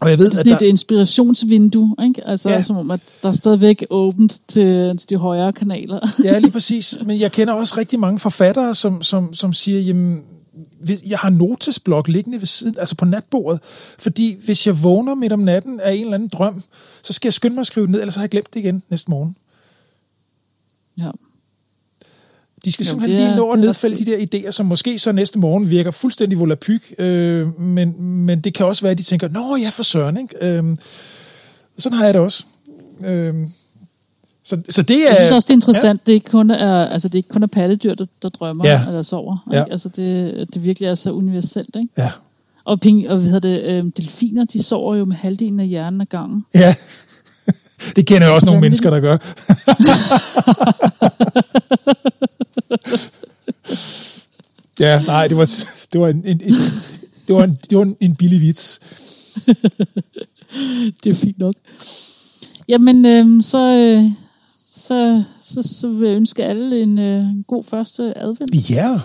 Og 0.00 0.10
jeg 0.10 0.18
ved, 0.18 0.26
altså, 0.26 0.42
det 0.42 0.52
er 0.52 0.58
der... 0.58 0.66
et 0.66 0.70
inspirationsvindue, 0.70 1.96
ikke? 2.02 2.26
Altså, 2.26 2.50
ja. 2.50 2.62
som 2.62 2.76
om, 2.76 2.90
at 2.90 3.00
der 3.22 3.28
er 3.28 3.32
stadigvæk 3.32 3.84
åbent 3.90 4.40
til, 4.48 4.96
til 4.96 5.10
de 5.10 5.16
højere 5.16 5.52
kanaler. 5.52 6.00
ja, 6.24 6.38
lige 6.38 6.52
præcis. 6.52 6.96
Men 7.06 7.20
jeg 7.20 7.32
kender 7.32 7.54
også 7.54 7.74
rigtig 7.76 8.00
mange 8.00 8.18
forfattere, 8.18 8.74
som, 8.74 9.02
som, 9.02 9.34
som 9.34 9.52
siger, 9.52 9.80
jamen, 9.80 10.20
jeg 11.06 11.18
har 11.18 11.30
notesblok 11.30 12.08
liggende 12.08 12.40
ved 12.40 12.46
siden, 12.46 12.74
altså 12.78 12.96
på 12.96 13.04
natbordet, 13.04 13.60
fordi 13.98 14.36
hvis 14.44 14.66
jeg 14.66 14.82
vågner 14.82 15.14
midt 15.14 15.32
om 15.32 15.40
natten 15.40 15.80
af 15.80 15.92
en 15.92 16.00
eller 16.00 16.14
anden 16.14 16.28
drøm, 16.28 16.62
så 17.02 17.12
skal 17.12 17.28
jeg 17.28 17.34
skynde 17.34 17.54
mig 17.54 17.60
at 17.60 17.66
skrive 17.66 17.86
det 17.86 17.90
ned, 17.90 18.00
ellers 18.00 18.14
har 18.14 18.22
jeg 18.22 18.30
glemt 18.30 18.54
det 18.54 18.60
igen 18.60 18.82
næste 18.90 19.10
morgen. 19.10 19.36
Ja. 20.98 21.10
De 22.64 22.72
skal 22.72 22.84
Jamen, 22.84 23.04
simpelthen 23.04 23.26
lige 23.26 23.36
nå 23.36 23.50
at 23.50 23.58
nedfælde 23.58 24.04
de 24.04 24.10
der 24.10 24.18
idéer, 24.18 24.50
som 24.50 24.66
måske 24.66 24.98
så 24.98 25.12
næste 25.12 25.38
morgen 25.38 25.70
virker 25.70 25.90
fuldstændig 25.90 26.38
volapyk, 26.38 26.94
øh, 26.98 27.60
men, 27.60 28.02
men 28.02 28.40
det 28.40 28.54
kan 28.54 28.66
også 28.66 28.82
være, 28.82 28.92
at 28.92 28.98
de 28.98 29.02
tænker, 29.02 29.28
nå 29.28 29.56
ja, 29.56 29.68
for 29.68 29.82
søren, 29.82 30.16
ikke? 30.16 30.46
Øh, 30.46 30.76
sådan 31.78 31.98
har 31.98 32.04
jeg 32.04 32.14
det 32.14 32.22
også. 32.22 32.44
Øh, 33.04 33.34
så, 34.44 34.58
så 34.68 34.82
det 34.82 34.96
er, 34.96 35.08
jeg 35.08 35.16
synes 35.16 35.32
også, 35.32 35.46
det 35.46 35.50
er 35.50 35.56
interessant, 35.56 36.00
ja. 36.00 36.02
det, 36.06 36.12
ikke 36.12 36.30
kun 36.30 36.50
er, 36.50 36.84
altså, 36.84 37.08
det 37.08 37.14
er 37.14 37.18
ikke 37.18 37.28
kun 37.28 37.42
er 37.42 37.46
pattedyr, 37.46 37.94
der, 37.94 38.06
der 38.22 38.28
drømmer 38.28 38.68
ja. 38.68 38.86
eller 38.86 39.02
sover. 39.02 39.36
Ikke? 39.50 39.58
Ja. 39.58 39.64
Altså, 39.70 39.88
det, 39.88 40.54
det 40.54 40.64
virkelig 40.64 40.86
er 40.86 40.94
så 40.94 41.12
universelt. 41.12 41.76
Ikke? 41.76 41.88
Ja. 41.98 42.10
Og, 42.64 42.80
ping, 42.80 43.08
og 43.10 43.18
hvad 43.18 43.30
hedder 43.30 43.48
det, 43.48 43.62
øh, 43.62 43.90
delfiner, 43.96 44.44
de 44.44 44.62
sover 44.62 44.96
jo 44.96 45.04
med 45.04 45.16
halvdelen 45.16 45.60
af 45.60 45.66
hjernen 45.66 46.00
af 46.00 46.08
gangen. 46.08 46.44
Ja, 46.54 46.74
det 47.96 48.06
kender 48.06 48.26
jeg 48.26 48.34
også 48.34 48.46
nogle 48.46 48.60
mennesker, 48.60 48.90
der 48.90 49.00
gør. 49.00 49.16
ja, 54.86 55.02
nej, 55.06 55.26
det 55.28 55.36
var, 55.36 55.50
det 55.92 56.00
var 56.00 56.08
en, 56.08 56.22
en, 56.26 56.40
en 56.44 56.54
det 57.26 57.34
var 57.34 57.44
en, 57.44 57.58
det 57.70 57.78
var 57.78 57.84
en, 57.84 57.96
en 58.00 58.16
billig 58.16 58.40
vits. 58.40 58.80
det 61.04 61.10
er 61.10 61.14
fint 61.14 61.38
nok. 61.38 61.54
Jamen, 62.68 63.06
øh, 63.06 63.42
så, 63.42 63.58
øh, 63.58 64.10
så, 64.58 65.22
så, 65.40 65.62
så 65.62 65.88
vil 65.88 66.08
jeg 66.08 66.16
ønske 66.16 66.44
alle 66.44 66.82
en 66.82 66.98
øh, 66.98 67.24
god 67.46 67.64
første 67.64 68.18
advent. 68.18 68.70
Ja, 68.70 68.98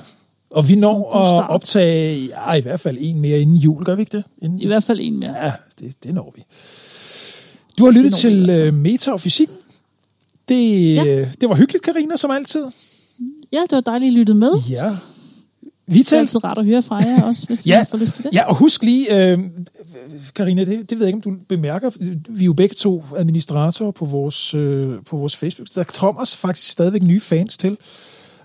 og 0.50 0.68
vi 0.68 0.76
når 0.76 1.14
at 1.14 1.50
optage 1.50 2.26
ja, 2.26 2.54
i 2.54 2.62
hvert 2.62 2.80
fald 2.80 2.98
en 3.00 3.20
mere 3.20 3.40
inden 3.40 3.58
jul, 3.58 3.84
gør 3.84 3.96
vi 3.96 4.02
ikke 4.02 4.18
det? 4.18 4.24
Inden... 4.42 4.62
I 4.62 4.66
hvert 4.66 4.84
fald 4.84 5.00
en 5.02 5.20
mere. 5.20 5.46
Ja, 5.46 5.52
det, 5.80 6.04
det 6.04 6.14
når 6.14 6.34
vi. 6.36 6.44
Du 7.78 7.86
har 7.86 7.92
lyttet 7.92 8.14
til 8.14 8.50
altså. 8.50 8.72
Meta 8.72 9.12
og 9.12 9.22
Fysik. 9.22 9.50
Det, 10.50 10.96
ja. 10.96 11.26
det 11.42 11.50
var 11.50 11.56
hyggeligt, 11.56 11.84
Karina 11.84 12.16
som 12.16 12.32
altid. 12.32 12.66
Ja, 13.52 13.62
det 13.62 13.72
var 13.72 13.82
dejligt, 13.82 14.10
at 14.10 14.16
I 14.16 14.20
lyttede 14.20 14.38
med. 14.38 14.52
Ja. 14.70 14.96
Vi 15.88 16.00
det 16.00 16.14
er 16.14 16.20
altid 16.20 16.44
rart 16.44 16.58
at 16.58 16.66
høre 16.66 16.82
fra 16.82 16.96
jer 16.96 17.24
også, 17.24 17.48
hvis 17.48 17.68
ja, 17.68 17.82
I 17.82 17.86
får 17.92 17.98
lyst 17.98 18.16
til 18.16 18.24
det. 18.24 18.34
Ja, 18.34 18.50
og 18.50 18.56
husk 18.56 18.84
lige, 18.84 19.32
øh, 19.32 19.40
Karina, 20.36 20.66
det, 20.66 20.90
det 20.90 21.00
ved 21.00 21.06
jeg 21.06 21.16
ikke, 21.16 21.28
om 21.28 21.34
du 21.34 21.38
bemærker, 21.48 21.90
vi 22.30 22.44
er 22.44 22.46
jo 22.46 22.54
begge 22.54 22.76
to 22.76 23.04
administratorer 23.18 23.92
på 23.92 24.06
vores, 24.06 24.54
øh, 24.54 24.94
på 25.06 25.18
vores 25.18 25.36
Facebook. 25.36 25.68
Der 25.76 25.84
kommer 25.84 26.26
faktisk 26.26 26.72
stadigvæk 26.72 27.04
nye 27.04 27.20
fans 27.20 27.58
til, 27.58 27.78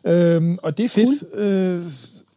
øh, 0.05 0.57
og 0.63 0.79
det 0.79 0.85
er 0.85 0.89
fedt. 0.89 1.25
Cool. 1.35 1.43
Øh, 1.43 1.85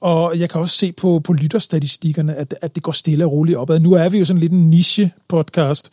og 0.02 0.40
jeg 0.40 0.49
kan 0.49 0.61
også 0.61 0.78
se 0.78 0.91
på, 0.91 1.22
på 1.24 1.34
lytterstatistikkerne, 1.34 2.36
at, 2.36 2.56
at 2.61 2.76
det 2.76 2.84
går 2.84 2.91
stille 2.91 3.26
og 3.26 3.32
roligt 3.32 3.57
opad. 3.57 3.80
Nu 3.80 3.94
er 3.94 4.10
vi 4.10 4.20
jo 4.20 4.26
sådan 4.26 4.40
lidt 4.40 4.52
en 4.52 4.70
niche-podcast. 4.74 5.90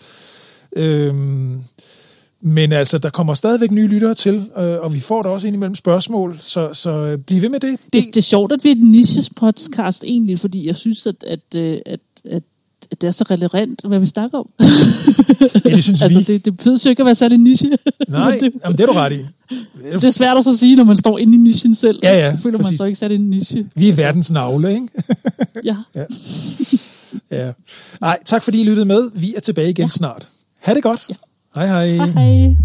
Øh, 0.76 1.14
Men 2.40 2.72
altså, 2.72 2.98
der 2.98 3.10
kommer 3.10 3.34
stadigvæk 3.34 3.70
nye 3.70 3.86
lyttere 3.86 4.14
til, 4.14 4.34
øh, 4.56 4.78
og 4.80 4.94
vi 4.94 5.00
får 5.00 5.22
da 5.22 5.28
også 5.28 5.46
indimellem 5.46 5.74
spørgsmål, 5.74 6.36
så, 6.40 6.70
så 6.72 6.90
øh, 6.90 7.18
bliv 7.18 7.42
ved 7.42 7.48
med 7.48 7.60
det. 7.60 7.78
Det, 7.92 8.04
det 8.06 8.16
er 8.16 8.22
sjovt, 8.22 8.52
at 8.52 8.60
vi 8.64 8.68
er 8.68 8.74
et 8.74 8.82
niches 8.82 9.30
podcast 9.30 10.04
egentlig, 10.04 10.38
fordi 10.38 10.66
jeg 10.66 10.76
synes, 10.76 11.06
at, 11.06 11.24
at, 11.26 11.40
øh, 11.54 11.76
at, 11.86 12.00
at 12.30 12.42
det 13.00 13.06
er 13.06 13.10
så 13.10 13.24
relevant, 13.30 13.82
hvad 13.88 13.98
vi 13.98 14.06
snakker 14.06 14.38
om. 14.38 14.48
Ja, 15.64 15.70
det 15.70 15.84
synes 15.84 16.02
altså, 16.02 16.18
vi. 16.18 16.24
det, 16.24 16.44
det 16.44 16.56
behøver 16.56 16.82
jo 16.84 16.90
ikke 16.90 17.02
at 17.02 17.06
være 17.06 17.14
særlig 17.14 17.38
niche. 17.38 17.70
Nej, 18.08 18.38
det, 18.40 18.52
jamen, 18.64 18.78
det 18.78 18.82
er 18.82 18.86
du 18.86 18.92
ret 18.92 19.12
i. 19.12 19.26
det 19.92 20.04
er 20.04 20.10
svært 20.10 20.38
at 20.38 20.44
så 20.44 20.58
sige, 20.58 20.76
når 20.76 20.84
man 20.84 20.96
står 20.96 21.18
inde 21.18 21.34
i 21.34 21.36
nichen 21.36 21.74
selv. 21.74 21.98
Ja, 22.02 22.18
ja, 22.18 22.30
så 22.30 22.36
føler 22.36 22.58
man 22.58 22.64
præcis. 22.64 22.78
så 22.78 22.84
ikke 22.84 22.98
særlig 22.98 23.14
en 23.14 23.30
niche. 23.30 23.66
Vi 23.74 23.88
er 23.88 23.92
verdens 23.92 24.30
navle, 24.30 24.74
ikke? 24.74 24.88
Ja. 25.64 25.76
Ja. 27.30 27.52
Nej, 28.00 28.18
tak 28.24 28.42
fordi 28.42 28.60
I 28.60 28.64
lyttede 28.64 28.84
med. 28.86 29.10
Vi 29.14 29.34
er 29.34 29.40
tilbage 29.40 29.70
igen 29.70 29.84
ja. 29.84 29.88
snart. 29.88 30.28
Ha' 30.60 30.74
det 30.74 30.82
godt. 30.82 31.06
Ja. 31.08 31.14
Hej 31.56 31.66
hej. 31.66 31.86
Hej 31.86 32.06
hej. 32.06 32.56